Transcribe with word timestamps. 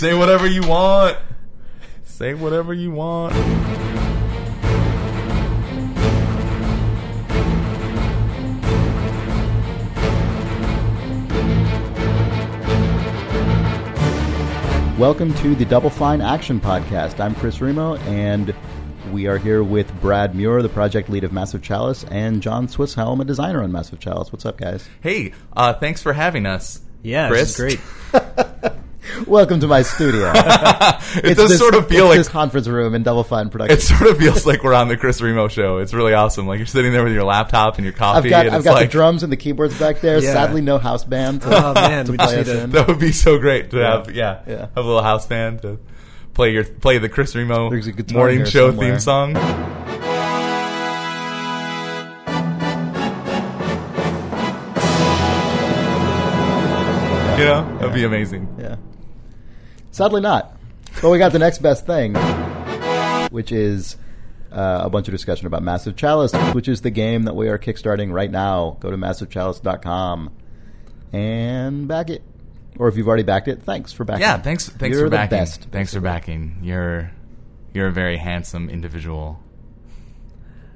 say 0.00 0.14
whatever 0.14 0.46
you 0.46 0.66
want. 0.66 1.14
Say 2.04 2.32
whatever 2.32 2.72
you 2.72 2.90
want. 2.90 3.34
Welcome 14.98 15.34
to 15.34 15.54
the 15.54 15.66
Double 15.66 15.90
Fine 15.90 16.22
Action 16.22 16.60
Podcast. 16.60 17.20
I'm 17.20 17.34
Chris 17.34 17.60
Remo, 17.60 17.96
and 17.96 18.54
we 19.12 19.26
are 19.26 19.36
here 19.36 19.62
with 19.62 19.92
Brad 20.00 20.34
Muir, 20.34 20.62
the 20.62 20.70
project 20.70 21.10
lead 21.10 21.24
of 21.24 21.32
Massive 21.34 21.60
Chalice, 21.60 22.04
and 22.04 22.40
John 22.40 22.68
Swisshelm, 22.68 23.20
a 23.20 23.24
designer 23.26 23.62
on 23.62 23.70
Massive 23.70 24.00
Chalice. 24.00 24.32
What's 24.32 24.46
up, 24.46 24.56
guys? 24.56 24.88
Hey, 25.02 25.34
uh, 25.54 25.74
thanks 25.74 26.02
for 26.02 26.14
having 26.14 26.46
us. 26.46 26.80
Yeah, 27.02 27.28
Chris. 27.28 27.54
this 27.54 27.74
is 27.74 27.78
great. 28.12 28.72
Welcome 29.26 29.60
to 29.60 29.66
my 29.66 29.82
studio. 29.82 30.32
It 31.12 31.36
does 31.36 31.50
this- 31.50 31.58
sort 31.58 31.74
of 31.74 31.88
feel 31.88 32.04
it's 32.04 32.08
like 32.10 32.18
this 32.18 32.28
conference 32.28 32.68
room 32.68 32.94
in 32.94 33.02
Double 33.02 33.24
Fine 33.24 33.50
Production. 33.50 33.76
it 33.76 33.80
sort 33.82 34.08
of 34.08 34.18
feels 34.18 34.46
like 34.46 34.62
we're 34.62 34.74
on 34.74 34.86
the 34.88 34.96
Chris 34.96 35.20
Remo 35.20 35.48
show. 35.48 35.78
It's 35.78 35.92
really 35.92 36.14
awesome. 36.14 36.46
Like 36.46 36.58
you're 36.58 36.66
sitting 36.66 36.92
there 36.92 37.02
with 37.02 37.12
your 37.12 37.24
laptop 37.24 37.76
and 37.76 37.84
your 37.84 37.92
I've 37.94 37.98
coffee, 37.98 38.28
got 38.30 38.46
and 38.46 38.54
I've 38.54 38.60
it's 38.60 38.64
got 38.64 38.74
like 38.74 38.88
the 38.88 38.92
drums 38.92 39.22
and 39.24 39.32
the 39.32 39.36
keyboards 39.36 39.76
back 39.78 40.00
there. 40.00 40.18
Yeah. 40.22 40.32
Sadly, 40.32 40.60
no 40.60 40.78
house 40.78 41.04
band. 41.04 41.42
To, 41.42 41.48
Oh 41.70 41.74
man, 41.74 42.06
to 42.06 42.12
we 42.12 42.18
just 42.18 42.28
play 42.28 42.36
need 42.36 42.48
us 42.48 42.54
to. 42.56 42.62
in. 42.64 42.70
that 42.70 42.86
would 42.88 43.00
be 43.00 43.10
so 43.12 43.38
great 43.38 43.70
to 43.72 43.78
Yeah. 43.78 43.90
have. 43.96 44.10
Yeah, 44.14 44.40
Yeah. 44.46 44.58
have 44.74 44.76
a 44.76 44.82
little 44.82 45.02
house 45.02 45.26
band 45.26 45.62
to 45.62 45.78
play 46.34 46.52
your 46.52 46.64
play 46.64 46.98
the 46.98 47.08
Chris 47.08 47.34
Remo 47.34 47.70
There's 47.70 47.88
morning 48.12 48.44
show 48.44 48.68
somewhere. 48.70 48.90
theme 48.92 49.00
song. 49.00 49.36
You 57.38 57.46
know, 57.46 57.78
that'd 57.78 57.94
be 57.94 58.04
amazing. 58.04 58.46
Yeah. 58.58 58.76
Sadly, 59.90 60.20
not. 60.20 60.56
But 61.02 61.10
we 61.10 61.18
got 61.18 61.32
the 61.32 61.38
next 61.38 61.58
best 61.58 61.86
thing, 61.86 62.14
which 63.30 63.52
is 63.52 63.96
uh, 64.52 64.80
a 64.84 64.90
bunch 64.90 65.08
of 65.08 65.12
discussion 65.12 65.46
about 65.46 65.62
Massive 65.62 65.96
Chalice, 65.96 66.32
which 66.54 66.68
is 66.68 66.80
the 66.80 66.90
game 66.90 67.24
that 67.24 67.34
we 67.36 67.48
are 67.48 67.58
kickstarting 67.58 68.12
right 68.12 68.30
now. 68.30 68.76
Go 68.80 68.90
to 68.90 68.96
massivechalice.com 68.96 70.30
and 71.12 71.88
back 71.88 72.10
it. 72.10 72.22
Or 72.78 72.88
if 72.88 72.96
you've 72.96 73.08
already 73.08 73.24
backed 73.24 73.48
it, 73.48 73.62
thanks 73.62 73.92
for 73.92 74.04
backing. 74.04 74.22
Yeah, 74.22 74.38
thanks. 74.38 74.68
Thanks 74.68 74.94
You're 74.96 75.06
for 75.06 75.10
the 75.10 75.16
backing. 75.16 75.38
best. 75.38 75.64
Thanks 75.70 75.92
for 75.92 76.00
backing. 76.00 76.60
You're 76.62 77.10
you're 77.74 77.88
a 77.88 77.92
very 77.92 78.16
handsome 78.16 78.70
individual. 78.70 79.38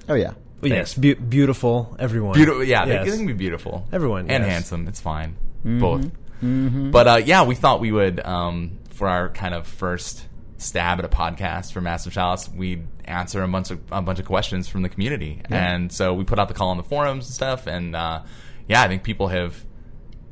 Oh 0.09 0.15
yeah. 0.15 0.35
Well, 0.61 0.71
yes, 0.73 0.95
be- 0.95 1.15
beautiful. 1.15 1.97
Everyone. 1.99 2.35
Beautiful. 2.35 2.63
Yeah, 2.65 2.85
Yes. 2.87 3.11
they 3.11 3.17
can 3.17 3.27
be 3.27 3.33
beautiful. 3.33 3.87
Everyone, 3.93 4.31
and 4.31 4.43
yes. 4.45 4.53
handsome. 4.53 4.87
It's 4.89 5.01
fine. 5.01 5.37
Both. 5.65 6.11
But 6.43 7.09
uh, 7.09 7.17
yeah, 7.25 7.45
we 7.45 7.55
thought 7.55 7.81
we 7.81 7.91
would 7.93 8.21
um, 8.21 8.79
for 8.95 9.09
our 9.09 9.29
kind 9.29 9.55
of 9.55 9.67
first 9.67 10.27
stab 10.57 10.99
at 10.99 11.05
a 11.05 11.09
podcast 11.09 11.73
for 11.73 11.81
Massive 11.81 12.13
Chalice, 12.13 12.49
we'd 12.49 12.87
answer 13.05 13.43
a 13.43 13.49
bunch 13.49 13.71
of 13.71 13.81
a 13.91 14.01
bunch 14.01 14.19
of 14.19 14.25
questions 14.25 14.69
from 14.69 14.83
the 14.83 14.89
community, 14.89 15.43
and 15.51 15.93
so 15.93 16.15
we 16.15 16.25
put 16.25 16.39
out 16.39 16.49
the 16.49 16.55
call 16.55 16.71
on 16.71 16.77
the 16.77 16.85
forums 16.85 17.27
and 17.27 17.35
stuff, 17.35 17.67
and 17.67 17.95
uh, 17.95 18.23
yeah, 18.69 18.83
I 18.83 18.89
think 18.89 19.03
people 19.03 19.29
have 19.29 19.65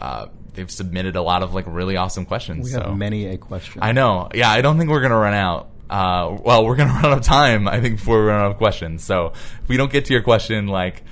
uh, 0.01 0.27
they've 0.55 0.71
submitted 0.71 1.17
a 1.17 1.23
lot 1.23 1.43
of 1.43 1.55
like 1.55 1.65
really 1.67 1.97
awesome 1.97 2.25
questions. 2.25 2.65
We 2.65 2.71
so. 2.71 2.83
have 2.83 2.97
many 2.97 3.27
a 3.27 3.37
question. 3.37 3.83
I 3.83 3.93
know. 3.93 4.29
Yeah, 4.35 4.51
I 4.51 4.63
don't 4.63 4.79
think 4.79 4.91
we're 4.91 5.03
gonna 5.03 5.19
run 5.19 5.35
out. 5.35 5.71
Uh, 5.91 6.37
well, 6.41 6.65
we're 6.65 6.77
gonna 6.77 6.93
run 7.03 7.07
out 7.07 7.19
of 7.19 7.25
time. 7.25 7.69
I 7.69 7.81
think 7.81 7.97
before 7.99 8.21
we 8.21 8.27
run 8.27 8.41
out 8.41 8.51
of 8.53 8.59
questions. 8.59 9.05
So 9.05 9.33
if 9.63 9.69
we 9.69 9.77
don't 9.77 9.93
get 9.93 10.07
to 10.07 10.13
your 10.13 10.23
question, 10.23 10.67
like, 10.67 11.03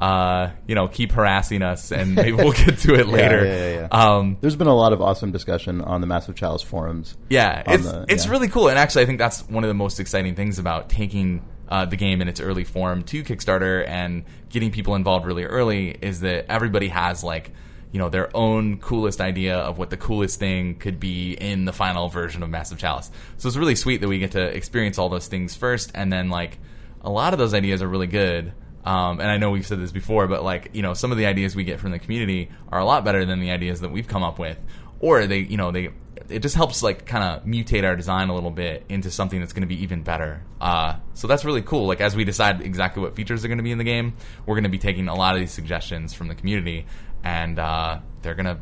uh, 0.00 0.50
you 0.66 0.74
know, 0.74 0.88
keep 0.88 1.12
harassing 1.12 1.62
us, 1.62 1.92
and 1.92 2.14
maybe 2.14 2.32
we'll 2.32 2.52
get 2.52 2.78
to 2.78 2.94
it 2.94 3.06
later. 3.18 3.44
yeah, 3.44 3.68
yeah, 3.74 3.88
yeah. 3.92 4.14
Um, 4.16 4.38
There's 4.40 4.56
been 4.56 4.66
a 4.66 4.74
lot 4.74 4.92
of 4.94 5.00
awesome 5.02 5.30
discussion 5.30 5.80
on 5.82 6.00
the 6.00 6.06
Massive 6.06 6.34
Chalice 6.34 6.62
forums. 6.62 7.16
yeah, 7.28 7.62
it's 7.66 7.84
the- 7.84 8.06
it's 8.08 8.26
really 8.26 8.48
cool, 8.48 8.68
and 8.68 8.78
actually, 8.78 9.02
I 9.02 9.06
think 9.06 9.18
that's 9.18 9.42
one 9.48 9.62
of 9.62 9.68
the 9.68 9.74
most 9.74 10.00
exciting 10.00 10.34
things 10.34 10.58
about 10.58 10.88
taking 10.88 11.44
uh, 11.68 11.84
the 11.84 11.96
game 11.96 12.20
in 12.22 12.28
its 12.28 12.40
early 12.40 12.64
form 12.64 13.02
to 13.04 13.22
Kickstarter 13.22 13.86
and 13.86 14.24
getting 14.48 14.72
people 14.72 14.94
involved 14.96 15.24
really 15.26 15.44
early 15.44 15.90
is 16.02 16.20
that 16.20 16.46
everybody 16.50 16.88
has 16.88 17.22
like 17.22 17.52
you 17.92 17.98
know 18.00 18.08
their 18.08 18.34
own 18.36 18.78
coolest 18.78 19.20
idea 19.20 19.56
of 19.58 19.78
what 19.78 19.90
the 19.90 19.96
coolest 19.96 20.38
thing 20.38 20.76
could 20.76 20.98
be 20.98 21.32
in 21.34 21.66
the 21.66 21.72
final 21.72 22.08
version 22.08 22.42
of 22.42 22.48
Massive 22.50 22.78
Chalice. 22.78 23.10
So 23.36 23.48
it's 23.48 23.56
really 23.56 23.74
sweet 23.76 24.00
that 24.00 24.08
we 24.08 24.18
get 24.18 24.32
to 24.32 24.42
experience 24.42 24.98
all 24.98 25.08
those 25.10 25.28
things 25.28 25.54
first, 25.54 25.92
and 25.94 26.12
then 26.12 26.30
like 26.30 26.58
a 27.02 27.10
lot 27.10 27.32
of 27.34 27.38
those 27.38 27.52
ideas 27.54 27.82
are 27.82 27.88
really 27.88 28.06
good. 28.08 28.52
Um, 28.84 29.20
and 29.20 29.30
I 29.30 29.36
know 29.36 29.50
we've 29.50 29.66
said 29.66 29.80
this 29.80 29.92
before, 29.92 30.26
but 30.26 30.42
like 30.42 30.70
you 30.72 30.82
know, 30.82 30.94
some 30.94 31.12
of 31.12 31.18
the 31.18 31.26
ideas 31.26 31.54
we 31.54 31.64
get 31.64 31.80
from 31.80 31.90
the 31.90 31.98
community 31.98 32.50
are 32.70 32.80
a 32.80 32.84
lot 32.84 33.04
better 33.04 33.24
than 33.24 33.40
the 33.40 33.50
ideas 33.50 33.80
that 33.80 33.90
we've 33.90 34.08
come 34.08 34.22
up 34.22 34.38
with, 34.38 34.58
or 35.00 35.26
they, 35.26 35.38
you 35.38 35.56
know, 35.56 35.70
they 35.70 35.90
it 36.28 36.40
just 36.40 36.54
helps 36.54 36.82
like 36.82 37.06
kind 37.06 37.24
of 37.24 37.44
mutate 37.44 37.84
our 37.84 37.96
design 37.96 38.28
a 38.28 38.34
little 38.34 38.50
bit 38.50 38.84
into 38.88 39.10
something 39.10 39.40
that's 39.40 39.52
going 39.52 39.62
to 39.62 39.66
be 39.66 39.82
even 39.82 40.02
better. 40.02 40.42
Uh, 40.60 40.96
so 41.14 41.26
that's 41.26 41.44
really 41.44 41.62
cool. 41.62 41.86
Like 41.86 42.00
as 42.00 42.14
we 42.14 42.24
decide 42.24 42.62
exactly 42.62 43.02
what 43.02 43.16
features 43.16 43.44
are 43.44 43.48
going 43.48 43.58
to 43.58 43.64
be 43.64 43.72
in 43.72 43.78
the 43.78 43.84
game, 43.84 44.14
we're 44.46 44.54
going 44.54 44.64
to 44.64 44.70
be 44.70 44.78
taking 44.78 45.08
a 45.08 45.14
lot 45.14 45.34
of 45.34 45.40
these 45.40 45.52
suggestions 45.52 46.14
from 46.14 46.28
the 46.28 46.34
community, 46.34 46.86
and 47.22 47.58
uh, 47.58 47.98
they're 48.22 48.34
going 48.34 48.46
to 48.46 48.58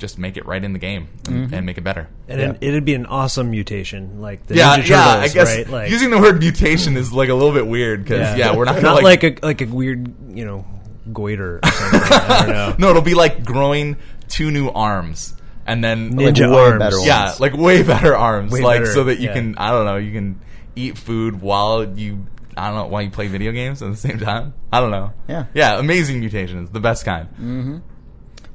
just 0.00 0.18
make 0.18 0.36
it 0.36 0.46
right 0.46 0.62
in 0.64 0.72
the 0.72 0.78
game 0.78 1.08
and, 1.28 1.52
and 1.54 1.64
make 1.66 1.78
it 1.78 1.84
better. 1.84 2.08
And 2.26 2.40
Yeah. 2.40 2.50
it, 2.52 2.58
it'd 2.62 2.84
be 2.84 2.94
an 2.94 3.06
awesome 3.06 3.50
mutation, 3.50 4.20
like 4.20 4.46
the 4.46 4.56
Yeah, 4.56 4.78
Ninja 4.78 4.88
yeah. 4.88 5.06
I 5.20 5.28
guess 5.28 5.56
right? 5.56 5.68
Like, 5.68 5.90
using 5.90 6.10
the 6.10 6.18
word 6.18 6.40
mutation 6.40 6.96
is 6.96 7.12
like 7.12 7.28
a 7.28 7.34
little 7.34 7.52
bit 7.52 7.66
weird 7.66 8.02
because 8.04 8.36
yeah. 8.36 8.56
we're 8.56 8.64
not 8.64 8.74
gonna 8.82 8.82
not 8.88 9.02
like, 9.02 9.22
like, 9.22 9.42
a 9.42 9.46
like 9.46 9.60
a 9.60 9.66
weird, 9.66 10.12
you 10.36 10.44
know, 10.44 10.64
goiter 11.12 11.60
or 11.62 11.70
something. 11.70 12.00
I 12.12 12.42
don't 12.46 12.48
know. 12.54 12.74
no, 12.78 12.90
it'll 12.90 13.02
be 13.02 13.14
like 13.14 13.44
growing 13.44 13.96
two 14.28 14.50
new 14.50 14.68
arms 14.68 15.34
and 15.66 15.84
then 15.84 16.16
like, 16.16 16.34
Ninja 16.34 16.50
way 16.50 16.58
arms. 16.70 16.78
better 16.78 16.96
ones. 16.96 17.06
Yeah, 17.06 17.34
like 17.38 17.52
way 17.54 17.82
better 17.82 18.16
arms, 18.16 18.50
Way 18.52 18.62
like 18.62 18.80
better, 18.82 18.92
so 18.92 19.04
that 19.04 19.20
you 19.20 19.28
yeah. 19.28 19.34
can 19.34 19.56
I 19.58 19.70
don't 19.70 19.84
know, 19.84 19.96
you 19.96 20.12
can 20.12 20.40
eat 20.76 20.96
food 20.98 21.40
while 21.42 21.84
you 21.98 22.26
I 22.56 22.68
don't 22.68 22.76
know 22.76 22.86
while 22.86 23.02
you 23.02 23.10
play 23.10 23.28
video 23.28 23.52
games 23.52 23.82
at 23.82 23.90
the 23.90 23.96
same 23.96 24.18
time. 24.18 24.54
I 24.72 24.80
don't 24.80 24.90
know. 24.90 25.12
Yeah. 25.28 25.46
yeah, 25.54 25.78
amazing 25.78 26.20
mutations, 26.20 26.70
the 26.70 26.80
best 26.80 27.04
kind. 27.04 27.28
Mm. 27.40 27.82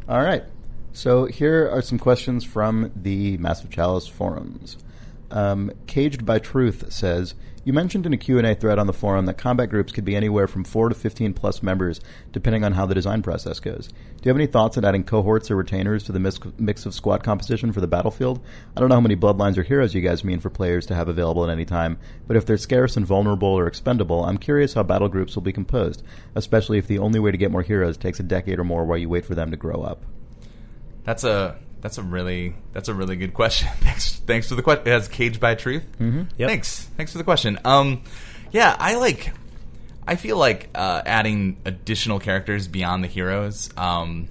All 0.07 0.21
right. 0.21 0.43
So 0.95 1.25
here 1.25 1.69
are 1.69 1.81
some 1.81 1.99
questions 1.99 2.45
from 2.45 2.89
the 2.95 3.35
Massive 3.35 3.69
Chalice 3.69 4.07
forums. 4.07 4.77
Um, 5.29 5.73
Caged 5.87 6.25
by 6.25 6.39
Truth 6.39 6.89
says, 6.93 7.35
"You 7.65 7.73
mentioned 7.73 8.05
in 8.05 8.13
a 8.13 8.17
Q&A 8.17 8.55
thread 8.55 8.79
on 8.79 8.87
the 8.87 8.93
forum 8.93 9.25
that 9.25 9.37
combat 9.37 9.69
groups 9.69 9.91
could 9.91 10.05
be 10.05 10.15
anywhere 10.15 10.47
from 10.47 10.63
4 10.63 10.87
to 10.87 10.95
15 10.95 11.33
plus 11.33 11.61
members 11.61 11.99
depending 12.31 12.63
on 12.63 12.71
how 12.71 12.85
the 12.85 12.95
design 12.95 13.21
process 13.21 13.59
goes. 13.59 13.89
Do 13.89 13.93
you 14.23 14.29
have 14.29 14.37
any 14.37 14.47
thoughts 14.47 14.77
on 14.77 14.85
adding 14.85 15.03
cohorts 15.03 15.51
or 15.51 15.57
retainers 15.57 16.05
to 16.05 16.13
the 16.13 16.19
mix, 16.19 16.39
mix 16.57 16.85
of 16.85 16.93
squad 16.93 17.23
composition 17.23 17.73
for 17.73 17.81
the 17.81 17.87
battlefield? 17.87 18.39
I 18.73 18.79
don't 18.79 18.87
know 18.87 18.95
how 18.95 19.01
many 19.01 19.17
bloodlines 19.17 19.57
or 19.57 19.63
heroes 19.63 19.93
you 19.93 19.99
guys 19.99 20.23
mean 20.23 20.39
for 20.39 20.49
players 20.49 20.85
to 20.85 20.95
have 20.95 21.09
available 21.09 21.43
at 21.43 21.51
any 21.51 21.65
time, 21.65 21.97
but 22.25 22.37
if 22.37 22.45
they're 22.45 22.55
scarce 22.55 22.95
and 22.95 23.05
vulnerable 23.05 23.49
or 23.49 23.67
expendable, 23.67 24.23
I'm 24.23 24.37
curious 24.37 24.75
how 24.75 24.83
battle 24.83 25.09
groups 25.09 25.35
will 25.35 25.43
be 25.43 25.51
composed, 25.51 26.03
especially 26.35 26.77
if 26.77 26.87
the 26.87 26.99
only 26.99 27.19
way 27.19 27.31
to 27.31 27.37
get 27.37 27.51
more 27.51 27.63
heroes 27.63 27.97
takes 27.97 28.21
a 28.21 28.23
decade 28.23 28.59
or 28.59 28.63
more 28.63 28.85
while 28.85 28.97
you 28.97 29.09
wait 29.09 29.25
for 29.25 29.35
them 29.35 29.51
to 29.51 29.57
grow 29.57 29.81
up." 29.81 30.05
That's 31.05 31.23
a 31.23 31.57
that's 31.81 31.99
a 31.99 32.03
really 32.03 32.55
that's 32.73 32.89
a 32.89 32.93
really 32.93 33.15
good 33.15 33.33
question. 33.33 33.69
thanks 33.79 34.15
thanks 34.25 34.49
for 34.49 34.55
the 34.55 34.63
question. 34.63 34.87
It 34.87 34.91
has 34.91 35.07
caged 35.07 35.39
by 35.39 35.55
truth. 35.55 35.85
Mm-hmm. 35.99 36.23
Yep. 36.37 36.49
Thanks 36.49 36.83
thanks 36.97 37.11
for 37.11 37.19
the 37.19 37.23
question. 37.23 37.59
Um, 37.63 38.03
yeah, 38.51 38.75
I 38.77 38.95
like. 38.95 39.31
I 40.07 40.17
feel 40.17 40.37
like 40.37 40.69
uh, 40.75 41.01
adding 41.05 41.57
additional 41.65 42.19
characters 42.19 42.67
beyond 42.67 43.03
the 43.03 43.07
heroes 43.07 43.71
um, 43.75 44.27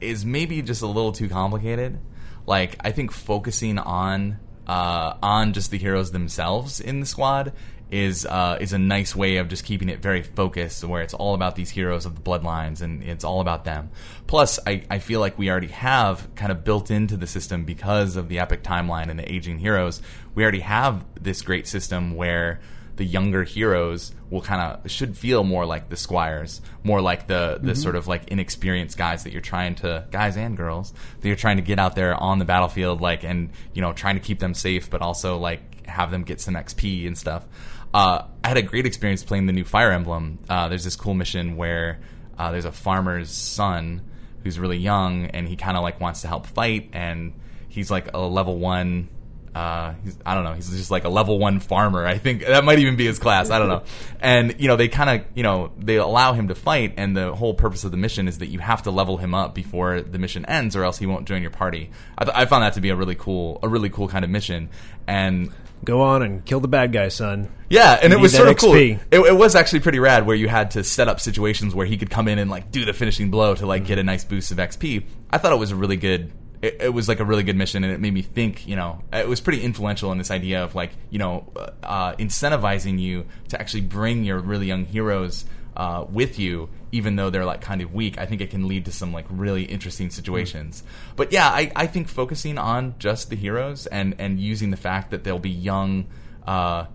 is 0.00 0.24
maybe 0.24 0.62
just 0.62 0.82
a 0.82 0.86
little 0.86 1.12
too 1.12 1.28
complicated. 1.28 1.98
Like 2.46 2.76
I 2.80 2.92
think 2.92 3.12
focusing 3.12 3.78
on 3.78 4.38
uh, 4.66 5.14
on 5.22 5.52
just 5.52 5.70
the 5.70 5.78
heroes 5.78 6.12
themselves 6.12 6.80
in 6.80 7.00
the 7.00 7.06
squad 7.06 7.52
is 7.90 8.24
uh, 8.26 8.58
is 8.60 8.72
a 8.72 8.78
nice 8.78 9.16
way 9.16 9.36
of 9.36 9.48
just 9.48 9.64
keeping 9.64 9.88
it 9.88 10.00
very 10.00 10.22
focused, 10.22 10.84
where 10.84 11.02
it's 11.02 11.14
all 11.14 11.34
about 11.34 11.56
these 11.56 11.70
heroes 11.70 12.06
of 12.06 12.14
the 12.14 12.20
bloodlines 12.20 12.82
and 12.82 13.02
it's 13.02 13.24
all 13.24 13.40
about 13.40 13.64
them. 13.64 13.90
Plus, 14.26 14.58
I, 14.66 14.84
I 14.90 14.98
feel 14.98 15.20
like 15.20 15.38
we 15.38 15.50
already 15.50 15.68
have 15.68 16.34
kind 16.36 16.52
of 16.52 16.64
built 16.64 16.90
into 16.90 17.16
the 17.16 17.26
system 17.26 17.64
because 17.64 18.16
of 18.16 18.28
the 18.28 18.38
epic 18.38 18.62
timeline 18.62 19.10
and 19.10 19.18
the 19.18 19.30
aging 19.30 19.58
heroes. 19.58 20.00
We 20.34 20.42
already 20.42 20.60
have 20.60 21.04
this 21.20 21.42
great 21.42 21.66
system 21.66 22.14
where 22.14 22.60
the 23.00 23.04
younger 23.06 23.44
heroes 23.44 24.12
will 24.28 24.42
kind 24.42 24.60
of 24.60 24.90
should 24.90 25.16
feel 25.16 25.42
more 25.42 25.64
like 25.64 25.88
the 25.88 25.96
squires, 25.96 26.60
more 26.84 27.00
like 27.00 27.26
the 27.26 27.58
the 27.62 27.74
sort 27.74 27.96
of 27.96 28.06
like 28.06 28.28
inexperienced 28.28 28.98
guys 28.98 29.24
that 29.24 29.32
you're 29.32 29.40
trying 29.40 29.74
to 29.76 30.06
guys 30.10 30.36
and 30.36 30.56
girls 30.56 30.92
that 31.20 31.26
you're 31.26 31.36
trying 31.36 31.56
to 31.56 31.62
get 31.62 31.78
out 31.78 31.94
there 31.96 32.14
on 32.14 32.38
the 32.38 32.44
battlefield, 32.44 33.00
like 33.00 33.24
and 33.24 33.50
you 33.72 33.80
know 33.80 33.92
trying 33.94 34.16
to 34.16 34.20
keep 34.20 34.38
them 34.38 34.52
safe, 34.54 34.90
but 34.90 35.00
also 35.00 35.38
like 35.38 35.86
have 35.86 36.10
them 36.10 36.24
get 36.24 36.40
some 36.40 36.54
XP 36.54 37.06
and 37.06 37.16
stuff. 37.16 37.46
Uh, 37.92 38.22
I 38.44 38.48
had 38.48 38.56
a 38.56 38.62
great 38.62 38.86
experience 38.86 39.24
playing 39.24 39.46
the 39.46 39.52
new 39.52 39.64
Fire 39.64 39.90
Emblem. 39.90 40.38
Uh, 40.48 40.68
there's 40.68 40.84
this 40.84 40.96
cool 40.96 41.14
mission 41.14 41.56
where 41.56 42.00
uh, 42.38 42.50
there's 42.52 42.64
a 42.64 42.72
farmer's 42.72 43.30
son 43.30 44.02
who's 44.42 44.58
really 44.58 44.78
young 44.78 45.26
and 45.26 45.46
he 45.46 45.56
kind 45.56 45.76
of 45.76 45.82
like 45.82 46.00
wants 46.00 46.22
to 46.22 46.28
help 46.28 46.46
fight 46.46 46.90
and 46.92 47.32
he's 47.68 47.90
like 47.90 48.12
a 48.14 48.18
level 48.18 48.58
one 48.58 49.08
uh, 49.54 49.94
he's, 50.04 50.16
I 50.24 50.34
don't 50.34 50.44
know. 50.44 50.52
He's 50.54 50.70
just 50.70 50.90
like 50.90 51.04
a 51.04 51.08
level 51.08 51.38
one 51.38 51.58
farmer. 51.60 52.06
I 52.06 52.18
think 52.18 52.44
that 52.46 52.64
might 52.64 52.78
even 52.78 52.96
be 52.96 53.06
his 53.06 53.18
class. 53.18 53.50
I 53.50 53.58
don't 53.58 53.68
know. 53.68 53.82
And 54.22 54.56
you 54.60 54.68
know, 54.68 54.76
they 54.76 54.88
kind 54.88 55.08
of, 55.22 55.26
you 55.34 55.42
know, 55.42 55.72
they 55.78 55.96
allow 55.96 56.34
him 56.34 56.48
to 56.48 56.54
fight, 56.54 56.92
and 56.98 57.16
the 57.16 57.34
whole 57.34 57.54
purpose 57.54 57.84
of 57.84 57.90
the 57.90 57.96
mission 57.96 58.28
is 58.28 58.36
that 58.38 58.48
you 58.48 58.58
have 58.58 58.82
to 58.82 58.90
level 58.90 59.16
him 59.16 59.34
up 59.34 59.54
before 59.54 60.02
the 60.02 60.18
mission 60.18 60.44
ends, 60.44 60.76
or 60.76 60.84
else 60.84 60.98
he 60.98 61.06
won't 61.06 61.26
join 61.26 61.40
your 61.40 61.50
party. 61.50 61.90
I, 62.18 62.24
th- 62.24 62.36
I 62.36 62.44
found 62.44 62.62
that 62.62 62.74
to 62.74 62.82
be 62.82 62.90
a 62.90 62.96
really 62.96 63.14
cool, 63.14 63.58
a 63.62 63.68
really 63.68 63.88
cool 63.88 64.08
kind 64.08 64.22
of 64.22 64.30
mission. 64.30 64.68
And 65.06 65.52
Go 65.82 66.02
on 66.02 66.20
and 66.22 66.44
kill 66.44 66.60
the 66.60 66.68
bad 66.68 66.92
guy, 66.92 67.08
son. 67.08 67.48
yeah, 67.70 67.98
and 68.02 68.12
You 68.12 68.18
it 68.18 68.20
was 68.20 68.34
sort 68.36 68.48
of 68.48 68.58
cool. 68.58 68.74
It, 68.74 68.98
it 69.10 69.34
was 69.36 69.54
actually 69.56 69.80
pretty 69.80 69.98
rad 69.98 70.26
where 70.26 70.36
you 70.36 70.46
had 70.48 70.72
to 70.72 70.84
set 70.84 71.08
up 71.08 71.18
situations 71.20 71.74
where 71.74 71.86
he 71.86 71.96
could 71.96 72.10
come 72.10 72.28
in 72.28 72.38
and 72.38 72.50
like 72.50 72.70
do 72.70 72.84
the 72.84 72.92
finishing 72.92 73.30
blow 73.30 73.54
to 73.54 73.64
like 73.64 73.86
get 73.86 73.98
a 73.98 74.02
nice 74.02 74.22
boost 74.22 74.50
of 74.52 74.58
XP. 74.58 75.04
I 75.30 75.38
thought 75.38 75.54
it 75.54 75.58
was 75.58 75.70
a 75.70 75.76
really 75.76 75.96
good. 75.96 76.30
It, 76.62 76.76
it 76.80 76.88
was 76.90 77.08
like 77.08 77.20
a 77.20 77.24
really 77.24 77.42
good 77.42 77.56
mission, 77.56 77.84
and 77.84 77.92
it 77.92 78.00
made 78.00 78.12
me 78.12 78.22
think. 78.22 78.66
You 78.66 78.76
know, 78.76 79.02
it 79.12 79.28
was 79.28 79.40
pretty 79.40 79.62
influential 79.62 80.12
in 80.12 80.18
this 80.18 80.30
idea 80.30 80.62
of 80.62 80.74
like 80.74 80.90
you 81.10 81.18
know 81.18 81.46
uh, 81.82 82.14
incentivizing 82.14 82.98
you 82.98 83.26
to 83.48 83.60
actually 83.60 83.82
bring 83.82 84.24
your 84.24 84.38
really 84.38 84.66
young 84.66 84.84
heroes 84.84 85.44
uh, 85.76 86.04
with 86.10 86.38
you, 86.38 86.68
even 86.92 87.16
though 87.16 87.30
they're 87.30 87.44
like 87.44 87.60
kind 87.60 87.80
of 87.80 87.94
weak. 87.94 88.18
I 88.18 88.26
think 88.26 88.40
it 88.40 88.50
can 88.50 88.68
lead 88.68 88.84
to 88.84 88.92
some 88.92 89.12
like 89.12 89.26
really 89.30 89.64
interesting 89.64 90.10
situations. 90.10 90.82
But 91.16 91.32
yeah, 91.32 91.48
I, 91.48 91.72
I 91.74 91.86
think 91.86 92.08
focusing 92.08 92.58
on 92.58 92.94
just 92.98 93.30
the 93.30 93.36
heroes 93.36 93.86
and 93.86 94.14
and 94.18 94.38
using 94.38 94.70
the 94.70 94.76
fact 94.76 95.10
that 95.10 95.24
they'll 95.24 95.38
be 95.38 95.50
young. 95.50 96.06
Uh, 96.46 96.86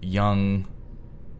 young. 0.00 0.66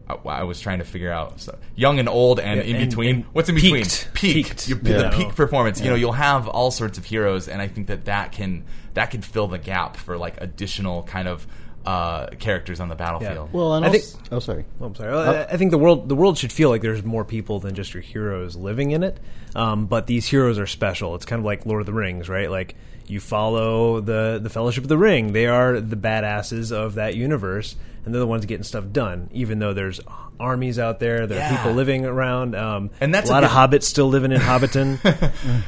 I- 0.09 0.29
I 0.29 0.43
was 0.43 0.59
trying 0.59 0.79
to 0.79 0.85
figure 0.85 1.11
out 1.11 1.39
so, 1.39 1.57
young 1.75 1.99
and 1.99 2.09
old 2.09 2.39
and 2.39 2.59
Yeah, 2.59 2.75
in 2.77 2.89
between. 2.89 3.15
and 3.17 3.25
What's 3.33 3.49
in 3.49 3.55
between? 3.55 3.83
peaked. 3.83 4.09
Peak. 4.13 4.33
Peaked. 4.47 4.67
Your- 4.69 4.79
Yeah. 4.83 5.09
The 5.09 5.15
peak 5.17 5.35
performance. 5.35 5.79
You 5.81 5.89
know, 5.89 5.95
you'll 5.95 6.13
have 6.13 6.47
all 6.47 6.71
sorts 6.71 6.97
of 6.97 7.05
heroes, 7.05 7.47
and 7.47 7.61
I 7.61 7.67
think 7.67 7.87
that 7.87 8.05
that 8.05 8.31
can 8.31 8.63
that 8.95 9.11
can 9.11 9.21
fill 9.21 9.47
the 9.47 9.59
gap 9.59 9.95
for 9.97 10.17
like 10.17 10.35
additional 10.41 11.03
kind 11.03 11.27
of 11.27 11.45
uh, 11.85 12.27
characters 12.39 12.79
on 12.81 12.89
the 12.89 12.95
battlefield. 12.95 13.49
Well, 13.53 13.73
and 13.75 13.85
I 13.85 13.87
also, 13.87 13.99
think- 13.99 14.23
oh, 14.33 14.39
sorry. 14.39 14.65
Oh, 14.81 14.85
I'm 14.85 14.95
sorry. 14.95 15.13
I 15.13 15.43
I 15.45 15.57
think 15.57 15.71
the 15.71 15.77
world 15.77 16.09
the 16.09 16.15
world 16.15 16.37
should 16.37 16.51
feel 16.51 16.69
like 16.69 16.81
there's 16.81 17.03
more 17.03 17.23
people 17.23 17.59
than 17.59 17.73
just 17.75 17.93
your 17.93 18.01
heroes 18.03 18.55
living 18.55 18.91
in 18.91 19.01
it. 19.03 19.17
Um, 19.55 19.85
but 19.85 20.05
these 20.07 20.27
heroes 20.27 20.59
are 20.59 20.67
special. 20.67 21.15
It's 21.15 21.25
kind 21.25 21.39
of 21.39 21.45
like 21.45 21.65
Lord 21.65 21.79
of 21.81 21.85
the 21.85 21.93
Rings, 21.93 22.27
right? 22.29 22.51
Like 22.51 22.75
you 23.07 23.19
follow 23.19 24.01
the 24.01 24.39
the 24.43 24.49
Fellowship 24.49 24.83
of 24.83 24.89
the 24.89 24.97
Ring. 24.97 25.31
They 25.33 25.47
are 25.47 25.79
the 25.79 25.95
badasses 25.95 26.71
of 26.71 26.95
that 26.95 27.15
universe, 27.15 27.75
and 28.09 28.15
they're 28.15 28.21
the 28.21 28.25
ones 28.25 28.47
getting 28.47 28.63
stuff 28.63 28.85
done. 28.91 29.29
Even 29.33 29.59
though 29.59 29.75
there's 29.75 29.99
armies 30.39 30.79
out 30.79 30.99
there, 30.99 31.27
there 31.27 31.43
are 31.43 31.55
people 31.55 31.73
living 31.73 32.07
around, 32.07 32.55
um, 32.55 32.89
And 32.99 33.13
that's 33.13 33.29
a 33.29 33.33
a 33.33 33.35
lot 33.35 33.43
of 33.43 33.51
hobbits 33.51 33.83
still 33.83 34.07
living 34.07 34.31
in 34.31 34.41
Hobbiton. 34.41 34.97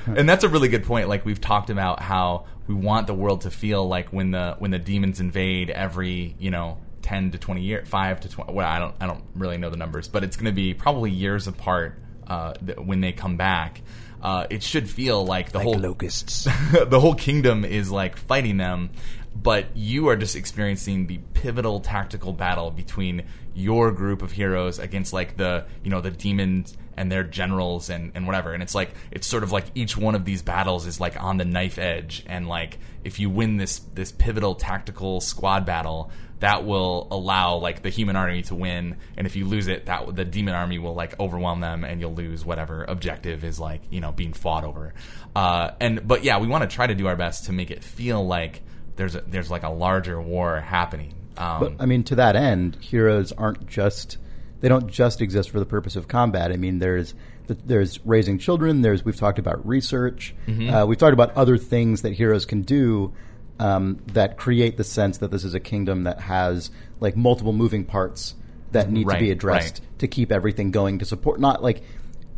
and 0.18 0.28
that's 0.28 0.44
a 0.44 0.50
really 0.50 0.68
good 0.68 0.84
point. 0.84 1.08
Like 1.08 1.24
we've 1.24 1.40
talked 1.40 1.70
about 1.70 2.00
how 2.00 2.46
we 2.66 2.74
want 2.74 3.06
the 3.06 3.14
world 3.14 3.42
to 3.42 3.52
feel 3.52 3.88
like 3.88 4.10
when 4.10 4.32
the 4.32 4.56
when 4.58 4.72
the 4.72 4.80
demons 4.80 5.20
invade 5.20 5.70
every 5.70 6.36
you 6.40 6.50
know 6.50 6.80
ten 7.04 7.30
to 7.30 7.38
twenty 7.38 7.62
year, 7.62 7.86
five 7.86 8.20
to 8.22 8.30
twenty. 8.30 8.54
Well, 8.54 8.68
I 8.68 8.80
don't 8.80 8.96
I 9.00 9.06
don't 9.06 9.24
really 9.36 9.58
know 9.58 9.70
the 9.70 9.78
numbers, 9.78 10.08
but 10.08 10.24
it's 10.24 10.36
going 10.36 10.48
to 10.48 10.52
be 10.52 10.74
probably 10.74 11.12
years 11.12 11.46
apart 11.46 12.00
uh, 12.28 12.54
th- 12.54 12.80
when 12.80 13.02
they 13.02 13.12
come 13.12 13.38
back. 13.38 13.84
Uh, 14.20 14.48
it 14.50 14.64
should 14.64 14.90
feel 14.90 15.24
like 15.24 15.52
the 15.52 15.60
like 15.60 15.66
whole 15.66 15.78
locusts. 15.78 16.44
the 16.88 17.00
whole 17.00 17.16
kingdom 17.16 17.66
is 17.66 17.92
like 17.92 18.18
fighting 18.18 18.58
them, 18.58 18.90
but 19.36 19.76
you 19.76 20.08
are 20.10 20.16
just 20.16 20.36
experiencing 20.36 21.08
the 21.08 21.20
pivotal 21.34 21.80
tactical 21.80 22.34
battle 22.34 22.70
between 22.72 23.24
your 23.54 23.92
group 23.92 24.22
of 24.22 24.32
heroes 24.32 24.80
against 24.80 25.14
like 25.14 25.38
the 25.38 25.66
you 25.84 25.90
know 25.90 26.02
the 26.02 26.12
demons 26.12 26.78
and 26.98 27.12
their 27.12 27.24
generals 27.24 27.90
and, 27.90 28.12
and 28.16 28.28
whatever. 28.28 28.54
And 28.54 28.62
it's 28.62 28.76
like 28.76 28.92
it's 29.12 29.28
sort 29.28 29.44
of 29.44 29.52
like 29.52 29.66
each 29.76 29.98
one 29.98 30.16
of 30.16 30.26
these 30.26 30.42
battles 30.42 30.86
is 30.86 31.00
like 31.00 31.22
on 31.22 31.38
the 31.38 31.46
knife 31.46 31.78
edge. 31.78 32.24
And 32.28 32.48
like 32.48 32.80
if 33.04 33.20
you 33.20 33.30
win 33.30 33.58
this 33.58 33.80
this 33.94 34.12
pivotal 34.12 34.56
tactical 34.56 35.22
squad 35.22 35.66
battle, 35.66 36.12
that 36.40 36.66
will 36.66 37.08
allow 37.12 37.56
like 37.56 37.82
the 37.82 37.90
human 37.90 38.16
army 38.16 38.42
to 38.44 38.56
win. 38.56 38.98
And 39.18 39.26
if 39.26 39.36
you 39.36 39.46
lose 39.46 39.68
it 39.68 39.86
that 39.88 40.16
the 40.16 40.26
demon 40.26 40.54
army 40.54 40.80
will 40.80 40.94
like 40.94 41.20
overwhelm 41.20 41.60
them 41.62 41.84
and 41.84 42.02
you'll 42.02 42.14
lose 42.14 42.46
whatever 42.46 42.84
objective 42.88 43.44
is 43.44 43.60
like 43.60 43.82
you 43.90 44.02
know 44.02 44.12
being 44.12 44.34
fought 44.34 44.64
over. 44.64 44.94
Uh, 45.36 45.72
and 45.80 46.08
but 46.08 46.24
yeah 46.24 46.40
we 46.40 46.48
want 46.48 46.70
to 46.70 46.74
try 46.74 46.88
to 46.88 46.96
do 46.96 47.08
our 47.08 47.16
best 47.16 47.46
to 47.46 47.52
make 47.52 47.72
it 47.72 47.84
feel 47.84 48.26
like 48.26 48.62
there's 49.02 49.16
a, 49.16 49.22
there's 49.22 49.52
like 49.52 49.64
a 49.64 49.70
larger 49.70 50.22
war 50.22 50.60
happening 50.60 51.14
um, 51.38 51.60
But 51.60 51.74
I 51.80 51.86
mean, 51.86 52.04
to 52.06 52.16
that 52.16 52.36
end, 52.36 52.78
heroes 52.82 53.32
aren't 53.32 53.68
just 53.68 54.18
they 54.60 54.70
don't 54.70 54.88
just 54.88 55.22
exist 55.22 55.50
for 55.50 55.60
the 55.60 55.66
purpose 55.66 55.96
of 55.96 56.08
combat. 56.08 56.52
I 56.52 56.58
mean, 56.58 56.80
there's 56.80 57.14
there's 57.48 58.00
raising 58.06 58.38
children. 58.38 58.82
There's 58.82 59.04
we've 59.04 59.16
talked 59.16 59.40
about 59.40 59.66
research. 59.68 60.36
Uh, 60.70 60.86
we've 60.86 60.98
talked 60.98 61.14
about 61.14 61.36
other 61.36 61.58
things 61.58 62.04
that 62.04 62.14
heroes 62.14 62.46
can 62.46 62.62
do 62.62 63.14
um, 63.60 64.00
that 64.14 64.38
create 64.38 64.78
the 64.78 64.84
sense 64.84 65.18
that 65.20 65.32
this 65.32 65.44
is 65.44 65.54
a 65.54 65.60
kingdom 65.60 66.04
that 66.04 66.22
has 66.22 66.70
like 67.00 67.18
multiple 67.18 67.54
moving 67.54 67.86
parts 67.86 68.36
that 68.72 68.90
need 68.90 69.10
to 69.10 69.18
be 69.18 69.32
addressed 69.32 69.80
right. 69.80 70.00
to 70.00 70.08
keep 70.08 70.32
everything 70.32 70.72
going 70.72 71.00
to 71.00 71.06
support 71.06 71.40
not 71.40 71.62
like 71.62 71.84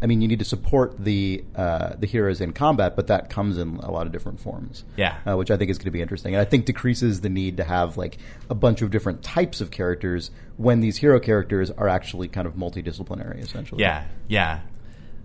I 0.04 0.06
mean 0.06 0.22
you 0.22 0.28
need 0.28 0.40
to 0.40 0.46
support 0.46 1.04
the 1.04 1.44
uh, 1.56 1.96
the 1.98 2.06
heroes 2.06 2.42
in 2.42 2.52
combat, 2.52 2.96
but 2.96 3.08
that 3.08 3.30
comes 3.30 3.58
in 3.58 3.78
a 3.78 3.90
lot 3.90 4.06
of 4.06 4.12
different 4.12 4.42
forms. 4.42 4.84
Yeah. 4.98 5.18
uh, 5.26 5.38
which 5.38 5.50
I 5.50 5.56
think 5.58 5.72
is 5.72 5.78
going 5.78 5.86
to 5.86 5.92
be 5.92 6.02
interesting, 6.02 6.36
and 6.36 6.42
I 6.42 6.46
think 6.46 6.66
decreases 6.66 7.22
the 7.22 7.30
need 7.30 7.58
to 7.58 7.64
have 7.64 7.96
like 7.96 8.18
a 8.50 8.56
bunch 8.56 8.82
of 8.82 8.92
different 8.92 9.24
types 9.24 9.62
of 9.62 9.72
characters 9.72 10.30
when 10.58 10.82
these 10.82 10.98
hero 10.98 11.20
characters 11.20 11.72
are 11.72 11.88
actually 11.88 12.28
kind 12.28 12.46
of 12.46 12.56
multidisciplinary, 12.56 13.42
essentially. 13.42 13.82
yeah 13.82 14.06
yeah 14.28 14.60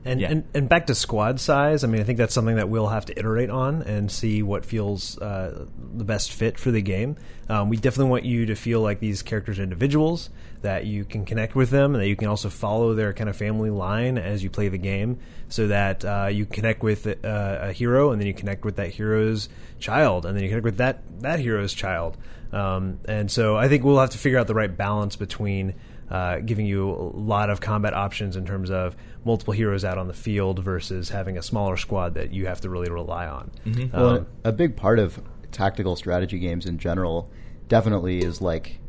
And, 0.09 0.21
Yeah. 0.21 0.31
and 0.31 0.45
and 0.55 0.69
back 0.69 0.87
to 0.87 0.95
squad 0.95 1.39
size. 1.39 1.85
I 1.85 1.87
mean, 1.87 2.01
I 2.01 2.05
think 2.05 2.19
that's 2.19 2.33
something 2.35 2.57
that 2.57 2.69
we'll 2.69 2.89
have 2.89 3.05
to 3.07 3.19
iterate 3.19 3.51
on 3.51 3.83
and 3.83 4.11
see 4.11 4.43
what 4.43 4.65
feels 4.65 5.19
uh, 5.19 5.67
the 5.95 6.05
best 6.05 6.33
fit 6.33 6.59
for 6.59 6.71
the 6.71 6.81
game. 6.83 7.17
Um, 7.49 7.69
we 7.69 7.77
definitely 7.77 8.11
want 8.11 8.25
you 8.25 8.47
to 8.47 8.55
feel 8.55 8.81
like 8.81 9.01
these 9.01 9.23
characters 9.23 9.59
are 9.59 9.63
individuals, 9.63 10.31
that 10.63 10.87
you 10.87 11.05
can 11.05 11.25
connect 11.25 11.55
with 11.55 11.71
them, 11.71 11.95
and 11.95 12.03
that 12.03 12.09
you 12.09 12.17
can 12.17 12.29
also 12.29 12.49
follow 12.49 12.95
their 12.95 13.13
kind 13.13 13.31
of 13.31 13.37
family 13.37 13.71
line 13.71 14.19
as 14.19 14.43
you 14.43 14.51
play 14.51 14.69
the 14.69 14.79
game, 14.79 15.19
so 15.49 15.67
that 15.69 16.05
uh, 16.05 16.29
you 16.31 16.47
connect 16.47 16.83
with 16.83 17.07
uh, 17.07 17.59
a 17.61 17.73
hero, 17.73 18.11
and 18.11 18.21
then 18.21 18.27
you 18.27 18.35
connect 18.35 18.65
with 18.65 18.77
that 18.77 18.91
hero's 18.91 19.49
child, 19.79 20.27
and 20.27 20.37
then 20.37 20.43
you 20.43 20.49
connect 20.49 20.65
with 20.65 20.79
that 20.79 21.03
that 21.21 21.39
hero's 21.39 21.73
child. 21.75 22.17
Um, 22.53 22.99
and 23.07 23.31
so 23.31 23.57
I 23.57 23.69
think 23.69 23.85
we'll 23.85 24.01
have 24.01 24.11
to 24.11 24.19
figure 24.19 24.39
out 24.39 24.47
the 24.47 24.55
right 24.55 24.75
balance 24.75 25.17
between 25.17 25.75
uh, 26.11 26.39
giving 26.39 26.67
you 26.67 26.91
a 26.91 27.17
lot 27.17 27.51
of 27.51 27.61
combat 27.61 27.95
options 27.95 28.37
in 28.37 28.47
terms 28.47 28.71
of 28.71 28.97
multiple 29.25 29.53
heroes 29.53 29.85
out 29.85 29.99
on 29.99 30.09
the 30.09 30.15
field 30.15 30.59
versus 30.61 31.11
having 31.11 31.37
a 31.37 31.43
smaller 31.43 31.77
squad 31.77 32.15
that 32.15 32.33
you 32.33 32.47
have 32.47 32.61
to 32.63 32.71
really 32.71 32.91
rely 32.91 33.27
on. 33.27 33.51
Well, 33.93 34.09
Um, 34.17 34.27
a 34.45 34.53
big 34.53 34.77
part 34.77 34.99
of 34.99 35.21
tactical 35.53 35.97
strategy 35.97 36.39
games 36.39 36.67
in 36.67 36.79
general 36.79 37.31
definitely 37.69 38.19
is 38.19 38.41
like, 38.41 38.81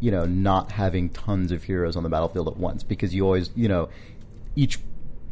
you 0.00 0.10
know, 0.10 0.24
not 0.24 0.72
having 0.72 1.08
tons 1.10 1.52
of 1.52 1.64
heroes 1.64 1.96
on 1.96 2.02
the 2.02 2.08
battlefield 2.08 2.48
at 2.48 2.56
once 2.56 2.82
because 2.82 3.14
you 3.14 3.24
always, 3.24 3.50
you 3.54 3.68
know, 3.68 3.88
each 4.56 4.78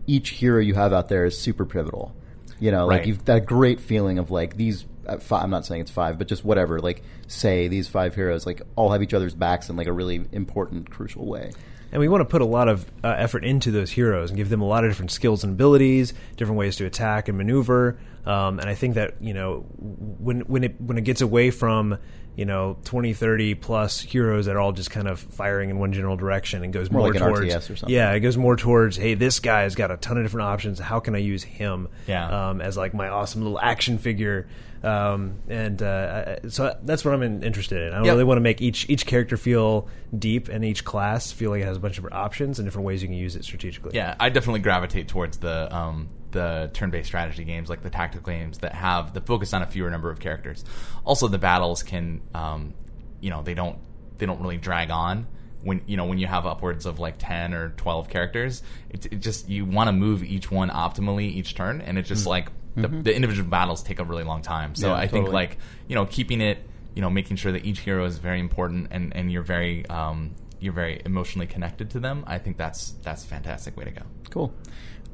each 0.07 0.31
hero 0.31 0.61
you 0.61 0.75
have 0.75 0.93
out 0.93 1.09
there 1.09 1.27
is 1.27 1.39
super 1.39 1.67
pivotal. 1.67 2.15
You 2.59 2.71
know, 2.71 2.87
like 2.87 3.07
you've 3.07 3.25
that 3.27 3.47
great 3.47 3.81
feeling 3.81 4.19
of 4.19 4.31
like 4.31 4.57
these. 4.57 4.87
Uh, 5.09 5.19
five, 5.19 5.43
I'm 5.45 5.51
not 5.51 5.65
saying 5.67 5.81
it's 5.81 5.91
five, 5.91 6.19
but 6.19 6.29
just 6.29 6.45
whatever. 6.45 6.79
Like, 6.81 7.03
say 7.27 7.69
these 7.69 7.89
five 7.89 8.15
heroes 8.15 8.47
like 8.47 8.63
all 8.77 8.91
have 8.91 9.03
each 9.03 9.15
other's 9.15 9.35
backs 9.35 9.69
in 9.69 9.77
like 9.77 9.87
a 9.87 9.93
really 9.93 10.25
important, 10.33 10.91
crucial 10.91 11.27
way. 11.27 11.53
And 11.91 12.01
we 12.01 12.09
want 12.09 12.21
to 12.21 12.27
put 12.27 12.43
a 12.43 12.47
lot 12.47 12.69
of 12.69 12.85
uh, 13.03 13.15
effort 13.17 13.45
into 13.45 13.71
those 13.71 13.91
heroes 13.91 14.29
and 14.31 14.37
give 14.37 14.51
them 14.51 14.61
a 14.61 14.67
lot 14.67 14.85
of 14.85 14.91
different 14.91 15.11
skills 15.11 15.43
and 15.43 15.55
abilities, 15.55 16.13
different 16.37 16.59
ways 16.59 16.77
to 16.77 16.85
attack 16.85 17.29
and 17.29 17.39
maneuver. 17.39 17.99
Um, 18.27 18.61
and 18.61 18.69
I 18.69 18.75
think 18.75 18.95
that 18.97 19.15
you 19.23 19.33
know 19.33 19.65
when 19.79 20.41
when 20.43 20.65
it 20.65 20.81
when 20.81 20.99
it 20.99 21.05
gets 21.05 21.23
away 21.23 21.51
from 21.51 21.97
you 22.37 22.45
know 22.45 22.77
20, 22.85 23.15
30 23.15 23.55
plus 23.55 24.01
heroes 24.01 24.47
that 24.47 24.55
are 24.55 24.61
all 24.61 24.73
just 24.73 24.91
kind 24.91 25.09
of 25.09 25.19
firing 25.19 25.71
in 25.71 25.79
one 25.79 25.95
general 25.95 26.15
direction 26.17 26.63
and 26.63 26.73
goes 26.75 26.91
More 26.91 27.01
more, 27.01 27.13
like 27.13 27.21
an 27.21 27.27
towards 27.27 27.53
RTS 27.55 27.71
or 27.71 27.77
something. 27.77 27.95
yeah, 27.95 28.13
it 28.13 28.21
goes 28.21 28.37
more 28.37 28.55
towards 28.57 28.97
hey 28.99 29.15
this 29.15 29.41
guy's 29.41 29.75
got 29.75 29.91
a 29.91 29.97
ton 29.97 30.19
of 30.19 30.25
different 30.25 30.47
options. 30.47 30.79
How 30.79 31.01
can 31.01 31.15
I 31.15 31.19
use 31.19 31.43
him? 31.43 31.89
Yeah. 32.07 32.51
um, 32.51 32.61
as 32.61 32.77
like 32.77 32.93
my 32.93 33.09
awesome 33.09 33.43
little 33.43 33.59
action 33.61 33.97
figure. 33.97 34.47
Um, 34.83 35.37
and 35.49 35.83
uh, 35.83 36.49
so 36.49 36.77
that's 36.85 37.05
what 37.05 37.15
I'm 37.15 37.23
in, 37.23 37.43
interested 37.43 37.89
in. 37.89 37.93
I 37.95 37.99
Yep. 37.99 38.13
really 38.13 38.25
want 38.25 38.37
to 38.39 38.43
make 38.43 38.61
each 38.61 38.89
each 38.89 39.07
character 39.07 39.37
feel 39.37 39.89
deep 40.17 40.49
and 40.49 40.65
each 40.65 40.85
class 40.85 41.33
feel 41.33 41.51
like 41.51 41.63
it 41.63 41.67
has 41.67 41.77
a 41.77 41.81
bunch 41.81 41.99
of 41.99 42.07
options 42.13 42.59
and 42.59 42.67
different 42.67 42.87
ways 42.87 43.03
you 43.03 43.09
can 43.09 43.17
use 43.17 43.35
it 43.37 43.45
strategically. 43.45 43.93
Yeah, 43.95 44.15
I 44.21 44.29
definitely 44.29 44.61
gravitate 44.61 45.09
towards 45.09 45.39
the 45.39 45.75
um, 45.75 46.09
the 46.31 46.71
turn-based 46.75 47.07
strategy 47.07 47.45
games, 47.45 47.69
like 47.69 47.83
the 47.83 47.91
tactical 47.91 48.31
games 48.31 48.59
that 48.59 48.75
have 48.75 49.15
the 49.15 49.21
focus 49.21 49.53
on 49.55 49.63
a 49.63 49.67
fewer 49.67 49.91
number 49.91 50.11
of 50.11 50.21
characters. 50.21 50.65
Also, 51.05 51.27
the 51.27 51.39
battles 51.39 51.83
can, 51.83 52.21
um, 52.35 52.75
you 53.21 53.31
know, 53.31 53.43
they 53.43 53.55
don't 53.55 53.79
they 54.19 54.27
don't 54.27 54.41
really 54.41 54.59
drag 54.59 54.91
on 54.91 55.27
when 55.63 55.81
you 55.87 55.97
know 55.97 56.05
when 56.05 56.19
you 56.19 56.27
have 56.27 56.47
upwards 56.47 56.87
of 56.87 56.99
like 57.01 57.17
ten 57.19 57.53
or 57.55 57.71
twelve 57.71 58.09
characters. 58.09 58.63
It, 58.91 59.07
it 59.07 59.21
just 59.21 59.49
you 59.49 59.65
want 59.65 59.89
to 59.89 59.93
move 59.93 60.23
each 60.23 60.51
one 60.51 60.71
optimally 60.71 61.25
each 61.25 61.55
turn, 61.57 61.81
and 61.81 61.99
it's 61.99 62.09
just 62.09 62.27
like 62.27 62.49
the, 62.83 62.89
the 62.89 63.15
individual 63.15 63.49
battles 63.49 63.83
take 63.83 63.99
a 63.99 64.05
really 64.05 64.25
long 64.25 64.43
time. 64.43 64.75
So 64.75 64.89
Yeah, 64.89 64.95
I 64.95 65.07
think 65.07 65.29
like 65.29 65.59
you 65.87 65.95
know 65.95 66.07
keeping 66.07 66.41
it 66.41 66.59
you 66.95 67.03
know 67.03 67.11
making 67.11 67.37
sure 67.37 67.53
that 67.53 67.65
each 67.65 67.81
hero 67.81 68.05
is 68.05 68.19
very 68.19 68.41
important 68.41 68.89
and 68.91 69.15
and 69.15 69.31
you're 69.31 69.43
very 69.43 69.87
um, 69.87 70.35
you're 70.61 70.73
very 70.73 71.01
emotionally 71.05 71.47
connected 71.47 71.91
to 71.91 72.01
them. 72.01 72.25
I 72.27 72.39
think 72.39 72.57
that's 72.57 72.93
that's 73.03 73.25
a 73.25 73.27
fantastic 73.27 73.77
way 73.77 73.85
to 73.85 73.91
go. 73.91 74.03
Cool. 74.31 74.53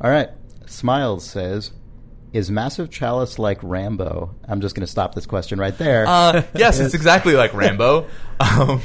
All 0.01 0.11
right. 0.11 0.31
Smiles 0.67 1.25
says, 1.29 1.73
Is 2.33 2.51
Massive 2.51 2.91
Chalice 2.91 3.39
like 3.39 3.59
Rambo? 3.63 4.35
I'm 4.49 4.61
just 4.61 4.75
going 4.75 4.87
to 4.87 4.91
stop 4.91 5.15
this 5.15 5.27
question 5.27 5.59
right 5.59 5.77
there. 5.77 6.07
Uh, 6.07 6.43
yes, 6.55 6.81
it's 6.81 6.95
exactly 7.01 7.35
like 7.35 7.53
Rambo. 7.55 8.07
Um, 8.41 8.83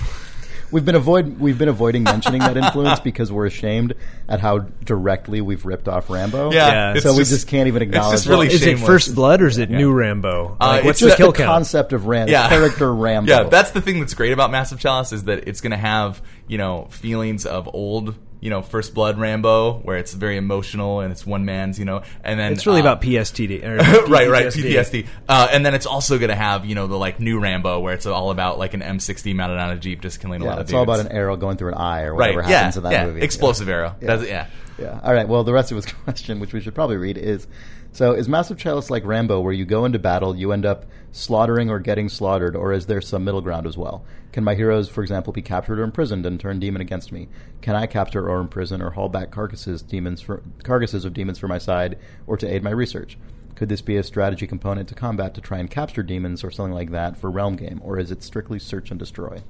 We've 0.72 0.86
been 0.86 0.96
avoid 0.96 1.40
we've 1.40 1.58
been 1.58 1.68
avoiding 1.70 2.04
mentioning 2.04 2.42
that 2.42 2.56
influence 2.58 3.00
because 3.00 3.32
we're 3.32 3.46
ashamed 3.48 3.96
at 4.28 4.40
how 4.40 4.60
directly 4.84 5.42
we've 5.42 5.66
ripped 5.66 5.88
off 5.88 6.10
Rambo. 6.10 6.52
yeah, 6.52 6.94
Yeah. 6.94 7.00
so 7.00 7.14
we 7.14 7.24
just 7.24 7.48
can't 7.48 7.68
even 7.68 7.82
it's 7.82 7.90
acknowledge. 7.90 8.12
just 8.18 8.28
really 8.28 8.48
it. 8.48 8.54
Is 8.54 8.66
it. 8.66 8.78
First 8.80 9.16
Blood 9.16 9.42
or 9.42 9.48
is 9.48 9.58
it 9.58 9.70
New 9.70 9.92
Rambo? 9.92 10.58
Uh, 10.60 10.66
Like, 10.68 10.78
it's 10.80 10.86
what's 10.86 11.00
just 11.00 11.12
the 11.18 11.18
kill 11.24 11.32
the 11.32 11.38
count? 11.40 11.48
concept 11.50 11.94
of 11.94 12.06
Rambo? 12.06 12.32
Yeah. 12.32 12.50
character 12.50 12.94
Rambo. 12.94 13.32
Yeah, 13.32 13.44
that's 13.44 13.72
the 13.72 13.82
thing 13.82 14.00
that's 14.00 14.14
great 14.14 14.32
about 14.32 14.52
Massive 14.52 14.80
Chalice 14.80 15.12
is 15.12 15.24
that 15.26 15.48
it's 15.48 15.62
going 15.62 15.72
to 15.72 15.78
have 15.78 16.22
you 16.48 16.58
know 16.58 16.88
feelings 16.92 17.46
of 17.46 17.68
old 17.74 18.16
you 18.40 18.50
know 18.50 18.62
First 18.62 18.94
Blood 18.94 19.18
Rambo, 19.20 19.80
where 19.80 19.98
it's 19.98 20.14
very 20.14 20.38
emotional 20.38 21.02
and 21.02 21.12
it's 21.12 21.26
one 21.26 21.46
man's 21.46 21.78
you 21.80 21.86
know, 21.86 22.04
and 22.24 22.40
then 22.40 22.54
It's 22.54 22.66
really 22.66 22.82
uh, 22.82 22.84
about 22.84 23.02
PSTD. 23.02 23.64
Or 23.64 23.78
right, 24.08 24.30
right, 24.30 24.46
PTSD. 24.48 24.74
PTSD, 24.74 25.08
uh, 25.28 25.48
and 25.52 25.66
then 25.66 25.74
it's 25.74 25.86
also 25.86 26.18
going 26.18 26.30
to 26.30 26.36
have 26.36 26.66
you 26.66 26.76
know 26.76 26.88
the 26.88 26.98
like 26.98 27.20
new 27.20 27.40
Rambo, 27.40 27.80
where 27.80 27.94
it's 27.94 28.06
all 28.06 28.32
about 28.32 28.60
like 28.60 28.74
an 28.74 28.82
M60 28.82 29.36
mounted 29.36 29.60
on 29.60 29.72
a 29.72 29.78
jeep 29.78 30.02
just 30.02 30.20
killing 30.20 30.42
a 30.42 30.46
lot 30.46 30.52
of 30.52 30.58
people. 30.58 30.62
It's 30.62 30.72
dudes. 30.72 30.78
all 30.78 30.84
about 30.84 31.00
an 31.00 31.12
arrow 31.12 31.36
going 31.38 31.58
through 31.58 31.70
an 31.70 31.78
eye 31.78 32.04
or 32.04 32.14
right, 32.14 32.36
whatever 32.36 32.50
yeah, 32.50 32.58
happens 32.58 32.78
in 32.78 32.84
that 32.84 32.92
yeah, 32.92 33.06
movie. 33.06 33.22
explosive 33.22 33.70
arrow. 33.70 33.96
Yeah. 34.02 34.16
That's, 34.16 34.30
yeah. 34.30 34.48
Yeah. 34.78 35.00
All 35.04 35.14
right. 35.14 35.28
Well, 35.28 35.44
the 35.44 35.54
rest 35.54 35.72
of 35.72 35.76
his 35.76 35.86
question, 36.04 36.40
which 36.40 36.54
we 36.54 36.62
should 36.62 36.76
probably 36.76 36.98
read, 36.98 37.18
is 37.18 37.48
so: 37.92 38.14
Is 38.14 38.30
Massive 38.30 38.58
Chalice 38.58 38.90
like 38.90 39.06
Rambo, 39.06 39.42
where 39.42 39.54
you 39.54 39.66
go 39.66 39.86
into 39.86 40.00
battle, 40.00 40.36
you 40.36 40.52
end 40.52 40.66
up 40.66 40.86
slaughtering 41.12 41.70
or 41.70 41.80
getting 41.80 42.10
slaughtered, 42.10 42.56
or 42.56 42.72
is 42.72 42.86
there 42.86 43.02
some 43.02 43.24
middle 43.24 43.42
ground 43.42 43.66
as 43.66 43.78
well? 43.78 44.04
Can 44.32 44.44
my 44.44 44.56
heroes, 44.56 44.88
for 44.88 45.02
example, 45.02 45.34
be 45.34 45.42
captured 45.42 45.80
or 45.80 45.84
imprisoned 45.84 46.26
and 46.26 46.40
turn 46.40 46.60
demon 46.60 46.82
against 46.82 47.12
me? 47.12 47.28
Can 47.62 47.76
I 47.76 47.88
capture 47.88 48.30
or 48.30 48.40
imprison 48.40 48.82
or 48.82 48.92
haul 48.92 49.10
back 49.10 49.32
carcasses, 49.32 49.82
demons 49.82 50.22
for 50.22 50.44
carcasses 50.64 51.04
of 51.04 51.14
demons 51.14 51.40
for 51.40 51.48
my 51.48 51.58
side, 51.58 51.98
or 52.28 52.38
to 52.38 52.48
aid 52.48 52.64
my 52.64 52.70
research? 52.70 53.18
Could 53.56 53.70
this 53.70 53.82
be 53.82 53.98
a 53.98 54.04
strategy 54.04 54.48
component 54.48 54.88
to 54.90 54.96
combat 54.96 55.34
to 55.34 55.42
try 55.42 55.58
and 55.58 55.70
capture 55.70 56.04
demons 56.04 56.44
or 56.44 56.52
something 56.52 56.74
like 56.74 56.92
that 56.92 57.18
for 57.18 57.30
realm 57.30 57.56
game, 57.56 57.82
or 57.84 58.00
is 58.00 58.12
it 58.12 58.24
strictly 58.24 58.60
search 58.60 58.92
and 58.92 59.00
destroy? 59.00 59.42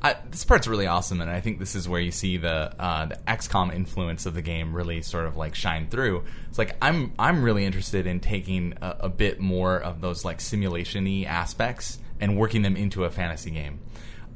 I, 0.00 0.16
this 0.30 0.44
part's 0.44 0.68
really 0.68 0.86
awesome, 0.86 1.20
and 1.20 1.30
I 1.30 1.40
think 1.40 1.58
this 1.58 1.74
is 1.74 1.88
where 1.88 2.00
you 2.00 2.12
see 2.12 2.36
the 2.36 2.72
uh, 2.78 3.06
the 3.06 3.16
XCOM 3.26 3.74
influence 3.74 4.26
of 4.26 4.34
the 4.34 4.42
game 4.42 4.74
really 4.74 5.02
sort 5.02 5.26
of 5.26 5.36
like 5.36 5.54
shine 5.56 5.88
through. 5.88 6.24
It's 6.48 6.58
like 6.58 6.76
I'm 6.80 7.12
I'm 7.18 7.42
really 7.42 7.64
interested 7.64 8.06
in 8.06 8.20
taking 8.20 8.74
a, 8.80 8.96
a 9.00 9.08
bit 9.08 9.40
more 9.40 9.76
of 9.76 10.00
those 10.00 10.24
like 10.24 10.40
simulation-y 10.40 11.24
aspects 11.28 11.98
and 12.20 12.36
working 12.36 12.62
them 12.62 12.76
into 12.76 13.04
a 13.04 13.10
fantasy 13.10 13.50
game. 13.50 13.80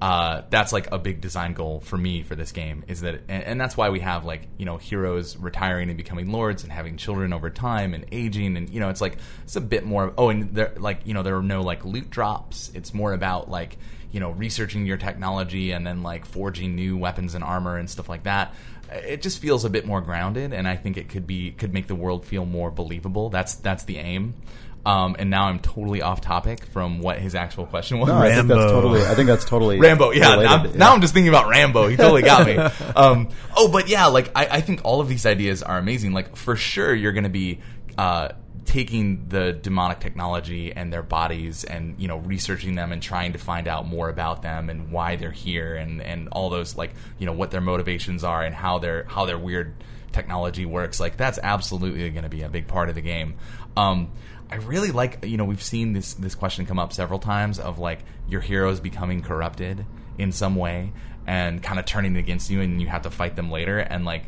Uh, 0.00 0.42
that's 0.50 0.72
like 0.72 0.90
a 0.90 0.98
big 0.98 1.20
design 1.20 1.52
goal 1.52 1.78
for 1.78 1.96
me 1.96 2.24
for 2.24 2.34
this 2.34 2.50
game 2.50 2.82
is 2.88 3.02
that, 3.02 3.20
and, 3.28 3.44
and 3.44 3.60
that's 3.60 3.76
why 3.76 3.90
we 3.90 4.00
have 4.00 4.24
like 4.24 4.48
you 4.58 4.64
know 4.64 4.78
heroes 4.78 5.36
retiring 5.36 5.90
and 5.90 5.96
becoming 5.96 6.32
lords 6.32 6.64
and 6.64 6.72
having 6.72 6.96
children 6.96 7.32
over 7.32 7.50
time 7.50 7.94
and 7.94 8.04
aging 8.10 8.56
and 8.56 8.68
you 8.68 8.80
know 8.80 8.88
it's 8.88 9.00
like 9.00 9.16
it's 9.44 9.54
a 9.54 9.60
bit 9.60 9.84
more. 9.84 10.12
Oh, 10.18 10.28
and 10.28 10.52
there 10.56 10.72
like 10.76 11.02
you 11.04 11.14
know 11.14 11.22
there 11.22 11.36
are 11.36 11.42
no 11.42 11.62
like 11.62 11.84
loot 11.84 12.10
drops. 12.10 12.72
It's 12.74 12.92
more 12.92 13.12
about 13.12 13.48
like 13.48 13.78
you 14.12 14.20
know 14.20 14.30
researching 14.30 14.86
your 14.86 14.96
technology 14.98 15.72
and 15.72 15.86
then 15.86 16.02
like 16.02 16.24
forging 16.26 16.76
new 16.76 16.96
weapons 16.96 17.34
and 17.34 17.42
armor 17.42 17.76
and 17.78 17.88
stuff 17.90 18.08
like 18.08 18.22
that 18.24 18.54
it 18.92 19.22
just 19.22 19.40
feels 19.40 19.64
a 19.64 19.70
bit 19.70 19.86
more 19.86 20.00
grounded 20.02 20.52
and 20.52 20.68
i 20.68 20.76
think 20.76 20.96
it 20.98 21.08
could 21.08 21.26
be 21.26 21.50
could 21.52 21.72
make 21.72 21.86
the 21.86 21.94
world 21.94 22.24
feel 22.26 22.44
more 22.44 22.70
believable 22.70 23.30
that's 23.30 23.54
that's 23.56 23.84
the 23.84 23.96
aim 23.98 24.34
um, 24.84 25.14
and 25.18 25.30
now 25.30 25.44
i'm 25.44 25.60
totally 25.60 26.02
off 26.02 26.20
topic 26.20 26.66
from 26.66 26.98
what 27.00 27.18
his 27.18 27.34
actual 27.34 27.64
question 27.66 27.98
was 28.00 28.08
No, 28.08 28.18
I 28.18 28.34
think 28.34 28.48
that's 28.48 28.70
totally. 28.72 29.00
I 29.06 29.14
think 29.14 29.28
that's 29.28 29.44
totally 29.44 29.78
Rambo, 29.78 30.10
yeah. 30.10 30.30
I'm- 30.30 30.64
yeah. 30.66 30.72
Now 30.76 30.92
I'm 30.92 31.00
just 31.00 31.14
thinking 31.14 31.28
about 31.28 31.48
Rambo. 31.48 31.86
He 31.86 31.96
totally 31.96 32.22
got 32.22 32.44
me. 32.46 32.56
um, 32.96 33.28
oh, 33.56 33.68
but 33.68 33.88
yeah, 33.88 34.06
like 34.06 34.32
I, 34.34 34.46
I 34.46 34.60
think 34.60 34.80
all 34.82 35.00
of 35.00 35.08
these 35.08 35.24
ideas 35.24 35.62
are 35.62 35.78
amazing. 35.78 36.12
Like 36.12 36.34
for 36.34 36.56
sure, 36.56 36.92
you're 36.92 37.12
going 37.12 37.22
to 37.24 37.30
be 37.30 37.60
uh, 37.96 38.30
taking 38.64 39.28
the 39.28 39.52
demonic 39.52 40.00
technology 40.00 40.72
and 40.72 40.92
their 40.92 41.02
bodies, 41.02 41.64
and 41.64 42.00
you 42.00 42.08
know, 42.08 42.18
researching 42.18 42.74
them 42.74 42.92
and 42.92 43.02
trying 43.02 43.32
to 43.32 43.38
find 43.38 43.68
out 43.68 43.86
more 43.86 44.08
about 44.08 44.42
them 44.42 44.70
and 44.70 44.90
why 44.90 45.16
they're 45.16 45.30
here, 45.30 45.74
and 45.76 46.00
and 46.02 46.28
all 46.32 46.50
those 46.50 46.76
like 46.76 46.92
you 47.18 47.26
know 47.26 47.32
what 47.32 47.50
their 47.50 47.60
motivations 47.60 48.24
are 48.24 48.42
and 48.42 48.54
how 48.54 48.78
their 48.78 49.04
how 49.04 49.24
their 49.26 49.38
weird 49.38 49.74
technology 50.12 50.66
works. 50.66 51.00
Like 51.00 51.16
that's 51.16 51.38
absolutely 51.42 52.08
going 52.10 52.22
to 52.22 52.28
be 52.28 52.42
a 52.42 52.48
big 52.48 52.68
part 52.68 52.88
of 52.88 52.94
the 52.94 53.00
game. 53.00 53.34
Um, 53.76 54.12
I 54.50 54.56
really 54.56 54.90
like 54.90 55.24
you 55.24 55.38
know 55.38 55.44
we've 55.44 55.62
seen 55.62 55.94
this 55.94 56.14
this 56.14 56.34
question 56.34 56.66
come 56.66 56.78
up 56.78 56.92
several 56.92 57.18
times 57.18 57.58
of 57.58 57.78
like 57.78 58.00
your 58.28 58.42
heroes 58.42 58.80
becoming 58.80 59.22
corrupted 59.22 59.86
in 60.18 60.30
some 60.30 60.56
way 60.56 60.92
and 61.26 61.62
kind 61.62 61.78
of 61.78 61.86
turning 61.86 62.16
against 62.16 62.50
you 62.50 62.60
and 62.60 62.80
you 62.80 62.86
have 62.88 63.02
to 63.02 63.10
fight 63.10 63.34
them 63.34 63.50
later 63.50 63.78
and 63.78 64.04
like 64.04 64.24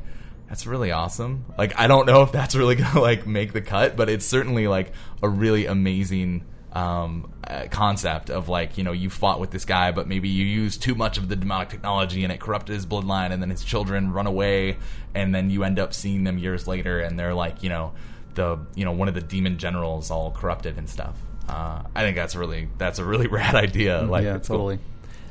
that's 0.54 0.68
really 0.68 0.92
awesome. 0.92 1.44
Like 1.58 1.76
I 1.76 1.88
don't 1.88 2.06
know 2.06 2.23
if 2.23 2.30
that's 2.30 2.54
really 2.54 2.76
gonna 2.76 3.00
like 3.00 3.26
make 3.26 3.52
the 3.52 3.61
cut, 3.61 3.96
but 3.96 4.08
it's 4.08 4.25
certainly 4.25 4.68
like 4.68 4.92
a 5.20 5.28
really 5.28 5.66
amazing 5.66 6.44
um, 6.73 7.32
uh, 7.42 7.66
concept 7.73 8.30
of 8.30 8.49
like 8.49 8.78
you 8.78 8.84
know 8.84 8.92
you 8.92 9.11
fought 9.11 9.40
with 9.40 9.50
this 9.50 9.64
guy, 9.64 9.90
but 9.90 10.06
maybe 10.06 10.28
you 10.28 10.44
used 10.44 10.80
too 10.80 10.94
much 10.94 11.18
of 11.18 11.28
the 11.28 11.34
demonic 11.34 11.70
technology 11.70 12.23
and 12.23 12.32
it 12.32 12.38
corrupted 12.38 12.73
his 12.73 12.87
bloodline, 12.87 13.32
and 13.32 13.42
then 13.42 13.50
his 13.50 13.64
children 13.64 14.12
run 14.12 14.28
away, 14.28 14.76
and 15.12 15.34
then 15.34 15.50
you 15.50 15.64
end 15.64 15.80
up 15.80 15.92
seeing 15.92 16.23
them 16.23 16.38
years 16.38 16.68
later, 16.68 17.00
and 17.00 17.18
they're 17.18 17.34
like 17.34 17.64
you 17.64 17.68
know 17.68 17.92
the 18.34 18.56
you 18.76 18.84
know 18.84 18.92
one 18.92 19.08
of 19.08 19.14
the 19.14 19.23
demon 19.23 19.58
generals 19.58 20.12
all 20.12 20.30
corrupted 20.30 20.78
and 20.78 20.88
stuff. 20.88 21.16
Uh, 21.49 21.82
I 21.96 22.02
think 22.02 22.14
that's 22.14 22.37
really 22.37 22.68
that's 22.78 23.00
a 23.00 23.04
really 23.04 23.26
rad 23.38 23.56
idea. 23.56 24.02
Like 24.02 24.23
yeah, 24.23 24.38
totally. 24.38 24.76
cool. 24.76 24.84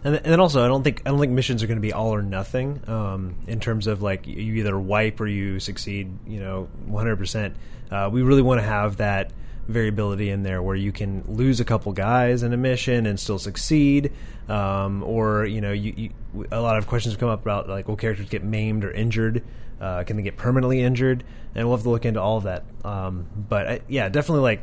And, 0.03 0.15
and 0.15 0.25
then 0.25 0.39
also, 0.39 0.63
I 0.63 0.67
don't 0.67 0.83
think 0.83 1.01
I 1.05 1.09
don't 1.09 1.19
think 1.19 1.33
missions 1.33 1.63
are 1.63 1.67
going 1.67 1.77
to 1.77 1.81
be 1.81 1.93
all 1.93 2.13
or 2.13 2.21
nothing 2.21 2.81
um, 2.87 3.35
in 3.47 3.59
terms 3.59 3.87
of 3.87 4.01
like 4.01 4.27
you 4.27 4.55
either 4.55 4.77
wipe 4.77 5.19
or 5.21 5.27
you 5.27 5.59
succeed. 5.59 6.11
You 6.27 6.39
know, 6.39 6.69
one 6.85 7.03
hundred 7.03 7.17
percent. 7.17 7.55
We 8.11 8.21
really 8.23 8.41
want 8.41 8.59
to 8.59 8.65
have 8.65 8.97
that 8.97 9.31
variability 9.67 10.29
in 10.29 10.43
there 10.43 10.61
where 10.61 10.75
you 10.75 10.91
can 10.91 11.23
lose 11.27 11.61
a 11.61 11.65
couple 11.65 11.93
guys 11.93 12.43
in 12.43 12.51
a 12.51 12.57
mission 12.57 13.05
and 13.05 13.19
still 13.19 13.39
succeed. 13.39 14.11
Um, 14.49 15.03
or 15.03 15.45
you 15.45 15.61
know, 15.61 15.71
you, 15.71 15.93
you, 15.95 16.47
a 16.51 16.59
lot 16.59 16.77
of 16.77 16.87
questions 16.87 17.15
come 17.15 17.29
up 17.29 17.41
about 17.41 17.69
like, 17.69 17.87
will 17.87 17.95
characters 17.95 18.27
get 18.27 18.43
maimed 18.43 18.83
or 18.83 18.91
injured? 18.91 19.43
Uh, 19.79 20.03
can 20.03 20.17
they 20.17 20.23
get 20.23 20.35
permanently 20.37 20.81
injured? 20.81 21.23
And 21.55 21.67
we'll 21.67 21.77
have 21.77 21.83
to 21.83 21.89
look 21.89 22.05
into 22.05 22.21
all 22.21 22.37
of 22.37 22.43
that. 22.43 22.63
Um, 22.83 23.27
but 23.47 23.67
uh, 23.67 23.79
yeah, 23.87 24.09
definitely 24.09 24.41
like 24.41 24.61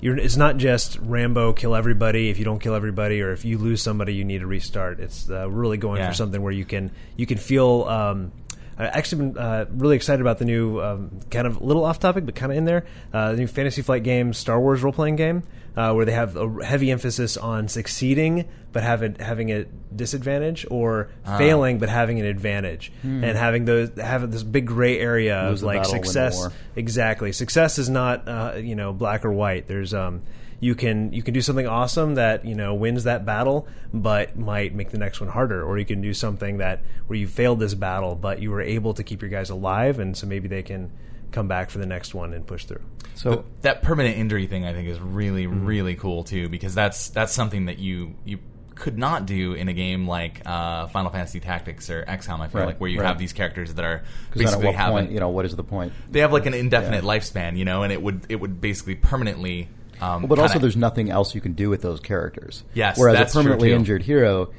you're, 0.00 0.16
it's 0.16 0.36
not 0.36 0.56
just 0.58 0.98
Rambo 1.00 1.52
kill 1.54 1.74
everybody. 1.74 2.30
If 2.30 2.38
you 2.38 2.44
don't 2.44 2.58
kill 2.60 2.74
everybody, 2.74 3.20
or 3.22 3.32
if 3.32 3.44
you 3.44 3.58
lose 3.58 3.82
somebody, 3.82 4.14
you 4.14 4.24
need 4.24 4.38
to 4.40 4.46
restart. 4.46 5.00
It's 5.00 5.28
uh, 5.30 5.50
really 5.50 5.76
going 5.76 5.98
Yeah. 6.00 6.08
for 6.08 6.14
something 6.14 6.40
where 6.42 6.52
you 6.52 6.64
can 6.64 6.90
you 7.16 7.26
can 7.26 7.38
feel. 7.38 7.84
Um, 7.84 8.32
I 8.78 8.86
actually 8.86 9.30
been 9.30 9.38
uh, 9.38 9.64
really 9.70 9.96
excited 9.96 10.20
about 10.20 10.38
the 10.38 10.44
new 10.44 10.80
um, 10.80 11.10
kind 11.30 11.48
of 11.48 11.60
little 11.60 11.84
off 11.84 11.98
topic, 11.98 12.24
but 12.24 12.36
kind 12.36 12.52
of 12.52 12.58
in 12.58 12.64
there. 12.64 12.86
Uh, 13.12 13.32
the 13.32 13.38
new 13.38 13.46
Fantasy 13.48 13.82
Flight 13.82 14.04
game, 14.04 14.32
Star 14.32 14.60
Wars 14.60 14.82
role 14.84 14.92
playing 14.92 15.16
game, 15.16 15.42
uh, 15.76 15.92
where 15.92 16.04
they 16.04 16.12
have 16.12 16.36
a 16.36 16.64
heavy 16.64 16.90
emphasis 16.90 17.36
on 17.36 17.68
succeeding 17.68 18.44
but 18.72 18.82
having 18.82 19.14
having 19.16 19.50
a 19.50 19.64
disadvantage, 19.94 20.66
or 20.70 21.08
Ah. 21.26 21.38
failing 21.38 21.78
but 21.78 21.88
having 21.88 22.20
an 22.20 22.26
advantage, 22.26 22.92
and 23.02 23.24
having 23.24 23.64
those 23.64 23.90
having 23.98 24.30
this 24.30 24.42
big 24.42 24.66
gray 24.66 24.98
area 24.98 25.40
Hmm. 25.42 25.48
Lose 25.50 25.62
of 25.62 25.66
like 25.66 25.78
battle, 25.78 25.92
success. 25.92 26.48
Exactly. 26.76 27.32
Success 27.32 27.78
is 27.78 27.88
not 27.88 28.28
uh, 28.28 28.54
you 28.58 28.74
know 28.76 28.92
black 28.92 29.24
or 29.24 29.32
white. 29.32 29.66
There's 29.66 29.94
um 29.94 30.20
you 30.60 30.74
can 30.74 31.12
you 31.12 31.22
can 31.22 31.32
do 31.34 31.40
something 31.40 31.66
awesome 31.66 32.16
that 32.16 32.44
you 32.44 32.54
know 32.54 32.74
wins 32.74 33.04
that 33.04 33.24
battle, 33.24 33.66
but 33.94 34.36
might 34.38 34.74
make 34.74 34.90
the 34.90 34.98
next 34.98 35.20
one 35.20 35.30
harder. 35.30 35.62
Or 35.64 35.78
you 35.78 35.84
can 35.86 36.00
do 36.02 36.12
something 36.12 36.58
that 36.58 36.80
where 37.06 37.18
you 37.18 37.26
failed 37.26 37.60
this 37.60 37.74
battle, 37.74 38.14
but 38.16 38.42
you 38.42 38.50
were 38.50 38.60
able 38.62 38.92
to 38.94 39.02
keep 39.02 39.22
your 39.22 39.30
guys 39.30 39.48
alive, 39.50 39.98
and 39.98 40.14
so 40.16 40.26
maybe 40.26 40.46
they 40.48 40.62
can 40.62 40.90
come 41.32 41.48
back 41.48 41.70
for 41.70 41.78
the 41.78 41.86
next 41.86 42.14
one 42.14 42.32
and 42.34 42.46
push 42.46 42.64
through. 42.64 42.82
So 43.14 43.30
But 43.36 43.62
that 43.62 43.82
permanent 43.82 44.16
injury 44.16 44.46
thing 44.46 44.64
I 44.64 44.72
think 44.72 44.88
is 44.88 45.00
really 45.00 45.46
Mm-hmm. 45.46 45.66
really 45.66 45.94
cool 45.96 46.24
too 46.24 46.48
because 46.48 46.74
that's 46.74 47.08
that's 47.10 47.32
something 47.32 47.66
that 47.66 47.78
you 47.78 48.14
you 48.24 48.38
could 48.74 48.96
not 48.96 49.26
do 49.26 49.54
in 49.54 49.68
a 49.68 49.72
game 49.72 50.06
like 50.06 50.40
uh, 50.46 50.86
Final 50.86 51.10
Fantasy 51.10 51.40
Tactics 51.40 51.90
or 51.90 52.04
XCOM. 52.04 52.38
I 52.40 52.46
feel 52.46 52.60
Right, 52.60 52.66
like 52.68 52.80
where 52.80 52.88
you 52.88 53.00
right. 53.00 53.08
have 53.08 53.18
these 53.18 53.32
characters 53.32 53.74
that 53.74 53.84
are 53.84 54.02
because 54.30 54.38
then 54.38 54.46
at 54.46 54.50
basically 54.50 54.66
what 54.66 54.74
having 54.76 54.92
point, 54.94 55.10
you 55.10 55.18
know, 55.18 55.30
what 55.30 55.44
is 55.46 55.56
the 55.56 55.64
point? 55.64 55.92
they 56.10 56.20
have 56.20 56.32
like 56.32 56.46
an 56.46 56.54
indefinite 56.54 57.02
lifespan, 57.02 57.56
you 57.56 57.64
know, 57.64 57.82
and 57.82 57.92
it 57.92 58.00
would 58.00 58.26
it 58.28 58.36
would 58.36 58.60
basically 58.60 58.94
permanently. 58.94 59.68
Um, 60.00 60.22
Well, 60.22 60.28
but 60.28 60.38
also, 60.38 60.60
there's 60.60 60.76
nothing 60.76 61.10
else 61.10 61.34
you 61.34 61.40
can 61.40 61.54
do 61.54 61.68
with 61.68 61.82
those 61.82 61.98
characters. 61.98 62.62
Yes, 62.72 62.96
Whereas 62.96 63.18
that's 63.18 63.34
a 63.34 63.38
permanently 63.38 63.72
injured 63.72 64.04
hero 64.04 64.52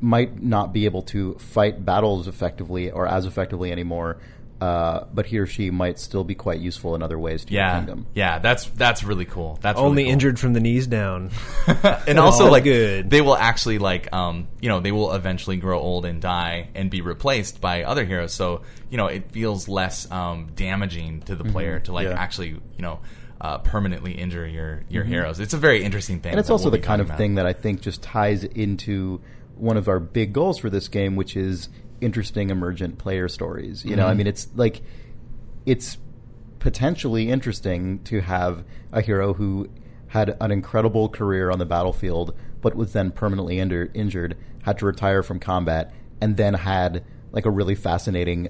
might 0.00 0.42
not 0.42 0.72
be 0.74 0.84
able 0.84 1.02
to 1.02 1.34
fight 1.36 1.84
battles 1.84 2.28
effectively 2.28 2.90
or 2.90 3.06
as 3.06 3.24
effectively 3.24 3.72
anymore, 3.72 4.18
uh, 4.60 5.04
but 5.14 5.26
he 5.26 5.38
or 5.38 5.46
she 5.46 5.70
might 5.70 5.98
still 6.00 6.24
be 6.24 6.34
quite 6.34 6.58
useful 6.60 6.94
in 6.96 7.02
other 7.02 7.18
ways 7.18 7.44
to 7.44 7.52
your 7.52 7.62
yeah 7.62 7.76
kingdom. 7.78 8.06
yeah 8.14 8.38
that's 8.40 8.64
that's 8.70 9.04
really 9.04 9.24
cool. 9.24 9.58
That's 9.62 9.78
Only 9.78 10.02
really 10.02 10.04
cool. 10.04 10.12
injured 10.14 10.38
from 10.40 10.52
the 10.52 10.60
knees 10.60 10.86
down. 10.88 11.30
and 12.08 12.18
also 12.18 12.50
like 12.50 12.64
good. 12.64 13.08
they 13.08 13.20
will 13.20 13.36
actually 13.36 13.78
like 13.78 14.12
um 14.12 14.48
you 14.60 14.68
know 14.68 14.80
they 14.80 14.90
will 14.92 15.12
eventually 15.12 15.56
grow 15.58 15.78
old 15.78 16.04
and 16.04 16.20
die 16.20 16.68
and 16.74 16.90
be 16.90 17.00
replaced 17.02 17.60
by 17.60 17.84
other 17.84 18.04
heroes 18.04 18.32
so 18.34 18.62
you 18.90 18.96
know 18.96 19.06
it 19.06 19.30
feels 19.30 19.68
less 19.68 20.10
um 20.10 20.48
damaging 20.56 21.20
to 21.22 21.36
the 21.36 21.44
player 21.44 21.78
to 21.80 21.92
like 21.92 22.06
Mm-hmm. 22.06 22.16
Yeah. 22.16 22.22
actually 22.22 22.48
you 22.50 22.60
know 22.82 23.00
uh, 23.40 23.58
permanently 23.58 24.12
injure 24.12 24.44
your 24.46 24.82
your 24.88 25.04
heroes 25.04 25.38
it's 25.38 25.54
a 25.54 25.58
very 25.58 25.84
interesting 25.84 26.16
thing 26.20 26.30
Mm-hmm. 26.30 26.38
And 26.38 26.40
it's 26.40 26.50
also 26.50 26.64
we'll 26.64 26.72
the 26.72 26.78
kind 26.86 27.00
of 27.00 27.06
about. 27.06 27.18
thing 27.18 27.36
that 27.36 27.46
I 27.46 27.52
think 27.52 27.80
just 27.80 28.02
ties 28.02 28.42
into 28.42 29.20
one 29.54 29.76
of 29.76 29.86
our 29.88 30.00
big 30.00 30.32
goals 30.32 30.58
for 30.58 30.70
this 30.70 30.88
game, 30.88 31.14
which 31.16 31.36
is 31.36 31.68
interesting 32.00 32.50
emergent 32.50 32.98
player 32.98 33.28
stories. 33.28 33.84
You 33.84 33.96
know, 33.96 34.02
Mm-hmm. 34.04 34.10
I 34.10 34.14
mean, 34.14 34.26
it's 34.26 34.48
like 34.54 34.80
it's 35.66 35.98
potentially 36.58 37.30
interesting 37.30 38.02
to 38.04 38.20
have 38.20 38.64
a 38.92 39.00
hero 39.00 39.34
who 39.34 39.68
had 40.08 40.36
an 40.40 40.50
incredible 40.50 41.08
career 41.08 41.50
on 41.50 41.58
the 41.58 41.66
battlefield, 41.66 42.34
but 42.62 42.74
was 42.74 42.92
then 42.92 43.10
permanently 43.10 43.58
injured, 43.60 43.90
injured, 43.94 44.36
had 44.62 44.78
to 44.78 44.86
retire 44.86 45.22
from 45.22 45.38
combat, 45.38 45.92
and 46.20 46.36
then 46.36 46.54
had 46.54 47.04
like 47.32 47.44
a 47.46 47.50
really 47.50 47.74
fascinating 47.74 48.48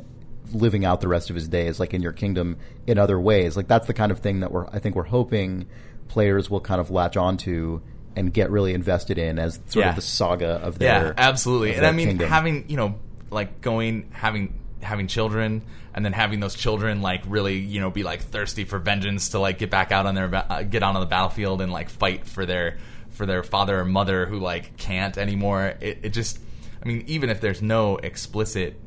living 0.53 0.85
out 0.85 1.01
the 1.01 1.09
rest 1.09 1.29
of 1.29 1.37
his 1.37 1.49
days, 1.49 1.79
like 1.79 1.93
in 1.93 2.01
your 2.01 2.13
kingdom, 2.13 2.57
in 2.87 2.97
other 2.97 3.19
ways. 3.21 3.57
Like 3.57 3.69
that's 3.69 3.87
the 3.87 3.95
kind 3.95 4.11
of 4.13 4.21
thing 4.21 4.41
that 4.41 4.53
we're 4.53 4.67
I 4.69 4.79
think 4.79 4.95
we're 4.95 5.03
hoping 5.05 5.67
players 6.07 6.49
will 6.49 6.61
kind 6.61 6.81
of 6.81 6.91
latch 6.91 7.17
onto 7.17 7.81
and 8.17 8.33
get 8.33 8.51
really 8.51 8.73
invested 8.73 9.19
in 9.19 9.39
as 9.39 9.61
sort 9.67 9.85
Yeah. 9.85 9.91
of 9.91 9.97
the 9.97 10.03
saga 10.03 10.49
of 10.63 10.79
their 10.79 11.07
yeah, 11.09 11.13
absolutely. 11.19 11.71
of 11.73 11.77
And 11.79 11.87
I 11.87 11.93
mean, 11.93 12.09
kingdom. 12.09 12.29
having 12.31 12.65
you 12.71 12.77
know, 12.77 12.95
like 13.31 13.61
going 13.61 14.11
having 14.13 14.59
having 14.81 15.09
children 15.09 15.63
and 15.93 16.05
then 16.05 16.13
having 16.13 16.39
those 16.39 16.55
children 16.55 17.03
like 17.03 17.23
really 17.27 17.59
you 17.59 17.81
know 17.81 17.91
be 17.91 18.03
like 18.05 18.21
thirsty 18.21 18.65
for 18.65 18.79
vengeance 18.79 19.31
to 19.31 19.39
like 19.39 19.59
get 19.59 19.71
back 19.71 19.91
out 19.91 20.07
on 20.07 20.15
their 20.15 20.33
uh, 20.35 20.63
get 20.63 20.83
out 20.83 20.95
on 20.95 21.01
the 21.01 21.07
battlefield 21.07 21.61
and 21.61 21.73
like 21.73 21.89
fight 21.89 22.27
for 22.27 22.47
their 22.47 22.79
for 23.19 23.27
their 23.27 23.43
father 23.43 23.81
or 23.81 23.85
mother 23.85 24.27
who 24.27 24.39
like 24.39 24.77
can't 24.77 25.19
anymore. 25.19 25.75
It, 25.81 25.99
it 26.03 26.09
just, 26.11 26.39
I 26.83 26.87
mean, 26.87 27.05
even 27.09 27.31
if 27.31 27.41
there's 27.41 27.61
no 27.61 27.97
explicit 27.97 28.81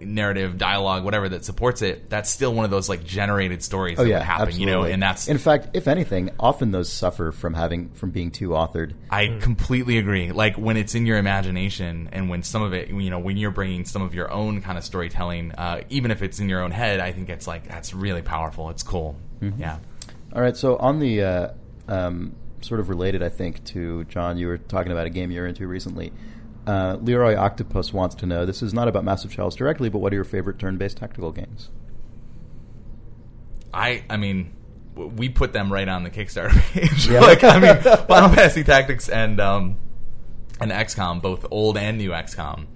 narrative 0.00 0.58
dialogue 0.58 1.04
whatever 1.04 1.28
that 1.28 1.44
supports 1.44 1.82
it 1.82 2.10
that's 2.10 2.28
still 2.28 2.52
one 2.52 2.64
of 2.64 2.70
those 2.70 2.88
like 2.88 3.04
generated 3.04 3.62
stories 3.62 3.98
Oh 3.98 4.02
that 4.02 4.08
yeah, 4.08 4.18
happen 4.20 4.48
absolutely. 4.48 4.72
you 4.72 4.78
know 4.78 4.82
and 4.82 5.02
that's 5.02 5.28
in 5.28 5.38
fact, 5.38 5.68
if 5.74 5.88
anything, 5.88 6.30
often 6.40 6.70
those 6.72 6.90
suffer 6.90 7.32
from 7.32 7.54
having 7.54 7.90
from 7.90 8.10
being 8.10 8.30
too 8.30 8.50
authored. 8.50 8.94
I 9.10 9.38
completely 9.40 9.98
agree. 9.98 10.32
Like 10.32 10.56
when 10.56 10.76
it's 10.76 10.94
in 10.94 11.06
your 11.06 11.18
imagination, 11.18 12.08
and 12.12 12.28
when 12.28 12.42
some 12.42 12.62
of 12.62 12.72
it, 12.72 12.88
you 12.88 13.10
know, 13.10 13.18
when 13.18 13.36
you're 13.36 13.50
bringing 13.50 13.84
some 13.84 14.02
of 14.02 14.14
your 14.14 14.30
own 14.30 14.62
kind 14.62 14.78
of 14.78 14.84
storytelling, 14.84 15.52
uh, 15.52 15.82
even 15.90 16.10
if 16.10 16.22
it's 16.22 16.40
in 16.40 16.48
your 16.48 16.62
own 16.62 16.70
head, 16.70 17.00
I 17.00 17.12
think 17.12 17.28
it's 17.28 17.46
like 17.46 17.68
that's 17.68 17.94
really 17.94 18.22
powerful. 18.22 18.70
It's 18.70 18.82
cool. 18.82 19.16
Yeah. 19.40 19.78
All 20.32 20.42
right, 20.42 20.56
so 20.56 20.76
on 20.76 20.98
the 20.98 21.22
uh, 21.22 21.48
um, 21.86 22.34
sort 22.60 22.80
of 22.80 22.88
related, 22.88 23.22
I 23.22 23.28
think, 23.28 23.64
to 23.66 24.04
John, 24.04 24.36
you 24.36 24.48
were 24.48 24.58
talking 24.58 24.92
about 24.92 25.06
a 25.06 25.10
game 25.10 25.30
you're 25.30 25.46
into 25.46 25.66
recently. 25.66 26.12
Uh, 26.68 26.98
Leroy 27.00 27.34
Octopus 27.34 27.94
wants 27.94 28.14
to 28.16 28.26
know 28.26 28.44
this 28.44 28.62
is 28.62 28.74
not 28.74 28.88
about 28.88 29.02
Massive 29.02 29.32
Chalice 29.32 29.54
directly, 29.54 29.88
but 29.88 30.00
what 30.00 30.12
are 30.12 30.16
your 30.16 30.24
favorite 30.24 30.58
turn 30.58 30.76
based 30.76 30.98
tactical 30.98 31.32
games? 31.32 31.70
I, 33.72 34.04
I 34.10 34.18
mean, 34.18 34.52
w- 34.94 35.10
we 35.16 35.28
put 35.30 35.54
them 35.54 35.72
right 35.72 35.88
on 35.88 36.02
the 36.04 36.10
Kickstarter 36.10 36.60
page. 36.72 37.08
Yeah. 37.08 37.20
like, 37.20 37.42
I 37.42 37.58
mean, 37.58 37.76
Final 38.06 38.28
Fantasy 38.28 38.64
Tactics 38.64 39.08
and 39.08 39.40
um, 39.40 39.78
and 40.60 40.70
XCOM, 40.70 41.22
both 41.22 41.46
old 41.50 41.78
and 41.78 41.96
new 41.96 42.10
XCOM, 42.10 42.66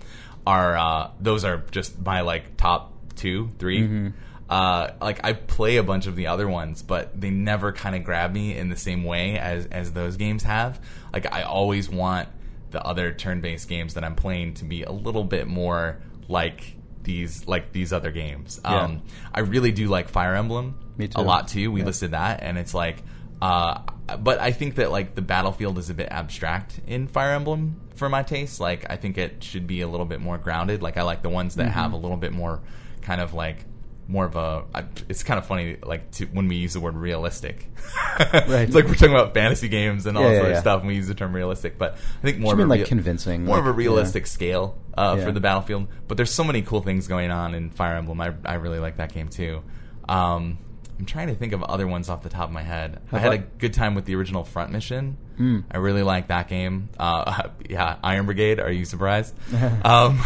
are 0.46 0.76
uh, 0.76 1.10
those 1.20 1.44
are 1.44 1.58
just 1.70 2.00
my 2.00 2.22
like 2.22 2.56
top 2.56 2.94
two, 3.16 3.50
3 3.58 4.12
Uh, 4.48 4.90
like 5.00 5.20
I 5.24 5.32
play 5.34 5.76
a 5.76 5.82
bunch 5.82 6.06
of 6.06 6.16
the 6.16 6.28
other 6.28 6.48
ones, 6.48 6.82
but 6.82 7.18
they 7.20 7.30
never 7.30 7.72
kind 7.72 7.94
of 7.94 8.04
grab 8.04 8.32
me 8.32 8.56
in 8.56 8.68
the 8.70 8.76
same 8.76 9.04
way 9.04 9.38
as 9.38 9.66
as 9.66 9.92
those 9.92 10.16
games 10.16 10.42
have. 10.44 10.80
Like 11.12 11.32
I 11.32 11.42
always 11.42 11.88
want 11.90 12.28
the 12.72 12.82
other 12.84 13.12
turn-based 13.12 13.68
games 13.68 13.94
that 13.94 14.04
I'm 14.04 14.14
playing 14.14 14.54
to 14.54 14.64
be 14.64 14.82
a 14.82 14.90
little 14.92 15.24
bit 15.24 15.46
more 15.46 16.00
like 16.28 16.76
these 17.02 17.46
like 17.46 17.72
these 17.72 17.92
other 17.92 18.10
games. 18.12 18.60
Yeah. 18.64 18.82
Um, 18.82 19.02
I 19.34 19.40
really 19.40 19.72
do 19.72 19.88
like 19.88 20.08
Fire 20.08 20.34
Emblem 20.34 20.78
Me 20.96 21.08
too. 21.08 21.20
a 21.20 21.22
lot 21.22 21.48
too. 21.48 21.70
We 21.72 21.80
Yeah. 21.80 21.86
listed 21.86 22.10
that, 22.12 22.42
and 22.42 22.56
it's 22.58 22.74
like, 22.74 23.02
uh, 23.40 23.80
but 24.20 24.38
I 24.40 24.52
think 24.52 24.76
that 24.76 24.90
like 24.90 25.14
the 25.14 25.22
battlefield 25.22 25.78
is 25.78 25.90
a 25.90 25.94
bit 25.94 26.08
abstract 26.10 26.80
in 26.86 27.08
Fire 27.08 27.32
Emblem 27.32 27.80
for 27.94 28.08
my 28.08 28.22
taste. 28.22 28.60
Like, 28.60 28.88
I 28.90 28.96
think 28.96 29.18
it 29.18 29.42
should 29.44 29.66
be 29.66 29.80
a 29.80 29.88
little 29.88 30.06
bit 30.06 30.20
more 30.20 30.38
grounded. 30.38 30.80
Like, 30.82 30.96
I 30.96 31.02
like 31.02 31.22
the 31.22 31.28
ones 31.28 31.56
that 31.56 31.64
Mm-hmm. 31.68 31.72
have 31.78 31.92
a 31.92 31.96
little 31.96 32.16
bit 32.16 32.32
more 32.32 32.60
kind 33.02 33.20
of 33.20 33.34
like 33.34 33.64
more 34.12 34.26
of 34.26 34.36
a. 34.36 34.64
I, 34.74 34.84
it's 35.08 35.22
kind 35.22 35.38
of 35.38 35.46
funny 35.46 35.78
like 35.82 36.10
to, 36.12 36.26
when 36.26 36.46
we 36.46 36.56
use 36.56 36.74
the 36.74 36.80
word 36.80 36.94
realistic. 36.96 37.68
Right. 38.18 38.62
It's 38.62 38.74
like 38.74 38.84
we're 38.84 38.94
talking 38.94 39.10
about 39.14 39.34
fantasy 39.34 39.68
games 39.68 40.06
and 40.06 40.16
all 40.16 40.22
Yeah, 40.24 40.30
that 40.30 40.36
yeah, 40.36 40.42
of 40.44 40.50
yeah. 40.52 40.60
stuff, 40.60 40.80
and 40.80 40.88
we 40.88 40.94
use 40.94 41.08
the 41.08 41.14
term 41.14 41.34
realistic. 41.34 41.78
But 41.78 41.94
I 41.94 42.22
think 42.22 42.38
more 42.38 42.52
of 42.52 42.58
mean 42.58 42.66
a 42.66 42.70
like 42.70 42.80
rea- 42.80 42.86
convincing, 42.86 43.44
more 43.44 43.58
of 43.58 43.64
a 43.66 43.70
like, 43.70 43.78
realistic 43.78 44.26
scale 44.26 44.78
uh, 44.96 45.16
for 45.16 45.32
the 45.32 45.40
battlefield. 45.40 45.88
But 46.08 46.16
there's 46.18 46.30
so 46.30 46.44
many 46.44 46.62
cool 46.62 46.82
things 46.82 47.08
going 47.08 47.30
on 47.30 47.54
in 47.54 47.70
Fire 47.70 47.96
Emblem. 47.96 48.20
I, 48.20 48.34
I 48.44 48.54
really 48.54 48.78
like 48.78 48.96
that 48.98 49.12
game 49.12 49.28
too. 49.28 49.62
Um, 50.08 50.58
I'm 50.98 51.06
trying 51.06 51.28
to 51.28 51.34
think 51.34 51.52
of 51.52 51.62
other 51.64 51.86
ones 51.88 52.08
off 52.08 52.22
the 52.22 52.28
top 52.28 52.44
of 52.48 52.52
my 52.52 52.62
head. 52.62 53.00
I 53.10 53.18
Have 53.18 53.32
had 53.32 53.40
a 53.40 53.44
good 53.58 53.72
time 53.74 53.94
with 53.94 54.04
the 54.04 54.14
original 54.14 54.44
Front 54.44 54.70
Mission. 54.72 55.16
Mm. 55.38 55.64
I 55.70 55.78
really 55.78 56.02
like 56.02 56.28
that 56.28 56.48
game. 56.48 56.90
Uh, 56.98 57.48
yeah, 57.68 57.96
Iron 58.04 58.26
Brigade. 58.26 58.60
Are 58.60 58.70
you 58.70 58.84
surprised? 58.84 59.34
um, 59.84 60.20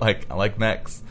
like 0.00 0.30
I 0.30 0.34
like 0.34 0.58
mechs. 0.58 1.02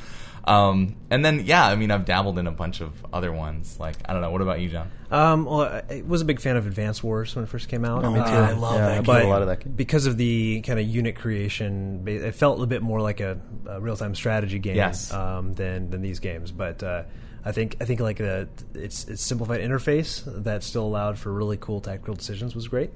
Um, 0.52 0.96
and 1.10 1.24
then 1.24 1.42
yeah, 1.46 1.66
I 1.66 1.76
mean 1.76 1.92
I've 1.92 2.06
dabbled 2.06 2.38
in 2.40 2.48
a 2.48 2.52
bunch 2.52 2.82
of 2.82 2.92
other 3.14 3.32
ones. 3.32 3.80
Like 3.80 3.96
I 4.06 4.14
don't 4.14 4.22
know. 4.22 4.32
What 4.32 4.42
about 4.42 4.60
you, 4.60 4.70
John? 4.70 4.92
Um, 5.10 5.46
well, 5.46 5.62
I 5.62 5.84
I 5.90 6.04
was 6.06 6.22
a 6.22 6.26
big 6.26 6.40
fan 6.40 6.58
of 6.58 6.66
Advance 6.68 7.04
Wars 7.04 7.36
when 7.36 7.44
it 7.44 7.48
first 7.50 7.70
came 7.70 7.86
out. 7.86 8.04
Oh, 8.04 8.12
me 8.12 8.20
too. 8.20 8.26
Uh, 8.26 8.48
I 8.48 8.52
love 8.54 8.76
yeah, 8.76 8.86
that 8.88 8.96
game. 8.96 9.04
but 9.04 9.22
a 9.24 9.28
lot 9.28 9.42
of 9.42 9.48
that 9.50 9.60
game. 9.64 9.74
because 9.74 10.06
of 10.06 10.18
the 10.18 10.62
kind 10.62 10.80
of 10.80 10.86
unit 10.88 11.16
creation, 11.16 12.04
it 12.08 12.34
felt 12.36 12.62
a 12.62 12.66
bit 12.66 12.82
more 12.82 13.02
like 13.02 13.20
a, 13.20 13.40
a 13.68 13.80
real-time 13.82 14.16
strategy 14.16 14.60
game 14.60 14.76
Yes. 14.76 15.12
um, 15.14 15.54
than 15.54 15.90
than 15.90 16.02
these 16.02 16.20
games. 16.20 16.52
But 16.52 16.82
uh, 16.84 17.04
I 17.46 17.52
think 17.52 17.78
I 17.82 17.86
think 17.86 18.00
like 18.00 18.18
the 18.18 18.48
its 18.74 19.06
its 19.06 19.22
simplified 19.22 19.62
interface 19.62 20.24
that 20.44 20.64
still 20.64 20.86
allowed 20.86 21.18
for 21.20 21.32
really 21.32 21.58
cool 21.58 21.82
tactical 21.82 22.16
decisions 22.16 22.56
was 22.56 22.68
great. 22.68 22.92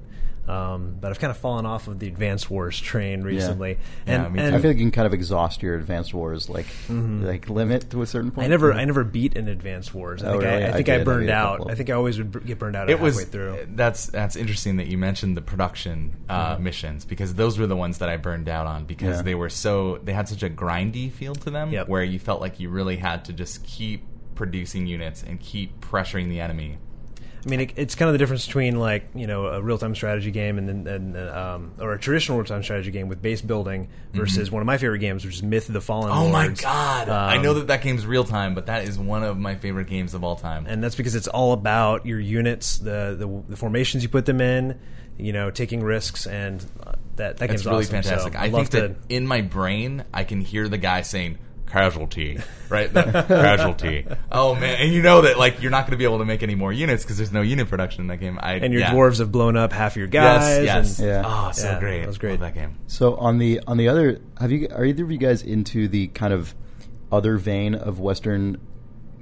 Um, 0.48 0.96
but 1.00 1.10
I've 1.10 1.18
kind 1.18 1.30
of 1.32 1.36
fallen 1.36 1.66
off 1.66 1.88
of 1.88 1.98
the 1.98 2.06
Advanced 2.06 2.48
Wars 2.50 2.78
train 2.78 3.22
recently, 3.22 3.78
Yeah, 4.06 4.24
and, 4.26 4.32
me 4.32 4.38
too. 4.38 4.46
and 4.46 4.54
I 4.54 4.60
feel 4.60 4.70
like 4.70 4.78
you 4.78 4.84
can 4.84 4.92
kind 4.92 5.06
of 5.06 5.12
exhaust 5.12 5.62
your 5.62 5.74
Advanced 5.76 6.14
Wars 6.14 6.48
like 6.48 6.66
like 6.88 7.48
limit 7.50 7.90
to 7.90 8.02
a 8.02 8.06
certain 8.06 8.30
point. 8.30 8.44
I 8.44 8.48
never, 8.48 8.72
I 8.72 8.84
never 8.84 9.02
beat 9.02 9.36
an 9.36 9.48
Advanced 9.48 9.92
Wars. 9.92 10.22
I 10.22 10.28
Oh, 10.28 10.30
think, 10.32 10.44
really? 10.44 10.62
I, 10.64 10.66
I 10.66 10.68
I 10.68 10.72
think 10.72 10.88
I. 10.88 10.94
I 11.00 11.04
burned 11.04 11.26
beat 11.26 11.32
out. 11.32 11.70
I 11.70 11.74
think 11.74 11.90
I 11.90 11.94
always 11.94 12.18
would 12.18 12.30
br- 12.30 12.38
get 12.38 12.58
burned 12.60 12.76
out 12.76 12.88
it 12.88 12.92
halfway 12.92 13.04
was 13.06 13.24
through. 13.24 13.66
that's 13.74 14.06
that's 14.06 14.36
interesting 14.36 14.76
that 14.76 14.86
you 14.86 14.98
mentioned 14.98 15.36
the 15.36 15.42
production 15.42 16.14
uh, 16.28 16.56
missions 16.60 17.04
because 17.04 17.34
those 17.34 17.58
were 17.58 17.66
the 17.66 17.76
ones 17.76 17.98
that 17.98 18.08
I 18.08 18.16
burned 18.16 18.48
out 18.48 18.66
on 18.66 18.84
because 18.84 19.16
Yeah. 19.16 19.22
they 19.22 19.34
were 19.34 19.50
so 19.50 19.98
they 20.04 20.12
had 20.12 20.28
such 20.28 20.42
a 20.44 20.48
grindy 20.50 21.10
feel 21.10 21.34
to 21.34 21.50
them 21.50 21.70
Yep. 21.72 21.88
where 21.88 22.04
you 22.04 22.18
felt 22.20 22.40
like 22.40 22.60
you 22.60 22.68
really 22.70 22.96
had 22.96 23.24
to 23.26 23.32
just 23.32 23.64
keep 23.64 24.04
producing 24.36 24.86
units 24.86 25.22
and 25.22 25.40
keep 25.40 25.80
pressuring 25.80 26.28
the 26.28 26.40
enemy. 26.40 26.78
I 27.46 27.48
mean, 27.48 27.60
it, 27.60 27.72
it's 27.76 27.94
kind 27.94 28.08
of 28.08 28.12
the 28.14 28.18
difference 28.18 28.44
between 28.44 28.76
like 28.80 29.06
you 29.14 29.28
know 29.28 29.46
a 29.46 29.62
real 29.62 29.78
time 29.78 29.94
strategy 29.94 30.32
game 30.32 30.58
and 30.58 30.68
then 30.68 30.86
and, 30.92 31.16
um, 31.30 31.72
or 31.78 31.92
a 31.92 31.98
traditional 31.98 32.38
real 32.38 32.44
time 32.44 32.64
strategy 32.64 32.90
game 32.90 33.08
with 33.08 33.22
base 33.22 33.40
building 33.40 33.88
versus 34.12 34.50
one 34.50 34.62
of 34.62 34.66
my 34.66 34.78
favorite 34.78 34.98
games, 34.98 35.24
which 35.24 35.34
is 35.36 35.42
Myth 35.44 35.68
of 35.68 35.74
the 35.74 35.80
Fallen. 35.80 36.10
Mm-hmm. 36.10 36.18
Oh 36.22 36.28
my 36.28 36.46
Lords. 36.46 36.60
god! 36.60 37.08
I 37.08 37.36
Um, 37.36 37.42
know 37.42 37.54
that 37.54 37.68
that 37.68 37.82
game's 37.82 38.04
real 38.04 38.24
time, 38.24 38.56
but 38.56 38.66
that 38.66 38.82
is 38.82 38.98
one 38.98 39.22
of 39.22 39.38
my 39.38 39.54
favorite 39.54 39.86
games 39.86 40.12
of 40.14 40.24
all 40.24 40.34
time. 40.34 40.66
and 40.66 40.82
that's 40.82 40.96
because 40.96 41.14
it's 41.14 41.28
all 41.28 41.52
about 41.52 42.04
your 42.04 42.18
units, 42.18 42.78
the 42.78 43.14
the, 43.16 43.42
the 43.50 43.56
formations 43.56 44.02
you 44.02 44.08
put 44.08 44.26
them 44.26 44.40
in, 44.40 44.76
you 45.16 45.32
know, 45.32 45.50
taking 45.52 45.84
risks, 45.84 46.26
and 46.26 46.64
uh, 46.84 46.92
that 47.14 47.36
that 47.36 47.46
game's 47.46 47.64
really 47.64 47.78
awesome. 47.84 48.02
fantastic. 48.02 48.32
So 48.32 48.38
I 48.40 48.42
I'd 48.46 48.52
think 48.52 48.70
that 48.70 48.96
in 49.08 49.24
my 49.24 49.40
brain, 49.42 50.04
I 50.12 50.24
can 50.24 50.40
hear 50.40 50.68
the 50.68 50.78
guy 50.78 51.02
saying 51.02 51.38
casualty, 51.66 52.38
right? 52.68 52.92
The 52.92 53.02
casualty. 53.28 54.06
Oh 54.32 54.54
man, 54.54 54.76
and 54.80 54.92
you 54.92 55.02
know 55.02 55.22
that 55.22 55.38
like 55.38 55.60
you're 55.62 55.70
not 55.70 55.82
going 55.82 55.92
to 55.92 55.96
be 55.96 56.04
able 56.04 56.18
to 56.18 56.24
make 56.24 56.42
any 56.42 56.54
more 56.54 56.72
units 56.72 57.02
because 57.04 57.16
there's 57.16 57.32
no 57.32 57.42
unit 57.42 57.68
production 57.68 58.02
in 58.02 58.06
that 58.08 58.18
game. 58.18 58.38
I, 58.40 58.54
and 58.54 58.72
your 58.72 58.82
yeah. 58.82 58.92
dwarves 58.92 59.18
have 59.18 59.30
blown 59.32 59.56
up 59.56 59.72
half 59.72 59.96
your 59.96 60.06
guys. 60.06 60.64
Yes, 60.64 60.64
yes. 60.64 60.98
and- 60.98 61.08
Yeah. 61.08 61.22
Oh, 61.24 61.52
so 61.52 61.64
Yeah, 61.70 61.80
great. 61.80 62.00
that 62.00 62.06
was 62.08 62.18
great. 62.18 62.32
Love 62.32 62.40
that 62.40 62.54
game. 62.54 62.76
So 62.86 63.16
on 63.16 63.38
the 63.38 63.60
on 63.66 63.76
the 63.76 63.88
other, 63.88 64.20
have 64.40 64.50
you 64.52 64.68
are 64.72 64.84
either 64.84 65.04
of 65.04 65.10
you 65.10 65.18
guys 65.18 65.42
into 65.42 65.88
the 65.88 66.08
kind 66.08 66.32
of 66.32 66.54
other 67.12 67.36
vein 67.36 67.74
of 67.74 68.00
Western 68.00 68.58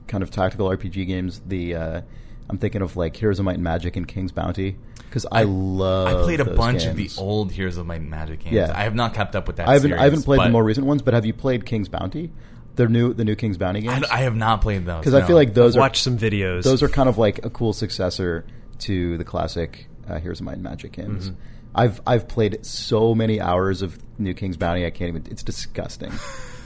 kind 0.06 0.22
of 0.22 0.30
tactical 0.30 0.68
RPG 0.68 1.06
games? 1.06 1.40
The 1.46 1.74
uh, 1.74 2.00
I'm 2.48 2.58
thinking 2.58 2.82
of 2.82 2.96
like 2.96 3.16
Heroes 3.16 3.38
of 3.38 3.44
Might 3.44 3.54
and 3.54 3.64
Magic 3.64 3.96
and 3.96 4.06
King's 4.06 4.32
Bounty 4.32 4.76
because 5.14 5.26
I, 5.30 5.44
love. 5.44 6.08
I 6.08 6.24
played 6.24 6.40
a 6.40 6.44
those 6.44 6.56
bunch 6.56 6.86
of 6.86 6.96
the 6.96 7.08
old 7.18 7.52
Heroes 7.52 7.76
of 7.76 7.86
Might 7.86 8.00
and 8.00 8.10
Magic 8.10 8.40
games. 8.40 8.52
Yeah. 8.52 8.72
I 8.74 8.82
have 8.82 8.96
not 8.96 9.14
kept 9.14 9.36
up 9.36 9.46
with 9.46 9.56
that. 9.56 9.68
I 9.68 9.74
haven't 9.74 9.90
series, 9.90 10.00
I 10.00 10.04
haven't 10.04 10.22
played 10.24 10.40
the 10.40 10.48
more 10.48 10.64
recent 10.64 10.88
ones, 10.88 11.02
but 11.02 11.14
have 11.14 11.24
you 11.24 11.32
played 11.32 11.64
King's 11.64 11.88
Bounty? 11.88 12.32
The 12.74 12.88
new 12.88 13.14
the 13.14 13.24
new 13.24 13.36
King's 13.36 13.56
Bounty 13.56 13.88
I, 13.88 13.94
games? 13.94 14.06
I 14.10 14.18
have 14.22 14.34
not 14.34 14.60
played 14.60 14.84
those 14.84 14.98
Because 14.98 15.14
I 15.14 15.24
feel 15.24 15.36
like 15.36 15.54
those 15.54 15.76
are 15.76 15.80
Watch 15.80 16.02
some 16.02 16.18
videos. 16.18 16.64
those 16.64 16.82
are 16.82 16.88
kind 16.88 17.08
of 17.08 17.16
like 17.16 17.44
a 17.44 17.50
cool 17.50 17.72
successor 17.72 18.44
to 18.80 19.16
the 19.16 19.22
classic 19.22 19.86
uh, 20.08 20.18
Heroes 20.18 20.40
of 20.40 20.46
Might 20.46 20.54
and 20.54 20.64
Magic 20.64 20.90
games. 20.90 21.30
Mm-hmm. 21.30 21.40
I've 21.76 22.00
I've 22.04 22.26
played 22.26 22.66
so 22.66 23.14
many 23.14 23.40
hours 23.40 23.82
of 23.82 23.96
New 24.18 24.34
King's 24.34 24.56
Bounty, 24.56 24.84
I 24.84 24.90
can't 24.90 25.10
even. 25.10 25.30
It's 25.30 25.44
disgusting. 25.44 26.12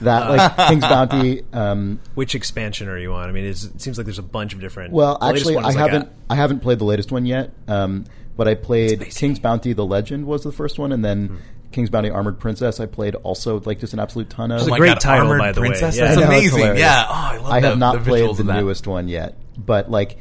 that 0.01 0.27
like 0.27 0.57
King's 0.69 0.85
Bounty. 0.85 1.43
Um, 1.53 1.99
Which 2.15 2.33
expansion 2.33 2.87
are 2.87 2.97
you 2.97 3.13
on? 3.13 3.29
I 3.29 3.31
mean, 3.31 3.45
it 3.45 3.57
seems 3.57 3.99
like 3.99 4.05
there's 4.05 4.17
a 4.17 4.23
bunch 4.23 4.55
of 4.55 4.59
different. 4.59 4.91
well, 4.91 5.19
actually, 5.21 5.53
one 5.53 5.65
I 5.65 5.67
like 5.67 5.77
haven't 5.77 6.07
a- 6.07 6.11
I 6.31 6.35
haven't 6.35 6.61
played 6.61 6.79
the 6.79 6.85
latest 6.85 7.11
one 7.11 7.27
yet. 7.27 7.53
Um, 7.67 8.05
but 8.39 8.47
I 8.47 8.55
played 8.55 9.11
King's 9.11 9.37
Bounty: 9.39 9.73
The 9.73 9.85
Legend 9.85 10.25
was 10.25 10.43
the 10.43 10.51
first 10.53 10.79
one, 10.79 10.93
and 10.93 11.03
then 11.03 11.27
Hmm. 11.27 11.35
King's 11.73 11.89
Bounty: 11.89 12.09
Armored 12.09 12.39
Princess. 12.39 12.79
I 12.79 12.85
played 12.85 13.15
also 13.15 13.59
like 13.59 13.79
just 13.79 13.91
an 13.93 13.99
absolute 13.99 14.29
ton 14.29 14.51
of. 14.51 14.61
It's 14.61 14.69
Oh 14.69 14.73
a 14.73 14.77
great 14.77 14.87
God, 14.93 14.99
title, 15.01 15.27
Armored 15.27 15.39
by 15.39 15.51
the 15.51 15.61
way. 15.61 15.67
Yeah. 15.73 15.89
That's 15.91 15.97
know, 16.17 16.23
amazing. 16.23 16.77
Yeah. 16.77 17.05
Oh, 17.07 17.11
I 17.13 17.37
love 17.37 17.51
I 17.51 17.59
have 17.59 17.73
the- 17.73 17.75
not 17.75 17.93
the 18.03 18.09
played 18.09 18.35
the 18.37 18.43
newest 18.61 18.87
one 18.87 19.07
yet, 19.09 19.37
but 19.57 19.91
like 19.91 20.17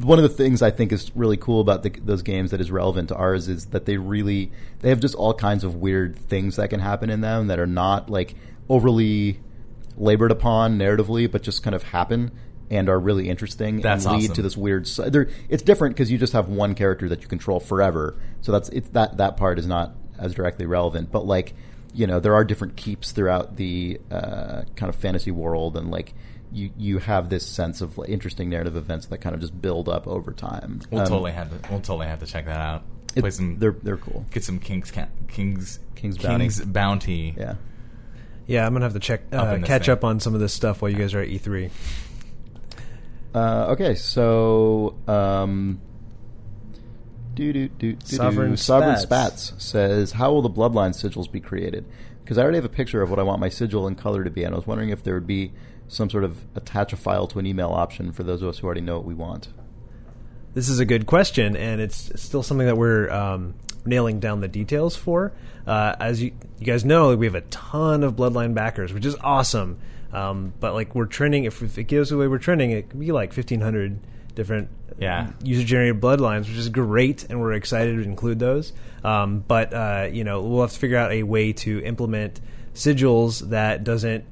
one 0.00 0.18
of 0.18 0.22
the 0.22 0.28
things 0.28 0.62
I 0.62 0.70
think 0.70 0.92
is 0.92 1.10
really 1.14 1.36
cool 1.36 1.60
about 1.60 1.82
the, 1.82 1.90
those 1.90 2.22
games 2.22 2.52
that 2.52 2.60
is 2.60 2.70
relevant 2.70 3.08
to 3.08 3.14
ours 3.16 3.48
is 3.48 3.66
that 3.66 3.84
they 3.86 3.96
really 3.96 4.52
they 4.80 4.88
have 4.90 5.00
just 5.00 5.14
all 5.14 5.34
kinds 5.34 5.64
of 5.64 5.74
weird 5.74 6.16
things 6.16 6.56
that 6.56 6.68
can 6.70 6.80
happen 6.80 7.10
in 7.10 7.20
them 7.20 7.48
that 7.48 7.58
are 7.58 7.66
not 7.66 8.08
like 8.08 8.34
overly 8.68 9.40
labored 9.96 10.30
upon 10.30 10.78
narratively, 10.78 11.30
but 11.30 11.42
just 11.42 11.62
kind 11.62 11.74
of 11.74 11.82
happen. 11.82 12.30
And 12.72 12.88
are 12.88 12.98
really 12.98 13.28
interesting 13.28 13.80
That's 13.80 14.04
and 14.06 14.16
lead 14.16 14.24
awesome. 14.24 14.34
to 14.36 14.42
this 14.42 14.56
weird. 14.56 14.88
si- 14.88 15.08
they're- 15.10 15.28
It's 15.48 15.62
different 15.62 15.94
because 15.94 16.10
you 16.10 16.18
just 16.18 16.32
have 16.32 16.48
one 16.48 16.74
character 16.74 17.08
that 17.10 17.22
you 17.22 17.28
control 17.28 17.60
forever. 17.60 18.16
So 18.40 18.50
that's 18.50 18.68
it's 18.70 18.88
that 18.90 19.18
that 19.18 19.36
part 19.36 19.58
is 19.60 19.66
not 19.66 19.94
as 20.18 20.34
directly 20.34 20.66
relevant. 20.66 21.12
But 21.12 21.26
like 21.26 21.54
you 21.94 22.06
know, 22.06 22.18
there 22.20 22.34
are 22.34 22.44
different 22.44 22.74
keeps 22.76 23.12
throughout 23.12 23.56
the 23.56 24.00
uh, 24.10 24.62
kind 24.76 24.88
of 24.88 24.96
fantasy 24.96 25.30
world, 25.30 25.76
and 25.76 25.90
like 25.90 26.14
you 26.50 26.70
you 26.78 26.98
have 26.98 27.28
this 27.28 27.46
sense 27.46 27.80
of 27.82 27.98
like, 27.98 28.08
interesting 28.08 28.48
narrative 28.48 28.76
events 28.76 29.06
that 29.06 29.18
kind 29.18 29.34
of 29.34 29.40
just 29.42 29.60
build 29.60 29.88
up 29.90 30.06
over 30.08 30.32
time. 30.32 30.80
We'll 30.90 31.02
Um, 31.02 31.06
totally 31.06 31.32
have 31.32 31.50
to. 31.50 31.70
We'll 31.70 31.80
totally 31.80 32.06
have 32.06 32.20
to 32.20 32.26
check 32.26 32.46
that 32.46 32.60
out. 32.60 32.82
it- 33.14 33.20
Play 33.20 33.30
some. 33.30 33.58
they're 33.58 33.76
they're 33.82 33.98
cool. 33.98 34.24
get 34.30 34.42
some 34.42 34.58
King's 34.58 34.90
Ca- 34.90 35.08
King's 35.28 35.78
King's 35.94 36.16
Bounty. 36.16 36.44
King's 36.44 36.64
Bounty. 36.64 37.34
Yeah. 37.38 37.54
Yeah, 38.46 38.66
I'm 38.66 38.72
gonna 38.72 38.86
have 38.86 38.94
to 38.94 38.98
check 38.98 39.22
uh, 39.32 39.52
in 39.54 39.60
this 39.60 39.68
catch 39.68 39.84
thing. 39.86 39.92
up 39.92 40.02
on 40.04 40.18
some 40.18 40.34
of 40.34 40.40
this 40.40 40.52
stuff 40.54 40.80
while 40.82 40.90
you 40.90 40.96
guys 40.96 41.12
are 41.14 41.20
at 41.20 41.28
E 41.28 41.38
E3. 41.38 41.70
Uh, 43.34 43.66
okay, 43.70 43.94
so 43.94 44.94
um, 45.08 45.80
do 47.34 47.52
do 47.52 47.68
do 47.68 47.92
do 47.94 48.16
Sovereign 48.16 48.56
Sovereign 48.56 48.96
Spats. 48.98 49.42
Spats 49.42 49.64
says, 49.64 50.12
"How 50.12 50.32
will 50.32 50.42
the 50.42 50.50
Bloodline 50.50 50.90
sigils 50.90 51.30
be 51.30 51.40
created?" 51.40 51.86
Because 52.22 52.38
I 52.38 52.42
already 52.42 52.58
have 52.58 52.64
a 52.64 52.68
picture 52.68 53.02
of 53.02 53.10
what 53.10 53.18
I 53.18 53.22
want 53.22 53.40
my 53.40 53.48
sigil 53.48 53.86
and 53.86 53.96
color 53.96 54.22
to 54.22 54.30
be, 54.30 54.44
and 54.44 54.54
I 54.54 54.56
was 54.56 54.66
wondering 54.66 54.90
if 54.90 55.02
there 55.02 55.14
would 55.14 55.26
be 55.26 55.52
some 55.88 56.08
sort 56.08 56.24
of 56.24 56.44
attach 56.54 56.92
a 56.92 56.96
file 56.96 57.26
to 57.28 57.38
an 57.38 57.46
email 57.46 57.70
option 57.70 58.12
for 58.12 58.22
those 58.22 58.42
of 58.42 58.48
us 58.48 58.58
who 58.58 58.66
already 58.66 58.80
know 58.80 58.96
what 58.96 59.04
we 59.04 59.14
want. 59.14 59.48
This 60.54 60.68
is 60.68 60.78
a 60.78 60.84
good 60.84 61.06
question, 61.06 61.56
and 61.56 61.80
it's 61.80 62.20
still 62.20 62.42
something 62.42 62.66
that 62.66 62.76
we're 62.76 63.10
um, 63.10 63.54
nailing 63.86 64.20
down 64.20 64.40
the 64.40 64.48
details 64.48 64.94
for. 64.94 65.32
Uh, 65.66 65.96
as 65.98 66.22
you, 66.22 66.32
you 66.58 66.66
guys 66.66 66.84
know, 66.84 67.16
we 67.16 67.26
have 67.26 67.34
a 67.34 67.40
ton 67.42 68.02
of 68.02 68.14
Bloodline 68.14 68.54
backers, 68.54 68.92
which 68.92 69.06
is 69.06 69.16
awesome. 69.22 69.78
Um, 70.12 70.52
but 70.60 70.74
like 70.74 70.94
we're 70.94 71.06
trending, 71.06 71.44
if, 71.44 71.62
if 71.62 71.78
it 71.78 71.84
goes 71.84 72.10
the 72.10 72.16
way 72.16 72.28
we're 72.28 72.38
trending, 72.38 72.70
it 72.70 72.90
could 72.90 73.00
be 73.00 73.12
like 73.12 73.32
fifteen 73.32 73.60
hundred 73.60 73.98
different 74.34 74.68
Yeah. 74.98 75.30
user 75.42 75.64
generated 75.64 76.00
bloodlines, 76.00 76.40
which 76.48 76.56
is 76.56 76.68
great, 76.68 77.24
and 77.30 77.40
we're 77.40 77.52
excited 77.54 77.96
to 77.96 78.02
include 78.02 78.38
those. 78.38 78.72
Um, 79.04 79.44
but 79.46 79.72
uh, 79.74 80.08
you 80.12 80.24
know, 80.24 80.42
we'll 80.42 80.62
have 80.62 80.72
to 80.72 80.78
figure 80.78 80.96
out 80.98 81.12
a 81.12 81.22
way 81.22 81.52
to 81.54 81.82
implement 81.82 82.40
sigils 82.74 83.40
that 83.50 83.84
doesn't 83.84 84.24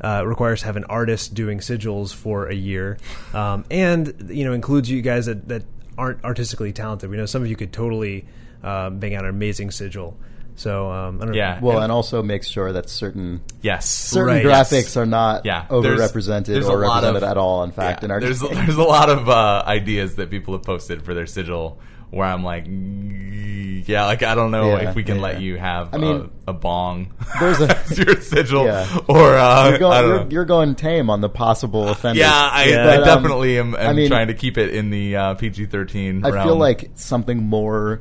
uh, 0.00 0.22
require 0.24 0.52
us 0.52 0.60
to 0.60 0.66
have 0.66 0.76
an 0.76 0.84
artist 0.84 1.34
doing 1.34 1.58
sigils 1.58 2.14
for 2.14 2.46
a 2.46 2.54
year, 2.54 2.98
um, 3.34 3.64
and 3.70 4.30
you 4.30 4.44
know, 4.44 4.52
includes 4.52 4.88
you 4.90 5.02
guys 5.02 5.26
that, 5.26 5.48
that 5.48 5.64
aren't 5.96 6.22
artistically 6.24 6.72
talented. 6.72 7.10
We 7.10 7.16
know 7.16 7.26
some 7.26 7.42
of 7.42 7.48
you 7.48 7.56
could 7.56 7.72
totally 7.72 8.24
um, 8.62 8.98
bang 9.00 9.14
out 9.16 9.24
an 9.24 9.30
amazing 9.30 9.70
sigil. 9.72 10.16
So 10.58 10.90
um, 10.90 11.22
I 11.22 11.24
don't 11.26 11.34
Yeah. 11.34 11.54
know. 11.60 11.66
Well, 11.68 11.82
and 11.82 11.92
also 11.92 12.22
makes 12.22 12.48
sure 12.48 12.72
that 12.72 12.88
certain 12.90 13.40
Yes. 13.62 13.88
certain 13.88 14.34
Right. 14.34 14.44
graphics 14.44 14.96
are 14.96 15.06
not 15.06 15.46
Yeah, 15.46 15.64
overrepresented 15.70 16.46
there's 16.46 16.66
a 16.66 16.72
or 16.72 16.80
represented 16.80 17.22
of- 17.22 17.30
at 17.30 17.36
all. 17.38 17.62
In 17.62 17.70
fact, 17.70 18.02
Yeah, 18.02 18.06
in 18.06 18.10
our 18.10 18.20
there's 18.20 18.42
game. 18.42 18.54
there's 18.66 18.76
a 18.76 18.82
lot 18.82 19.08
of 19.08 19.28
uh, 19.28 19.62
ideas 19.66 20.16
that 20.16 20.30
people 20.30 20.54
have 20.54 20.64
posted 20.64 21.02
for 21.02 21.14
their 21.14 21.26
sigil 21.26 21.78
where 22.10 22.26
I'm 22.26 22.42
like, 22.42 22.66
"Mm, 22.66 23.86
yeah, 23.86 24.06
like 24.06 24.22
I 24.22 24.34
don't 24.34 24.50
know 24.50 24.76
Yeah, 24.76 24.88
if 24.90 24.96
we 24.96 25.04
can 25.04 25.16
yeah. 25.16 25.22
let 25.22 25.40
you 25.42 25.58
have 25.58 25.90
I 25.94 25.98
mean, 25.98 26.30
a, 26.46 26.50
a 26.50 26.52
bong 26.54 27.12
there's 27.38 27.60
a- 27.60 27.78
as 27.84 27.96
your 27.98 28.20
sigil 28.20 28.64
Yeah. 28.64 28.86
or 29.08 29.36
uh, 29.36 29.66
you're, 29.68 29.74
I 29.74 29.78
going, 29.78 29.80
don't 30.02 30.08
you're, 30.08 30.18
know. 30.24 30.26
you're 30.30 30.44
going 30.44 30.74
tame 30.74 31.08
on 31.10 31.20
the 31.20 31.28
possible 31.28 31.88
offenders. 31.88 32.18
yeah, 32.20 32.32
I, 32.52 32.64
Yeah. 32.64 32.82
I 32.82 32.84
But, 32.96 32.98
um, 32.98 33.04
definitely 33.22 33.58
am, 33.60 33.74
am 33.76 33.90
I 33.90 33.92
mean- 33.92 34.08
trying 34.08 34.26
to 34.28 34.34
keep 34.34 34.58
it 34.58 34.74
in 34.74 34.90
the 34.90 35.16
uh, 35.16 35.34
PG-13. 35.34 36.24
I 36.24 36.30
realm. 36.30 36.48
feel 36.48 36.56
like 36.56 36.90
something 36.94 37.44
more 37.44 38.00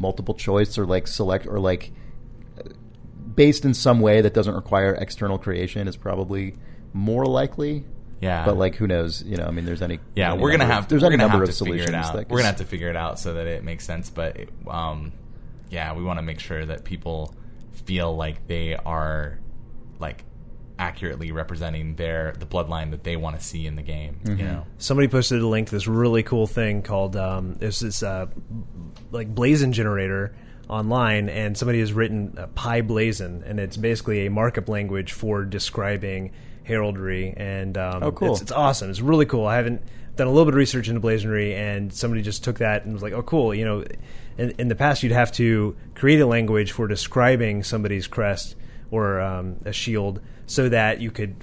multiple 0.00 0.34
choice 0.34 0.76
or 0.78 0.84
like 0.86 1.06
select 1.06 1.46
or 1.46 1.60
like 1.60 1.92
based 3.34 3.64
in 3.64 3.74
some 3.74 4.00
way 4.00 4.20
that 4.20 4.34
doesn't 4.34 4.54
require 4.54 4.94
external 4.94 5.38
creation 5.38 5.86
is 5.86 5.96
probably 5.96 6.54
more 6.92 7.24
likely. 7.26 7.84
yeah, 8.20 8.44
But 8.44 8.56
like, 8.56 8.74
who 8.74 8.86
knows? 8.86 9.22
You 9.22 9.36
know, 9.36 9.44
I 9.46 9.50
mean, 9.52 9.64
there's 9.64 9.82
any. 9.82 10.00
yeah, 10.16 10.32
any 10.32 10.42
we're 10.42 10.50
gonna 10.50 10.64
number 10.64 10.74
have 10.74 10.82
of, 10.84 10.88
there's 10.88 11.04
any 11.04 11.16
gonna 11.16 11.28
number 11.28 11.44
have 11.44 11.48
of 11.50 11.54
to 11.56 11.64
figure 11.64 11.84
solutions. 11.84 12.06
it 12.06 12.08
out. 12.08 12.14
that 12.16 12.28
We're 12.28 12.38
gonna 12.38 12.48
have 12.48 12.56
to 12.56 12.64
figure 12.64 12.88
it 12.90 12.96
out 12.96 13.18
so 13.20 13.34
that 13.34 13.46
it 13.46 13.62
makes 13.62 13.84
sense. 13.84 14.10
But 14.10 14.36
it, 14.36 14.48
um, 14.66 15.12
yeah, 15.70 15.94
we 15.94 16.02
want 16.02 16.18
to 16.18 16.22
make 16.22 16.40
sure 16.40 16.66
that 16.66 16.84
people 16.84 17.34
feel 17.84 18.14
like 18.16 18.46
they 18.48 18.74
are 18.74 19.38
like 20.00 20.24
accurately 20.80 21.30
representing 21.30 21.94
their 21.94 22.32
the 22.38 22.46
bloodline 22.46 22.90
that 22.90 23.04
they 23.04 23.14
want 23.14 23.38
to 23.38 23.44
see 23.44 23.66
in 23.66 23.76
the 23.76 23.82
game. 23.82 24.18
Mm-hmm. 24.24 24.38
You 24.40 24.44
know, 24.46 24.66
somebody 24.78 25.06
posted 25.08 25.42
a 25.42 25.46
link 25.46 25.68
to 25.68 25.74
this 25.74 25.86
really 25.86 26.22
cool 26.22 26.46
thing 26.46 26.82
called 26.82 27.16
um, 27.16 27.54
there's 27.54 27.80
this 27.80 28.02
uh, 28.02 28.26
like 29.12 29.32
blazon 29.34 29.72
generator 29.72 30.34
online 30.68 31.28
and 31.28 31.56
somebody 31.58 31.80
has 31.80 31.92
written 31.92 32.34
uh, 32.38 32.46
pyBlazon 32.54 33.42
and 33.48 33.60
it's 33.60 33.76
basically 33.76 34.26
a 34.26 34.30
markup 34.30 34.68
language 34.68 35.12
for 35.12 35.44
describing 35.44 36.30
heraldry 36.62 37.34
and 37.36 37.76
um, 37.76 38.02
Oh, 38.04 38.12
cool. 38.12 38.32
it's, 38.32 38.40
it's 38.42 38.52
awesome 38.52 38.88
it's 38.88 39.00
really 39.00 39.26
cool 39.26 39.46
i 39.46 39.56
haven't 39.56 39.82
done 40.14 40.28
a 40.28 40.30
little 40.30 40.44
bit 40.44 40.54
of 40.54 40.58
research 40.58 40.86
into 40.88 41.00
blazonry 41.00 41.56
and 41.56 41.92
somebody 41.92 42.22
just 42.22 42.44
took 42.44 42.58
that 42.58 42.84
and 42.84 42.92
was 42.94 43.02
like 43.02 43.12
oh 43.12 43.22
cool 43.22 43.52
you 43.52 43.64
know 43.64 43.84
in, 44.38 44.50
in 44.58 44.68
the 44.68 44.76
past 44.76 45.02
you'd 45.02 45.10
have 45.10 45.32
to 45.32 45.76
create 45.96 46.20
a 46.20 46.26
language 46.26 46.70
for 46.70 46.86
describing 46.86 47.64
somebody's 47.64 48.06
crest 48.06 48.54
or 48.90 49.20
um, 49.20 49.56
a 49.64 49.72
shield 49.72 50.20
so 50.46 50.68
that 50.68 51.00
you 51.00 51.10
could 51.10 51.34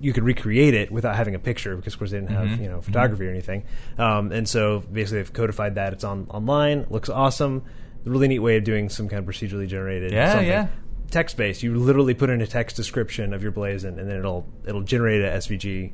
you 0.00 0.12
could 0.12 0.24
recreate 0.24 0.74
it 0.74 0.90
without 0.90 1.16
having 1.16 1.34
a 1.34 1.38
picture 1.38 1.74
because 1.76 1.94
of 1.94 1.98
course 1.98 2.10
they 2.10 2.18
didn't 2.20 2.30
have 2.30 2.48
Mm-hmm. 2.48 2.62
you 2.64 2.68
know 2.68 2.80
photography 2.82 3.26
or 3.26 3.30
anything 3.30 3.64
um, 3.98 4.30
and 4.32 4.48
so 4.48 4.80
basically 4.92 5.18
they've 5.18 5.32
codified 5.32 5.76
that 5.76 5.92
it's 5.94 6.04
on 6.04 6.26
online 6.30 6.86
looks 6.90 7.08
awesome 7.08 7.64
really 8.04 8.28
neat 8.28 8.38
way 8.40 8.56
of 8.56 8.64
doing 8.64 8.88
some 8.88 9.08
kind 9.08 9.26
of 9.26 9.34
procedurally 9.34 9.66
generated 9.66 10.12
Yeah, 10.12 10.30
something. 10.32 10.48
yeah. 10.48 10.66
text 11.10 11.36
based 11.36 11.62
you 11.62 11.74
literally 11.76 12.14
put 12.14 12.30
in 12.30 12.40
a 12.42 12.46
text 12.46 12.76
description 12.76 13.32
of 13.32 13.42
your 13.42 13.52
blazon 13.52 13.98
and 13.98 14.08
then 14.10 14.18
it'll 14.18 14.46
it'll 14.66 14.82
generate 14.82 15.22
a 15.22 15.28
svg 15.38 15.92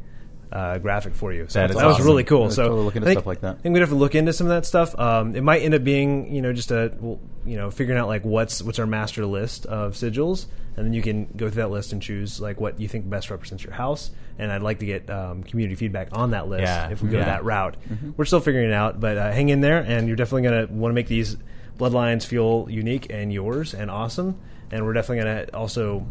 uh, 0.51 0.77
graphic 0.77 1.15
for 1.15 1.33
you. 1.33 1.47
So 1.49 1.61
That 1.61 1.69
that, 1.73 1.79
is 1.79 1.97
was 1.99 2.05
really 2.05 2.25
cool. 2.25 2.45
I'm 2.45 2.51
So 2.51 2.65
totally 2.65 2.85
looking 2.85 3.01
at 3.03 3.07
think, 3.07 3.17
stuff 3.21 3.27
like 3.27 3.41
that. 3.41 3.57
I 3.57 3.59
think 3.61 3.73
we'd 3.73 3.81
have 3.81 3.89
to 3.89 3.95
look 3.95 4.15
into 4.15 4.35
some 4.35 4.47
of 4.47 4.51
that 4.51 4.67
stuff. 4.67 4.95
Um, 4.99 5.35
it 5.35 5.41
might 5.43 5.63
end 5.63 5.73
up 5.73 5.83
being, 5.83 6.31
you 6.31 6.43
know, 6.43 6.53
just 6.53 6.71
a, 6.71 6.95
well, 7.01 7.19
you 7.47 7.57
know, 7.57 7.71
figuring 7.71 7.99
out 7.99 8.07
like 8.07 8.23
what's 8.23 8.61
what's 8.63 8.79
our 8.79 8.85
master 8.87 9.25
list 9.25 9.65
of 9.65 9.95
sigils, 9.95 10.45
and 10.77 10.87
then 10.87 10.93
you 10.93 11.03
can 11.03 11.27
go 11.37 11.49
through 11.51 11.63
that 11.63 11.71
list 11.71 11.93
and 11.93 12.01
choose 12.01 12.41
like 12.41 12.61
what 12.61 12.81
you 12.81 12.89
think 12.89 13.09
best 13.09 13.31
represents 13.31 13.63
your 13.65 13.75
house. 13.75 14.11
And 14.39 14.51
I'd 14.51 14.63
like 14.63 14.79
to 14.79 14.87
get 14.87 15.11
um, 15.11 15.43
community 15.45 15.75
feedback 15.77 16.09
on 16.13 16.31
that 16.31 16.49
list 16.49 16.63
Yeah. 16.63 16.89
if 16.91 17.03
we 17.03 17.11
go 17.11 17.19
Yeah. 17.19 17.27
that 17.27 17.45
route. 17.45 17.77
Mm-hmm. 17.91 18.13
We're 18.17 18.25
still 18.25 18.41
figuring 18.41 18.71
it 18.71 18.73
out, 18.73 18.99
but 18.99 19.19
uh, 19.19 19.31
hang 19.31 19.51
in 19.51 19.61
there, 19.61 19.79
and 19.79 20.07
you're 20.09 20.17
definitely 20.17 20.43
going 20.49 20.67
to 20.67 20.73
want 20.73 20.91
to 20.93 20.95
make 20.95 21.09
these 21.09 21.37
bloodlines 21.79 22.25
feel 22.25 22.67
unique 22.71 23.09
and 23.11 23.33
yours 23.33 23.75
and 23.75 23.91
awesome. 23.91 24.39
And 24.71 24.85
we're 24.87 24.95
definitely 24.95 25.25
going 25.25 25.47
to 25.47 25.57
also 25.57 26.07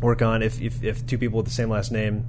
work 0.00 0.22
on 0.22 0.42
if, 0.42 0.60
if 0.60 0.82
if 0.82 1.06
two 1.06 1.18
people 1.18 1.36
with 1.38 1.46
the 1.46 1.52
same 1.52 1.68
last 1.70 1.92
name. 1.92 2.24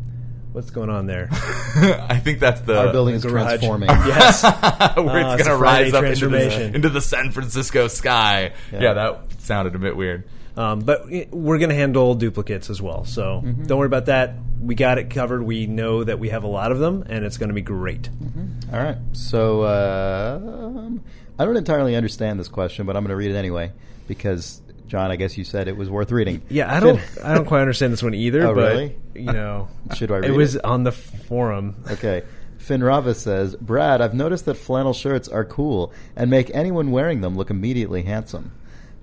What's 0.51 0.69
going 0.69 0.89
on 0.89 1.05
there? 1.05 1.27
I 1.31 2.17
think 2.23 2.39
that's 2.39 2.61
the 2.61 2.79
Our 2.79 2.91
building 2.93 3.15
is 3.15 3.25
garage. 3.25 3.45
transforming. 3.59 3.89
yes. 4.05 4.41
where 4.43 4.53
Ah, 4.53 5.33
it's 5.33 5.41
it's 5.41 5.47
gonna 5.49 5.59
rise 5.59 5.93
up 5.93 6.03
into 6.05 6.27
the, 6.29 6.37
transformation. 6.37 6.75
into 6.75 6.87
the 6.89 7.01
San 7.01 7.31
Francisco 7.31 7.87
sky. 7.89 8.53
Yeah. 8.71 8.81
Yeah. 8.81 8.93
that 8.93 9.41
sounded 9.41 9.75
a 9.75 9.79
bit 9.79 9.97
weird. 9.97 10.23
Um, 10.57 10.79
but 10.79 11.05
i- 11.11 11.27
we're 11.31 11.57
going 11.57 11.69
to 11.69 11.75
handle 11.75 12.15
duplicates 12.15 12.69
as 12.69 12.81
well. 12.81 13.03
So 13.05 13.41
don't 13.65 13.77
worry 13.77 13.87
about 13.87 14.05
that. 14.05 14.35
We 14.61 14.73
got 14.75 14.97
it 14.97 15.09
covered. 15.09 15.43
We 15.43 15.67
know 15.67 16.03
that 16.03 16.17
we 16.17 16.29
have 16.29 16.43
a 16.43 16.47
lot 16.47 16.71
of 16.71 16.79
them, 16.79 17.03
and 17.07 17.25
it's 17.25 17.37
going 17.37 17.49
to 17.49 17.53
be 17.55 17.61
great. 17.61 18.09
All 18.71 18.79
right. 18.79 18.97
So 19.13 19.61
uh, 19.63 20.89
I 21.37 21.45
don't 21.45 21.57
entirely 21.57 21.95
understand 21.95 22.39
this 22.39 22.47
question, 22.47 22.85
but 22.85 22.95
I'm 22.95 23.03
going 23.03 23.09
to 23.09 23.15
read 23.15 23.31
it 23.31 23.35
anyway 23.37 23.71
because 24.07 24.61
John, 24.87 25.11
I 25.11 25.15
guess 25.17 25.37
you 25.37 25.43
said 25.43 25.67
it 25.67 25.75
was 25.75 25.89
worth 25.89 26.11
reading. 26.11 26.41
Yeah, 26.49 26.73
I 26.73 26.79
don't. 26.79 26.99
I 27.23 27.33
don't 27.33 27.45
quite 27.45 27.61
understand 27.61 27.91
this 27.93 28.01
one 28.03 28.13
either. 28.13 28.41
Oh, 28.47 28.55
but 28.55 28.71
really? 28.71 28.95
you 29.13 29.31
know, 29.33 29.67
Should 29.95 30.11
I 30.11 30.17
read 30.17 30.29
It 30.29 30.33
was 30.33 30.55
it? 30.55 30.63
on 30.65 30.83
the 30.83 30.91
forum. 30.91 31.75
Okay. 31.91 32.23
Finn 32.57 32.83
Rava 32.83 33.13
says, 33.13 33.55
Brad, 33.57 34.01
I've 34.01 34.13
noticed 34.15 34.45
that 34.45 34.55
flannel 34.55 34.93
shirts 34.93 35.27
are 35.27 35.45
cool 35.45 35.93
and 36.15 36.31
make 36.31 36.49
anyone 36.55 36.89
wearing 36.91 37.21
them 37.21 37.35
look 37.35 37.51
immediately 37.51 38.01
handsome. 38.03 38.51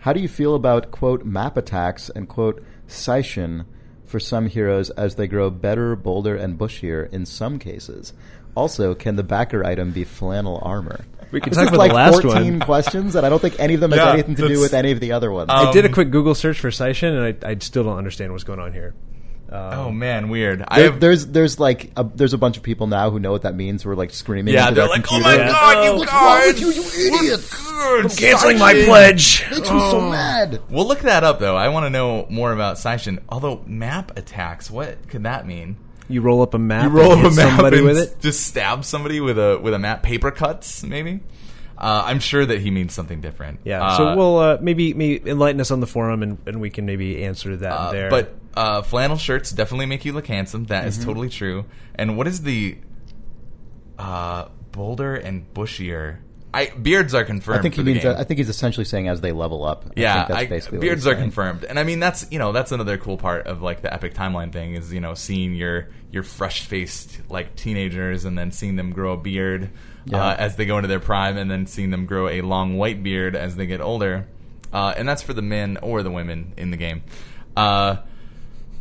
How 0.02 0.12
do 0.12 0.20
you 0.20 0.28
feel 0.28 0.54
about, 0.54 0.90
quote, 0.90 1.24
map 1.24 1.56
attacks 1.56 2.10
and, 2.10 2.28
quote, 2.28 2.62
Seishin 2.88 3.64
for 4.04 4.18
some 4.18 4.46
heroes 4.46 4.90
as 4.90 5.14
they 5.14 5.26
grow 5.28 5.48
better, 5.48 5.94
bolder, 5.96 6.34
and 6.36 6.58
bushier 6.58 7.08
in 7.12 7.24
some 7.24 7.58
cases? 7.58 8.12
Also, 8.56 8.94
can 8.94 9.16
the 9.16 9.22
backer 9.22 9.64
item 9.64 9.92
be 9.92 10.04
flannel 10.04 10.58
armor? 10.62 11.04
We 11.30 11.40
can 11.40 11.52
talk 11.52 11.68
about 11.68 11.78
like 11.78 11.90
the 11.92 11.96
last 11.96 12.20
14 12.22 12.58
one. 12.58 12.60
questions, 12.60 13.14
and 13.16 13.24
I 13.24 13.28
don't 13.30 13.38
think 13.40 13.58
any 13.58 13.74
of 13.74 13.80
them 13.80 13.92
has 13.92 13.98
Yeah, 13.98 14.12
anything 14.12 14.34
to 14.34 14.48
do 14.48 14.60
with 14.60 14.74
any 14.74 14.90
of 14.92 15.00
the 15.00 15.12
other 15.12 15.30
ones. 15.30 15.48
I 15.50 15.70
did 15.72 15.84
a 15.84 15.88
Um, 15.88 15.94
quick 15.94 16.10
Google 16.10 16.34
search 16.34 16.60
for 16.60 16.68
Seishin, 16.70 17.16
and 17.16 17.44
I, 17.44 17.50
I 17.50 17.56
still 17.60 17.84
don't 17.84 17.96
understand 17.96 18.32
what's 18.32 18.44
going 18.44 18.58
on 18.60 18.72
here. 18.74 18.94
Um, 19.52 19.78
Oh 19.78 19.90
man, 19.90 20.28
weird. 20.28 20.64
There- 20.74 20.84
have, 20.90 21.00
there's 21.00 21.26
there's 21.26 21.60
like 21.60 21.92
a, 21.96 22.04
there's 22.04 22.32
a 22.32 22.38
bunch 22.38 22.56
of 22.56 22.62
people 22.62 22.86
now 22.86 23.10
who 23.10 23.18
know 23.20 23.32
what 23.32 23.42
that 23.42 23.54
means 23.54 23.82
who 23.82 23.90
are 23.90 23.96
like 23.96 24.10
screaming. 24.12 24.54
yeah, 24.54 24.68
into 24.68 24.76
they're 24.76 24.88
their 24.88 24.96
like, 24.96 25.12
oh 25.12 25.20
my 25.20 25.34
Yeah. 25.36 25.48
god, 25.48 25.76
Oh, 25.76 25.84
you 25.92 25.98
what's 25.98 26.12
wrong 26.12 26.38
guys, 26.40 26.46
with 26.54 26.60
you, 26.60 27.02
you 27.02 27.16
idiots? 27.18 27.68
I'm 27.74 28.08
Canceling 28.08 28.58
my 28.58 28.72
pledge. 28.84 29.44
Makes 29.50 29.70
me 29.70 29.80
so 29.90 30.00
mad. 30.00 30.60
We'll 30.70 30.86
look 30.88 31.00
that 31.00 31.24
up 31.24 31.38
though. 31.40 31.56
I 31.56 31.68
want 31.68 31.84
to 31.86 31.90
know 31.90 32.26
more 32.30 32.52
about 32.52 32.76
Seishin. 32.76 33.18
Although 33.28 33.62
map 33.66 34.16
attacks, 34.16 34.70
what 34.70 35.08
could 35.08 35.24
that 35.24 35.46
mean? 35.46 35.76
You 36.08 36.20
roll 36.22 36.42
up 36.42 36.54
a 36.54 36.58
map. 36.58 36.84
You 36.84 36.88
roll 36.90 37.12
and 37.12 37.26
up 37.26 37.32
a 37.32 37.36
map 37.36 37.48
somebody 37.56 37.78
and 37.78 37.86
with 37.86 37.98
it. 37.98 38.20
Just 38.20 38.46
stab 38.46 38.84
somebody 38.84 39.20
with 39.20 39.38
a 39.38 39.58
with 39.62 39.74
a 39.74 39.78
map. 39.78 40.02
Paper 40.02 40.30
cuts, 40.30 40.82
maybe. 40.82 41.20
Uh, 41.76 42.02
I'm 42.06 42.20
sure 42.20 42.46
that 42.46 42.60
he 42.60 42.70
means 42.70 42.92
something 42.92 43.20
different. 43.20 43.60
Yeah. 43.64 43.82
Uh, 43.84 43.96
so 43.96 44.16
we'll 44.16 44.38
uh, 44.38 44.58
maybe 44.60 44.94
maybe 44.94 45.28
enlighten 45.28 45.60
us 45.60 45.70
on 45.70 45.80
the 45.80 45.86
forum, 45.86 46.22
and, 46.22 46.38
and 46.46 46.60
we 46.60 46.70
can 46.70 46.86
maybe 46.86 47.24
answer 47.24 47.56
that 47.56 47.72
uh, 47.72 47.90
there. 47.92 48.08
But 48.10 48.34
uh, 48.54 48.82
flannel 48.82 49.16
shirts 49.16 49.50
definitely 49.50 49.86
make 49.86 50.04
you 50.04 50.12
look 50.12 50.26
handsome. 50.26 50.64
That 50.66 50.80
Mm-hmm. 50.80 50.88
is 50.88 51.04
totally 51.04 51.28
true. 51.28 51.64
And 51.94 52.16
what 52.16 52.26
is 52.26 52.42
the 52.42 52.78
uh, 53.98 54.48
bolder 54.72 55.14
and 55.14 55.52
bushier. 55.54 56.18
I 56.54 56.66
beards 56.66 57.14
are 57.14 57.24
confirmed. 57.24 57.60
I 57.60 57.62
think 57.62 57.76
he 57.76 57.82
means. 57.82 58.02
That, 58.02 58.18
I 58.18 58.24
think 58.24 58.36
he's 58.36 58.50
essentially 58.50 58.84
saying 58.84 59.08
as 59.08 59.22
they 59.22 59.32
level 59.32 59.64
up. 59.64 59.86
I 59.88 59.92
yeah, 59.96 60.26
think 60.26 60.50
that's 60.50 60.68
I- 60.68 60.76
beards 60.76 61.06
are 61.06 61.14
confirmed, 61.14 61.64
and 61.64 61.78
I 61.78 61.84
mean 61.84 61.98
that's 61.98 62.26
you 62.30 62.38
know 62.38 62.52
that's 62.52 62.72
another 62.72 62.98
cool 62.98 63.16
part 63.16 63.46
of 63.46 63.62
like 63.62 63.80
the 63.80 63.90
epic 63.92 64.12
timeline 64.12 64.52
thing 64.52 64.74
is 64.74 64.92
you 64.92 65.00
know 65.00 65.14
seeing 65.14 65.54
your 65.54 65.88
your 66.10 66.22
fresh 66.22 66.66
faced 66.66 67.20
like 67.30 67.56
teenagers 67.56 68.26
and 68.26 68.36
then 68.36 68.52
seeing 68.52 68.76
them 68.76 68.90
grow 68.92 69.14
a 69.14 69.16
beard 69.16 69.70
Yeah. 70.04 70.22
uh, 70.22 70.36
as 70.38 70.56
they 70.56 70.66
go 70.66 70.76
into 70.76 70.88
their 70.88 71.00
prime, 71.00 71.38
and 71.38 71.50
then 71.50 71.66
seeing 71.66 71.88
them 71.90 72.04
grow 72.04 72.28
a 72.28 72.42
long 72.42 72.76
white 72.76 73.02
beard 73.02 73.34
as 73.34 73.56
they 73.56 73.64
get 73.64 73.80
older, 73.80 74.26
uh, 74.74 74.92
and 74.94 75.08
that's 75.08 75.22
for 75.22 75.32
the 75.32 75.40
men 75.42 75.78
or 75.80 76.02
the 76.02 76.10
women 76.10 76.52
in 76.58 76.70
the 76.70 76.76
game. 76.76 77.02
Uh, 77.56 77.96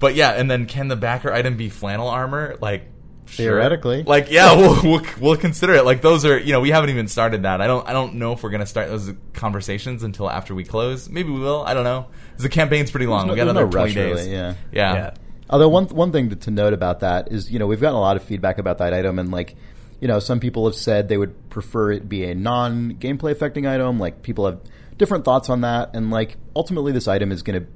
but 0.01 0.15
yeah, 0.15 0.31
and 0.31 0.51
then 0.51 0.65
can 0.65 0.89
the 0.89 0.97
backer 0.97 1.31
item 1.31 1.55
be 1.55 1.69
flannel 1.69 2.09
armor? 2.09 2.57
Like 2.59 2.83
sure. 3.27 3.45
Theoretically. 3.45 4.03
like 4.03 4.29
yeah, 4.29 4.53
we'll, 4.57 4.83
we'll 4.83 5.05
we'll 5.21 5.37
consider 5.37 5.75
it. 5.75 5.85
Like 5.85 6.01
those 6.01 6.25
are 6.25 6.37
you 6.37 6.51
know 6.51 6.59
we 6.59 6.71
haven't 6.71 6.89
even 6.89 7.07
started 7.07 7.43
that. 7.43 7.61
I 7.61 7.67
don't 7.67 7.87
I 7.87 7.93
don't 7.93 8.15
know 8.15 8.33
if 8.33 8.43
we're 8.43 8.49
gonna 8.49 8.65
start 8.65 8.89
those 8.89 9.13
conversations 9.31 10.03
until 10.03 10.29
after 10.29 10.53
we 10.53 10.65
close. 10.65 11.07
Maybe 11.07 11.29
we 11.29 11.39
will. 11.39 11.63
I 11.63 11.73
don't 11.73 11.85
know. 11.85 12.07
The 12.37 12.49
campaign's 12.49 12.91
pretty 12.91 13.05
long. 13.05 13.27
There's 13.27 13.35
we 13.35 13.37
got 13.37 13.49
another 13.49 13.67
no 13.67 13.71
rush, 13.71 13.93
twenty 13.93 14.09
days. 14.09 14.25
really, 14.25 14.33
yeah. 14.33 14.55
yeah. 14.73 14.93
Yeah. 14.93 15.13
Although 15.51 15.69
one 15.69 15.85
one 15.87 16.11
thing 16.11 16.29
to, 16.29 16.35
to 16.37 16.51
note 16.51 16.73
about 16.73 17.01
that 17.01 17.31
is, 17.31 17.51
you 17.51 17.59
know, 17.59 17.67
we've 17.67 17.81
gotten 17.81 17.95
a 17.95 18.01
lot 18.01 18.15
of 18.15 18.23
feedback 18.23 18.57
about 18.57 18.77
that 18.77 18.93
item, 18.93 19.19
and 19.19 19.31
like, 19.31 19.55
you 19.99 20.07
know, 20.07 20.19
some 20.19 20.39
people 20.39 20.65
have 20.65 20.75
said 20.75 21.09
they 21.09 21.17
would 21.17 21.49
prefer 21.49 21.91
it 21.91 22.07
be 22.07 22.23
a 22.23 22.33
non 22.33 22.93
gameplay 22.93 23.31
affecting 23.31 23.67
item. 23.67 23.99
Like, 23.99 24.23
people 24.23 24.45
have 24.45 24.61
different 24.97 25.25
thoughts 25.25 25.49
on 25.49 25.61
that, 25.61 25.93
and 25.93 26.09
like, 26.09 26.37
ultimately, 26.55 26.93
this 26.93 27.07
item 27.07 27.33
is 27.33 27.43
going 27.43 27.61
to 27.61 27.67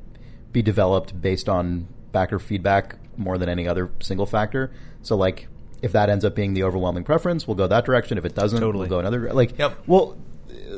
be 0.53 0.61
developed 0.61 1.21
based 1.21 1.49
on 1.49 1.87
backer 2.15 2.39
feedback 2.39 2.95
more 3.17 3.37
than 3.37 3.49
any 3.49 3.67
other 3.67 3.91
single 4.01 4.25
factor. 4.25 4.71
So, 5.03 5.15
like, 5.15 5.47
if 5.81 5.91
that 5.91 6.09
ends 6.09 6.25
up 6.25 6.33
being 6.33 6.53
the 6.53 6.63
overwhelming 6.63 7.03
preference, 7.03 7.45
we'll 7.47 7.55
go 7.55 7.67
that 7.67 7.85
direction. 7.85 8.17
If 8.17 8.25
it 8.25 8.33
doesn't, 8.33 8.59
Totally. 8.59 8.87
we'll 8.87 8.89
go 8.89 8.99
another. 8.99 9.31
Like, 9.33 9.57
Yep. 9.59 9.83
well, 9.85 10.17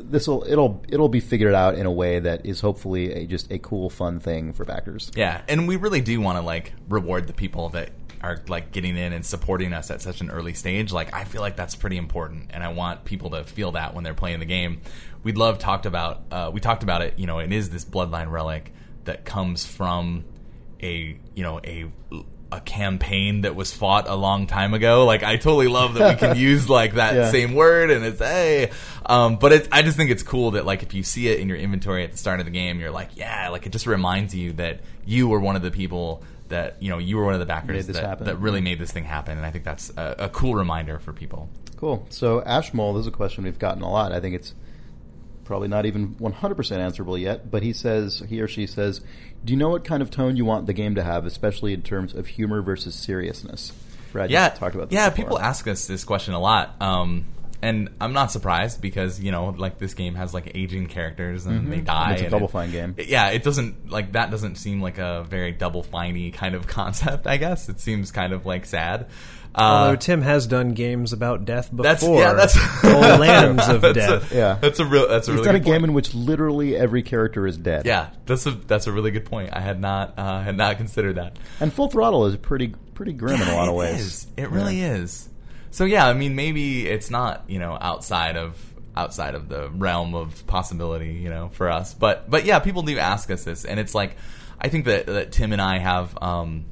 this 0.02 0.26
will 0.28 0.44
it'll 0.48 0.82
it'll 0.88 1.08
be 1.08 1.20
figured 1.20 1.54
out 1.54 1.74
in 1.76 1.86
a 1.86 1.92
way 1.92 2.18
that 2.18 2.44
is 2.44 2.60
hopefully 2.60 3.12
a, 3.12 3.26
just 3.26 3.50
a 3.50 3.58
cool, 3.58 3.88
fun 3.88 4.20
thing 4.20 4.52
for 4.52 4.64
backers. 4.64 5.10
Yeah, 5.16 5.40
and 5.48 5.66
we 5.68 5.76
really 5.76 6.00
do 6.00 6.20
want 6.20 6.36
to 6.38 6.42
like 6.42 6.72
reward 6.88 7.26
the 7.26 7.32
people 7.32 7.68
that 7.70 7.90
are 8.20 8.42
like 8.48 8.72
getting 8.72 8.96
in 8.96 9.12
and 9.12 9.24
supporting 9.24 9.72
us 9.72 9.90
at 9.92 10.02
such 10.02 10.20
an 10.20 10.30
early 10.30 10.52
stage. 10.54 10.92
Like 10.92 11.14
I 11.14 11.24
feel 11.24 11.40
like 11.40 11.56
that's 11.56 11.76
pretty 11.76 11.96
important, 11.96 12.50
and 12.52 12.62
I 12.64 12.68
want 12.68 13.04
people 13.04 13.30
to 13.30 13.44
feel 13.44 13.72
that 13.72 13.94
when 13.94 14.02
they're 14.04 14.14
playing 14.14 14.40
the 14.40 14.46
game. 14.46 14.80
We'd 15.22 15.38
love 15.38 15.58
talked 15.58 15.86
about. 15.86 16.22
Uh, 16.30 16.50
we 16.52 16.60
talked 16.60 16.82
about 16.82 17.02
it. 17.02 17.18
You 17.18 17.26
know, 17.26 17.38
it 17.38 17.52
is 17.52 17.70
this 17.70 17.84
bloodline 17.84 18.30
relic 18.30 18.72
that 19.04 19.24
comes 19.24 19.64
from 19.64 20.24
a 20.82 21.18
you 21.34 21.42
know 21.42 21.60
a 21.64 21.90
a 22.50 22.60
campaign 22.62 23.42
that 23.42 23.54
was 23.54 23.72
fought 23.74 24.08
a 24.08 24.14
long 24.14 24.46
time 24.46 24.72
ago. 24.72 25.04
Like 25.04 25.22
I 25.22 25.36
totally 25.36 25.68
love 25.68 25.94
that 25.94 26.14
we 26.14 26.18
can 26.18 26.36
use 26.38 26.68
like 26.68 26.94
that 26.94 27.14
Yeah. 27.14 27.30
same 27.30 27.52
word 27.54 27.90
and 27.90 28.04
it's 28.04 28.18
hey. 28.20 28.70
Um, 29.04 29.36
but 29.36 29.52
it, 29.52 29.68
I 29.70 29.82
just 29.82 29.96
think 29.98 30.10
it's 30.10 30.22
cool 30.22 30.52
that 30.52 30.64
like 30.64 30.82
if 30.82 30.94
you 30.94 31.02
see 31.02 31.28
it 31.28 31.40
in 31.40 31.48
your 31.48 31.58
inventory 31.58 32.04
at 32.04 32.12
the 32.12 32.18
start 32.18 32.40
of 32.40 32.46
the 32.46 32.50
game, 32.52 32.80
you're 32.80 32.90
like, 32.90 33.10
yeah, 33.16 33.50
like 33.50 33.66
it 33.66 33.72
just 33.72 33.86
reminds 33.86 34.34
you 34.34 34.52
that 34.54 34.80
you 35.04 35.28
were 35.28 35.40
one 35.40 35.56
of 35.56 35.62
the 35.62 35.70
people 35.70 36.22
that 36.48 36.82
you 36.82 36.88
know 36.88 36.96
you 36.96 37.18
were 37.18 37.24
one 37.26 37.34
of 37.34 37.40
the 37.40 37.46
backers 37.46 37.86
that, 37.88 38.20
that 38.24 38.38
really 38.38 38.62
made 38.62 38.78
this 38.78 38.90
thing 38.92 39.04
happen, 39.04 39.36
and 39.36 39.44
I 39.44 39.50
think 39.50 39.64
that's 39.64 39.90
a, 39.98 40.14
a 40.18 40.28
cool 40.30 40.54
reminder 40.54 40.98
for 40.98 41.12
people. 41.12 41.50
Cool. 41.76 42.06
So 42.08 42.40
Ashmole, 42.42 42.94
this 42.94 43.02
is 43.02 43.06
a 43.08 43.10
question 43.10 43.44
we've 43.44 43.58
gotten 43.58 43.82
a 43.82 43.90
lot. 43.90 44.12
I 44.12 44.20
think 44.20 44.34
it's 44.34 44.54
probably 45.44 45.68
not 45.68 45.86
even 45.86 46.14
100% 46.16 46.78
answerable 46.78 47.16
yet, 47.16 47.50
but 47.50 47.62
he 47.62 47.72
says, 47.72 48.22
he 48.28 48.40
or 48.40 48.48
she 48.48 48.66
says, 48.66 49.00
do 49.44 49.52
you 49.52 49.56
know 49.56 49.68
what 49.68 49.84
kind 49.84 50.02
of 50.02 50.10
tone 50.10 50.36
you 50.36 50.44
want 50.44 50.66
the 50.66 50.72
game 50.72 50.94
to 50.96 51.02
have, 51.02 51.26
especially 51.26 51.72
in 51.72 51.82
terms 51.82 52.14
of 52.14 52.26
humor 52.26 52.62
versus 52.62 52.94
seriousness? 52.94 53.72
Brad, 54.12 54.30
yeah, 54.30 54.48
talked 54.48 54.74
about 54.74 54.90
this 54.90 54.96
yeah. 54.96 55.10
before. 55.10 55.24
People 55.24 55.38
ask 55.38 55.66
us 55.68 55.86
this 55.86 56.04
question 56.04 56.34
a 56.34 56.40
lot, 56.40 56.80
um, 56.80 57.26
and 57.60 57.90
I'm 58.00 58.12
not 58.12 58.30
surprised 58.30 58.80
because 58.80 59.20
you 59.20 59.32
know, 59.32 59.46
like 59.50 59.78
this 59.78 59.94
game 59.94 60.14
has 60.14 60.32
like 60.32 60.52
aging 60.54 60.86
characters 60.86 61.46
and 61.46 61.70
they 61.72 61.80
die. 61.80 62.04
Mm-hmm. 62.04 62.12
It's 62.12 62.22
a 62.22 62.30
Double 62.30 62.46
it- 62.46 62.52
Fine 62.52 62.70
game. 62.70 62.94
Yeah, 62.98 63.28
it 63.28 63.42
doesn't 63.42 63.90
like 63.90 64.12
that. 64.12 64.30
Doesn't 64.30 64.56
seem 64.56 64.80
like 64.80 64.98
a 64.98 65.24
very 65.28 65.52
double 65.52 65.82
finey 65.82 66.32
kind 66.32 66.54
of 66.54 66.66
concept. 66.66 67.26
I 67.26 67.36
guess 67.36 67.68
it 67.68 67.80
seems 67.80 68.10
kind 68.12 68.32
of 68.32 68.46
like 68.46 68.66
sad. 68.66 69.08
Uh, 69.58 69.62
Although 69.62 69.96
Tim 69.96 70.22
has 70.22 70.46
done 70.46 70.70
games 70.74 71.12
about 71.12 71.44
death 71.44 71.70
before. 71.70 71.82
that's 71.82 72.02
yeah, 72.04 72.32
that's 72.34 72.56
Oh, 72.84 73.16
lands 73.18 73.68
of 73.68 73.80
that's 73.82 73.94
death. 73.96 74.32
A, 74.32 74.34
Yeah. 74.36 74.58
that's 74.60 74.78
a 74.78 74.84
real. 74.84 75.08
That's 75.08 75.26
a 75.26 75.32
He's 75.32 75.38
really 75.40 75.46
done 75.46 75.54
a 75.56 75.58
good 75.58 75.64
game 75.64 75.80
point. 75.80 75.84
in 75.90 75.94
which 75.94 76.14
literally 76.14 76.76
every 76.76 77.02
character 77.02 77.46
is 77.46 77.56
dead. 77.56 77.84
Yeah, 77.86 78.10
that's 78.26 78.46
a 78.46 78.52
that's 78.52 78.86
a 78.86 78.92
really 78.92 79.10
good 79.10 79.24
point. 79.24 79.50
I 79.52 79.60
had 79.60 79.80
not 79.80 80.14
uh, 80.16 80.42
had 80.42 80.56
not 80.56 80.76
considered 80.76 81.16
that. 81.16 81.36
And 81.60 81.72
Full 81.72 81.88
Throttle 81.88 82.26
is 82.26 82.36
pretty 82.36 82.74
pretty 82.94 83.12
grim 83.12 83.40
in 83.40 83.48
a 83.48 83.54
lot 83.54 83.68
of 83.68 83.74
ways. 83.74 84.00
is. 84.00 84.26
It 84.36 84.50
really 84.50 84.80
is. 84.80 85.28
So 85.70 85.84
yeah, 85.84 86.06
I 86.06 86.12
mean, 86.14 86.34
maybe 86.36 86.86
it's 86.86 87.10
not 87.10 87.44
you 87.48 87.58
know 87.58 87.76
outside 87.80 88.36
of 88.36 88.56
outside 88.96 89.34
of 89.34 89.48
the 89.48 89.70
realm 89.70 90.14
of 90.14 90.46
possibility, 90.46 91.14
you 91.14 91.30
know, 91.30 91.48
for 91.48 91.68
us. 91.70 91.94
But 91.94 92.30
but 92.30 92.44
yeah, 92.44 92.58
people 92.60 92.82
do 92.82 92.98
ask 92.98 93.30
us 93.30 93.44
this, 93.44 93.64
and 93.64 93.78
it's 93.80 93.94
like 93.94 94.16
I 94.60 94.68
think 94.68 94.84
that 94.86 95.06
that 95.06 95.32
Tim 95.32 95.52
and 95.52 95.60
I 95.62 95.78
have 95.78 96.16
um, 96.22 96.66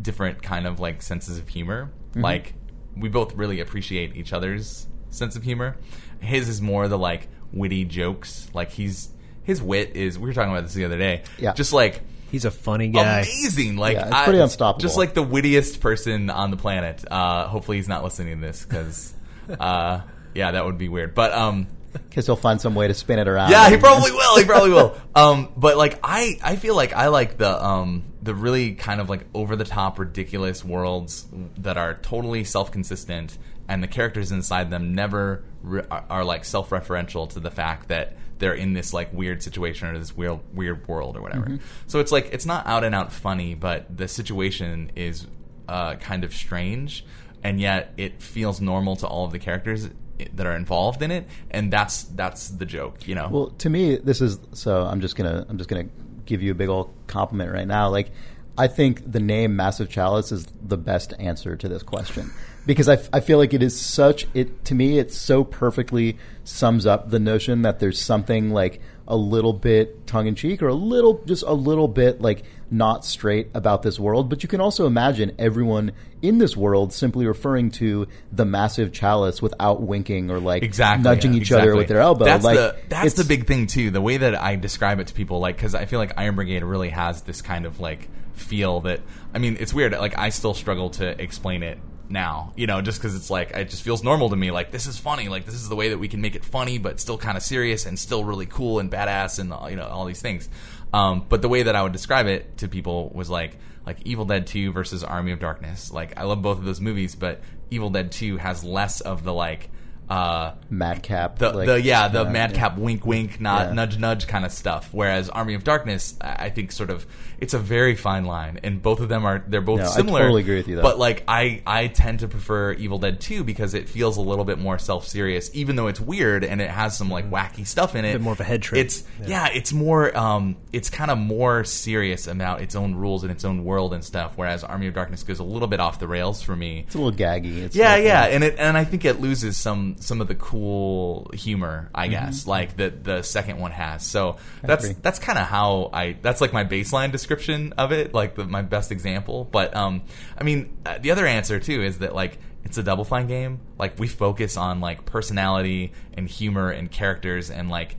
different 0.00 0.42
kind 0.42 0.66
of 0.66 0.80
like 0.80 1.02
senses 1.02 1.38
of 1.38 1.48
humor. 1.48 1.90
Like 2.14 2.54
we 2.96 3.08
both 3.08 3.34
really 3.34 3.60
appreciate 3.60 4.16
each 4.16 4.32
other's 4.32 4.86
sense 5.10 5.36
of 5.36 5.42
humor. 5.42 5.76
His 6.20 6.48
is 6.48 6.60
more 6.60 6.88
the 6.88 6.98
like 6.98 7.28
witty 7.52 7.84
jokes. 7.84 8.48
Like 8.54 8.70
he's 8.70 9.08
his 9.44 9.60
wit 9.62 9.96
is. 9.96 10.18
We 10.18 10.26
were 10.26 10.32
talking 10.34 10.52
about 10.52 10.64
this 10.64 10.74
the 10.74 10.84
other 10.84 10.98
day. 10.98 11.22
Yeah. 11.38 11.52
just 11.54 11.72
like 11.72 12.02
He's 12.30 12.46
a 12.46 12.50
funny 12.50 12.88
guy. 12.88 13.20
amazing. 13.20 13.76
Like 13.76 13.94
Yeah, 13.96 14.06
it's 14.08 14.22
pretty 14.24 14.40
I- 14.40 14.44
unstoppable. 14.44 14.80
Just 14.80 14.96
like 14.96 15.12
the 15.12 15.22
wittiest 15.22 15.80
person 15.80 16.30
on 16.30 16.50
the 16.50 16.56
planet. 16.56 17.04
Uh, 17.10 17.46
hopefully, 17.46 17.76
he's 17.76 17.88
not 17.88 18.02
listening 18.04 18.40
to 18.40 18.46
this 18.46 18.64
because, 18.64 19.12
uh, 19.60 20.00
yeah, 20.34 20.52
that 20.52 20.64
would 20.64 20.78
be 20.78 20.88
weird. 20.88 21.14
But 21.14 21.32
um, 21.34 21.66
Because 21.92 22.26
he'll 22.26 22.36
find 22.36 22.60
some 22.60 22.74
way 22.74 22.88
to 22.88 22.94
spin 22.94 23.18
it 23.18 23.28
around. 23.28 23.50
yeah, 23.50 23.68
he 23.70 23.76
probably 23.76 24.10
will. 24.12 24.38
He 24.38 24.44
probably 24.44 24.70
will. 24.70 24.96
Um, 25.14 25.52
but 25.58 25.76
like 25.76 25.98
I, 26.02 26.38
I 26.42 26.56
feel 26.56 26.74
like 26.74 26.94
I 26.94 27.08
like 27.08 27.36
the 27.36 27.62
um 27.62 28.04
the 28.22 28.34
really 28.34 28.72
kind 28.72 28.98
of 28.98 29.10
like 29.10 29.26
over 29.34 29.56
the 29.56 29.64
top 29.64 29.98
ridiculous 29.98 30.64
worlds 30.64 31.26
that 31.58 31.76
are 31.76 31.94
totally 31.94 32.44
self 32.44 32.70
consistent 32.72 33.36
and 33.68 33.82
the 33.82 33.88
characters 33.88 34.32
inside 34.32 34.70
them 34.70 34.94
never 34.94 35.44
re- 35.62 35.84
are, 35.90 36.04
are 36.08 36.24
like 36.24 36.46
self 36.46 36.70
referential 36.70 37.28
to 37.28 37.40
the 37.40 37.50
fact 37.50 37.88
that 37.88 38.16
they're 38.38 38.54
in 38.54 38.72
this 38.72 38.92
like 38.94 39.12
weird 39.12 39.42
situation 39.42 39.88
or 39.88 39.98
this 39.98 40.16
weird 40.16 40.40
weird 40.54 40.88
world 40.88 41.16
or 41.16 41.20
whatever. 41.22 41.58
So 41.86 42.00
it's 42.00 42.10
like 42.10 42.30
it's 42.32 42.46
not 42.46 42.66
out 42.66 42.84
and 42.84 42.94
out 42.94 43.12
funny, 43.12 43.54
but 43.54 43.94
the 43.94 44.08
situation 44.08 44.92
is 44.96 45.26
uh, 45.68 45.96
kind 45.96 46.24
of 46.24 46.32
strange, 46.34 47.04
and 47.44 47.60
yet 47.60 47.92
it 47.98 48.20
feels 48.22 48.60
normal 48.60 48.96
to 48.96 49.06
all 49.06 49.26
of 49.26 49.32
the 49.32 49.38
characters 49.38 49.90
that 50.34 50.46
are 50.46 50.56
involved 50.56 51.02
in 51.02 51.10
it, 51.10 51.26
and 51.50 51.72
that's 51.72 52.04
that's 52.04 52.48
the 52.48 52.66
joke, 52.66 53.06
you 53.06 53.14
know. 53.14 53.28
Well, 53.30 53.50
to 53.58 53.70
me, 53.70 53.96
this 53.96 54.20
is 54.20 54.38
so. 54.52 54.82
I'm 54.84 55.00
just 55.00 55.16
gonna 55.16 55.46
I'm 55.48 55.58
just 55.58 55.68
gonna 55.68 55.88
give 56.24 56.42
you 56.42 56.52
a 56.52 56.54
big 56.54 56.68
old 56.68 56.92
compliment 57.06 57.52
right 57.52 57.66
now. 57.66 57.88
Like, 57.88 58.10
I 58.56 58.68
think 58.68 59.10
the 59.10 59.20
name 59.20 59.56
Massive 59.56 59.88
Chalice 59.88 60.32
is 60.32 60.46
the 60.62 60.76
best 60.76 61.14
answer 61.18 61.56
to 61.56 61.68
this 61.68 61.82
question 61.82 62.30
because 62.66 62.88
I, 62.88 62.94
f- 62.94 63.08
I 63.12 63.20
feel 63.20 63.38
like 63.38 63.54
it 63.54 63.62
is 63.62 63.78
such 63.78 64.26
it 64.34 64.64
to 64.66 64.74
me. 64.74 64.98
It 64.98 65.12
so 65.12 65.44
perfectly 65.44 66.18
sums 66.44 66.86
up 66.86 67.10
the 67.10 67.18
notion 67.18 67.62
that 67.62 67.80
there's 67.80 68.00
something 68.00 68.50
like 68.50 68.80
a 69.12 69.16
little 69.16 69.52
bit 69.52 70.06
tongue 70.06 70.26
in 70.26 70.34
cheek 70.34 70.62
or 70.62 70.68
a 70.68 70.74
little 70.74 71.22
just 71.26 71.44
a 71.46 71.52
little 71.52 71.86
bit 71.86 72.22
like 72.22 72.44
not 72.70 73.04
straight 73.04 73.48
about 73.52 73.82
this 73.82 74.00
world. 74.00 74.30
But 74.30 74.42
you 74.42 74.48
can 74.48 74.60
also 74.60 74.86
imagine 74.86 75.36
everyone 75.38 75.92
in 76.22 76.38
this 76.38 76.56
world 76.56 76.94
simply 76.94 77.26
referring 77.26 77.70
to 77.72 78.08
the 78.32 78.46
massive 78.46 78.90
chalice 78.90 79.42
without 79.42 79.82
winking 79.82 80.30
or 80.30 80.40
like 80.40 80.62
exactly 80.62 81.04
nudging 81.04 81.34
yeah, 81.34 81.40
each 81.40 81.52
other 81.52 81.76
with 81.76 81.88
their 81.88 82.00
elbow. 82.00 82.24
That's 82.24 82.42
like 82.42 82.56
the 82.56 82.76
that's 82.88 83.12
the 83.12 83.24
big 83.24 83.46
thing 83.46 83.66
too. 83.66 83.90
The 83.90 84.00
way 84.00 84.16
that 84.16 84.34
I 84.34 84.56
describe 84.56 84.98
it 84.98 85.08
to 85.08 85.14
people, 85.14 85.40
like, 85.40 85.56
because 85.56 85.74
I 85.74 85.84
feel 85.84 85.98
like 85.98 86.14
Iron 86.16 86.34
Brigade 86.34 86.64
really 86.64 86.88
has 86.88 87.20
this 87.20 87.42
kind 87.42 87.66
of 87.66 87.78
like 87.78 88.08
feel 88.32 88.80
that. 88.80 89.00
I 89.34 89.38
mean, 89.38 89.58
it's 89.60 89.74
weird. 89.74 89.92
Like, 89.92 90.18
I 90.18 90.30
still 90.30 90.54
struggle 90.54 90.88
to 90.90 91.22
explain 91.22 91.62
it 91.62 91.78
now. 92.12 92.52
You 92.56 92.66
know, 92.66 92.80
just 92.80 93.00
because 93.00 93.16
it's 93.16 93.30
like 93.30 93.50
it 93.50 93.70
just 93.70 93.82
feels 93.82 94.04
normal 94.04 94.30
to 94.30 94.36
me. 94.36 94.50
Like, 94.50 94.70
this 94.70 94.86
is 94.86 94.98
funny. 94.98 95.28
Like, 95.28 95.46
this 95.46 95.54
is 95.54 95.68
the 95.68 95.76
way 95.76 95.88
that 95.88 95.98
we 95.98 96.08
can 96.08 96.20
make 96.20 96.36
it 96.36 96.44
funny, 96.44 96.78
but 96.78 97.00
still 97.00 97.18
kind 97.18 97.36
of 97.36 97.42
serious 97.42 97.86
and 97.86 97.98
still 97.98 98.24
really 98.24 98.46
cool 98.46 98.78
and 98.78 98.90
badass 98.90 99.38
and 99.38 99.52
you 99.70 99.76
know 99.76 99.86
all 99.86 100.04
these 100.04 100.22
things. 100.22 100.48
Um, 100.92 101.24
but 101.28 101.42
the 101.42 101.48
way 101.48 101.62
that 101.64 101.74
I 101.74 101.82
would 101.82 101.92
describe 101.92 102.26
it 102.26 102.58
to 102.58 102.68
people 102.68 103.10
was 103.14 103.30
like 103.30 103.56
like 103.86 103.98
Evil 104.04 104.24
Dead 104.24 104.46
2 104.46 104.72
versus 104.72 105.02
Army 105.02 105.32
of 105.32 105.40
Darkness. 105.40 105.92
Like 105.92 106.18
I 106.18 106.24
love 106.24 106.42
both 106.42 106.58
of 106.58 106.64
those 106.64 106.80
movies, 106.80 107.14
but 107.14 107.40
Evil 107.70 107.90
Dead 107.90 108.12
2 108.12 108.36
has 108.36 108.62
less 108.62 109.00
of 109.00 109.24
the 109.24 109.32
like 109.32 109.70
uh, 110.10 110.52
Madcap. 110.68 111.38
the, 111.38 111.52
like, 111.52 111.66
the 111.66 111.80
yeah 111.80 112.08
the 112.08 112.22
uh, 112.26 112.30
madcap 112.30 112.76
wink 112.76 113.06
wink 113.06 113.40
nod, 113.40 113.68
Yeah. 113.68 113.72
nudge 113.74 113.98
nudge 113.98 114.26
kind 114.26 114.44
of 114.44 114.52
stuff 114.52 114.88
whereas 114.92 115.28
army 115.30 115.54
of 115.54 115.64
darkness 115.64 116.14
i 116.20 116.46
I 116.46 116.50
think 116.50 116.72
sort 116.72 116.90
of 116.90 117.06
it's 117.38 117.54
a 117.54 117.58
very 117.58 117.94
fine 117.94 118.24
line 118.24 118.58
and 118.62 118.82
both 118.82 119.00
of 119.00 119.08
them 119.08 119.24
are 119.24 119.42
they're 119.46 119.60
both 119.60 119.80
No, 119.80 119.86
I 119.86 119.88
similar 119.90 120.20
totally 120.22 120.42
agree 120.42 120.56
with 120.56 120.68
you, 120.68 120.76
though. 120.76 120.82
but 120.82 120.98
like 120.98 121.24
i 121.28 121.62
i 121.66 121.86
tend 121.86 122.20
to 122.20 122.28
prefer 122.28 122.72
evil 122.72 122.98
dead 122.98 123.20
2 123.20 123.42
because 123.44 123.74
it 123.74 123.88
feels 123.88 124.16
a 124.16 124.20
little 124.20 124.44
bit 124.44 124.58
more 124.58 124.78
self-serious 124.78 125.50
even 125.54 125.76
though 125.76 125.86
it's 125.86 126.00
weird 126.00 126.44
and 126.44 126.60
it 126.60 126.68
has 126.70 126.96
some 126.96 127.08
like 127.08 127.30
wacky 127.30 127.66
stuff 127.66 127.94
in 127.94 128.04
it 128.04 128.12
bit 128.12 128.20
more 128.20 128.32
of 128.34 128.40
a 128.40 128.44
head 128.44 128.60
trip. 128.62 128.80
it's 128.84 129.04
yeah, 129.26 129.48
it's 129.54 129.72
more 129.72 130.14
um 130.16 130.56
it's 130.72 130.90
kind 130.90 131.10
of 131.10 131.18
more 131.18 131.64
serious 131.64 132.26
about 132.26 132.60
its 132.60 132.74
own 132.74 132.94
rules 132.94 133.22
and 133.22 133.30
its 133.32 133.44
own 133.44 133.64
world 133.64 133.94
and 133.94 134.04
stuff 134.04 134.32
whereas 134.36 134.62
army 134.64 134.88
of 134.88 134.94
darkness 134.94 135.22
goes 135.22 135.38
a 135.38 135.44
little 135.44 135.68
bit 135.68 135.80
off 135.80 135.98
the 136.00 136.08
rails 136.08 136.42
for 136.42 136.54
me 136.56 136.84
It's 136.86 136.94
a 136.94 136.98
little 136.98 137.12
gaggy. 137.16 137.58
It's 137.62 137.76
yeah, 137.76 137.94
like, 137.94 138.04
yeah, 138.04 138.24
and 138.24 138.42
it 138.44 138.56
and 138.58 138.76
I 138.76 138.84
think 138.84 139.04
it 139.04 139.20
loses 139.20 139.56
some 139.56 139.91
some 139.98 140.20
of 140.20 140.28
the 140.28 140.34
cool 140.34 141.30
humor, 141.34 141.90
I 141.94 142.08
guess, 142.08 142.46
like 142.46 142.76
that 142.76 143.04
the 143.04 143.22
second 143.22 143.58
one 143.58 143.70
has. 143.70 144.04
So 144.04 144.36
that's 144.62 144.84
agree. 144.84 144.96
that's 145.00 145.18
kind 145.18 145.38
of 145.38 145.46
how 145.46 145.90
I 145.92 146.16
that's 146.20 146.40
like 146.40 146.52
my 146.52 146.64
baseline 146.64 147.12
description 147.12 147.72
of 147.78 147.92
it, 147.92 148.14
like 148.14 148.34
the, 148.34 148.44
my 148.44 148.62
best 148.62 148.92
example. 148.92 149.48
But 149.50 149.74
um, 149.76 150.02
I 150.38 150.44
mean, 150.44 150.76
uh, 150.84 150.98
the 150.98 151.10
other 151.10 151.26
answer 151.26 151.60
too 151.60 151.82
is 151.82 151.98
that 151.98 152.14
like 152.14 152.38
it's 152.64 152.78
a 152.78 152.82
Double 152.82 153.04
Fine 153.04 153.26
game. 153.26 153.60
Like 153.78 153.98
we 153.98 154.08
focus 154.08 154.56
on 154.56 154.80
like 154.80 155.04
personality 155.04 155.92
and 156.14 156.28
humor 156.28 156.70
and 156.70 156.90
characters 156.90 157.50
and 157.50 157.70
like. 157.70 157.96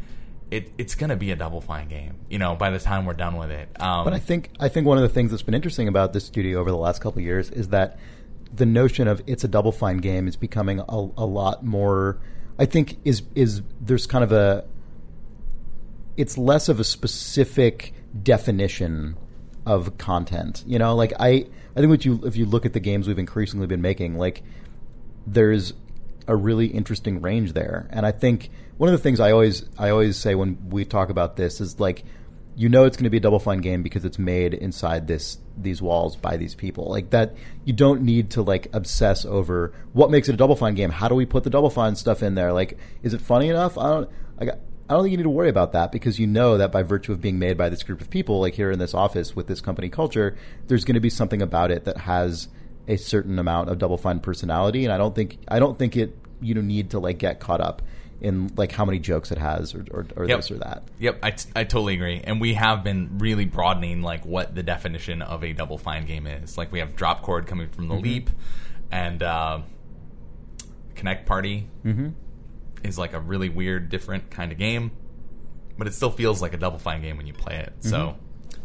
It, 0.51 0.71
it's 0.77 0.93
gonna 0.93 1.15
be 1.15 1.31
a 1.31 1.35
Double 1.35 1.61
Fine 1.61 1.87
game, 1.87 2.13
you 2.29 2.37
know. 2.37 2.53
By 2.53 2.69
the 2.69 2.77
time 2.77 3.07
we're 3.07 3.13
done 3.13 3.37
with 3.37 3.49
it, 3.49 3.69
um, 3.81 4.03
But 4.03 4.13
I 4.13 4.19
think 4.19 4.51
I 4.59 4.69
think 4.69 4.85
one 4.85 4.99
of 4.99 5.01
the 5.01 5.09
things 5.09 5.31
that's 5.31 5.41
been 5.41 5.55
interesting 5.55 5.87
about 5.87 6.13
this 6.13 6.25
studio 6.25 6.59
over 6.59 6.69
the 6.69 6.77
last 6.77 7.01
couple 7.01 7.17
of 7.17 7.25
years 7.25 7.49
is 7.49 7.69
that 7.69 7.97
the 8.55 8.65
notion 8.65 9.07
of 9.07 9.21
it's 9.27 9.43
a 9.43 9.47
double 9.47 9.71
fine 9.71 9.97
game 9.97 10.27
is 10.27 10.35
becoming 10.35 10.79
a, 10.79 11.09
a 11.17 11.25
lot 11.25 11.63
more. 11.63 12.19
I 12.59 12.65
think 12.65 12.97
is 13.03 13.23
is 13.35 13.61
there's 13.81 14.05
kind 14.05 14.23
of 14.23 14.31
a 14.31 14.65
it's 16.15 16.37
less 16.37 16.69
of 16.69 16.79
a 16.79 16.83
specific 16.83 17.93
definition 18.21 19.17
of 19.65 19.97
content. 19.97 20.63
You 20.67 20.79
know, 20.79 20.95
like 20.95 21.13
I 21.19 21.47
I 21.75 21.79
think 21.79 21.89
what 21.89 22.05
you 22.05 22.21
if 22.25 22.35
you 22.35 22.45
look 22.45 22.65
at 22.65 22.73
the 22.73 22.79
games 22.79 23.07
we've 23.07 23.19
increasingly 23.19 23.67
been 23.67 23.81
making, 23.81 24.17
like 24.17 24.43
there's 25.25 25.73
a 26.27 26.35
really 26.35 26.67
interesting 26.67 27.21
range 27.21 27.53
there. 27.53 27.87
And 27.91 28.05
I 28.05 28.11
think 28.11 28.49
one 28.77 28.89
of 28.89 28.97
the 28.97 29.01
things 29.01 29.19
I 29.19 29.31
always 29.31 29.67
I 29.77 29.89
always 29.89 30.17
say 30.17 30.35
when 30.35 30.69
we 30.69 30.85
talk 30.85 31.09
about 31.09 31.35
this 31.35 31.59
is 31.59 31.79
like 31.79 32.03
you 32.55 32.69
know 32.69 32.85
it's 32.85 32.95
going 32.95 33.05
to 33.05 33.09
be 33.09 33.17
a 33.17 33.21
double 33.21 33.39
fine 33.39 33.59
game 33.59 33.81
because 33.81 34.05
it's 34.05 34.19
made 34.19 34.53
inside 34.53 35.07
this 35.07 35.37
these 35.57 35.81
walls 35.81 36.15
by 36.15 36.37
these 36.37 36.55
people. 36.55 36.89
Like 36.89 37.09
that 37.09 37.35
you 37.65 37.73
don't 37.73 38.01
need 38.01 38.31
to 38.31 38.41
like 38.41 38.67
obsess 38.73 39.25
over 39.25 39.73
what 39.93 40.11
makes 40.11 40.29
it 40.29 40.33
a 40.33 40.37
double 40.37 40.55
fine 40.55 40.75
game. 40.75 40.91
How 40.91 41.07
do 41.07 41.15
we 41.15 41.25
put 41.25 41.43
the 41.43 41.49
double 41.49 41.69
fine 41.69 41.95
stuff 41.95 42.21
in 42.21 42.35
there? 42.35 42.53
Like 42.53 42.77
is 43.01 43.13
it 43.13 43.21
funny 43.21 43.49
enough? 43.49 43.77
I 43.77 43.89
don't 43.89 44.09
I 44.39 44.45
got 44.45 44.59
I 44.89 44.93
don't 44.93 45.03
think 45.03 45.11
you 45.11 45.17
need 45.17 45.23
to 45.23 45.29
worry 45.29 45.49
about 45.49 45.71
that 45.71 45.91
because 45.91 46.19
you 46.19 46.27
know 46.27 46.57
that 46.57 46.71
by 46.71 46.83
virtue 46.83 47.13
of 47.13 47.21
being 47.21 47.39
made 47.39 47.57
by 47.57 47.69
this 47.69 47.83
group 47.83 48.01
of 48.01 48.09
people, 48.09 48.41
like 48.41 48.53
here 48.53 48.69
in 48.69 48.79
this 48.79 48.93
office 48.93 49.35
with 49.35 49.47
this 49.47 49.61
company 49.61 49.89
culture, 49.89 50.35
there's 50.67 50.83
going 50.83 50.95
to 50.95 50.99
be 50.99 51.09
something 51.09 51.41
about 51.41 51.71
it 51.71 51.85
that 51.85 51.99
has 51.99 52.49
a 52.87 52.97
certain 52.97 53.39
amount 53.39 53.69
of 53.69 53.77
double 53.77 53.97
fine 53.97 54.19
personality, 54.19 54.83
and 54.83 54.93
I 54.93 54.97
don't 54.97 55.15
think 55.15 55.37
I 55.47 55.59
don't 55.59 55.79
think 55.79 55.95
it 55.95 56.17
you 56.41 56.53
don't 56.53 56.67
need 56.67 56.91
to 56.91 56.99
like 56.99 57.17
get 57.17 57.39
caught 57.39 57.61
up 57.61 57.81
in 58.23 58.51
like 58.55 58.71
how 58.71 58.85
many 58.85 58.97
jokes 58.99 59.31
it 59.31 59.37
has 59.37 59.75
or 59.75 59.85
or, 59.91 60.05
or 60.15 60.25
Yep. 60.27 60.37
this 60.39 60.49
or 60.51 60.57
that. 60.59 60.83
Yep, 60.99 61.19
I, 61.21 61.31
t- 61.31 61.49
I 61.55 61.63
totally 61.65 61.93
agree. 61.95 62.21
And 62.23 62.39
we 62.41 62.53
have 62.55 62.83
been 62.83 63.17
really 63.19 63.45
broadening 63.45 64.01
like 64.01 64.25
what 64.25 64.55
the 64.55 64.63
definition 64.63 65.21
of 65.21 65.43
a 65.43 65.53
double 65.53 65.77
fine 65.77 66.05
game 66.05 66.25
is. 66.25 66.57
Like 66.57 66.71
we 66.71 66.79
have 66.79 66.95
Dropchord 66.95 67.45
coming 67.47 67.67
from 67.69 67.85
Mm-hmm. 67.89 67.95
the 67.95 68.01
leap, 68.01 68.29
and 68.91 69.21
uh, 69.21 69.59
Kinect 70.95 71.25
Party 71.25 71.67
Mm-hmm. 71.85 72.09
is 72.83 72.97
like 72.97 73.13
a 73.13 73.19
really 73.19 73.49
weird, 73.49 73.89
different 73.89 74.29
kind 74.31 74.51
of 74.51 74.57
game, 74.57 74.91
but 75.77 75.87
it 75.87 75.93
still 75.93 76.11
feels 76.11 76.41
like 76.41 76.53
a 76.53 76.57
double 76.57 76.79
fine 76.79 77.01
game 77.01 77.17
when 77.17 77.27
you 77.27 77.33
play 77.33 77.57
it. 77.57 77.73
So 77.81 77.97
Mm-hmm. 77.97 78.19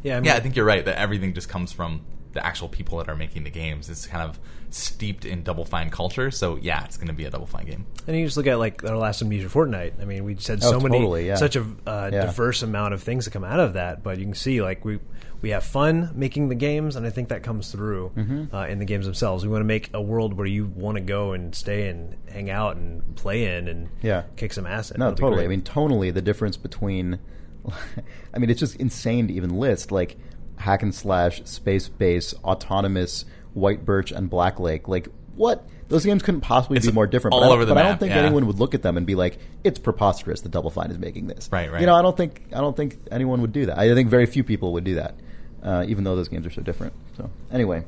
Yeah, 0.04 0.16
I 0.16 0.20
mean, 0.20 0.24
yeah, 0.26 0.36
I 0.36 0.40
think 0.40 0.54
you're 0.54 0.64
right 0.64 0.84
that 0.84 0.96
everything 0.98 1.34
just 1.34 1.48
comes 1.48 1.72
from 1.72 2.02
the 2.32 2.44
actual 2.44 2.68
people 2.68 2.98
that 2.98 3.08
are 3.08 3.16
making 3.16 3.44
the 3.44 3.50
games. 3.50 3.88
It's 3.88 4.06
kind 4.06 4.22
of 4.28 4.38
steeped 4.70 5.24
in 5.24 5.42
double 5.42 5.64
fine 5.64 5.88
culture. 5.90 6.30
So 6.30 6.56
yeah, 6.56 6.84
it's 6.84 6.96
going 6.96 7.06
to 7.08 7.14
be 7.14 7.24
a 7.24 7.30
double 7.30 7.46
fine 7.46 7.64
game. 7.66 7.86
And 8.06 8.16
you 8.16 8.24
just 8.26 8.36
look 8.36 8.46
at 8.46 8.58
like 8.58 8.84
our 8.84 8.96
last 8.96 9.22
Amnesia 9.22 9.48
Fortnight. 9.48 9.94
I 10.00 10.04
mean, 10.04 10.24
we 10.24 10.34
just 10.34 10.48
had 10.48 10.62
Oh, 10.62 10.72
so 10.72 10.80
many, 10.80 11.26
yeah. 11.26 11.36
such 11.36 11.56
a 11.56 11.62
uh, 11.86 12.10
Yeah. 12.12 12.26
diverse 12.26 12.62
amount 12.62 12.92
of 12.94 13.02
things 13.02 13.24
that 13.24 13.30
come 13.30 13.44
out 13.44 13.60
of 13.60 13.72
that. 13.74 14.02
But 14.02 14.18
you 14.18 14.24
can 14.26 14.34
see 14.34 14.60
like 14.62 14.84
we 14.84 14.98
we 15.40 15.50
have 15.50 15.62
fun 15.64 16.10
making 16.16 16.48
the 16.48 16.56
games, 16.56 16.96
and 16.96 17.06
I 17.06 17.10
think 17.10 17.28
that 17.28 17.42
comes 17.44 17.70
through 17.70 18.10
Mm-hmm. 18.16 18.54
uh, 18.54 18.66
in 18.66 18.78
the 18.80 18.84
games 18.84 19.06
themselves. 19.06 19.44
We 19.46 19.50
want 19.52 19.60
to 19.60 19.66
make 19.66 19.88
a 19.94 20.02
world 20.02 20.34
where 20.34 20.46
you 20.48 20.66
want 20.66 20.96
to 20.96 21.00
go 21.00 21.32
and 21.32 21.54
stay 21.54 21.88
and 21.88 22.16
hang 22.28 22.50
out 22.50 22.76
and 22.76 23.14
play 23.16 23.56
in 23.56 23.68
and 23.68 23.88
Yeah. 24.02 24.24
kick 24.36 24.52
some 24.52 24.66
ass 24.66 24.90
in. 24.90 24.98
No, 24.98 25.06
It'll 25.12 25.16
totally. 25.28 25.44
I 25.44 25.48
mean, 25.48 25.62
tonally, 25.62 26.12
the 26.12 26.20
difference 26.22 26.56
between, 26.56 27.20
I 28.34 28.38
mean, 28.38 28.50
it's 28.50 28.60
just 28.60 28.76
insane 28.76 29.28
to 29.28 29.34
even 29.34 29.50
list 29.58 29.92
like 29.92 30.18
hack 30.58 30.82
and 30.82 30.94
slash, 30.94 31.42
Spacebase, 31.42 32.34
autonomous, 32.44 33.24
White 33.54 33.84
Birch, 33.84 34.10
and 34.12 34.28
Black 34.30 34.60
Lake. 34.60 34.88
Like, 34.88 35.08
what? 35.36 35.66
Those 35.88 36.04
games 36.04 36.22
couldn't 36.22 36.42
possibly 36.42 36.76
It's 36.76 36.86
be 36.86 36.92
more 36.92 37.06
different. 37.06 37.32
all 37.32 37.40
but 37.40 37.44
I 37.44 37.48
don't- 37.48 37.54
over 37.54 37.64
the 37.64 37.74
but 37.74 37.84
I 37.84 37.88
don't 37.88 37.98
think 37.98 38.10
yeah. 38.14 38.18
anyone 38.22 38.46
would 38.46 38.58
look 38.58 38.74
at 38.74 38.82
them 38.82 38.98
and 38.98 39.06
be 39.06 39.14
like, 39.14 39.38
"It's 39.64 39.78
preposterous 39.78 40.42
that 40.42 40.50
Double 40.50 40.68
Fine 40.68 40.90
is 40.90 40.98
making 40.98 41.28
this." 41.28 41.48
Right, 41.50 41.72
right. 41.72 41.80
You 41.80 41.86
know, 41.86 41.94
I 41.94 42.02
don't 42.02 42.14
think 42.16 42.42
I 42.52 42.60
don't 42.60 42.76
think 42.76 42.98
anyone 43.10 43.40
would 43.40 43.52
do 43.52 43.64
that. 43.66 43.78
I 43.78 43.94
think 43.94 44.10
very 44.10 44.26
few 44.26 44.44
people 44.44 44.74
would 44.74 44.84
do 44.84 44.96
that, 44.96 45.14
uh, 45.62 45.84
even 45.88 46.04
though 46.04 46.14
those 46.14 46.28
games 46.28 46.46
are 46.46 46.50
so 46.50 46.60
different. 46.60 46.92
So, 47.16 47.30
anyway, 47.50 47.84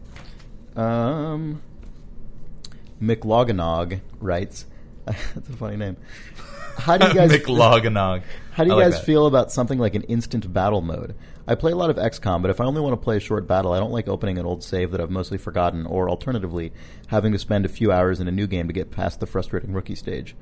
um, 0.77 1.61
McLoganog 3.03 4.01
writes. 4.21 4.67
That's 5.07 5.49
a 5.49 5.57
funny 5.57 5.77
name. 5.77 5.97
How 6.79 6.97
do 6.97 7.09
you 7.09 7.15
guys 7.15 7.31
McLoganog. 7.33 8.23
how 8.53 8.65
do 8.65 8.71
you 8.71 8.77
like 8.77 8.85
guys 8.87 8.95
that. 8.95 9.05
feel 9.05 9.27
about 9.27 9.51
something 9.53 9.79
like 9.79 9.95
an 9.95 10.03
instant 10.05 10.53
battle 10.53 10.81
mode? 10.81 11.15
I 11.51 11.57
play 11.57 11.73
a 11.73 11.77
lot 11.77 11.91
of 11.91 11.97
XCOM, 11.97 12.43
but 12.43 12.53
if 12.53 12.61
I 12.61 12.65
only 12.65 12.81
want 12.81 12.93
to 12.93 13.05
play 13.05 13.17
a 13.17 13.21
short 13.21 13.49
battle, 13.49 13.73
I 13.73 13.81
don't 13.81 13.91
like 13.91 14.07
opening 14.07 14.39
an 14.39 14.47
old 14.47 14.63
save 14.63 14.93
that 14.93 15.01
I've 15.01 15.11
mostly 15.11 15.37
forgotten, 15.37 15.85
or 15.85 16.09
alternatively, 16.09 16.73
having 17.09 17.33
to 17.33 17.41
spend 17.41 17.65
a 17.65 17.69
few 17.69 17.91
hours 17.91 18.21
in 18.21 18.29
a 18.29 18.31
new 18.31 18.47
game 18.47 18.69
to 18.69 18.73
get 18.73 18.93
past 18.93 19.19
the 19.19 19.27
frustrating 19.27 19.73
rookie 19.73 19.97
stage. 19.97 20.37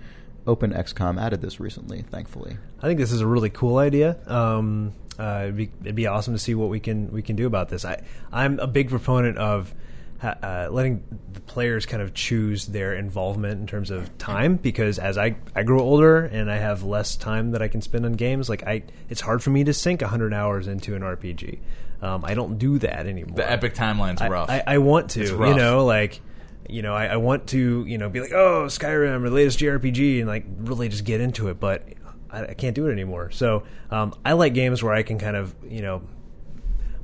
OpenXcom 0.45 1.19
added 1.19 1.41
this 1.41 1.61
recently, 1.61 2.03
thankfully. 2.03 2.59
I 2.83 2.89
think 2.89 3.01
this 3.01 3.11
is 3.11 3.23
a 3.23 3.27
really 3.27 3.49
cool 3.49 3.79
idea. 3.79 4.19
Um, 4.27 4.93
uh, 5.19 5.45
it'd, 5.45 5.57
be, 5.57 5.71
it'd 5.81 5.95
be 5.95 6.07
awesome 6.07 6.35
to 6.35 6.39
see 6.39 6.55
what 6.55 6.69
we 6.69 6.79
can 6.79 7.11
we 7.11 7.23
can 7.23 7.37
do 7.37 7.47
about 7.47 7.71
this. 7.71 7.87
I 7.87 8.03
I'm 8.31 8.59
a 8.59 8.67
big 8.67 8.91
proponent 8.91 9.39
of 9.39 9.75
uh, 10.23 10.69
letting 10.71 11.05
the 11.33 11.41
players 11.41 11.87
kind 11.87 12.03
of 12.03 12.13
choose 12.13 12.67
their 12.67 12.95
involvement 12.95 13.61
in 13.61 13.67
terms 13.67 13.91
of 13.91 14.17
time 14.19 14.57
because 14.57 14.99
as 14.99 15.17
I 15.17 15.37
I 15.55 15.63
grow 15.63 15.81
older 15.81 16.25
and 16.25 16.51
I 16.51 16.57
have 16.57 16.83
less 16.83 17.15
time 17.17 17.53
that 17.53 17.63
I 17.63 17.69
can 17.69 17.83
spend 17.83 18.05
on 18.05 18.13
games, 18.13 18.49
like 18.49 18.65
I 18.65 18.83
it's 19.09 19.21
hard 19.21 19.43
for 19.43 19.51
me 19.51 19.65
to 19.65 19.73
sink 19.73 20.01
100 20.01 20.35
hours 20.35 20.67
into 20.67 20.97
an 20.97 21.03
RPG. 21.03 21.61
Um, 22.01 22.25
I 22.25 22.35
don't 22.35 22.59
do 22.59 22.79
that 22.79 23.07
anymore. 23.07 23.37
The 23.37 23.51
epic 23.51 23.75
timeline's 23.75 24.21
I, 24.21 24.29
rough. 24.29 24.51
I, 24.51 24.63
I 24.67 24.79
want 24.79 25.11
to, 25.11 25.23
you 25.25 25.55
know, 25.55 25.85
like, 25.85 26.21
you 26.69 26.83
know, 26.83 26.95
I, 26.95 27.07
I 27.07 27.17
want 27.17 27.49
to, 27.49 27.85
you 27.87 27.99
know, 27.99 28.09
be 28.09 28.21
like, 28.21 28.33
oh, 28.33 28.67
Skyrim 28.67 29.25
or 29.25 29.31
the 29.31 29.35
latest 29.35 29.59
JRPG, 29.59 30.21
and 30.21 30.29
like 30.29 30.45
really 30.59 30.89
just 30.89 31.05
get 31.05 31.21
into 31.21 31.49
it, 31.49 31.59
but 31.59 31.83
I, 32.31 32.47
I 32.47 32.55
can't 32.55 32.75
do 32.75 32.87
it 32.87 32.93
anymore. 32.93 33.31
So 33.33 33.65
um, 33.91 34.15
I 34.25 34.35
like 34.35 34.55
games 34.55 34.83
where 34.83 34.95
I 34.95 35.03
can 35.03 35.19
kind 35.19 35.37
of, 35.37 35.55
you 35.69 35.83
know, 35.83 36.03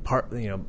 part, 0.05 0.33
you 0.33 0.49
know, 0.49 0.65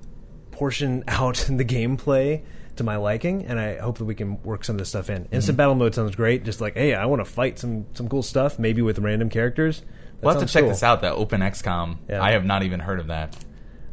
portion 0.55 1.03
out 1.07 1.35
the 1.49 1.65
gameplay 1.65 2.41
to 2.77 2.83
my 2.83 2.97
liking, 2.97 3.45
and 3.45 3.59
I 3.59 3.77
hope 3.77 3.99
that 3.99 4.05
we 4.05 4.15
can 4.15 4.41
work 4.43 4.65
some 4.65 4.75
of 4.75 4.79
this 4.79 4.89
stuff 4.89 5.09
in. 5.09 5.23
Mm-hmm. 5.25 5.35
Instant 5.35 5.57
battle 5.57 5.75
mode 5.75 5.95
sounds 5.95 6.15
great. 6.15 6.43
Just 6.43 6.59
like, 6.61 6.73
hey, 6.75 6.93
I 6.93 7.05
want 7.05 7.21
to 7.21 7.25
fight 7.25 7.57
some 7.59 7.85
some 7.93 8.09
cool 8.09 8.23
stuff, 8.23 8.59
maybe 8.59 8.81
with 8.81 8.99
random 8.99 9.29
characters. 9.29 9.79
That 9.79 9.87
we'll 10.21 10.33
have 10.33 10.43
to 10.47 10.51
check 10.51 10.61
cool. 10.63 10.69
this 10.71 10.83
out. 10.83 11.01
That 11.01 11.13
OpenXcom. 11.13 11.97
Yeah. 12.09 12.21
I 12.21 12.31
have 12.31 12.43
not 12.45 12.63
even 12.63 12.79
heard 12.79 12.99
of 12.99 13.07
that. 13.07 13.35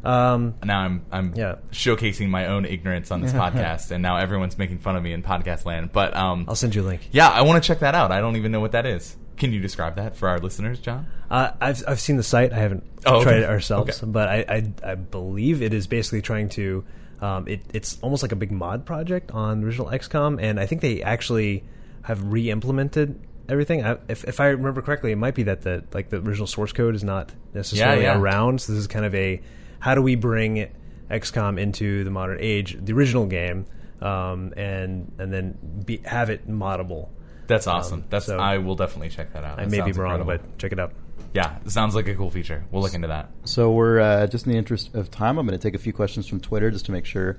Um, 0.03 0.55
Now 0.63 0.79
I'm 0.81 1.05
I'm 1.13 1.33
Yeah. 1.33 1.55
showcasing 1.71 2.27
my 2.29 2.47
own 2.47 2.65
ignorance 2.65 3.09
on 3.11 3.21
this 3.21 3.31
podcast, 3.43 3.91
and 3.91 4.01
now 4.01 4.17
everyone's 4.17 4.57
making 4.57 4.79
fun 4.79 4.95
of 4.97 5.03
me 5.03 5.13
in 5.13 5.23
podcast 5.23 5.63
land. 5.65 5.91
But 5.93 6.13
um, 6.15 6.45
I'll 6.49 6.55
send 6.55 6.75
you 6.75 6.81
a 6.81 6.83
link. 6.87 7.07
yeah, 7.11 7.29
I 7.29 7.41
want 7.43 7.63
to 7.63 7.65
check 7.67 7.79
that 7.79 7.95
out. 7.95 8.11
I 8.11 8.19
don't 8.19 8.35
even 8.35 8.51
know 8.51 8.59
what 8.59 8.73
that 8.73 8.85
is. 8.85 9.15
Can 9.37 9.51
you 9.51 9.59
describe 9.59 9.95
that 9.95 10.15
for 10.15 10.29
our 10.29 10.39
listeners, 10.39 10.79
John? 10.79 11.07
Uh, 11.29 11.51
I've 11.59 11.83
I've 11.87 11.99
seen 11.99 12.17
the 12.17 12.23
site. 12.23 12.53
I 12.53 12.57
haven't 12.59 12.83
Oh, 13.05 13.15
okay. 13.15 13.23
tried 13.23 13.37
it 13.39 13.49
ourselves, 13.49 14.01
Okay. 14.03 14.11
but 14.11 14.29
I, 14.29 14.45
I 14.47 14.91
I 14.91 14.95
believe 14.95 15.61
it 15.61 15.73
is 15.73 15.87
basically 15.87 16.21
trying 16.21 16.49
to. 16.49 16.83
Um, 17.21 17.47
it, 17.47 17.61
it's 17.73 17.97
almost 18.01 18.21
like 18.21 18.33
a 18.33 18.35
big 18.35 18.51
mod 18.51 18.85
project 18.85 19.31
on 19.31 19.63
original 19.63 19.87
XCOM, 19.87 20.41
and 20.41 20.59
I 20.59 20.65
think 20.65 20.81
they 20.81 21.01
actually 21.01 21.63
have 22.01 22.21
re-implemented 22.31 23.17
everything. 23.47 23.83
I, 23.85 23.97
if 24.09 24.25
if 24.25 24.39
I 24.39 24.47
remember 24.47 24.81
correctly, 24.81 25.11
it 25.13 25.17
might 25.17 25.33
be 25.35 25.43
that 25.43 25.61
the 25.61 25.83
like 25.93 26.09
the 26.09 26.17
original 26.17 26.47
source 26.47 26.73
code 26.73 26.95
is 26.95 27.03
not 27.03 27.31
necessarily 27.53 28.03
yeah. 28.03 28.17
around. 28.19 28.61
So 28.61 28.73
this 28.73 28.79
is 28.81 28.87
kind 28.87 29.05
of 29.05 29.15
a 29.15 29.41
how 29.79 29.95
do 29.95 30.01
we 30.01 30.15
bring 30.15 30.69
XCOM 31.09 31.59
into 31.59 32.03
the 32.03 32.11
modern 32.11 32.37
age, 32.41 32.77
the 32.79 32.93
original 32.93 33.25
game, 33.25 33.65
um, 34.01 34.53
and 34.57 35.11
and 35.17 35.31
then 35.33 35.57
be, 35.85 35.97
have 36.05 36.29
it 36.29 36.47
moddable. 36.49 37.09
That's 37.47 37.67
awesome. 37.67 37.99
Um, 38.01 38.05
That's 38.09 38.25
so- 38.27 38.37
I 38.37 38.57
will 38.59 38.75
definitely 38.75 39.09
check 39.09 39.33
that 39.33 39.43
out. 39.43 39.59
I 39.59 39.63
That 39.65 39.71
may 39.71 39.77
be 39.77 39.83
sounds 39.85 39.97
wrong, 39.97 40.19
incredible. 40.19 40.45
but 40.47 40.57
check 40.57 40.71
it 40.71 40.79
out. 40.79 40.93
yeah, 41.33 41.57
it 41.65 41.71
sounds 41.71 41.95
like 41.95 42.07
a 42.07 42.15
cool 42.15 42.29
feature. 42.29 42.63
We'll 42.71 42.81
look 42.81 42.93
into 42.93 43.07
that. 43.09 43.29
So 43.45 43.71
we're 43.71 43.99
uh, 43.99 44.27
just 44.27 44.45
in 44.45 44.51
the 44.51 44.57
interest 44.57 44.93
of 44.95 45.09
time. 45.11 45.37
I'm 45.37 45.45
going 45.47 45.57
to 45.57 45.61
take 45.61 45.75
a 45.75 45.81
few 45.81 45.93
questions 45.93 46.27
from 46.27 46.39
Twitter 46.39 46.71
just 46.71 46.85
to 46.85 46.91
make 46.91 47.05
sure 47.05 47.37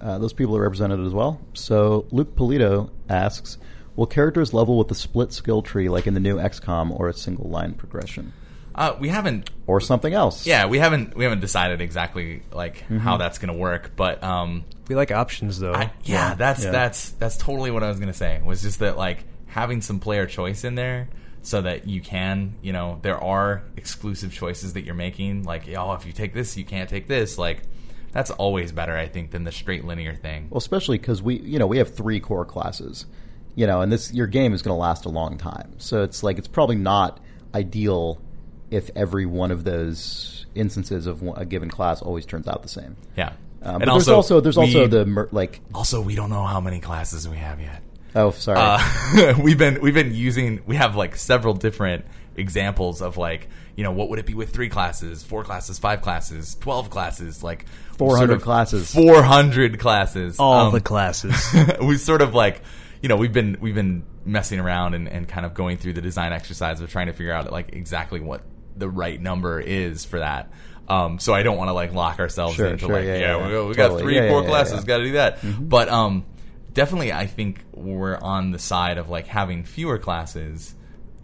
uh, 0.00 0.18
those 0.18 0.32
people 0.32 0.56
are 0.56 0.62
represented 0.62 1.00
as 1.00 1.12
well. 1.12 1.40
So 1.54 2.06
Luke 2.10 2.34
Polito 2.36 2.90
asks, 3.08 3.58
Will 3.94 4.06
characters 4.06 4.54
level 4.54 4.78
with 4.78 4.90
a 4.90 4.94
split 4.94 5.32
skill 5.32 5.60
tree 5.62 5.88
like 5.90 6.06
in 6.06 6.14
the 6.14 6.20
new 6.20 6.38
XCOM 6.38 6.98
or 6.98 7.08
a 7.08 7.12
single 7.14 7.48
line 7.50 7.74
progression? 7.74 8.32
Uh, 8.74 8.96
we 8.98 9.08
haven't 9.10 9.50
Or 9.66 9.82
something 9.82 10.14
else? 10.14 10.46
Yeah, 10.46 10.64
we 10.64 10.78
haven't 10.78 11.14
we 11.14 11.24
haven't 11.24 11.40
decided 11.40 11.82
exactly 11.82 12.42
like 12.52 12.78
how 12.88 13.18
that's 13.18 13.36
going 13.38 13.52
to 13.52 13.58
work, 13.58 13.92
but 13.96 14.24
um, 14.24 14.64
We 14.88 14.94
like 14.94 15.10
options 15.12 15.58
though. 15.58 15.74
I, 15.74 15.92
yeah, 16.04 16.32
that's 16.34 16.64
Yeah. 16.64 16.70
that's 16.70 17.10
that's 17.10 17.36
totally 17.36 17.70
what 17.70 17.82
I 17.82 17.88
was 17.88 17.98
going 17.98 18.10
to 18.10 18.16
say. 18.16 18.40
Was 18.42 18.62
just 18.62 18.78
that 18.78 18.96
like 18.96 19.24
having 19.52 19.82
some 19.82 20.00
player 20.00 20.26
choice 20.26 20.64
in 20.64 20.74
there 20.74 21.08
so 21.42 21.60
that 21.60 21.86
you 21.86 22.00
can, 22.00 22.54
you 22.62 22.72
know, 22.72 22.98
there 23.02 23.18
are 23.22 23.62
exclusive 23.76 24.32
choices 24.32 24.72
that 24.72 24.84
you're 24.84 24.94
making. 24.94 25.42
Like, 25.42 25.68
oh, 25.76 25.92
if 25.92 26.06
you 26.06 26.12
take 26.12 26.32
this, 26.34 26.56
you 26.56 26.64
can't 26.64 26.88
take 26.88 27.06
this. 27.06 27.36
Like, 27.36 27.62
that's 28.12 28.30
always 28.30 28.72
better, 28.72 28.96
I 28.96 29.08
think, 29.08 29.30
than 29.30 29.44
the 29.44 29.52
straight 29.52 29.84
linear 29.84 30.14
thing. 30.14 30.48
Well, 30.50 30.58
especially 30.58 30.98
because 30.98 31.20
we, 31.22 31.38
you 31.40 31.58
know, 31.58 31.66
we 31.66 31.78
have 31.78 31.94
three 31.94 32.18
core 32.20 32.44
classes, 32.44 33.06
you 33.54 33.66
know, 33.66 33.80
and 33.82 33.92
this 33.92 34.12
your 34.12 34.26
game 34.26 34.54
is 34.54 34.62
going 34.62 34.74
to 34.74 34.80
last 34.80 35.04
a 35.04 35.08
long 35.10 35.36
time. 35.36 35.74
So 35.78 36.02
it's 36.02 36.22
like 36.22 36.38
it's 36.38 36.48
probably 36.48 36.76
not 36.76 37.20
ideal 37.54 38.20
if 38.70 38.88
every 38.96 39.26
one 39.26 39.50
of 39.50 39.64
those 39.64 40.46
instances 40.54 41.06
of 41.06 41.22
a 41.36 41.44
given 41.44 41.68
class 41.70 42.00
always 42.00 42.24
turns 42.24 42.48
out 42.48 42.62
the 42.62 42.68
same. 42.68 42.96
Yeah, 43.16 43.32
Um, 43.62 43.80
but 43.80 43.86
there's 43.86 44.08
also 44.08 44.40
there's 44.40 44.56
also 44.56 44.82
we- 44.82 44.86
the 44.86 45.04
mer- 45.04 45.28
like 45.32 45.60
also 45.74 46.00
we 46.00 46.14
don't 46.14 46.30
know 46.30 46.44
how 46.44 46.60
many 46.60 46.80
classes 46.80 47.28
we 47.28 47.36
have 47.36 47.60
yet. 47.60 47.82
Oh 48.14 48.30
sorry 48.30 48.58
uh, 48.60 49.34
we've 49.42 49.58
been 49.58 49.80
we've 49.80 49.94
been 49.94 50.14
using 50.14 50.62
we 50.66 50.76
have 50.76 50.96
like 50.96 51.16
several 51.16 51.54
different 51.54 52.04
examples 52.36 53.02
of 53.02 53.16
like 53.16 53.48
you 53.76 53.84
know 53.84 53.92
what 53.92 54.08
would 54.08 54.18
it 54.18 54.26
be 54.26 54.34
with 54.34 54.50
three 54.52 54.68
classes 54.68 55.22
four 55.22 55.44
classes 55.44 55.78
five 55.78 56.00
classes 56.02 56.56
12 56.60 56.90
classes 56.90 57.42
like 57.42 57.66
400 57.98 58.40
classes. 58.40 58.92
400 58.94 59.78
classes 59.78 60.38
All 60.38 60.66
Um, 60.68 60.72
the 60.72 60.80
classes. 60.80 61.54
we 61.82 61.96
sort 61.98 62.22
of 62.22 62.34
like 62.34 62.62
you 63.02 63.08
know 63.08 63.16
we've 63.16 63.32
been 63.32 63.58
we've 63.60 63.74
been 63.74 64.04
messing 64.24 64.60
around 64.60 64.94
and, 64.94 65.08
and 65.08 65.28
kind 65.28 65.44
of 65.46 65.52
going 65.54 65.76
through 65.76 65.92
the 65.92 66.00
design 66.00 66.32
exercise 66.32 66.80
of 66.80 66.90
trying 66.90 67.06
to 67.08 67.12
figure 67.12 67.32
out 67.32 67.50
like 67.52 67.74
exactly 67.74 68.18
what 68.20 68.42
the 68.76 68.88
right 68.88 69.20
number 69.20 69.60
is 69.60 70.04
for 70.04 70.18
that 70.20 70.50
um, 70.88 71.18
so 71.18 71.32
I 71.32 71.42
don't 71.42 71.56
want 71.58 71.68
to 71.68 71.72
like 71.74 71.92
lock 71.92 72.18
ourselves 72.18 72.56
Sure, 72.56 72.66
into 72.66 72.86
sure, 72.86 72.94
like 72.94 73.04
yeah, 73.04 73.14
yeah, 73.18 73.36
yeah, 73.38 73.46
we, 73.46 73.52
yeah. 73.52 73.62
we 73.68 73.74
got 73.74 74.00
three 74.00 74.16
Yeah, 74.16 74.22
yeah, 74.24 74.28
core 74.30 74.42
yeah, 74.42 74.48
classes. 74.48 74.78
Mm-hmm. 74.80 74.86
got 74.86 74.98
to 74.98 75.04
do 75.04 75.12
that 75.12 75.38
but 75.68 75.88
um 75.88 76.24
definitely 76.74 77.12
I 77.12 77.26
think 77.26 77.64
we're 77.72 78.16
on 78.16 78.50
the 78.50 78.58
side 78.58 78.98
of 78.98 79.08
like 79.08 79.26
having 79.26 79.64
fewer 79.64 79.98
classes 79.98 80.74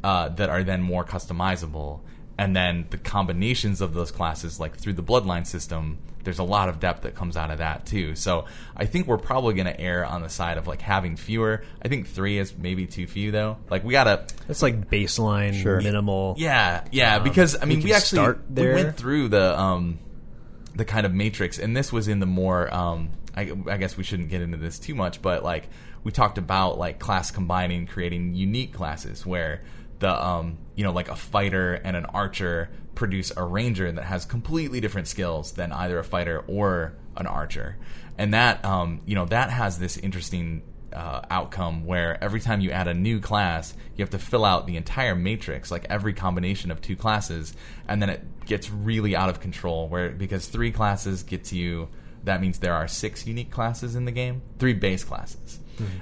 uh, 0.04 0.28
that 0.30 0.48
are 0.48 0.62
then 0.62 0.82
more 0.82 1.04
customizable. 1.04 2.00
And 2.40 2.54
then 2.54 2.86
the 2.90 2.98
combinations 2.98 3.80
of 3.80 3.94
those 3.94 4.12
classes 4.12 4.60
like 4.60 4.76
through 4.76 4.92
the 4.94 5.02
bloodline 5.02 5.46
system 5.46 5.98
there's 6.24 6.38
a 6.40 6.44
lot 6.44 6.68
of 6.68 6.78
depth 6.78 7.02
that 7.02 7.14
comes 7.14 7.36
out 7.38 7.50
of 7.50 7.58
that 7.58 7.86
too. 7.86 8.14
So 8.14 8.44
i 8.76 8.84
think 8.84 9.06
we're 9.06 9.16
probably 9.18 9.54
going 9.54 9.66
to 9.66 9.80
err 9.80 10.04
on 10.04 10.20
the 10.22 10.28
side 10.28 10.58
of 10.58 10.66
like 10.66 10.82
having 10.82 11.16
fewer. 11.16 11.64
I 11.82 11.88
think 11.88 12.06
three 12.08 12.38
is 12.38 12.54
maybe 12.56 12.86
too 12.86 13.06
few 13.06 13.30
though. 13.30 13.56
Like 13.70 13.82
we 13.82 13.92
gotta 13.92 14.26
That's 14.46 14.60
like 14.62 14.90
baseline, 14.90 15.54
Sure. 15.60 15.80
minimal. 15.80 16.34
yeah 16.36 16.84
yeah 16.92 17.18
because 17.18 17.56
i 17.60 17.64
mean 17.64 17.78
we, 17.78 17.84
can 17.84 17.92
actually 17.94 18.16
start 18.18 18.42
we 18.50 18.62
went 18.74 18.96
through 18.96 19.28
the 19.28 19.58
um 19.58 19.98
the 20.74 20.84
kind 20.84 21.06
of 21.06 21.14
matrix 21.14 21.58
and 21.58 21.76
this 21.76 21.92
was 21.92 22.06
in 22.08 22.20
the 22.20 22.26
more 22.26 22.72
um 22.72 23.08
I, 23.38 23.52
I 23.68 23.76
guess 23.76 23.96
we 23.96 24.04
shouldn't 24.04 24.28
get 24.28 24.42
into 24.42 24.56
this 24.56 24.78
too 24.78 24.94
much 24.94 25.22
but 25.22 25.44
like 25.44 25.68
we 26.02 26.12
talked 26.12 26.38
about 26.38 26.78
like 26.78 26.98
class 26.98 27.30
combining 27.30 27.86
creating 27.86 28.34
unique 28.34 28.72
classes 28.72 29.24
where 29.24 29.62
the 30.00 30.10
um 30.26 30.58
you 30.74 30.84
know 30.84 30.92
like 30.92 31.08
a 31.08 31.16
fighter 31.16 31.74
and 31.74 31.96
an 31.96 32.04
archer 32.06 32.70
produce 32.94 33.32
a 33.36 33.44
ranger 33.44 33.90
that 33.92 34.04
has 34.04 34.24
completely 34.24 34.80
different 34.80 35.06
skills 35.06 35.52
than 35.52 35.72
either 35.72 35.98
a 35.98 36.04
fighter 36.04 36.44
or 36.48 36.94
an 37.16 37.26
archer 37.26 37.76
and 38.16 38.34
that 38.34 38.64
um 38.64 39.00
you 39.06 39.14
know 39.14 39.24
that 39.26 39.50
has 39.50 39.78
this 39.78 39.96
interesting 39.96 40.62
uh, 40.92 41.20
outcome 41.30 41.84
where 41.84 42.22
every 42.22 42.40
time 42.40 42.60
you 42.60 42.70
add 42.70 42.88
a 42.88 42.94
new 42.94 43.20
class, 43.20 43.74
you 43.94 44.02
have 44.02 44.10
to 44.10 44.18
fill 44.18 44.44
out 44.44 44.66
the 44.66 44.76
entire 44.76 45.14
matrix, 45.14 45.70
like 45.70 45.86
every 45.90 46.14
combination 46.14 46.70
of 46.70 46.80
two 46.80 46.96
classes, 46.96 47.54
and 47.86 48.00
then 48.00 48.08
it 48.10 48.46
gets 48.46 48.70
really 48.70 49.14
out 49.14 49.28
of 49.28 49.40
control. 49.40 49.88
Where 49.88 50.10
because 50.10 50.46
three 50.46 50.72
classes 50.72 51.22
gets 51.22 51.52
you, 51.52 51.88
that 52.24 52.40
means 52.40 52.58
there 52.58 52.74
are 52.74 52.88
six 52.88 53.26
unique 53.26 53.50
classes 53.50 53.94
in 53.94 54.04
the 54.04 54.12
game, 54.12 54.42
three 54.58 54.74
base 54.74 55.04
classes, 55.04 55.58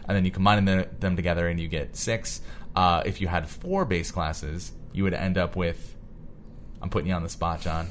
and 0.09 0.17
then 0.17 0.25
you 0.25 0.31
combine 0.31 0.65
them, 0.65 0.87
them 1.01 1.17
together 1.17 1.49
and 1.49 1.61
you 1.61 1.69
get 1.69 1.97
six. 1.97 2.41
Uh, 2.75 3.03
if 3.07 3.21
you 3.21 3.29
had 3.29 3.49
four 3.49 3.85
base 3.85 4.11
classes, 4.11 4.73
you 4.93 5.05
would 5.05 5.15
end 5.15 5.39
up 5.39 5.57
with. 5.57 5.95
I'm 6.83 6.91
putting 6.91 7.09
you 7.09 7.15
on 7.15 7.23
the 7.23 7.29
spot, 7.29 7.61
John. 7.63 7.89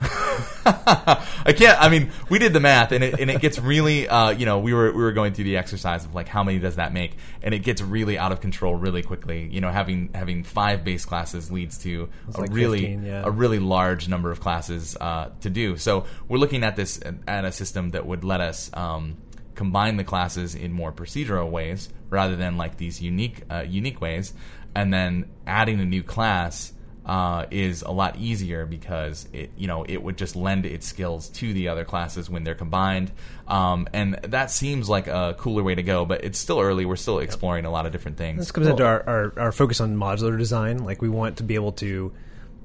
I 0.02 1.54
can't. 1.56 1.80
I 1.80 1.90
mean, 1.90 2.10
we 2.30 2.38
did 2.38 2.54
the 2.54 2.60
math, 2.60 2.92
and 2.92 3.04
it 3.04 3.20
and 3.20 3.30
it 3.30 3.40
gets 3.40 3.58
really. 3.58 4.08
Uh, 4.08 4.30
you 4.30 4.46
know, 4.46 4.58
we 4.58 4.72
were 4.72 4.90
we 4.92 5.02
were 5.02 5.12
going 5.12 5.34
through 5.34 5.44
the 5.44 5.58
exercise 5.58 6.04
of 6.04 6.14
like 6.14 6.26
how 6.26 6.42
many 6.42 6.58
does 6.58 6.76
that 6.76 6.92
make, 6.92 7.16
and 7.42 7.52
it 7.52 7.58
gets 7.58 7.82
really 7.82 8.16
out 8.16 8.32
of 8.32 8.40
control 8.40 8.74
really 8.74 9.02
quickly. 9.02 9.48
You 9.50 9.60
know, 9.60 9.70
having 9.70 10.10
having 10.14 10.42
five 10.44 10.84
base 10.84 11.04
classes 11.04 11.50
leads 11.50 11.78
to 11.78 12.08
a 12.34 12.40
like 12.40 12.52
really 12.52 12.80
15, 12.80 13.04
yeah. 13.04 13.22
a 13.24 13.30
really 13.30 13.58
large 13.58 14.08
number 14.08 14.30
of 14.30 14.40
classes 14.40 14.96
uh, 14.98 15.30
to 15.42 15.50
do. 15.50 15.76
So 15.76 16.06
we're 16.28 16.38
looking 16.38 16.64
at 16.64 16.76
this 16.76 17.00
at 17.28 17.44
a 17.44 17.52
system 17.52 17.90
that 17.90 18.06
would 18.06 18.24
let 18.24 18.40
us. 18.40 18.70
Um, 18.74 19.18
combine 19.56 19.98
the 19.98 20.04
classes 20.04 20.54
in 20.54 20.72
more 20.72 20.90
procedural 20.90 21.50
ways 21.50 21.90
rather 22.08 22.34
than 22.34 22.56
like 22.56 22.78
these 22.78 23.02
unique 23.02 23.42
uh, 23.50 23.62
unique 23.68 24.00
ways 24.00 24.32
and 24.74 24.94
then 24.94 25.28
adding 25.46 25.80
a 25.80 25.84
new 25.84 26.02
class 26.02 26.72
uh, 27.06 27.46
is 27.50 27.82
a 27.82 27.90
lot 27.90 28.16
easier 28.18 28.66
because 28.66 29.26
it 29.32 29.50
you 29.56 29.66
know 29.66 29.84
it 29.84 30.02
would 30.02 30.16
just 30.16 30.36
lend 30.36 30.66
its 30.66 30.86
skills 30.86 31.28
to 31.30 31.52
the 31.52 31.68
other 31.68 31.84
classes 31.84 32.28
when 32.28 32.44
they're 32.44 32.54
combined. 32.54 33.10
Um, 33.48 33.88
and 33.92 34.14
that 34.22 34.50
seems 34.50 34.88
like 34.88 35.06
a 35.08 35.34
cooler 35.38 35.62
way 35.62 35.74
to 35.74 35.82
go 35.82 36.04
but 36.04 36.24
it's 36.24 36.38
still 36.38 36.60
early. 36.60 36.84
We're 36.84 36.96
still 36.96 37.18
exploring 37.18 37.64
a 37.64 37.70
lot 37.70 37.86
of 37.86 37.92
different 37.92 38.16
things. 38.16 38.38
This 38.38 38.52
comes 38.52 38.66
into 38.66 38.84
our, 38.84 39.02
our, 39.08 39.32
our 39.36 39.52
focus 39.52 39.80
on 39.80 39.96
modular 39.96 40.36
design. 40.36 40.84
Like 40.84 41.02
we 41.02 41.08
want 41.08 41.38
to 41.38 41.42
be 41.42 41.54
able 41.54 41.72
to 41.72 42.12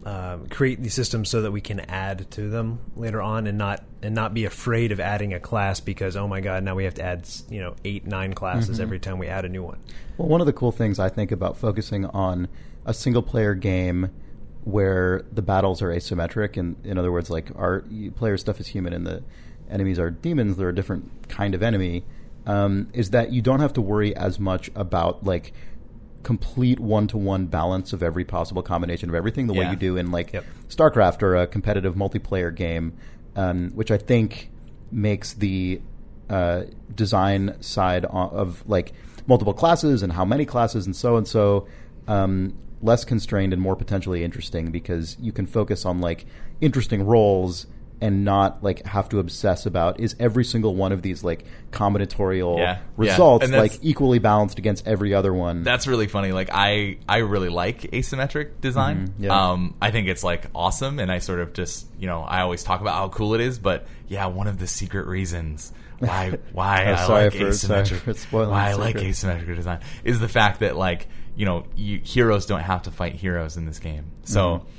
um, 0.06 0.48
create 0.48 0.82
these 0.82 0.94
systems 0.94 1.30
so 1.30 1.42
that 1.42 1.52
we 1.52 1.62
can 1.62 1.80
add 1.80 2.30
to 2.32 2.48
them 2.48 2.80
later 2.96 3.22
on, 3.22 3.48
and 3.48 3.58
not 3.58 3.84
and 4.04 4.14
not 4.14 4.36
be 4.36 4.46
afraid 4.46 4.92
of 4.92 5.00
adding 5.00 5.34
a 5.34 5.40
class 5.40 5.80
because 5.80 6.16
oh 6.16 6.28
my 6.28 6.42
god, 6.42 6.64
now 6.64 6.76
we 6.76 6.84
have 6.84 6.94
to 6.96 7.04
add 7.04 7.28
you 7.50 7.60
know 7.60 7.76
eight 7.84 8.06
nine 8.06 8.34
classes 8.34 8.80
every 8.80 9.00
time 9.00 9.18
we 9.18 9.28
add 9.28 9.46
a 9.46 9.50
new 9.50 9.64
one. 9.64 9.80
Well, 10.18 10.28
one 10.28 10.42
of 10.42 10.48
the 10.48 10.54
cool 10.54 10.72
things 10.72 11.00
I 11.00 11.10
think 11.10 11.32
about 11.32 11.58
focusing 11.58 12.06
on 12.06 12.48
a 12.86 12.94
single 12.94 13.24
player 13.24 13.56
game 13.56 14.12
where 14.66 15.24
the 15.32 15.42
battles 15.42 15.82
are 15.82 15.88
asymmetric, 15.90 16.58
and 16.58 16.76
in 16.84 16.98
other 16.98 17.12
words, 17.12 17.30
like 17.30 17.50
our 17.56 17.84
player 18.16 18.36
stuff 18.38 18.60
is 18.60 18.68
human 18.68 18.94
and 18.94 19.06
the 19.08 19.24
enemies 19.70 19.98
are 20.00 20.10
demons, 20.12 20.58
they're 20.58 20.70
a 20.70 20.76
different 20.76 21.10
kind 21.30 21.56
of 21.56 21.64
enemy, 21.64 22.04
um, 22.46 22.88
is 22.94 23.12
that 23.12 23.32
you 23.32 23.42
don't 23.42 23.60
have 23.62 23.74
to 23.74 23.82
worry 23.82 24.16
as 24.16 24.40
much 24.40 24.70
about 24.76 25.24
like 25.24 25.54
complete 26.24 26.80
one 26.80 27.08
to 27.08 27.18
one 27.18 27.46
balance 27.46 27.94
of 27.94 28.02
every 28.02 28.26
possible 28.26 28.64
combination 28.64 29.10
of 29.10 29.16
everything 29.16 29.46
the 29.48 29.54
way 29.54 29.70
you 29.70 29.76
do 29.76 29.96
in 29.98 30.10
like 30.12 30.34
Yep. 30.34 30.44
StarCraft 30.70 31.22
or 31.22 31.36
a 31.36 31.46
competitive 31.48 31.94
multiplayer 31.96 32.54
game, 32.54 32.94
um, 33.36 33.70
which 33.76 33.92
I 33.92 33.98
think 33.98 34.50
makes 34.92 35.34
the 35.34 35.82
uh, 36.30 36.64
design 36.96 37.56
side 37.62 38.06
o- 38.06 38.10
of 38.30 38.68
like 38.68 38.94
multiple 39.28 39.54
classes 39.54 40.02
and 40.02 40.14
how 40.14 40.26
many 40.26 40.46
classes 40.46 40.88
and 40.88 40.96
so 40.96 41.16
and 41.18 41.28
so 41.28 41.68
um, 42.08 42.54
less 42.82 43.06
constrained 43.06 43.54
and 43.54 43.62
more 43.62 43.76
potentially 43.76 44.24
interesting 44.24 44.72
because 44.72 45.18
you 45.20 45.32
can 45.32 45.46
focus 45.46 45.86
on 45.86 46.00
like 46.02 46.26
interesting 46.62 47.04
roles 47.06 47.68
and 48.02 48.26
not 48.26 48.62
like 48.62 48.86
have 48.86 49.08
to 49.08 49.20
obsess 49.20 49.66
about 49.66 50.00
is 50.02 50.16
every 50.20 50.44
single 50.44 50.76
one 50.76 50.92
of 50.92 51.02
these 51.02 51.24
like 51.24 51.46
combinatorial 51.72 52.58
Yeah, 52.58 52.64
yeah. 52.74 52.78
results 52.98 53.50
that's- 53.50 53.72
like 53.74 53.80
equally 53.84 54.20
balanced 54.20 54.58
against 54.60 54.86
every 54.88 55.14
other 55.14 55.34
one. 55.34 55.64
That's 55.64 55.88
really 55.88 56.08
funny. 56.08 56.32
Like 56.34 56.50
I, 56.52 56.98
I 57.08 57.18
really 57.20 57.50
like 57.50 57.82
asymmetric 57.92 58.60
design. 58.62 59.08
Mhm, 59.08 59.12
yeah. 59.26 59.52
Um, 59.52 59.76
I 59.82 59.92
think 59.92 60.08
it's 60.08 60.24
like 60.24 60.48
awesome, 60.54 61.00
and 61.00 61.12
I 61.12 61.20
sort 61.20 61.40
of 61.40 61.54
just, 61.54 61.88
you 62.00 62.08
know, 62.08 62.22
I 62.22 62.42
always 62.42 62.64
talk 62.64 62.82
about 62.82 62.96
how 62.96 63.10
cool 63.10 63.34
it 63.34 63.42
is. 63.42 63.60
But 63.60 63.88
yeah, 64.08 64.26
one 64.28 64.48
of 64.48 64.58
the 64.60 64.68
secret 64.68 65.08
reasons 65.08 65.72
why 66.00 66.38
why 66.52 66.86
Oh, 66.88 66.94
I 66.94 67.08
like 67.24 67.32
for- 67.34 67.40
asymmetric, 67.40 68.32
why 68.32 68.70
I 68.72 68.74
like 68.74 68.98
asymmetric 68.98 69.56
design 69.56 69.80
is 70.04 70.20
the 70.20 70.30
fact 70.30 70.60
that 70.60 70.76
like 70.76 71.08
you 71.36 71.46
know 71.46 71.66
you, 71.76 72.00
heroes 72.04 72.46
don't 72.46 72.62
have 72.62 72.84
to 72.84 72.92
fight 72.92 73.16
heroes 73.16 73.58
in 73.58 73.66
this 73.66 73.80
game, 73.80 74.12
so. 74.24 74.42
Mm-hmm. 74.60 74.70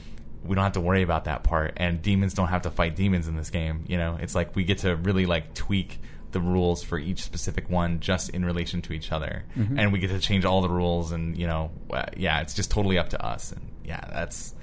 We 0.44 0.54
don't 0.54 0.62
have 0.62 0.74
to 0.74 0.80
worry 0.80 1.02
about 1.02 1.24
that 1.24 1.42
part, 1.42 1.72
and 1.76 2.00
demons 2.00 2.32
don't 2.32 2.46
have 2.46 2.62
to 2.62 2.70
fight 2.70 2.94
demons 2.94 3.26
in 3.26 3.34
this 3.34 3.50
game. 3.50 3.82
You 3.88 3.96
know, 3.96 4.16
it's 4.20 4.32
like 4.36 4.54
we 4.54 4.62
get 4.62 4.78
to 4.78 4.94
really 4.94 5.26
like 5.26 5.54
tweak 5.54 5.98
the 6.30 6.38
rules 6.38 6.84
for 6.84 7.00
each 7.00 7.22
specific 7.24 7.68
one 7.68 7.98
just 7.98 8.28
in 8.28 8.44
relation 8.44 8.80
to 8.82 8.92
each 8.92 9.10
other, 9.10 9.42
Mm-hmm. 9.56 9.76
and 9.76 9.92
we 9.92 9.98
get 9.98 10.10
to 10.10 10.20
change 10.20 10.44
all 10.44 10.60
the 10.62 10.68
rules. 10.68 11.10
And 11.10 11.36
you 11.36 11.48
know, 11.48 11.72
uh, 11.90 12.04
yeah, 12.16 12.42
it's 12.42 12.54
just 12.54 12.70
totally 12.70 12.96
up 12.96 13.08
to 13.08 13.26
us. 13.26 13.50
And 13.50 13.72
yeah, 13.84 14.00
that's 14.12 14.54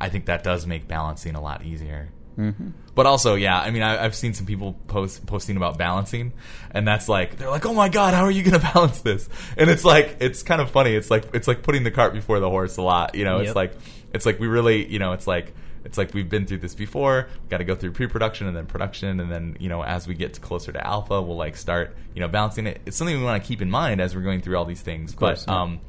I 0.00 0.08
think 0.08 0.26
that 0.26 0.42
does 0.42 0.66
make 0.66 0.88
balancing 0.88 1.36
a 1.36 1.40
lot 1.40 1.64
easier. 1.64 2.08
Mm-hmm. 2.40 2.68
But 2.94 3.06
also, 3.06 3.34
yeah, 3.34 3.60
I 3.60 3.70
mean, 3.70 3.82
I, 3.82 4.02
I've 4.04 4.14
seen 4.14 4.32
some 4.34 4.46
people 4.46 4.74
post 4.88 5.26
posting 5.26 5.56
about 5.56 5.76
balancing, 5.76 6.32
and 6.70 6.88
that's 6.88 7.08
like 7.08 7.36
they're 7.36 7.50
like, 7.50 7.66
"Oh 7.66 7.74
my 7.74 7.88
god, 7.88 8.14
how 8.14 8.24
are 8.24 8.30
you 8.30 8.42
going 8.42 8.60
to 8.60 8.72
balance 8.72 9.00
this?" 9.02 9.28
And 9.56 9.68
it's 9.68 9.84
like 9.84 10.16
it's 10.20 10.42
kind 10.42 10.60
of 10.60 10.70
funny. 10.70 10.94
It's 10.94 11.10
like 11.10 11.34
it's 11.34 11.46
like 11.46 11.62
putting 11.62 11.84
the 11.84 11.90
cart 11.90 12.14
before 12.14 12.40
the 12.40 12.48
horse 12.48 12.78
a 12.78 12.82
lot. 12.82 13.14
You 13.14 13.24
know, 13.24 13.38
it's 13.38 13.54
like 13.54 13.74
it's 14.12 14.26
like 14.26 14.40
we 14.40 14.46
really, 14.46 14.90
you 14.90 14.98
know, 14.98 15.12
it's 15.12 15.26
like 15.26 15.54
it's 15.84 15.98
like 15.98 16.14
we've 16.14 16.28
been 16.28 16.46
through 16.46 16.58
this 16.58 16.74
before. 16.74 17.28
We've 17.42 17.48
got 17.48 17.58
to 17.58 17.64
go 17.64 17.74
through 17.74 17.92
pre-production 17.92 18.46
and 18.46 18.56
then 18.56 18.66
production, 18.66 19.20
and 19.20 19.30
then 19.30 19.56
you 19.60 19.68
know 19.68 19.82
as 19.82 20.06
we 20.06 20.14
get 20.14 20.40
closer 20.40 20.72
to 20.72 20.86
alpha, 20.86 21.20
we'll 21.20 21.36
like 21.36 21.56
start 21.56 21.96
you 22.14 22.20
know 22.20 22.28
balancing 22.28 22.66
it. 22.66 22.80
It's 22.86 22.96
something 22.96 23.16
we 23.16 23.24
want 23.24 23.42
to 23.42 23.46
keep 23.46 23.62
in 23.62 23.70
mind 23.70 24.00
as 24.00 24.14
we're 24.14 24.22
going 24.22 24.40
through 24.40 24.56
all 24.56 24.64
these 24.64 24.82
things. 24.82 25.14
course, 25.14 25.44
but 25.44 25.52
yeah. 25.52 25.60
um, 25.60 25.80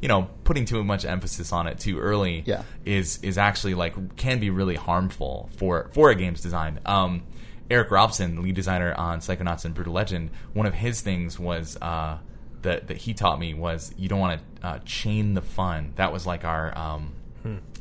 you 0.00 0.08
know, 0.08 0.28
putting 0.44 0.64
too 0.64 0.82
much 0.82 1.04
emphasis 1.04 1.52
on 1.52 1.66
it 1.66 1.78
too 1.78 1.98
early 1.98 2.42
Yeah. 2.46 2.62
is 2.84 3.18
is 3.22 3.36
actually 3.38 3.74
like 3.74 4.16
can 4.16 4.40
be 4.40 4.50
really 4.50 4.76
harmful 4.76 5.50
for 5.56 5.90
for 5.92 6.10
a 6.10 6.14
game's 6.14 6.40
design. 6.40 6.80
Um, 6.86 7.22
Erik 7.70 7.90
Robson, 7.90 8.42
lead 8.42 8.54
designer 8.56 8.92
on 8.94 9.20
Psychonauts 9.20 9.64
and 9.64 9.74
Brutal 9.74 9.92
Legend, 9.92 10.30
one 10.54 10.66
of 10.66 10.74
his 10.74 11.02
things 11.02 11.38
was 11.38 11.76
uh, 11.80 12.18
that 12.62 12.88
that 12.88 12.96
he 12.96 13.14
taught 13.14 13.38
me 13.38 13.54
was 13.54 13.94
you 13.96 14.08
don't 14.08 14.18
want 14.20 14.40
to 14.60 14.66
uh, 14.66 14.78
chain 14.84 15.34
the 15.34 15.42
fun. 15.42 15.92
That 15.96 16.12
was 16.12 16.26
like 16.26 16.44
our 16.44 16.76
um, 16.76 17.12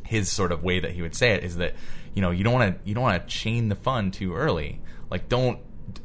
his 0.06 0.32
sort 0.32 0.52
of 0.52 0.64
way 0.64 0.80
that 0.80 0.92
he 0.92 1.02
would 1.02 1.16
say 1.16 1.32
it 1.32 1.44
is 1.44 1.58
that 1.58 1.74
you 2.14 2.22
know 2.22 2.32
you 2.32 2.44
don't 2.44 2.54
want 2.54 2.76
to 2.84 2.88
you 2.88 2.94
don't 2.96 3.04
want 3.04 3.22
to 3.28 3.34
chain 3.34 3.70
the 3.70 3.76
fun 3.76 4.12
too 4.12 4.36
early. 4.36 4.80
Like 5.10 5.28
don't 5.30 5.60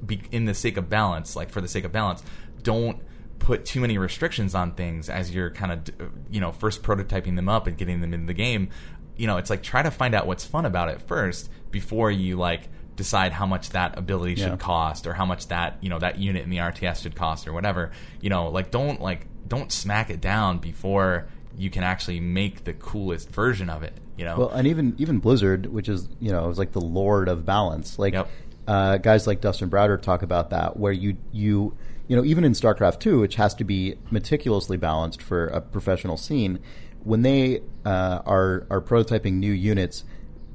be 0.06 0.22
in 0.30 0.44
the 0.46 0.54
sake 0.54 0.76
of 0.76 0.88
balance. 0.88 1.36
Like 1.36 1.50
for 1.50 1.60
the 1.60 1.68
sake 1.68 1.84
of 1.84 1.92
balance, 1.92 2.22
don't 2.62 3.02
put 3.39 3.64
too 3.64 3.80
many 3.80 3.99
restrictions 3.99 4.55
on 4.55 4.72
things 4.72 5.09
as 5.11 5.35
you're 5.35 5.51
kind 5.51 5.72
of 5.72 6.11
you 6.30 6.41
know 6.41 6.53
first 6.53 6.82
prototyping 6.82 7.37
them 7.37 7.49
up 7.49 7.66
and 7.66 7.76
getting 7.76 8.01
them 8.01 8.14
into 8.14 8.26
the 8.26 8.35
game. 8.35 8.70
You 9.16 9.26
know, 9.26 9.37
it's 9.37 9.51
like 9.51 9.62
try 9.62 9.82
to 9.82 9.91
find 9.91 10.14
out 10.14 10.26
what's 10.26 10.45
fun 10.45 10.64
about 10.66 10.89
it 10.89 11.01
first 11.03 11.51
before 11.70 12.11
you 12.11 12.37
like 12.37 12.68
decide 12.97 13.32
how 13.32 13.45
much 13.47 13.70
that 13.70 13.99
ability 13.99 14.37
should 14.37 14.49
Yeah. 14.51 14.57
cost 14.57 15.07
or 15.07 15.14
how 15.14 15.24
much 15.24 15.49
that 15.49 15.78
you 15.80 15.89
know 15.91 15.99
that 15.99 16.18
unit 16.18 16.43
in 16.45 16.51
the 16.51 16.59
RTS 16.59 17.03
should 17.03 17.14
cost 17.16 17.47
or 17.47 17.53
whatever. 17.53 17.91
You 18.20 18.30
know, 18.30 18.49
like 18.49 18.70
don't 18.70 19.01
like 19.01 19.26
don't 19.47 19.70
smack 19.70 20.11
it 20.11 20.20
down 20.20 20.59
before 20.59 21.26
you 21.57 21.70
can 21.70 21.85
actually 21.85 22.18
make 22.18 22.64
the 22.64 22.72
coolest 22.72 23.30
version 23.30 23.68
of 23.70 23.82
it. 23.82 23.95
You 24.16 24.24
know, 24.24 24.39
Well, 24.39 24.49
and 24.51 24.66
even 24.66 24.95
even 24.99 25.18
Blizzard, 25.18 25.66
which 25.66 25.89
is 25.89 26.09
you 26.20 26.30
know 26.32 26.49
is 26.51 26.59
like 26.59 26.72
the 26.72 26.80
lord 26.80 27.28
of 27.28 27.45
balance. 27.45 27.99
Like 27.99 28.14
Yep. 28.14 28.28
uh, 28.66 28.97
guys 28.99 29.26
like 29.26 29.41
Dustin 29.41 29.68
Browder 29.70 30.01
talk 30.01 30.22
about 30.22 30.51
that, 30.51 30.76
where 30.76 30.93
you 30.93 31.16
you 31.32 31.76
you 32.09 32.16
know 32.16 32.24
even 32.24 32.44
in 32.44 32.52
StarCraft 32.52 33.00
two, 33.00 33.20
which 33.20 33.36
has 33.36 33.55
to 33.55 33.64
be 33.64 33.96
meticulously 34.11 34.76
balanced 34.76 35.22
for 35.22 35.46
a 35.46 35.61
professional 35.61 36.16
scene, 36.16 36.59
when 37.02 37.22
they 37.22 37.61
uh, 37.84 38.20
are 38.26 38.66
are 38.70 38.80
prototyping 38.80 39.34
new 39.34 39.52
units. 39.52 40.05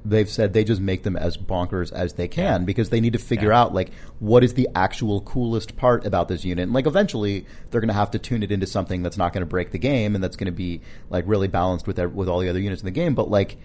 They've 0.05 0.29
said 0.29 0.53
they 0.53 0.63
just 0.63 0.79
make 0.79 1.03
them 1.03 1.17
as 1.17 1.35
bonkers 1.35 1.91
as 1.91 2.13
they 2.13 2.29
can 2.29 2.61
Yeah. 2.61 2.65
because 2.65 2.89
they 2.89 3.01
need 3.01 3.11
to 3.13 3.19
figure 3.19 3.49
Yeah. 3.49 3.59
out 3.61 3.73
like 3.73 3.91
what 4.19 4.45
is 4.45 4.53
the 4.53 4.69
actual 4.73 5.19
coolest 5.19 5.75
part 5.75 6.05
about 6.05 6.29
this 6.29 6.45
unit. 6.45 6.63
And 6.63 6.73
like 6.73 6.87
eventually 6.87 7.45
they're 7.69 7.81
going 7.81 7.89
to 7.89 7.93
have 7.93 8.09
to 8.11 8.17
tune 8.19 8.41
it 8.41 8.49
into 8.49 8.65
something 8.65 9.03
that's 9.03 9.17
not 9.17 9.33
going 9.33 9.41
to 9.41 9.45
break 9.45 9.71
the 9.71 9.77
game 9.77 10.15
and 10.15 10.23
that's 10.23 10.37
going 10.37 10.45
to 10.45 10.53
be 10.53 10.79
like 11.09 11.25
really 11.27 11.49
balanced 11.49 11.85
with 11.85 11.99
with 11.99 12.29
all 12.29 12.39
the 12.39 12.47
other 12.47 12.61
units 12.61 12.81
in 12.81 12.85
the 12.85 12.91
game. 12.91 13.13
But 13.13 13.29
like 13.29 13.57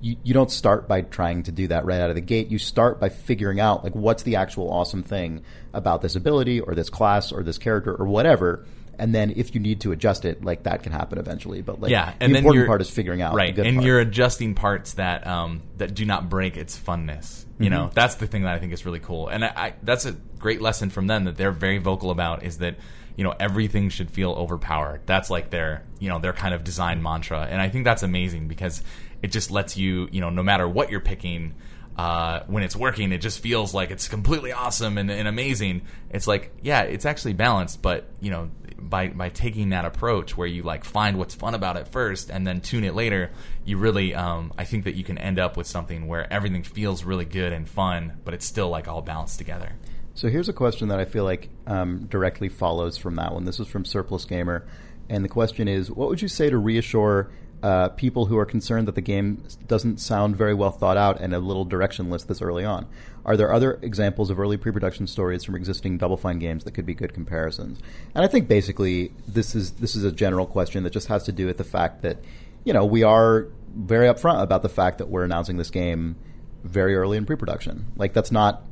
you, 0.00 0.16
you 0.22 0.34
don't 0.34 0.50
start 0.50 0.88
by 0.88 1.02
trying 1.02 1.42
to 1.44 1.52
do 1.52 1.68
that 1.68 1.84
right 1.84 2.00
out 2.00 2.10
of 2.10 2.16
the 2.16 2.22
gate. 2.22 2.48
You 2.50 2.58
start 2.58 3.00
by 3.00 3.08
figuring 3.08 3.60
out 3.60 3.84
like 3.84 3.94
what's 3.94 4.22
the 4.22 4.36
actual 4.36 4.70
awesome 4.70 5.02
thing 5.02 5.42
about 5.72 6.02
this 6.02 6.16
ability 6.16 6.60
or 6.60 6.74
this 6.74 6.90
class 6.90 7.32
or 7.32 7.42
this 7.42 7.58
character 7.58 7.94
or 7.94 8.06
whatever. 8.06 8.64
And 8.98 9.14
then 9.14 9.34
if 9.36 9.54
you 9.54 9.60
need 9.60 9.82
to 9.82 9.92
adjust 9.92 10.24
it, 10.24 10.42
like 10.42 10.62
that 10.62 10.82
can 10.82 10.92
happen 10.92 11.18
eventually. 11.18 11.60
But 11.60 11.80
like 11.80 11.90
yeah, 11.90 12.12
the 12.12 12.24
and 12.24 12.34
then 12.34 12.44
important 12.44 12.66
part 12.66 12.80
is 12.80 12.88
figuring 12.88 13.20
out 13.20 13.34
right, 13.34 13.54
the 13.54 13.62
and 13.64 13.76
part. 13.76 13.86
you're 13.86 14.00
adjusting 14.00 14.54
parts 14.54 14.94
that 14.94 15.26
um, 15.26 15.60
that 15.76 15.94
do 15.94 16.04
not 16.06 16.28
break 16.30 16.56
its 16.56 16.78
funness. 16.78 17.44
You 17.58 17.66
Mm-hmm. 17.70 17.74
know, 17.74 17.90
that's 17.94 18.16
the 18.16 18.26
thing 18.26 18.42
that 18.42 18.54
I 18.54 18.58
think 18.58 18.72
is 18.74 18.84
really 18.84 19.00
cool, 19.00 19.28
and 19.28 19.42
I, 19.44 19.48
I, 19.56 19.74
that's 19.82 20.04
a 20.04 20.12
great 20.12 20.60
lesson 20.60 20.90
from 20.90 21.06
them 21.06 21.24
that 21.24 21.36
they're 21.38 21.52
very 21.52 21.78
vocal 21.78 22.10
about 22.10 22.42
is 22.42 22.58
that 22.58 22.76
you 23.16 23.24
know 23.24 23.34
everything 23.40 23.88
should 23.88 24.10
feel 24.10 24.32
overpowered. 24.32 25.00
That's 25.06 25.30
like 25.30 25.50
their 25.50 25.82
you 25.98 26.08
know 26.08 26.18
their 26.18 26.32
kind 26.32 26.54
of 26.54 26.64
design 26.64 27.02
mantra, 27.02 27.46
and 27.50 27.60
I 27.60 27.68
think 27.68 27.84
that's 27.84 28.02
amazing 28.02 28.48
because 28.48 28.82
it 29.22 29.32
just 29.32 29.50
lets 29.50 29.76
you 29.76 30.08
you 30.12 30.20
know 30.20 30.30
no 30.30 30.42
matter 30.42 30.68
what 30.68 30.90
you're 30.90 31.00
picking. 31.00 31.54
Uh, 31.96 32.44
when 32.46 32.62
it's 32.62 32.76
working, 32.76 33.10
it 33.10 33.22
just 33.22 33.40
feels 33.40 33.72
like 33.72 33.90
it's 33.90 34.06
completely 34.06 34.52
awesome 34.52 34.98
and, 34.98 35.10
and 35.10 35.26
amazing. 35.26 35.80
It's 36.10 36.26
like, 36.26 36.52
yeah, 36.60 36.82
it's 36.82 37.06
actually 37.06 37.32
balanced, 37.32 37.80
but 37.80 38.04
you 38.20 38.30
know, 38.30 38.50
by 38.78 39.08
by 39.08 39.30
taking 39.30 39.70
that 39.70 39.86
approach 39.86 40.36
where 40.36 40.46
you 40.46 40.62
like 40.62 40.84
find 40.84 41.16
what's 41.16 41.34
fun 41.34 41.54
about 41.54 41.78
it 41.78 41.88
first 41.88 42.30
and 42.30 42.46
then 42.46 42.60
tune 42.60 42.84
it 42.84 42.94
later, 42.94 43.30
you 43.64 43.78
really, 43.78 44.14
um, 44.14 44.52
I 44.58 44.64
think 44.64 44.84
that 44.84 44.94
you 44.94 45.04
can 45.04 45.16
end 45.16 45.38
up 45.38 45.56
with 45.56 45.66
something 45.66 46.06
where 46.06 46.30
everything 46.30 46.64
feels 46.64 47.02
really 47.02 47.24
good 47.24 47.54
and 47.54 47.66
fun, 47.66 48.18
but 48.26 48.34
it's 48.34 48.44
still 48.44 48.68
like 48.68 48.88
all 48.88 49.00
balanced 49.00 49.38
together. 49.38 49.72
So 50.16 50.30
here's 50.30 50.48
a 50.48 50.54
question 50.54 50.88
that 50.88 50.98
I 50.98 51.04
feel 51.04 51.24
like 51.24 51.50
um, 51.66 52.06
directly 52.06 52.48
follows 52.48 52.96
from 52.96 53.16
that 53.16 53.34
one. 53.34 53.44
This 53.44 53.60
is 53.60 53.68
from 53.68 53.84
Surplus 53.84 54.24
Gamer, 54.24 54.66
and 55.10 55.22
the 55.22 55.28
question 55.28 55.68
is: 55.68 55.90
What 55.90 56.08
would 56.08 56.22
you 56.22 56.28
say 56.28 56.48
to 56.48 56.56
reassure 56.56 57.30
uh, 57.62 57.90
people 57.90 58.24
who 58.24 58.38
are 58.38 58.46
concerned 58.46 58.88
that 58.88 58.94
the 58.94 59.02
game 59.02 59.44
doesn't 59.66 59.98
sound 59.98 60.34
very 60.34 60.54
well 60.54 60.70
thought 60.70 60.96
out 60.96 61.20
and 61.20 61.34
a 61.34 61.38
little 61.38 61.66
directionless 61.66 62.26
this 62.26 62.40
early 62.40 62.64
on? 62.64 62.86
Are 63.26 63.36
there 63.36 63.52
other 63.52 63.78
examples 63.82 64.30
of 64.30 64.40
early 64.40 64.56
pre-production 64.56 65.06
stories 65.06 65.44
from 65.44 65.54
existing 65.54 65.98
Double 65.98 66.16
Fine 66.16 66.38
games 66.38 66.64
that 66.64 66.72
could 66.72 66.86
be 66.86 66.94
good 66.94 67.12
comparisons? 67.12 67.78
And 68.14 68.24
I 68.24 68.26
think 68.26 68.48
basically 68.48 69.12
this 69.28 69.54
is 69.54 69.72
this 69.72 69.94
is 69.94 70.02
a 70.02 70.10
general 70.10 70.46
question 70.46 70.82
that 70.84 70.94
just 70.94 71.08
has 71.08 71.24
to 71.24 71.32
do 71.32 71.44
with 71.44 71.58
the 71.58 71.64
fact 71.64 72.00
that 72.00 72.24
you 72.64 72.72
know 72.72 72.86
we 72.86 73.02
are 73.02 73.48
very 73.74 74.06
upfront 74.06 74.40
about 74.40 74.62
the 74.62 74.70
fact 74.70 74.96
that 74.96 75.10
we're 75.10 75.24
announcing 75.24 75.58
this 75.58 75.68
game 75.68 76.16
very 76.64 76.96
early 76.96 77.18
in 77.18 77.26
pre-production. 77.26 77.92
Like 77.96 78.14
that's 78.14 78.32
not 78.32 78.62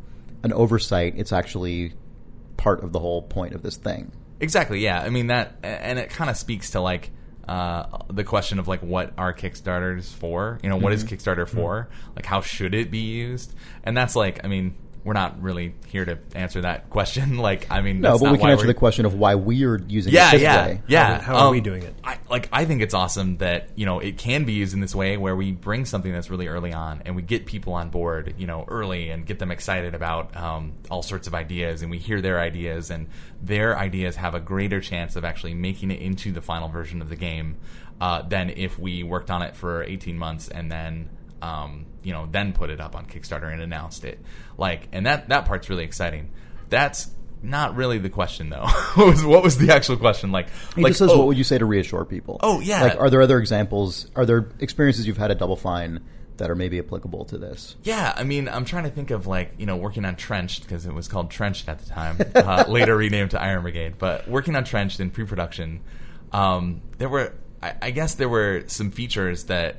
an 0.45 0.53
oversight. 0.53 1.15
It's 1.17 1.33
actually 1.33 1.95
part 2.57 2.85
of 2.85 2.93
the 2.93 3.01
whole 3.01 3.23
point 3.23 3.55
of 3.55 3.63
this 3.63 3.77
thing. 3.77 4.13
Exactly. 4.39 4.79
Yeah. 4.79 5.01
I 5.01 5.11
mean 5.11 5.27
that, 5.27 5.57
and 5.65 5.99
it 5.99 6.11
kind 6.11 6.31
of 6.31 6.37
speaks 6.37 6.71
to 6.71 6.81
like 6.81 7.11
uh, 7.49 7.87
the 8.09 8.25
question 8.25 8.59
of 8.59 8.69
like 8.69 8.81
what 8.81 9.13
are 9.19 9.35
Kickstarters 9.35 10.13
for? 10.13 10.61
You 10.63 10.69
know, 10.69 10.77
what 10.77 10.93
is 10.93 11.05
Mm-hmm. 11.05 11.15
Kickstarter 11.15 11.49
for? 11.49 11.89
Like, 12.15 12.27
how 12.27 12.41
should 12.41 12.75
it 12.75 12.91
be 12.91 12.99
used? 12.99 13.55
And 13.83 13.97
that's 13.97 14.15
like, 14.15 14.45
I 14.45 14.49
mean, 14.49 14.77
we're 15.05 15.13
not 15.13 15.43
really 15.43 15.75
here 15.89 16.05
to 16.07 16.19
answer 16.35 16.63
that 16.63 16.89
question. 16.91 17.37
like, 17.49 17.67
I 17.71 17.83
mean, 17.83 18.01
No, 18.01 18.11
that's 18.13 18.21
but 18.23 18.27
not 18.27 18.33
we 18.33 18.39
can 18.39 18.51
answer 18.51 18.67
the 18.67 18.73
question 18.75 19.05
of 19.05 19.15
why 19.15 19.35
we're 19.35 19.79
using 19.87 20.13
yeah, 20.15 20.29
it 20.31 20.33
this 20.33 20.43
yeah, 20.43 20.67
way. 20.67 20.83
yeah. 20.89 21.21
How- 21.21 21.35
how 21.39 21.47
are 21.47 21.51
we 21.51 21.59
Um, 21.59 21.65
doing 21.65 21.83
it? 21.83 21.95
I, 22.03 22.17
like, 22.31 22.49
I 22.53 22.65
think 22.65 22.81
it's 22.83 22.95
awesome 22.95 23.37
that 23.37 23.69
you 23.77 23.85
know 23.87 24.01
it 24.01 24.17
can 24.19 24.45
be 24.45 24.55
used 24.55 24.73
in 24.75 24.81
this 24.81 24.95
way 24.95 25.17
where 25.17 25.37
we 25.37 25.53
bring 25.53 25.85
something 25.85 26.11
that's 26.13 26.31
really 26.31 26.49
early 26.49 26.73
on 26.73 27.03
and 27.05 27.15
we 27.17 27.23
get 27.23 27.45
people 27.47 27.75
on 27.75 27.91
board, 27.91 28.35
you 28.39 28.47
know, 28.47 28.65
early 28.69 29.11
and 29.11 29.27
get 29.27 29.39
them 29.39 29.51
excited 29.51 29.95
about 29.95 30.35
um, 30.37 30.73
all 30.91 31.03
sorts 31.03 31.27
of 31.29 31.35
ideas, 31.35 31.83
and 31.83 31.91
we 31.91 31.99
hear 31.99 32.21
their 32.23 32.41
ideas, 32.41 32.91
and 32.91 33.07
their 33.43 33.79
ideas 33.79 34.17
have 34.17 34.35
a 34.35 34.41
greater 34.41 34.81
chance 34.81 35.17
of 35.17 35.25
actually 35.25 35.53
making 35.55 35.91
it 35.91 36.01
into 36.01 36.33
the 36.33 36.41
final 36.41 36.69
version 36.69 37.03
of 37.03 37.11
the 37.11 37.17
game 37.17 37.57
uh, 38.01 38.23
than 38.23 38.51
if 38.51 38.79
we 38.79 39.03
worked 39.03 39.31
on 39.31 39.43
it 39.43 39.55
for 39.55 39.83
eighteen 39.85 40.17
months 40.19 40.49
and 40.49 40.73
then 40.73 41.11
um, 41.45 41.87
you 42.03 42.13
know, 42.13 42.27
then 42.31 42.53
put 42.55 42.71
it 42.71 42.81
up 42.81 42.97
on 42.97 43.07
Kickstarter 43.07 43.53
and 43.53 43.61
announced 43.61 44.05
it. 44.05 44.19
Like, 44.57 44.89
and 44.93 45.05
that 45.07 45.29
that 45.29 45.45
part's 45.45 45.69
really 45.69 45.85
exciting. 45.85 46.31
That's 46.71 47.11
not 47.43 47.77
really 47.77 47.99
the 47.99 48.09
question 48.09 48.49
though. 48.49 48.67
what 48.95 49.07
was 49.07 49.25
what 49.25 49.43
was 49.43 49.59
the 49.59 49.73
actual 49.73 49.99
question? 49.99 50.33
Like, 50.33 50.49
He 50.75 50.83
like 50.83 50.91
just 50.91 51.01
says, 51.01 51.11
oh, 51.11 51.19
"What 51.19 51.27
would 51.27 51.39
you 51.39 51.45
say 51.45 51.59
to 51.59 51.67
reassure 51.67 52.07
people?" 52.07 52.39
Oh, 52.43 52.61
yeah. 52.61 52.83
Like, 52.83 52.99
are 52.99 53.11
there 53.11 53.21
other 53.21 53.39
examples? 53.39 54.11
Are 54.17 54.25
there 54.25 54.49
experiences 54.59 55.07
you've 55.07 55.19
had 55.19 55.31
at 55.31 55.39
Double 55.39 55.57
Fine 55.57 56.03
that 56.39 56.51
are 56.51 56.55
maybe 56.55 56.79
applicable 56.79 57.27
to 57.27 57.37
this? 57.37 57.77
Yeah, 57.83 58.15
I 58.17 58.25
mean, 58.25 58.49
I'm 58.49 58.65
trying 58.65 58.85
to 58.85 58.91
think 58.91 59.11
of 59.11 59.27
like 59.27 59.53
you 59.59 59.67
know 59.67 59.77
working 59.77 60.07
on 60.07 60.17
Trenched 60.17 60.63
because 60.63 60.87
it 60.87 60.95
was 60.95 61.09
called 61.09 61.31
Trenched 61.31 61.69
at 61.69 61.79
the 61.79 61.91
time, 61.91 62.17
uh, 62.35 62.65
later 62.69 62.97
renamed 62.97 63.33
to 63.33 63.43
Iron 63.43 63.61
Brigade. 63.61 63.99
But 63.99 64.27
working 64.29 64.57
on 64.57 64.65
Trenched 64.65 64.99
in 64.99 65.11
pre-production, 65.11 65.83
um, 66.33 66.81
there 66.97 67.11
were 67.11 67.35
I, 67.63 67.75
I 67.83 67.91
guess 67.91 68.15
there 68.15 68.31
were 68.31 68.65
some 68.67 68.91
features 68.91 69.45
that 69.45 69.77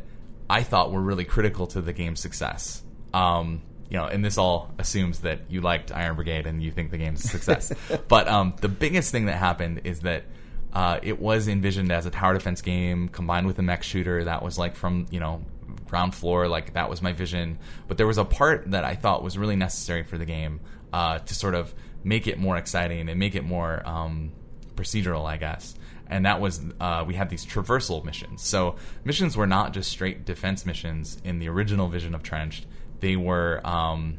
I 0.49 0.63
thought 0.63 0.91
were 0.91 1.01
really 1.01 1.25
critical 1.25 1.67
to 1.67 1.81
the 1.81 1.93
game's 1.93 2.19
success. 2.19 2.83
Um, 3.13 3.61
you 3.89 3.97
know, 3.97 4.05
and 4.05 4.25
this 4.25 4.37
all 4.37 4.71
assumes 4.79 5.19
that 5.21 5.41
you 5.49 5.61
liked 5.61 5.91
Iron 5.91 6.15
Brigade 6.15 6.47
and 6.47 6.61
you 6.61 6.71
think 6.71 6.91
the 6.91 6.97
game's 6.97 7.23
a 7.23 7.27
success. 7.27 7.71
but 8.07 8.27
um, 8.27 8.55
the 8.59 8.67
biggest 8.67 9.11
thing 9.11 9.25
that 9.25 9.37
happened 9.37 9.81
is 9.83 10.01
that 10.01 10.23
uh, 10.75 10.99
it 11.01 11.19
was 11.19 11.47
envisioned 11.47 11.91
as 11.91 12.05
a 12.05 12.11
tower 12.11 12.33
defense 12.33 12.61
game 12.61 13.07
combined 13.07 13.47
with 13.47 13.57
a 13.59 13.61
mech 13.61 13.81
shooter 13.81 14.25
that 14.25 14.43
was 14.43 14.57
like 14.59 14.75
from 14.75 15.05
you 15.09 15.19
know 15.19 15.41
ground 15.87 16.13
floor 16.13 16.47
like 16.47 16.73
that 16.73 16.89
was 16.89 17.01
my 17.01 17.13
vision 17.13 17.57
but 17.87 17.97
there 17.97 18.05
was 18.05 18.17
a 18.17 18.25
part 18.25 18.69
that 18.71 18.83
i 18.83 18.95
thought 18.95 19.23
was 19.23 19.37
really 19.37 19.55
necessary 19.55 20.03
for 20.03 20.17
the 20.17 20.25
game 20.25 20.59
uh, 20.91 21.19
to 21.19 21.33
sort 21.33 21.55
of 21.55 21.73
make 22.03 22.27
it 22.27 22.37
more 22.37 22.57
exciting 22.57 23.07
and 23.09 23.19
make 23.19 23.35
it 23.35 23.43
more 23.43 23.81
um, 23.87 24.31
procedural 24.75 25.25
i 25.25 25.37
guess 25.37 25.75
and 26.07 26.25
that 26.25 26.39
was 26.39 26.63
uh, 26.79 27.03
we 27.05 27.13
had 27.13 27.29
these 27.29 27.45
traversal 27.45 28.03
missions 28.03 28.41
so 28.41 28.75
missions 29.03 29.35
were 29.35 29.47
not 29.47 29.73
just 29.73 29.89
straight 29.89 30.25
defense 30.25 30.65
missions 30.65 31.17
in 31.23 31.39
the 31.39 31.47
original 31.47 31.87
vision 31.87 32.13
of 32.13 32.23
trenched 32.23 32.65
they 32.99 33.15
were 33.15 33.61
um, 33.65 34.17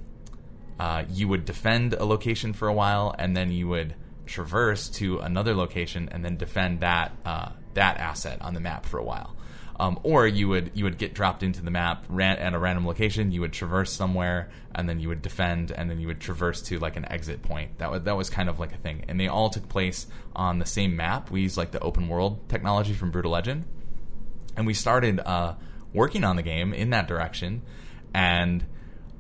uh, 0.79 1.05
you 1.11 1.27
would 1.29 1.45
defend 1.45 1.95
a 1.95 2.05
location 2.05 2.53
for 2.53 2.69
a 2.69 2.73
while 2.73 3.15
and 3.19 3.37
then 3.37 3.51
you 3.51 3.69
would 3.69 3.95
traverse 4.27 4.89
to 4.89 5.19
another 5.21 5.55
location 5.55 6.09
and 6.13 6.25
then 6.25 6.37
defend 6.37 6.81
that 6.81 7.13
uh, 7.25 7.51
that 7.75 7.99
asset 7.99 8.43
on 8.43 8.55
the 8.55 8.61
map 8.61 8.85
for 8.85 8.99
a 8.99 9.05
while. 9.05 9.37
Um, 9.79 10.01
or 10.03 10.27
you 10.27 10.49
would 10.49 10.71
you 10.75 10.85
would 10.85 10.97
get 10.97 11.13
dropped 11.15 11.43
into 11.43 11.63
the 11.63 11.71
map 11.71 12.07
ran, 12.09 12.39
at 12.39 12.55
a 12.55 12.59
random 12.59 12.87
location. 12.87 13.31
You 13.31 13.43
would 13.43 13.53
traverse 13.53 13.93
somewhere, 13.93 14.49
and 14.75 14.89
then 14.89 15.01
you 15.01 15.09
would 15.09 15.21
defend, 15.23 15.71
and 15.71 15.91
then 15.91 16.01
you 16.01 16.07
would 16.07 16.21
traverse 16.21 16.63
to 16.63 16.79
like 16.79 16.97
an 16.97 17.05
exit 17.13 17.43
point. 17.43 17.79
That 17.79 17.91
was 17.91 18.03
that 18.05 18.17
was 18.17 18.31
kind 18.31 18.49
of 18.49 18.59
like 18.59 18.73
a 18.73 18.79
thing, 18.79 19.05
and 19.09 19.21
they 19.21 19.29
all 19.29 19.51
took 19.51 19.69
place 19.69 20.07
on 20.35 20.59
the 20.59 20.67
same 20.67 20.97
map. 20.97 21.31
We 21.31 21.43
used 21.43 21.57
like 21.59 21.73
the 21.73 21.81
open 21.81 22.09
world 22.09 22.49
technology 22.49 22.95
from 22.95 23.11
Brutal 23.11 23.33
Legend, 23.33 23.65
and 24.57 24.67
we 24.67 24.73
started 24.75 25.21
uh, 25.21 25.55
working 25.93 26.25
on 26.25 26.37
the 26.37 26.43
game 26.43 26.73
in 26.73 26.91
that 26.91 27.07
direction. 27.07 27.63
and 28.15 28.65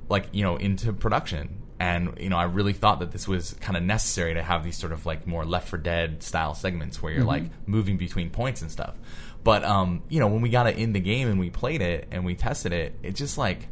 like 0.08 0.28
you 0.32 0.42
know 0.42 0.56
into 0.56 0.92
production 0.92 1.62
and 1.78 2.14
you 2.18 2.28
know 2.28 2.36
i 2.36 2.44
really 2.44 2.72
thought 2.72 3.00
that 3.00 3.10
this 3.12 3.26
was 3.28 3.54
kind 3.60 3.76
of 3.76 3.82
necessary 3.82 4.34
to 4.34 4.42
have 4.42 4.64
these 4.64 4.76
sort 4.76 4.92
of 4.92 5.04
like 5.04 5.26
more 5.26 5.44
left 5.44 5.68
for 5.68 5.76
dead 5.76 6.22
style 6.22 6.54
segments 6.54 7.02
where 7.02 7.12
you're 7.12 7.24
like 7.24 7.44
moving 7.66 7.96
between 7.96 8.30
points 8.30 8.62
and 8.62 8.70
stuff 8.70 8.94
but 9.46 9.62
um 9.64 10.02
you 10.08 10.18
know 10.20 10.26
when 10.26 10.42
we 10.42 10.48
got 10.50 10.66
it 10.66 10.76
in 10.76 10.92
the 10.92 11.00
game 11.00 11.28
and 11.28 11.38
we 11.38 11.48
played 11.50 11.80
it 11.80 12.08
and 12.10 12.24
we 12.24 12.34
tested 12.34 12.72
it 12.72 12.98
it 13.02 13.14
just 13.14 13.38
like 13.38 13.68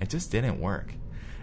it 0.00 0.08
just 0.08 0.30
didn't 0.30 0.60
work. 0.60 0.92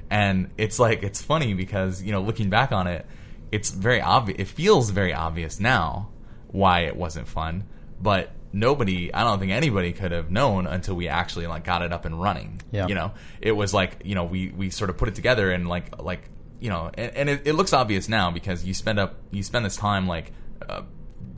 And 0.09 0.49
it's 0.57 0.79
like 0.79 1.03
it's 1.03 1.21
funny 1.21 1.53
because 1.53 2.01
you 2.01 2.11
know 2.13 2.21
looking 2.21 2.49
back 2.49 2.71
on 2.71 2.87
it 2.87 3.05
it's 3.51 3.69
very 3.71 3.99
obvious 4.01 4.39
it 4.39 4.47
feels 4.47 4.89
very 4.89 5.13
obvious 5.13 5.59
now 5.59 6.09
why 6.47 6.81
it 6.81 6.95
wasn't 6.95 7.27
fun. 7.27 7.65
But 8.01 8.31
nobody 8.55 9.11
i 9.11 9.23
don't 9.23 9.39
think 9.39 9.51
anybody 9.51 9.91
could 9.93 10.11
have 10.11 10.29
known 10.29 10.67
until 10.67 10.93
we 10.95 11.07
actually 11.07 11.47
like 11.47 11.63
got 11.63 11.81
it 11.81 11.91
up 11.91 12.05
and 12.05 12.21
running 12.21 12.61
Yeah. 12.71 12.85
you 12.87 12.93
know? 12.93 13.13
It 13.41 13.53
was 13.53 13.73
like 13.73 14.01
you 14.05 14.13
know 14.13 14.25
we 14.25 14.49
we 14.49 14.69
sort 14.69 14.91
of 14.91 14.97
put 14.97 15.07
it 15.09 15.15
together 15.15 15.51
and 15.51 15.67
like 15.67 15.99
like 15.99 16.29
you 16.59 16.69
know 16.69 16.91
and, 16.93 17.09
and 17.17 17.29
it, 17.29 17.41
it 17.47 17.53
looks 17.53 17.73
obvious 17.73 18.07
now 18.07 18.29
because 18.29 18.63
you 18.63 18.73
spend 18.75 18.99
up 18.99 19.15
you 19.31 19.41
spend 19.41 19.65
this 19.65 19.75
time 19.75 20.05
like 20.07 20.31
uh, 20.69 20.83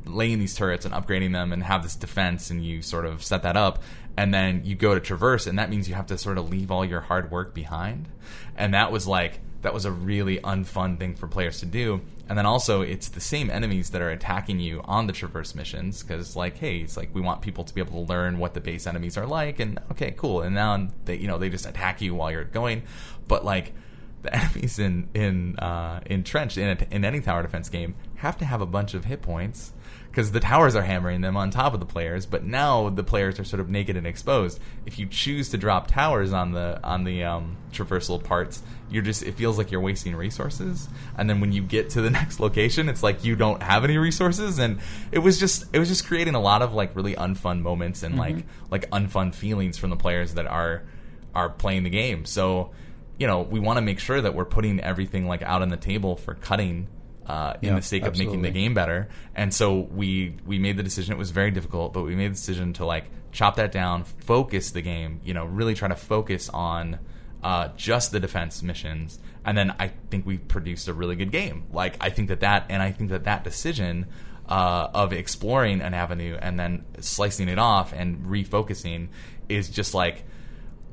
laying 0.05 0.39
these 0.39 0.55
turrets 0.55 0.85
and 0.85 0.93
upgrading 0.93 1.33
them 1.33 1.51
and 1.51 1.63
have 1.63 1.83
this 1.83 1.95
defense 1.95 2.49
and 2.49 2.65
you 2.65 2.81
sort 2.81 3.05
of 3.05 3.23
set 3.23 3.43
that 3.43 3.57
up 3.57 3.81
and 4.17 4.33
then 4.33 4.61
you 4.63 4.75
go 4.75 4.93
to 4.93 4.99
traverse 4.99 5.47
and 5.47 5.59
that 5.59 5.69
means 5.69 5.89
you 5.89 5.95
have 5.95 6.07
to 6.07 6.17
sort 6.17 6.37
of 6.37 6.49
leave 6.49 6.71
all 6.71 6.85
your 6.85 7.01
hard 7.01 7.31
work 7.31 7.53
behind. 7.53 8.07
And 8.55 8.73
that 8.73 8.91
was 8.91 9.07
like 9.07 9.39
that 9.61 9.73
was 9.73 9.85
a 9.85 9.91
really 9.91 10.37
unfun 10.39 10.99
thing 10.99 11.15
for 11.15 11.27
players 11.27 11.59
to 11.59 11.65
do. 11.65 12.01
And 12.29 12.37
then 12.37 12.45
also 12.45 12.81
it's 12.81 13.09
the 13.09 13.19
same 13.19 13.49
enemies 13.49 13.89
that 13.89 14.01
are 14.01 14.11
attacking 14.11 14.59
you 14.59 14.81
on 14.85 15.07
the 15.07 15.13
traverse 15.13 15.55
missions 15.55 16.01
because 16.01 16.35
like 16.35 16.57
hey 16.57 16.79
it's 16.79 16.97
like 16.97 17.09
we 17.13 17.21
want 17.21 17.41
people 17.41 17.63
to 17.63 17.73
be 17.73 17.81
able 17.81 18.05
to 18.05 18.11
learn 18.11 18.39
what 18.39 18.53
the 18.53 18.61
base 18.61 18.87
enemies 18.87 19.17
are 19.17 19.27
like 19.27 19.59
and 19.59 19.79
okay 19.91 20.11
cool. 20.11 20.41
And 20.41 20.55
now 20.55 20.87
they 21.05 21.17
you 21.17 21.27
know 21.27 21.37
they 21.37 21.49
just 21.49 21.65
attack 21.65 22.01
you 22.01 22.15
while 22.15 22.31
you're 22.31 22.45
going. 22.45 22.83
But 23.27 23.43
like 23.43 23.73
the 24.25 24.35
enemies 24.41 24.79
in 24.79 25.09
in 25.13 25.57
uh, 25.59 26.01
in 26.05 26.23
Trenched 26.23 26.57
in, 26.57 26.77
a, 26.77 26.95
in 26.95 27.05
any 27.05 27.19
tower 27.19 27.41
defense 27.41 27.69
game 27.69 27.95
have 28.15 28.37
to 28.37 28.45
have 28.45 28.61
a 28.61 28.65
bunch 28.65 28.93
of 28.93 29.05
hit 29.05 29.21
points 29.21 29.73
because 30.15 30.31
the 30.31 30.39
towers 30.39 30.77
are 30.77 30.81
hammering 30.81 31.19
them 31.19 31.35
on 31.35 31.51
top 31.51 31.73
of 31.73 31.81
the 31.81 31.85
players. 31.85 32.25
But 32.25 32.45
now 32.45 32.87
the 32.87 33.03
players 33.03 33.37
are 33.37 33.43
sort 33.43 33.59
of 33.59 33.67
naked 33.67 33.97
and 33.97 34.07
exposed. 34.07 34.61
If 34.85 34.97
you 34.97 35.07
choose 35.07 35.49
to 35.49 35.57
drop 35.57 35.87
towers 35.87 36.31
on 36.31 36.53
the 36.53 36.79
on 36.85 37.03
the 37.03 37.25
um, 37.25 37.57
traversal 37.73 38.23
parts, 38.23 38.63
you're 38.89 39.03
just 39.03 39.23
it 39.23 39.33
feels 39.33 39.57
like 39.57 39.71
you're 39.71 39.81
wasting 39.81 40.15
resources. 40.15 40.87
And 41.17 41.29
then 41.29 41.41
when 41.41 41.51
you 41.51 41.61
get 41.61 41.89
to 41.91 42.01
the 42.01 42.09
next 42.21 42.39
location, 42.39 42.87
it's 42.87 43.03
like 43.03 43.25
you 43.25 43.35
don't 43.35 43.61
have 43.61 43.83
any 43.83 43.97
resources. 43.97 44.57
And 44.57 44.79
it 45.11 45.19
was 45.19 45.37
just 45.37 45.65
it 45.73 45.79
was 45.79 45.89
just 45.89 46.07
creating 46.07 46.33
a 46.33 46.41
lot 46.41 46.61
of 46.61 46.73
like 46.73 46.95
really 46.95 47.15
unfun 47.15 47.61
moments 47.61 48.01
and 48.01 48.17
like 48.17 48.45
like 48.71 48.89
unfun 48.91 49.35
feelings 49.35 49.77
from 49.77 49.89
the 49.89 49.97
players 49.97 50.35
that 50.35 50.47
are 50.47 50.83
are 51.33 51.49
playing 51.49 51.83
the 51.83 51.89
game. 51.89 52.23
So 52.23 52.71
you 53.17 53.27
know, 53.27 53.41
we 53.41 53.59
want 53.59 53.77
to 53.77 53.81
make 53.81 53.99
sure 53.99 54.21
that 54.21 54.33
we're 54.33 54.45
putting 54.45 54.79
everything 54.79 55.27
like 55.27 55.41
out 55.41 55.61
on 55.61 55.67
the 55.67 55.77
table 55.77 56.15
for 56.15 56.35
cutting 56.35 56.87
uh, 57.25 57.53
in 57.61 57.69
Yeah, 57.69 57.75
the 57.75 57.81
sake 57.81 58.03
of 58.03 58.17
making 58.17 58.41
the 58.41 58.51
game 58.51 58.73
better. 58.73 59.09
And 59.35 59.53
so 59.53 59.79
we 59.79 60.35
we 60.45 60.59
made 60.59 60.77
the 60.77 60.83
decision. 60.83 61.13
It 61.13 61.17
was 61.17 61.31
very 61.31 61.51
difficult, 61.51 61.93
but 61.93 62.03
we 62.03 62.15
made 62.15 62.31
the 62.31 62.35
decision 62.35 62.73
to 62.73 62.85
like 62.85 63.05
chop 63.31 63.55
that 63.55 63.71
down, 63.71 64.03
focus 64.03 64.71
the 64.71 64.81
game. 64.81 65.21
You 65.23 65.33
know, 65.33 65.45
really 65.45 65.73
try 65.73 65.87
to 65.87 65.95
focus 65.95 66.49
on 66.49 66.99
uh, 67.43 67.69
just 67.75 68.11
the 68.11 68.19
defense 68.19 68.61
missions. 68.63 69.19
And 69.43 69.57
then 69.57 69.75
I 69.79 69.89
think 70.09 70.25
we 70.25 70.37
produced 70.37 70.87
a 70.87 70.93
really 70.93 71.15
good 71.15 71.31
game. 71.31 71.65
Like 71.71 71.97
I 72.01 72.09
think 72.09 72.29
that 72.29 72.39
that, 72.41 72.65
and 72.69 72.81
I 72.81 72.91
think 72.91 73.09
that 73.11 73.23
that 73.25 73.43
decision. 73.43 74.07
Uh, 74.47 74.91
of 74.93 75.11
exploring 75.11 75.81
an 75.81 75.95
avenue 75.95 76.37
and 76.39 76.59
then 76.59 76.85
slicing 76.99 77.49
it 77.49 77.57
off 77.57 77.91
and 77.93 78.27
refocusing 78.27 79.07
is 79.49 79.71
just 79.71 79.95
like 79.95 80.23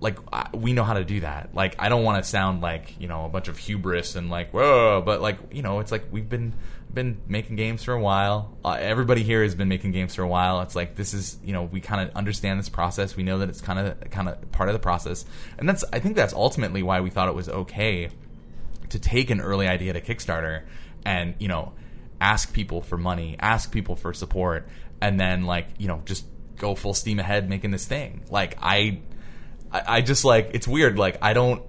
like 0.03 0.19
I- 0.33 0.49
we 0.53 0.73
know 0.73 0.85
how 0.85 0.95
to 0.95 1.05
do 1.05 1.21
that. 1.21 1.55
Like 1.55 1.77
I 1.79 1.89
don't 1.89 2.03
want 2.05 2.23
to 2.23 2.29
sound 2.29 2.61
like 2.61 3.01
you 3.01 3.07
know 3.09 3.25
a 3.25 3.29
bunch 3.29 3.49
of 3.49 3.57
hubris 3.57 4.17
and 4.17 4.29
like 4.29 4.53
whoa, 4.53 5.01
but 5.05 5.23
like 5.23 5.39
you 5.53 5.63
know 5.63 5.79
it's 5.79 5.93
like 5.93 6.05
we've 6.11 6.29
been 6.29 6.53
been 6.93 7.23
making 7.27 7.57
games 7.57 7.83
for 7.85 7.95
a 7.95 8.01
while. 8.01 8.55
Uh, 8.63 8.77
everybody 8.79 9.23
here 9.23 9.43
has 9.43 9.55
been 9.55 9.69
making 9.69 9.93
games 9.93 10.15
for 10.15 10.23
a 10.23 10.29
while. 10.29 10.61
It's 10.61 10.75
like 10.77 10.97
this 10.97 11.15
is 11.15 11.39
you 11.45 11.53
know 11.53 11.63
we 11.63 11.81
kind 11.81 12.07
of 12.07 12.15
understand 12.17 12.59
this 12.59 12.69
process. 12.69 13.17
We 13.17 13.23
know 13.23 13.39
that 13.39 13.49
it's 13.49 13.61
kind 13.61 13.79
of 13.79 14.11
kind 14.11 14.29
of 14.29 14.53
part 14.53 14.69
of 14.69 14.73
the 14.75 14.81
process, 14.81 15.25
and 15.57 15.69
that's 15.69 15.85
I 15.93 16.01
think 16.01 16.17
that's 16.17 16.35
ultimately 16.35 16.83
why 16.83 17.01
we 17.01 17.09
thought 17.09 17.29
it 17.29 17.35
was 17.35 17.49
okay 17.49 18.11
to 18.91 18.99
take 18.99 19.31
an 19.31 19.41
early 19.41 19.67
idea 19.69 19.93
to 19.95 20.01
Kickstarter 20.01 20.65
and 21.05 21.35
you 21.39 21.49
know 21.49 21.73
ask 22.21 22.53
people 22.53 22.83
for 22.83 22.97
money, 22.99 23.37
ask 23.41 23.71
people 23.73 23.97
for 23.97 24.13
support, 24.13 24.69
and 25.01 25.19
then 25.19 25.45
like 25.45 25.69
you 25.79 25.87
know 25.89 26.03
just 26.05 26.27
go 26.57 26.75
full 26.75 26.95
steam 26.95 27.19
ahead 27.19 27.49
making 27.49 27.71
this 27.71 27.87
thing. 27.87 28.23
Like 28.31 28.57
I, 28.61 29.01
I, 29.73 29.97
I 29.97 30.01
just 30.03 30.25
like 30.25 30.51
it's 30.55 30.69
weird. 30.69 30.99
Like 30.99 31.19
I 31.23 31.33
don't, 31.33 31.63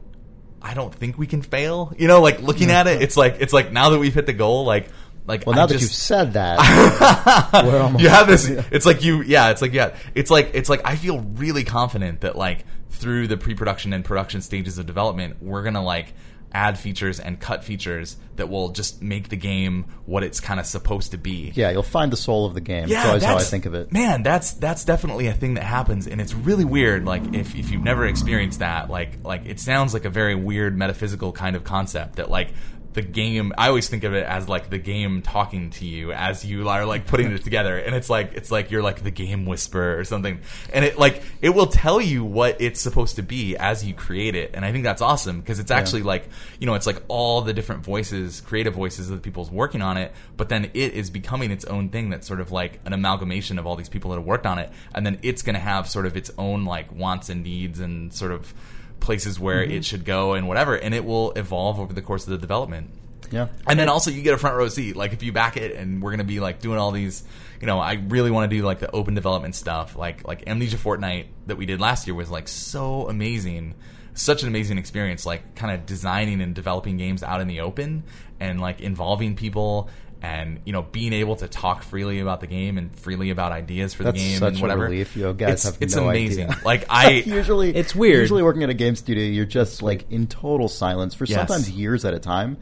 I 0.61 0.73
don't 0.73 0.93
think 0.93 1.17
we 1.17 1.27
can 1.27 1.41
fail. 1.41 1.93
You 1.97 2.07
know, 2.07 2.21
like 2.21 2.41
looking 2.41 2.69
at 2.69 2.87
it, 2.87 2.95
mm-hmm. 2.95 3.03
it's 3.03 3.17
like 3.17 3.37
it's 3.39 3.53
like 3.53 3.71
now 3.71 3.89
that 3.89 3.99
we've 3.99 4.13
hit 4.13 4.25
the 4.25 4.33
goal, 4.33 4.65
like 4.65 4.89
like 5.25 5.45
Well, 5.45 5.55
now 5.55 5.63
I 5.63 5.65
that 5.67 5.73
just, 5.73 5.83
you've 5.83 5.93
said 5.93 6.33
that, 6.33 7.63
we're 7.65 7.79
almost 7.79 8.03
you 8.03 8.09
have 8.09 8.27
this 8.27 8.47
it's 8.71 8.85
like 8.85 9.03
you 9.03 9.23
yeah 9.23 9.51
it's 9.51 9.61
like 9.61 9.73
yeah 9.73 9.95
it's 10.15 10.29
like 10.29 10.51
it's 10.53 10.69
like 10.69 10.81
i 10.85 10.95
feel 10.95 11.19
really 11.19 11.63
confident 11.63 12.21
that 12.21 12.35
like 12.35 12.65
through 12.89 13.27
the 13.27 13.37
pre-production 13.37 13.93
and 13.93 14.03
production 14.03 14.41
stages 14.41 14.77
of 14.77 14.85
development 14.85 15.41
we're 15.41 15.63
gonna 15.63 15.83
like 15.83 16.13
add 16.53 16.77
features 16.77 17.19
and 17.19 17.39
cut 17.39 17.63
features 17.63 18.17
that 18.35 18.49
will 18.49 18.69
just 18.69 19.01
make 19.01 19.29
the 19.29 19.35
game 19.35 19.85
what 20.05 20.23
it's 20.23 20.39
kind 20.39 20.59
of 20.59 20.65
supposed 20.65 21.11
to 21.11 21.17
be 21.17 21.51
Yeah, 21.55 21.71
you'll 21.71 21.83
find 21.83 22.11
the 22.11 22.17
soul 22.17 22.45
of 22.45 22.53
the 22.53 22.61
game. 22.61 22.87
yeah, 22.87 22.97
that's 23.03 23.07
always 23.07 23.23
how 23.23 23.37
I 23.37 23.41
think 23.43 23.65
of 23.65 23.73
it. 23.73 23.91
Man, 23.91 24.23
that's 24.23 24.53
that's 24.53 24.85
definitely 24.85 25.27
a 25.27 25.33
thing 25.33 25.55
that 25.55 25.63
happens, 25.63 26.07
and 26.07 26.19
it's 26.21 26.33
really 26.33 26.65
weird. 26.65 27.05
Like 27.05 27.33
if, 27.33 27.55
if 27.55 27.71
you've 27.71 27.83
never 27.83 28.05
experienced 28.05 28.59
that, 28.59 28.89
like 28.89 29.19
like 29.23 29.45
it 29.45 29.59
sounds 29.59 29.93
like 29.93 30.05
a 30.05 30.09
very 30.09 30.35
weird 30.35 30.77
metaphysical 30.77 31.31
kind 31.31 31.55
of 31.55 31.63
concept 31.63 32.15
that 32.15 32.29
like 32.29 32.49
the 32.93 33.01
game. 33.01 33.53
I 33.57 33.67
always 33.67 33.89
think 33.89 34.03
of 34.03 34.13
it 34.13 34.25
as 34.25 34.47
like 34.47 34.69
the 34.69 34.77
game 34.77 35.21
talking 35.21 35.71
to 35.71 35.85
you 35.85 36.11
as 36.11 36.45
you 36.45 36.67
are 36.69 36.85
like 36.85 37.07
putting 37.07 37.31
it 37.31 37.43
together, 37.43 37.77
and 37.77 37.95
it's 37.95 38.09
like 38.09 38.33
it's 38.33 38.51
like 38.51 38.71
you're 38.71 38.83
like 38.83 39.03
the 39.03 39.11
game 39.11 39.45
whisperer 39.45 39.97
or 39.97 40.03
something, 40.03 40.39
and 40.71 40.85
it 40.85 40.97
like 40.97 41.23
it 41.41 41.49
will 41.49 41.67
tell 41.67 41.99
you 41.99 42.23
what 42.23 42.61
it's 42.61 42.81
supposed 42.81 43.15
to 43.15 43.23
be 43.23 43.57
as 43.57 43.83
you 43.83 43.93
create 43.93 44.35
it, 44.35 44.51
and 44.53 44.63
I 44.63 44.71
think 44.71 44.83
that's 44.83 45.01
awesome 45.01 45.39
because 45.39 45.59
it's 45.59 45.71
actually 45.71 46.03
like 46.03 46.29
you 46.59 46.65
know 46.65 46.75
it's 46.75 46.87
like 46.87 47.01
all 47.07 47.41
the 47.41 47.53
different 47.53 47.83
voices, 47.83 48.41
creative 48.41 48.73
voices 48.73 49.09
of 49.09 49.17
the 49.17 49.21
people's 49.21 49.51
working 49.51 49.81
on 49.81 49.97
it, 49.97 50.13
but 50.37 50.49
then 50.49 50.65
it 50.73 50.93
is 50.93 51.09
becoming 51.09 51.51
its 51.51 51.65
own 51.65 51.89
thing 51.89 52.09
that's 52.09 52.27
sort 52.27 52.39
of 52.39 52.51
like 52.51 52.79
an 52.85 52.93
amalgamation 52.93 53.59
of 53.59 53.67
all 53.67 53.75
these 53.75 53.89
people 53.89 54.11
that 54.11 54.17
have 54.17 54.25
worked 54.25 54.45
on 54.45 54.59
it, 54.59 54.71
and 54.93 55.05
then 55.05 55.19
it's 55.23 55.41
going 55.41 55.55
to 55.55 55.59
have 55.59 55.89
sort 55.89 56.05
of 56.05 56.15
its 56.15 56.31
own 56.37 56.65
like 56.65 56.91
wants 56.91 57.29
and 57.29 57.43
needs 57.43 57.79
and 57.79 58.13
sort 58.13 58.31
of 58.31 58.53
places 59.03 59.39
where 59.39 59.61
it 59.61 59.69
mm-hmm. 59.69 59.81
should 59.81 60.05
go 60.05 60.33
and 60.33 60.47
whatever, 60.47 60.75
and 60.75 60.95
it 60.95 61.05
will 61.05 61.31
evolve 61.33 61.79
over 61.79 61.93
the 61.93 62.01
course 62.01 62.23
of 62.23 62.31
the 62.31 62.39
development. 62.39 62.89
Yeah. 63.31 63.47
And 63.67 63.79
then 63.79 63.89
also 63.89 64.11
you 64.11 64.21
get 64.21 64.33
a 64.33 64.37
front 64.37 64.55
row 64.55 64.69
seat. 64.69 64.95
Like 64.95 65.13
if 65.13 65.23
you 65.23 65.31
back 65.31 65.57
it, 65.57 65.75
and 65.75 66.01
we're 66.01 66.11
gonna 66.11 66.23
be 66.23 66.39
like 66.39 66.59
doing 66.59 66.77
all 66.77 66.91
these, 66.91 67.23
you 67.61 67.67
know, 67.67 67.79
I 67.79 67.93
really 67.93 68.31
want 68.31 68.49
to 68.49 68.57
do 68.57 68.63
like 68.63 68.79
the 68.79 68.91
open 68.91 69.13
development 69.13 69.55
stuff. 69.55 69.95
Like 69.95 70.27
like 70.27 70.47
Amnesia 70.47 70.77
Fortnight 70.77 71.27
that 71.47 71.57
we 71.57 71.65
did 71.65 71.79
last 71.79 72.07
year 72.07 72.15
was 72.15 72.29
like 72.29 72.47
so 72.47 73.07
amazing, 73.09 73.75
such 74.13 74.43
an 74.43 74.47
amazing 74.47 74.77
experience. 74.77 75.25
Like 75.25 75.55
kind 75.55 75.73
of 75.73 75.85
designing 75.85 76.41
and 76.41 76.53
developing 76.53 76.97
games 76.97 77.23
out 77.23 77.41
in 77.41 77.47
the 77.47 77.61
open 77.61 78.03
and 78.39 78.61
like 78.61 78.81
involving 78.81 79.35
people. 79.35 79.89
And 80.23 80.61
you 80.63 80.71
know, 80.71 80.81
being 80.83 81.11
able 81.11 81.35
to 81.35 81.49
talk 81.49 81.83
freely 81.83 82.19
about 82.21 82.39
the 82.39 82.47
game 82.47 82.77
and 82.77 82.97
freely 82.97 83.29
about 83.29 83.51
ideas 83.51 83.93
for 83.93 84.03
That's 84.03 84.17
the 84.17 84.23
game 84.29 84.39
such 84.39 84.53
and 84.53 84.59
a 84.59 84.61
whatever. 84.61 84.83
relief. 84.85 85.17
You 85.17 85.33
guys 85.33 85.53
it's, 85.55 85.63
have 85.65 85.77
it's 85.81 85.95
no 85.97 86.09
amazing. 86.09 86.45
idea. 86.49 86.61
Like 86.65 86.85
I, 86.89 87.09
usually 87.25 87.75
It's 87.75 87.93
weird. 87.93 88.21
Usually 88.21 88.41
working 88.41 88.63
at 88.63 88.69
a 88.69 88.73
game 88.73 88.95
studio, 88.95 89.25
you're 89.25 89.45
just 89.45 89.81
like 89.81 90.09
in 90.09 90.27
total 90.27 90.69
silence 90.69 91.13
for 91.13 91.25
Yes. 91.25 91.37
sometimes 91.39 91.69
years 91.69 92.05
at 92.05 92.13
a 92.13 92.19
time, 92.19 92.55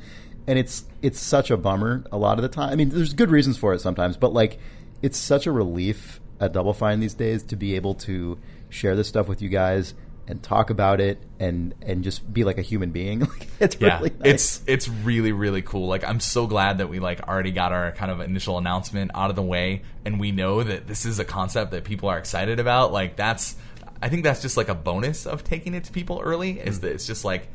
and 0.47 0.57
it's 0.57 0.85
it's 1.03 1.19
such 1.19 1.51
a 1.51 1.57
bummer 1.57 2.03
a 2.11 2.17
lot 2.17 2.39
of 2.39 2.41
the 2.41 2.49
time. 2.49 2.71
I 2.71 2.75
mean, 2.75 2.89
there's 2.89 3.13
good 3.13 3.29
reasons 3.29 3.57
for 3.57 3.73
it 3.75 3.79
sometimes, 3.81 4.17
but 4.17 4.33
like 4.33 4.57
it's 5.03 5.19
such 5.19 5.45
a 5.45 5.51
relief 5.51 6.19
at 6.39 6.53
Double 6.53 6.73
Fine 6.73 6.99
these 6.99 7.13
days 7.13 7.43
to 7.43 7.55
be 7.55 7.75
able 7.75 7.93
to 7.93 8.39
share 8.69 8.95
this 8.95 9.07
stuff 9.07 9.27
with 9.27 9.39
you 9.43 9.49
guys 9.49 9.93
and 10.31 10.41
talk 10.41 10.69
about 10.71 10.99
it 11.01 11.21
and 11.39 11.75
and 11.81 12.03
just 12.03 12.31
be 12.33 12.43
like 12.43 12.57
a 12.57 12.61
human 12.63 12.91
being. 12.91 13.27
It's 13.59 13.77
yeah, 13.79 13.97
really 13.99 14.09
nice. 14.19 14.25
it's 14.33 14.61
it's 14.65 14.87
really 14.89 15.31
really 15.33 15.61
cool. 15.61 15.87
Like 15.87 16.03
I'm 16.03 16.19
so 16.19 16.47
glad 16.47 16.79
that 16.79 16.87
we 16.89 16.99
like 16.99 17.21
already 17.27 17.51
got 17.51 17.71
our 17.71 17.91
kind 17.91 18.09
of 18.09 18.19
initial 18.21 18.57
announcement 18.57 19.11
out 19.13 19.29
of 19.29 19.35
the 19.35 19.43
way, 19.43 19.83
and 20.03 20.19
we 20.19 20.31
know 20.31 20.63
that 20.63 20.87
this 20.87 21.05
is 21.05 21.19
a 21.19 21.25
concept 21.25 21.69
that 21.71 21.83
people 21.83 22.09
are 22.09 22.17
excited 22.17 22.59
about. 22.59 22.91
Like 22.91 23.15
that's, 23.17 23.55
I 24.01 24.09
think 24.09 24.23
that's 24.23 24.41
just 24.41 24.57
like 24.57 24.69
a 24.69 24.73
bonus 24.73 25.27
of 25.27 25.43
taking 25.43 25.75
it 25.75 25.83
to 25.83 25.91
people 25.91 26.19
early. 26.23 26.59
Is 26.59 26.79
Mm. 26.79 26.81
that 26.81 26.91
it's 26.93 27.05
just 27.05 27.23
like, 27.23 27.49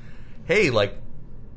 hey, 0.45 0.71
like 0.71 0.95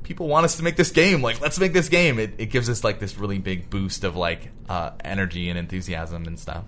people 0.01 0.27
want 0.27 0.45
us 0.45 0.57
to 0.57 0.63
make 0.63 0.75
this 0.77 0.89
game. 0.89 1.21
Like 1.21 1.39
let's 1.41 1.59
make 1.59 1.73
this 1.73 1.89
game. 1.89 2.17
It, 2.17 2.33
it 2.39 2.45
gives 2.47 2.69
us 2.71 2.83
like 2.83 2.99
this 2.99 3.19
really 3.19 3.37
big 3.37 3.69
boost 3.69 4.03
of 4.03 4.15
like 4.15 4.49
uh, 4.67 4.91
energy 5.03 5.49
and 5.49 5.59
enthusiasm 5.59 6.25
and 6.25 6.39
stuff. 6.39 6.63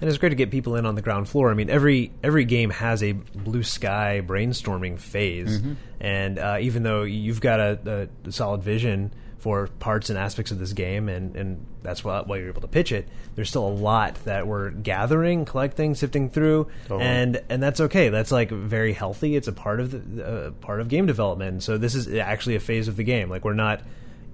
And 0.00 0.08
it's 0.08 0.18
great 0.18 0.30
to 0.30 0.34
get 0.34 0.50
people 0.50 0.76
in 0.76 0.86
on 0.86 0.94
the 0.94 1.02
ground 1.02 1.28
floor. 1.28 1.50
I 1.50 1.54
mean, 1.54 1.70
every 1.70 2.12
every 2.22 2.44
game 2.44 2.70
has 2.70 3.02
a 3.02 3.12
blue 3.12 3.62
sky 3.62 4.22
brainstorming 4.24 4.98
phase, 4.98 5.60
Mm-hmm. 5.60 5.72
and 6.00 6.38
uh, 6.38 6.58
even 6.60 6.82
though 6.82 7.02
you've 7.02 7.40
got 7.40 7.60
a, 7.60 8.08
a 8.26 8.32
solid 8.32 8.62
vision 8.62 9.12
for 9.38 9.66
parts 9.78 10.08
and 10.08 10.18
aspects 10.18 10.50
of 10.52 10.58
this 10.58 10.72
game, 10.72 11.06
and, 11.10 11.36
and 11.36 11.66
that's 11.82 12.02
why, 12.02 12.22
why 12.22 12.38
you're 12.38 12.48
able 12.48 12.62
to 12.62 12.66
pitch 12.66 12.90
it. 12.92 13.06
There's 13.34 13.50
still 13.50 13.68
a 13.68 13.74
lot 13.74 14.14
that 14.24 14.46
we're 14.46 14.70
gathering, 14.70 15.44
collecting, 15.44 15.94
sifting 15.94 16.30
through, 16.30 16.68
Totally. 16.88 17.04
and 17.06 17.42
and 17.50 17.62
that's 17.62 17.78
okay. 17.80 18.08
That's 18.08 18.32
like 18.32 18.50
very 18.50 18.94
healthy. 18.94 19.36
It's 19.36 19.46
a 19.48 19.52
part 19.52 19.80
of 19.80 19.90
the 20.16 20.24
uh, 20.26 20.50
part 20.52 20.80
of 20.80 20.88
game 20.88 21.04
development. 21.04 21.62
So 21.62 21.76
this 21.76 21.94
is 21.94 22.08
actually 22.14 22.54
a 22.56 22.60
phase 22.60 22.88
of 22.88 22.96
the 22.96 23.04
game. 23.04 23.28
Like 23.28 23.44
we're 23.44 23.52
not 23.52 23.82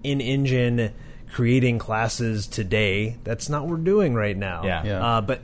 in 0.05 0.21
engine 0.21 0.93
creating 1.33 1.79
classes 1.81 2.47
today. 2.47 3.17
That's 3.25 3.49
not 3.49 3.63
what 3.63 3.71
we're 3.71 3.85
doing 3.85 4.15
right 4.15 4.37
now. 4.37 4.65
Yeah. 4.65 4.85
Yeah. 4.85 5.07
Uh, 5.17 5.21
but 5.23 5.41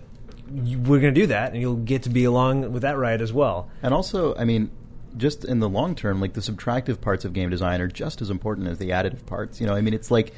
you, 0.53 0.78
we're 0.78 1.01
going 1.01 1.14
to 1.14 1.20
do 1.20 1.26
that, 1.28 1.53
and 1.53 1.61
you'll 1.61 1.76
get 1.76 2.03
to 2.05 2.11
be 2.11 2.24
along 2.24 2.72
with 2.72 2.82
that 2.82 2.97
ride 2.97 3.20
as 3.20 3.32
well. 3.32 3.68
And 3.82 3.92
also, 3.92 4.34
I 4.36 4.44
mean, 4.44 4.70
just 5.16 5.44
in 5.44 5.61
the 5.61 5.68
long 5.68 5.94
term, 5.94 6.20
like 6.20 6.34
the 6.34 6.40
subtractive 6.40 7.01
parts 7.01 7.24
of 7.24 7.32
game 7.32 7.51
design 7.51 7.80
are 7.80 7.88
just 7.88 8.20
as 8.20 8.30
important 8.30 8.68
as 8.68 8.78
the 8.78 8.90
additive 8.90 9.26
parts. 9.26 9.61
You 9.61 9.66
know, 9.66 9.74
I 9.74 9.80
mean, 9.80 9.94
it's 9.94 10.11
like 10.11 10.32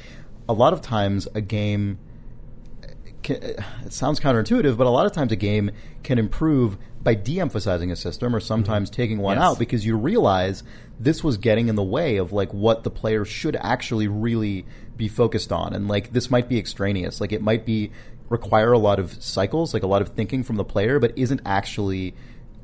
a 0.48 0.52
lot 0.52 0.72
of 0.72 0.80
times 0.80 1.28
a 1.34 1.40
game. 1.40 1.98
Can, 3.22 3.42
it 3.42 3.92
sounds 3.92 4.20
counterintuitive, 4.20 4.76
but 4.76 4.86
a 4.86 4.90
lot 4.90 5.04
of 5.04 5.12
times 5.12 5.32
a 5.32 5.36
game 5.36 5.72
can 6.04 6.18
improve 6.18 6.78
by 7.02 7.14
de-emphasizing 7.14 7.90
a 7.90 7.96
system 7.96 8.34
or 8.34 8.40
sometimes 8.40 8.90
mm-hmm. 8.90 8.96
taking 8.96 9.18
one 9.18 9.36
Yes. 9.36 9.44
out 9.44 9.59
because 9.59 9.84
you 9.84 9.96
realize 9.96 10.62
this 11.00 11.24
was 11.24 11.36
getting 11.36 11.68
in 11.68 11.74
the 11.74 11.82
way 11.82 12.16
of 12.16 12.32
like 12.32 12.52
what 12.54 12.84
the 12.84 12.90
player 12.90 13.24
should 13.24 13.56
actually 13.56 14.06
really 14.06 14.66
be 14.96 15.09
focused 15.09 15.52
on, 15.52 15.74
and 15.74 15.88
like 15.88 16.12
this 16.12 16.30
might 16.30 16.48
be 16.48 16.59
extraneous, 16.59 17.20
like 17.20 17.32
it 17.32 17.42
might 17.42 17.64
be 17.66 17.90
require 18.28 18.72
a 18.72 18.78
lot 18.78 18.98
of 18.98 19.22
cycles, 19.22 19.72
like 19.72 19.82
a 19.82 19.86
lot 19.86 20.02
of 20.02 20.10
thinking 20.10 20.42
from 20.42 20.56
the 20.56 20.64
player, 20.64 20.98
but 20.98 21.16
isn't 21.16 21.40
actually 21.44 22.14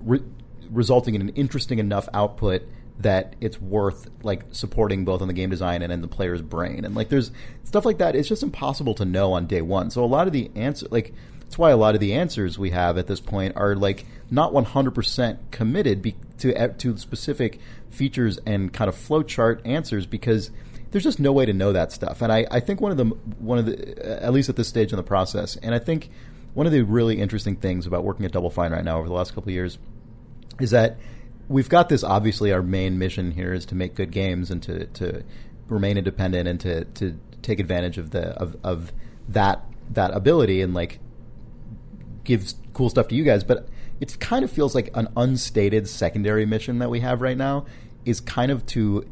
re- 0.00 0.22
resulting 0.70 1.14
in 1.14 1.22
an 1.22 1.30
interesting 1.30 1.78
enough 1.78 2.08
output 2.12 2.62
that 2.98 3.34
it's 3.40 3.60
worth 3.60 4.08
like 4.22 4.44
supporting 4.52 5.04
both 5.04 5.20
on 5.20 5.28
the 5.28 5.34
game 5.34 5.50
design 5.50 5.82
and 5.82 5.92
in 5.92 6.00
the 6.00 6.08
player's 6.08 6.42
brain. 6.42 6.84
And 6.84 6.94
like 6.94 7.08
there's 7.08 7.32
stuff 7.64 7.84
like 7.84 7.98
that. 7.98 8.14
It's 8.14 8.28
just 8.28 8.42
impossible 8.42 8.94
to 8.94 9.04
know 9.04 9.32
on 9.32 9.46
day 9.46 9.62
one. 9.62 9.90
So 9.90 10.04
a 10.04 10.06
lot 10.06 10.26
of 10.26 10.32
the 10.32 10.50
answer, 10.54 10.86
like 10.90 11.12
that's 11.40 11.58
why 11.58 11.70
a 11.70 11.76
lot 11.76 11.94
of 11.94 12.00
the 12.00 12.14
answers 12.14 12.58
we 12.58 12.70
have 12.70 12.96
at 12.96 13.06
this 13.06 13.20
point 13.20 13.56
are 13.56 13.74
like 13.74 14.06
not 14.30 14.52
100% 14.52 15.38
committed 15.50 16.02
be- 16.02 16.16
to 16.38 16.68
to 16.74 16.96
specific 16.96 17.58
features 17.90 18.38
and 18.46 18.72
kind 18.72 18.88
of 18.88 18.96
flowchart 18.96 19.60
answers 19.64 20.06
because 20.06 20.50
there's 20.94 21.02
just 21.02 21.18
no 21.18 21.32
way 21.32 21.44
to 21.44 21.52
know 21.52 21.72
that 21.72 21.90
stuff. 21.90 22.22
And 22.22 22.32
I, 22.32 22.46
I 22.52 22.60
think 22.60 22.80
one 22.80 22.92
of 22.92 22.96
the 22.96 23.06
one 23.40 23.58
of 23.58 23.66
the 23.66 24.22
at 24.22 24.32
least 24.32 24.48
at 24.48 24.54
this 24.54 24.68
stage 24.68 24.92
in 24.92 24.96
the 24.96 25.02
process, 25.02 25.56
and 25.56 25.74
I 25.74 25.80
think 25.80 26.08
one 26.54 26.66
of 26.66 26.72
the 26.72 26.82
really 26.82 27.20
interesting 27.20 27.56
things 27.56 27.84
about 27.84 28.04
working 28.04 28.24
at 28.24 28.30
Double 28.30 28.48
Fine 28.48 28.70
right 28.70 28.84
now 28.84 28.98
over 28.98 29.08
the 29.08 29.12
last 29.12 29.34
couple 29.34 29.48
of 29.48 29.54
years 29.54 29.76
is 30.60 30.70
that 30.70 30.96
we've 31.48 31.68
got 31.68 31.88
this 31.88 32.04
obviously 32.04 32.52
our 32.52 32.62
main 32.62 32.96
mission 32.96 33.32
here 33.32 33.52
is 33.52 33.66
to 33.66 33.74
make 33.74 33.96
good 33.96 34.12
games 34.12 34.52
and 34.52 34.62
to, 34.62 34.86
to 34.86 35.24
remain 35.66 35.98
independent 35.98 36.46
and 36.46 36.60
to, 36.60 36.84
to 36.84 37.18
take 37.42 37.58
advantage 37.58 37.98
of 37.98 38.10
the 38.10 38.28
of, 38.40 38.56
of 38.62 38.92
that 39.28 39.64
that 39.90 40.14
ability 40.14 40.60
and 40.60 40.74
like 40.74 41.00
give 42.22 42.52
cool 42.72 42.88
stuff 42.88 43.08
to 43.08 43.16
you 43.16 43.24
guys 43.24 43.42
but 43.42 43.68
it 44.00 44.20
kind 44.20 44.44
of 44.44 44.50
feels 44.50 44.76
like 44.76 44.96
an 44.96 45.08
unstated 45.16 45.88
secondary 45.88 46.46
mission 46.46 46.78
that 46.78 46.88
we 46.88 47.00
have 47.00 47.20
right 47.20 47.36
now 47.36 47.66
is 48.04 48.20
kind 48.20 48.52
of 48.52 48.64
to 48.64 49.04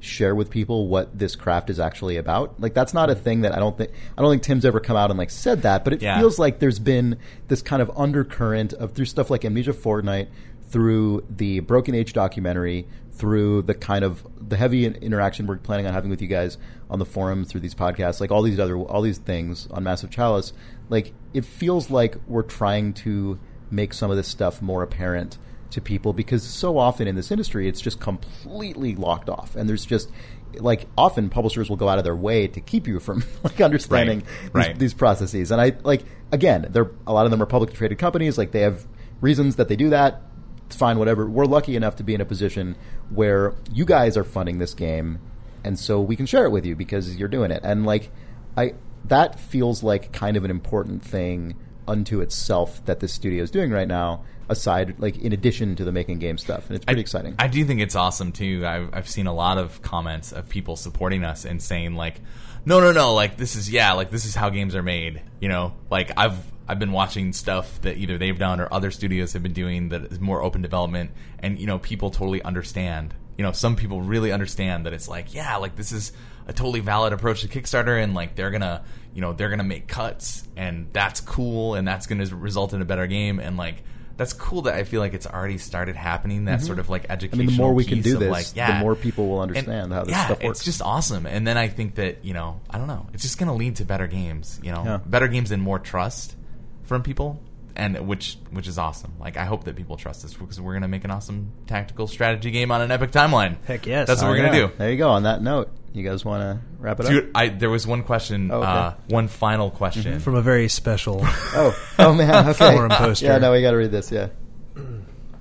share 0.00 0.34
with 0.34 0.50
people 0.50 0.86
what 0.88 1.18
this 1.18 1.34
craft 1.36 1.70
is 1.70 1.80
actually 1.80 2.16
about. 2.16 2.60
Like 2.60 2.74
that's 2.74 2.94
not 2.94 3.10
a 3.10 3.14
thing 3.14 3.40
that 3.42 3.52
I 3.54 3.58
don't 3.58 3.76
think 3.76 3.90
I 4.16 4.22
don't 4.22 4.30
think 4.30 4.42
Tim's 4.42 4.64
ever 4.64 4.80
come 4.80 4.96
out 4.96 5.10
and 5.10 5.18
like 5.18 5.30
said 5.30 5.62
that, 5.62 5.84
but 5.84 5.92
it 5.92 6.02
Yeah. 6.02 6.18
feels 6.18 6.38
like 6.38 6.58
there's 6.60 6.78
been 6.78 7.18
this 7.48 7.62
kind 7.62 7.82
of 7.82 7.90
undercurrent 7.96 8.72
of 8.74 8.92
through 8.92 9.06
stuff 9.06 9.30
like 9.30 9.44
Amnesia 9.44 9.72
Fortnight, 9.72 10.28
through 10.70 11.24
the 11.28 11.60
Broken 11.60 11.94
Age 11.94 12.12
documentary, 12.12 12.86
through 13.10 13.62
the 13.62 13.74
kind 13.74 14.04
of 14.04 14.24
the 14.40 14.56
heavy 14.56 14.86
interaction 14.86 15.46
we're 15.46 15.56
planning 15.56 15.86
on 15.86 15.92
having 15.92 16.10
with 16.10 16.22
you 16.22 16.28
guys 16.28 16.56
on 16.88 16.98
the 17.00 17.04
forum 17.06 17.44
through 17.44 17.60
these 17.60 17.74
podcasts, 17.74 18.20
like 18.20 18.30
all 18.30 18.42
these 18.42 18.58
other 18.60 18.76
all 18.78 19.02
these 19.02 19.18
things 19.18 19.66
on 19.70 19.82
Massive 19.82 20.10
Chalice. 20.10 20.52
Like 20.88 21.12
it 21.34 21.44
feels 21.44 21.90
like 21.90 22.16
we're 22.26 22.42
trying 22.42 22.92
to 22.94 23.38
make 23.70 23.92
some 23.92 24.10
of 24.10 24.16
this 24.16 24.28
stuff 24.28 24.62
more 24.62 24.82
apparent 24.82 25.36
to 25.70 25.80
people 25.80 26.12
because 26.12 26.42
so 26.42 26.78
often 26.78 27.06
in 27.06 27.14
this 27.14 27.30
industry 27.30 27.68
it's 27.68 27.80
just 27.80 28.00
completely 28.00 28.94
locked 28.94 29.28
off. 29.28 29.54
And 29.56 29.68
there's 29.68 29.84
just 29.84 30.10
like 30.54 30.86
often 30.96 31.28
publishers 31.28 31.68
will 31.68 31.76
go 31.76 31.88
out 31.88 31.98
of 31.98 32.04
their 32.04 32.16
way 32.16 32.48
to 32.48 32.60
keep 32.60 32.86
you 32.86 33.00
from 33.00 33.22
like 33.42 33.60
understanding 33.60 34.20
Right, 34.20 34.42
these, 34.42 34.54
right. 34.54 34.78
these 34.78 34.94
processes. 34.94 35.50
And 35.50 35.60
i 35.60 35.72
like 35.82 36.04
again 36.32 36.66
they're 36.70 36.90
a 37.06 37.12
lot 37.12 37.24
of 37.24 37.30
them 37.30 37.42
are 37.42 37.46
publicly 37.46 37.76
traded 37.76 37.98
companies. 37.98 38.38
Like 38.38 38.52
they 38.52 38.60
have 38.60 38.86
reasons 39.20 39.56
that 39.56 39.68
they 39.68 39.76
do 39.76 39.90
that. 39.90 40.22
It's 40.66 40.76
fine 40.76 40.98
whatever. 40.98 41.28
We're 41.28 41.46
lucky 41.46 41.76
enough 41.76 41.96
to 41.96 42.02
be 42.02 42.14
in 42.14 42.20
a 42.20 42.26
position 42.26 42.76
where 43.10 43.54
you 43.72 43.84
guys 43.84 44.16
are 44.16 44.24
funding 44.24 44.58
this 44.58 44.74
game 44.74 45.18
and 45.64 45.78
so 45.78 46.00
we 46.00 46.14
can 46.14 46.26
share 46.26 46.44
it 46.44 46.50
with 46.50 46.64
you 46.64 46.76
because 46.76 47.16
you're 47.16 47.28
doing 47.28 47.50
it. 47.50 47.60
And 47.62 47.84
like 47.84 48.10
i 48.56 48.74
that 49.04 49.38
feels 49.38 49.82
like 49.82 50.12
kind 50.12 50.36
of 50.36 50.44
an 50.44 50.50
important 50.50 51.02
thing 51.02 51.56
unto 51.86 52.20
itself 52.20 52.84
that 52.84 53.00
this 53.00 53.12
studio 53.12 53.42
is 53.42 53.50
doing 53.50 53.70
right 53.70 53.88
now 53.88 54.22
aside 54.48 54.94
like 54.98 55.18
in 55.18 55.32
addition 55.32 55.76
to 55.76 55.84
the 55.84 55.92
making 55.92 56.18
game 56.18 56.38
stuff 56.38 56.68
and 56.68 56.76
it's 56.76 56.84
pretty 56.84 57.00
I, 57.00 57.02
exciting 57.02 57.34
I 57.38 57.48
do 57.48 57.64
think 57.64 57.80
it's 57.80 57.94
awesome 57.94 58.32
too. 58.32 58.64
I've, 58.66 58.90
I've 58.92 59.08
seen 59.08 59.26
a 59.26 59.34
lot 59.34 59.58
of 59.58 59.82
comments 59.82 60.32
of 60.32 60.48
people 60.48 60.76
supporting 60.76 61.24
us 61.24 61.44
and 61.44 61.62
saying 61.62 61.94
like, 61.94 62.20
no, 62.64 62.80
no, 62.80 62.92
no, 62.92 63.14
like 63.14 63.36
this 63.36 63.56
is 63.56 63.70
yeah, 63.70 63.92
like 63.92 64.10
this 64.10 64.24
is 64.24 64.34
how 64.34 64.50
games 64.50 64.74
are 64.74 64.82
made. 64.82 65.22
You 65.40 65.48
know, 65.48 65.74
like 65.90 66.12
I've 66.16 66.38
I've 66.66 66.78
been 66.78 66.92
watching 66.92 67.32
stuff 67.32 67.80
that 67.82 67.96
either 67.96 68.18
they've 68.18 68.38
done 68.38 68.60
or 68.60 68.68
other 68.72 68.90
studios 68.90 69.32
have 69.32 69.42
been 69.42 69.54
doing 69.54 69.88
that 69.88 70.12
is 70.12 70.20
more 70.20 70.42
open 70.42 70.60
development, 70.60 71.12
and 71.38 71.58
you 71.58 71.66
know, 71.66 71.78
people 71.78 72.10
totally 72.10 72.42
understand. 72.42 73.14
You 73.36 73.44
know, 73.44 73.52
some 73.52 73.76
people 73.76 74.02
really 74.02 74.32
understand 74.32 74.84
that 74.86 74.92
it's 74.92 75.08
like, 75.08 75.32
yeah, 75.32 75.56
like 75.56 75.76
this 75.76 75.92
is 75.92 76.12
a 76.46 76.52
totally 76.52 76.80
valid 76.80 77.12
approach 77.12 77.42
to 77.42 77.48
Kickstarter, 77.48 78.02
and 78.02 78.14
like 78.14 78.34
they're 78.34 78.50
gonna, 78.50 78.84
you 79.14 79.20
know, 79.20 79.32
they're 79.32 79.48
gonna 79.48 79.64
make 79.64 79.86
cuts, 79.86 80.46
and 80.56 80.88
that's 80.92 81.20
cool, 81.20 81.74
and 81.74 81.86
that's 81.86 82.06
gonna 82.06 82.26
result 82.26 82.74
in 82.74 82.82
a 82.82 82.84
better 82.84 83.06
game, 83.06 83.38
and 83.38 83.56
like 83.56 83.82
that's 84.18 84.34
cool 84.34 84.62
that 84.62 84.74
I 84.74 84.84
feel 84.84 85.00
like 85.00 85.14
it's 85.14 85.26
already 85.26 85.56
started 85.56 85.96
happening. 85.96 86.44
That 86.44 86.60
sort 86.60 86.78
of 86.78 86.90
like 86.90 87.08
Mm-hmm. 87.08 87.34
I 87.34 87.38
mean, 87.38 87.46
the 87.46 87.52
more 87.56 87.72
we 87.72 87.84
can 87.86 88.02
do 88.02 88.18
this, 88.18 88.30
like, 88.30 88.46
yeah. 88.54 88.78
the 88.78 88.84
more 88.84 88.94
people 88.94 89.28
will 89.28 89.42
And, 89.42 89.56
understand 89.56 89.92
how 89.92 90.02
this 90.04 90.10
yeah, 90.10 90.26
stuff 90.26 90.42
works. 90.42 90.58
it's 90.58 90.64
just 90.66 90.82
awesome. 90.82 91.24
And 91.24 91.46
then 91.46 91.56
I 91.56 91.68
think 91.68 91.94
that 91.94 92.22
you 92.24 92.34
know, 92.34 92.60
I 92.68 92.76
don't 92.76 92.88
know, 92.88 93.06
it's 93.14 93.22
just 93.22 93.38
going 93.38 93.46
to 93.48 93.54
lead 93.54 93.76
to 93.76 93.86
better 93.86 94.06
games. 94.06 94.60
You 94.62 94.72
know, 94.72 94.82
Yeah. 94.84 94.98
better 95.06 95.28
games 95.28 95.50
and 95.52 95.62
more 95.62 95.78
trust 95.78 96.34
from 96.82 97.02
people, 97.02 97.40
and 97.78 98.06
which 98.06 98.36
which 98.50 98.66
is 98.68 98.76
awesome. 98.78 99.14
Like 99.18 99.36
I 99.36 99.44
hope 99.44 99.64
that 99.64 99.76
people 99.76 99.96
trust 99.96 100.24
us 100.24 100.34
because 100.34 100.60
we're 100.60 100.72
going 100.72 100.82
to 100.82 100.88
make 100.88 101.04
an 101.04 101.10
awesome 101.10 101.52
tactical 101.66 102.06
strategy 102.06 102.50
game 102.50 102.70
on 102.72 102.80
an 102.82 102.90
epic 102.90 103.12
timeline. 103.12 103.56
Heck 103.64 103.86
yes. 103.86 104.06
that's 104.08 104.20
what 104.20 104.28
Oh, 104.28 104.30
we're 104.32 104.38
going 104.38 104.52
to 104.52 104.58
yeah. 104.58 104.66
do. 104.66 104.72
There 104.76 104.90
you 104.90 104.96
go. 104.98 105.10
On 105.10 105.22
that 105.22 105.40
note, 105.40 105.70
you 105.94 106.02
guys 106.02 106.24
want 106.24 106.42
to 106.42 106.60
wrap 106.78 106.98
it 107.00 107.06
up? 107.06 107.12
Dude, 107.12 107.30
I, 107.34 107.48
there 107.48 107.70
was 107.70 107.86
one 107.86 108.02
question, 108.02 108.50
Oh, 108.50 108.58
okay. 108.58 108.66
Mm-hmm. 108.66 109.12
uh, 109.12 109.14
one 109.14 109.28
final 109.28 109.70
question. 109.70 110.18
From 110.20 110.34
a 110.34 110.42
very 110.42 110.68
special. 110.68 111.20
Oh, 111.54 111.74
oh 111.98 112.12
man. 112.12 112.48
Okay. 112.48 112.74
Forum 112.74 112.90
poster. 112.90 113.26
Yeah, 113.26 113.38
no, 113.38 113.52
we 113.52 113.62
got 113.62 113.70
to 113.70 113.76
read 113.78 113.90
this. 113.92 114.10
Yeah. 114.12 114.28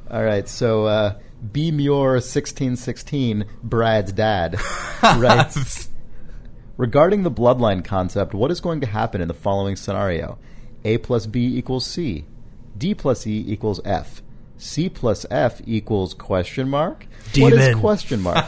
All 0.10 0.24
right. 0.24 0.48
So, 0.48 0.86
uh, 0.86 1.20
B 1.52 1.72
Muir 1.72 2.20
sixteen 2.22 2.76
sixteen, 2.76 3.46
Brad's 3.64 4.12
dad, 4.14 4.60
writes. 5.18 5.90
Regarding 6.78 7.24
the 7.24 7.32
bloodline 7.32 7.84
concept, 7.84 8.34
what 8.36 8.52
is 8.52 8.62
going 8.62 8.82
to 8.82 8.88
happen 8.88 9.20
in 9.22 9.28
the 9.28 9.34
following 9.34 9.76
scenario? 9.76 10.38
A 10.88 10.98
plus 11.00 11.26
B 11.26 11.58
equals 11.58 11.86
C. 11.86 12.24
D 12.78 12.96
plus 12.96 13.28
E 13.28 13.44
equals 13.46 13.82
F. 13.84 14.22
C 14.58 14.88
plus 14.88 15.26
F 15.30 15.62
equals 15.66 16.14
question 16.14 16.70
mark? 16.70 17.08
What 17.36 17.54
is 17.54 17.76
question 17.76 18.22
mark? 18.22 18.46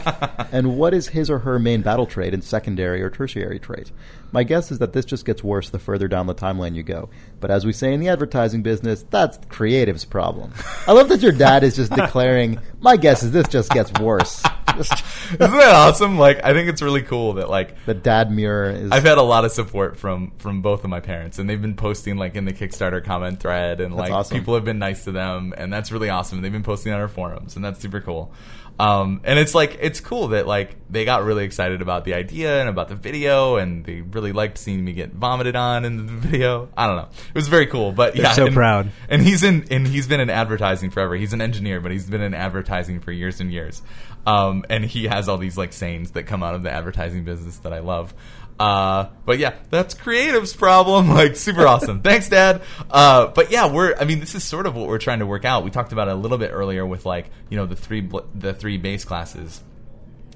and 0.52 0.76
what 0.76 0.94
is 0.94 1.08
his 1.08 1.30
or 1.30 1.40
her 1.40 1.58
main 1.58 1.82
battle 1.82 2.06
trait 2.06 2.34
and 2.34 2.42
secondary 2.42 3.02
or 3.02 3.10
tertiary 3.10 3.58
trait? 3.58 3.92
My 4.32 4.44
guess 4.44 4.70
is 4.70 4.78
that 4.78 4.92
this 4.92 5.04
just 5.04 5.24
gets 5.24 5.42
worse 5.42 5.70
the 5.70 5.78
further 5.78 6.06
down 6.08 6.26
the 6.26 6.34
timeline 6.34 6.74
you 6.74 6.82
go. 6.82 7.10
But 7.40 7.50
as 7.50 7.66
we 7.66 7.72
say 7.72 7.92
in 7.92 8.00
the 8.00 8.08
advertising 8.08 8.62
business, 8.62 9.04
that's 9.10 9.38
creative's 9.48 10.04
problem. 10.04 10.52
I 10.86 10.92
love 10.92 11.08
that 11.08 11.20
your 11.20 11.32
dad 11.32 11.64
is 11.64 11.76
just 11.76 11.92
declaring, 11.96 12.60
my 12.80 12.96
guess 12.96 13.22
is 13.22 13.32
this 13.32 13.48
just 13.48 13.70
gets 13.70 13.92
worse. 14.00 14.42
Just, 14.76 14.92
Isn't 15.32 15.38
that 15.38 15.74
awesome? 15.74 16.18
Like 16.18 16.44
I 16.44 16.52
think 16.52 16.68
it's 16.68 16.82
really 16.82 17.02
cool 17.02 17.34
that 17.34 17.50
like 17.50 17.84
the 17.86 17.94
dad 17.94 18.30
mirror 18.30 18.70
is. 18.70 18.90
I've 18.92 19.02
had 19.02 19.18
a 19.18 19.22
lot 19.22 19.44
of 19.44 19.52
support 19.52 19.96
from 19.96 20.32
from 20.38 20.62
both 20.62 20.84
of 20.84 20.90
my 20.90 21.00
parents, 21.00 21.38
and 21.38 21.48
they've 21.48 21.60
been 21.60 21.76
posting 21.76 22.16
like 22.16 22.36
in 22.36 22.44
the 22.44 22.52
Kickstarter 22.52 23.04
comment 23.04 23.40
thread, 23.40 23.80
and 23.80 23.94
like 23.94 24.12
awesome. 24.12 24.38
people 24.38 24.54
have 24.54 24.64
been 24.64 24.78
nice 24.78 25.04
to 25.04 25.12
them, 25.12 25.54
and 25.56 25.72
that's 25.72 25.90
really 25.92 26.08
awesome. 26.08 26.38
And 26.38 26.44
They've 26.44 26.52
been 26.52 26.62
posting 26.62 26.92
on 26.92 27.00
our 27.00 27.08
forums, 27.08 27.56
and 27.56 27.64
that's 27.64 27.80
super 27.80 28.00
cool. 28.00 28.32
Um, 28.80 29.20
and 29.24 29.38
it's 29.38 29.54
like 29.54 29.76
it's 29.82 30.00
cool 30.00 30.28
that 30.28 30.46
like 30.46 30.74
they 30.88 31.04
got 31.04 31.22
really 31.22 31.44
excited 31.44 31.82
about 31.82 32.06
the 32.06 32.14
idea 32.14 32.60
and 32.60 32.68
about 32.68 32.88
the 32.88 32.94
video, 32.94 33.56
and 33.56 33.84
they 33.84 34.00
really 34.00 34.32
liked 34.32 34.56
seeing 34.56 34.82
me 34.82 34.94
get 34.94 35.12
vomited 35.12 35.54
on 35.54 35.84
in 35.84 36.06
the 36.06 36.12
video. 36.28 36.70
I 36.76 36.86
don't 36.86 36.96
know, 36.96 37.08
it 37.28 37.34
was 37.34 37.48
very 37.48 37.66
cool. 37.66 37.92
But 37.92 38.16
yeah, 38.16 38.32
so 38.32 38.46
and- 38.46 38.54
proud. 38.54 38.90
And 39.10 39.20
he's 39.20 39.42
in 39.42 39.66
and 39.70 39.86
he's 39.86 40.08
been 40.08 40.20
in 40.20 40.30
advertising 40.30 40.90
forever. 40.90 41.14
He's 41.14 41.34
an 41.34 41.42
engineer, 41.42 41.80
but 41.80 41.92
he's 41.92 42.08
been 42.08 42.22
in 42.22 42.32
advertising 42.32 43.00
for 43.00 43.12
years 43.12 43.38
and 43.40 43.52
years. 43.52 43.82
Um, 44.26 44.64
and 44.70 44.84
he 44.84 45.04
has 45.04 45.28
all 45.28 45.38
these 45.38 45.58
like 45.58 45.72
sayings 45.72 46.12
that 46.12 46.24
come 46.24 46.42
out 46.42 46.54
of 46.54 46.62
the 46.62 46.70
advertising 46.70 47.24
business 47.24 47.58
that 47.58 47.72
I 47.72 47.80
love. 47.80 48.14
Uh, 48.60 49.08
but 49.24 49.38
yeah, 49.38 49.54
that's 49.70 49.94
creative's 49.94 50.54
problem. 50.54 51.08
Like 51.20 51.34
super 51.34 51.66
awesome. 51.66 52.02
Thanks, 52.02 52.28
Dad. 52.28 52.62
Uh, 52.90 53.28
but 53.28 53.50
yeah, 53.50 53.72
we're. 53.72 53.96
I 53.98 54.04
mean, 54.04 54.20
this 54.20 54.34
is 54.34 54.44
sort 54.44 54.66
of 54.66 54.76
what 54.76 54.86
we're 54.86 54.98
trying 54.98 55.18
to 55.20 55.26
work 55.26 55.44
out. 55.44 55.64
We 55.64 55.70
talked 55.70 55.92
about 55.92 56.08
it 56.08 56.12
a 56.12 56.16
little 56.16 56.38
bit 56.38 56.50
earlier 56.52 56.86
with 56.86 57.04
like 57.06 57.30
you 57.48 57.56
know 57.56 57.66
the 57.66 57.74
three 57.74 58.02
bl- 58.02 58.20
the 58.34 58.54
three 58.54 58.76
base 58.76 59.04
classes 59.04 59.62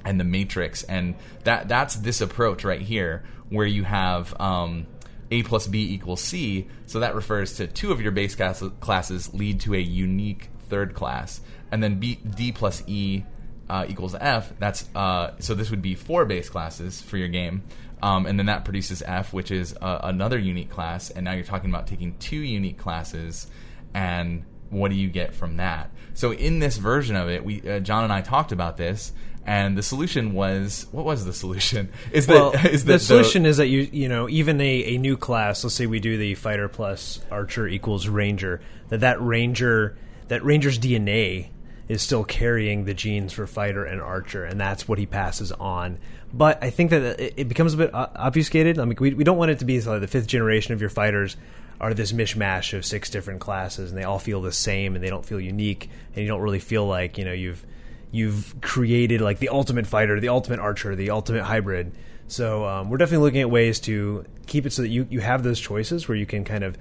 and 0.04 0.20
the 0.20 0.24
matrix 0.24 0.82
and 0.84 1.14
that 1.44 1.68
that's 1.68 1.96
this 1.96 2.20
approach 2.20 2.64
right 2.64 2.82
here 2.82 3.24
where 3.48 3.66
you 3.66 3.84
have 3.84 4.38
um, 4.40 4.86
a 5.30 5.42
plus 5.44 5.66
b 5.66 5.94
equals 5.94 6.20
c 6.20 6.68
so 6.86 7.00
that 7.00 7.14
refers 7.14 7.54
to 7.54 7.66
two 7.66 7.90
of 7.90 8.00
your 8.00 8.12
base 8.12 8.34
class- 8.34 8.62
classes 8.80 9.32
lead 9.32 9.60
to 9.60 9.74
a 9.74 9.78
unique 9.78 10.50
third 10.68 10.94
class 10.94 11.40
and 11.72 11.82
then 11.82 11.98
b 11.98 12.16
d 12.36 12.52
plus 12.52 12.82
e 12.86 13.22
uh, 13.68 13.86
equals 13.88 14.14
f 14.14 14.52
that's 14.58 14.88
uh, 14.94 15.30
so 15.38 15.54
this 15.54 15.70
would 15.70 15.82
be 15.82 15.94
four 15.94 16.26
base 16.26 16.50
classes 16.50 17.00
for 17.00 17.16
your 17.16 17.28
game 17.28 17.62
um, 18.05 18.26
and 18.26 18.38
then 18.38 18.46
that 18.46 18.64
produces 18.64 19.02
f 19.07 19.32
which 19.32 19.50
is 19.50 19.74
uh, 19.80 20.00
another 20.02 20.38
unique 20.38 20.70
class 20.70 21.11
and 21.11 21.24
now 21.24 21.32
you're 21.32 21.44
talking 21.44 21.70
about 21.70 21.86
taking 21.86 22.16
two 22.18 22.36
unique 22.36 22.78
classes 22.78 23.46
and 23.94 24.44
what 24.70 24.90
do 24.90 24.96
you 24.96 25.09
get 25.09 25.34
from 25.34 25.57
that? 25.57 25.90
So 26.14 26.32
in 26.32 26.59
this 26.59 26.76
version 26.76 27.16
of 27.16 27.28
it, 27.28 27.44
we 27.44 27.62
uh, 27.68 27.80
John 27.80 28.05
and 28.05 28.12
I 28.12 28.20
talked 28.20 28.52
about 28.52 28.76
this, 28.76 29.12
and 29.46 29.76
the 29.78 29.82
solution 29.82 30.32
was 30.32 30.86
what 30.90 31.05
was 31.05 31.24
the 31.24 31.32
solution? 31.32 31.90
Is 32.12 32.26
that 32.26 32.34
Well, 32.34 32.52
is 32.66 32.84
the 32.84 32.94
that 32.94 32.98
solution 33.00 33.46
is 33.46 33.57
that 33.59 33.68
you 33.68 33.88
you 33.92 34.09
know 34.09 34.28
even 34.28 34.61
a, 34.61 34.94
a 34.94 34.98
new 34.98 35.16
class. 35.16 35.64
Let's 35.64 35.74
say 35.74 35.86
we 35.86 36.00
do 36.00 36.16
the 36.16 36.34
fighter 36.34 36.68
plus 36.68 37.20
archer 37.30 37.66
equals 37.66 38.09
ranger. 38.09 38.61
That 38.88 39.00
that 39.00 39.20
ranger 39.20 39.96
that 40.28 40.44
ranger's 40.44 40.78
DNA 40.78 41.48
is 41.86 42.00
still 42.00 42.24
carrying 42.24 42.84
the 42.84 42.94
genes 42.94 43.32
for 43.32 43.46
fighter 43.46 43.84
and 43.84 44.00
archer, 44.00 44.44
and 44.44 44.61
that's 44.61 44.88
what 44.88 44.98
he 44.98 45.07
passes 45.07 45.52
on. 45.52 45.98
But 46.37 46.62
I 46.64 46.70
think 46.70 46.91
that 46.91 47.20
it, 47.20 47.35
it 47.37 47.49
becomes 47.49 47.74
a 47.74 47.76
bit 47.76 47.91
obfuscated. 47.95 48.80
I 48.80 48.85
mean, 48.85 48.97
we, 48.99 49.14
we 49.14 49.22
don't 49.22 49.39
want 49.39 49.53
it 49.53 49.61
to 49.61 49.64
be 49.64 49.80
like 49.80 50.01
the 50.01 50.09
fifth 50.09 50.26
generation 50.26 50.74
of 50.74 50.80
your 50.80 50.91
fighters 50.91 51.37
are 51.80 51.95
this 51.95 52.12
mishmash 52.12 52.76
of 52.76 52.85
six 52.85 53.09
different 53.09 53.41
classes, 53.41 53.91
and 53.91 53.99
they 53.99 54.05
all 54.05 54.18
feel 54.18 54.43
the 54.43 54.53
same, 54.53 54.97
and 54.97 55.05
they 55.05 55.11
don't 55.11 55.24
feel 55.24 55.41
unique, 55.41 55.89
and 56.14 56.22
you 56.22 56.26
don't 56.26 56.41
really 56.41 56.59
feel 56.59 56.87
like 56.87 57.18
you 57.18 57.24
know 57.24 57.32
you've 57.32 57.64
you've 58.11 58.55
created 58.61 59.20
like 59.20 59.39
the 59.39 59.49
ultimate 59.49 59.87
fighter, 59.87 60.18
the 60.18 60.28
ultimate 60.28 60.59
archer, 60.59 60.97
the 60.97 61.11
ultimate 61.11 61.45
hybrid. 61.45 61.93
So 62.26 62.64
um, 62.64 62.91
we're 62.91 62.97
definitely 62.97 63.24
looking 63.26 63.43
at 63.43 63.51
ways 63.51 63.78
to 63.80 64.24
keep 64.47 64.66
it 64.66 64.72
so 64.72 64.82
that 64.82 64.89
you, 64.89 65.07
you 65.11 65.20
have 65.20 65.43
those 65.43 65.61
choices 65.61 66.09
where 66.09 66.16
you 66.16 66.26
can 66.26 66.45
kind 66.45 66.64
of 66.64 66.76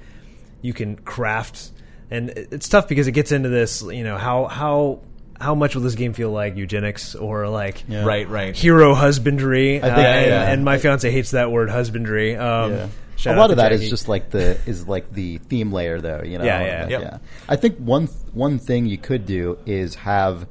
you 0.62 0.74
can 0.74 0.95
craft, 0.95 1.72
and 2.10 2.30
it's 2.30 2.70
tough 2.70 2.88
because 2.88 3.08
it 3.08 3.12
gets 3.12 3.32
into 3.32 3.49
this 3.49 3.84
you 3.84 4.04
know 4.04 4.18
how 4.18 4.45
how 4.45 5.01
how 5.43 5.53
much 5.55 5.75
will 5.75 5.83
this 5.83 5.95
game 5.95 6.13
feel 6.13 6.31
like 6.31 6.55
eugenics 6.55 7.13
or 7.15 7.47
like 7.49 7.83
Yeah. 7.87 8.05
right 8.05 8.27
right 8.29 8.55
hero 8.55 8.93
husbandry? 8.95 9.77
I 9.77 9.81
think- 9.81 9.93
uh, 9.97 9.99
and, 10.01 10.27
yeah. 10.27 10.51
and 10.51 10.65
my 10.65 10.77
fiance 10.77 11.09
hates 11.11 11.31
that 11.31 11.51
word 11.51 11.69
husbandry. 11.69 12.35
Um, 12.35 12.71
Yeah. 12.71 12.87
shout 13.15 13.35
a 13.35 13.37
out 13.37 13.41
lot 13.41 13.47
to 13.47 13.53
of 13.53 13.57
that 13.57 13.71
is 13.73 13.81
Jackie. 13.81 13.89
just 13.89 14.07
like 14.07 14.29
the 14.31 14.57
is 14.65 14.87
like 14.87 15.11
the 15.13 15.37
theme 15.49 15.71
layer, 15.73 15.99
though. 16.01 16.21
You 16.23 16.37
know. 16.39 16.45
Yeah, 16.45 16.61
yeah. 16.63 16.81
Like, 16.83 16.89
Yep. 16.91 17.21
I 17.49 17.55
think 17.57 17.77
one 17.77 18.07
one 18.33 18.57
thing 18.59 18.85
you 18.85 18.97
could 18.97 19.25
do 19.25 19.57
is 19.65 19.95
have 19.95 20.47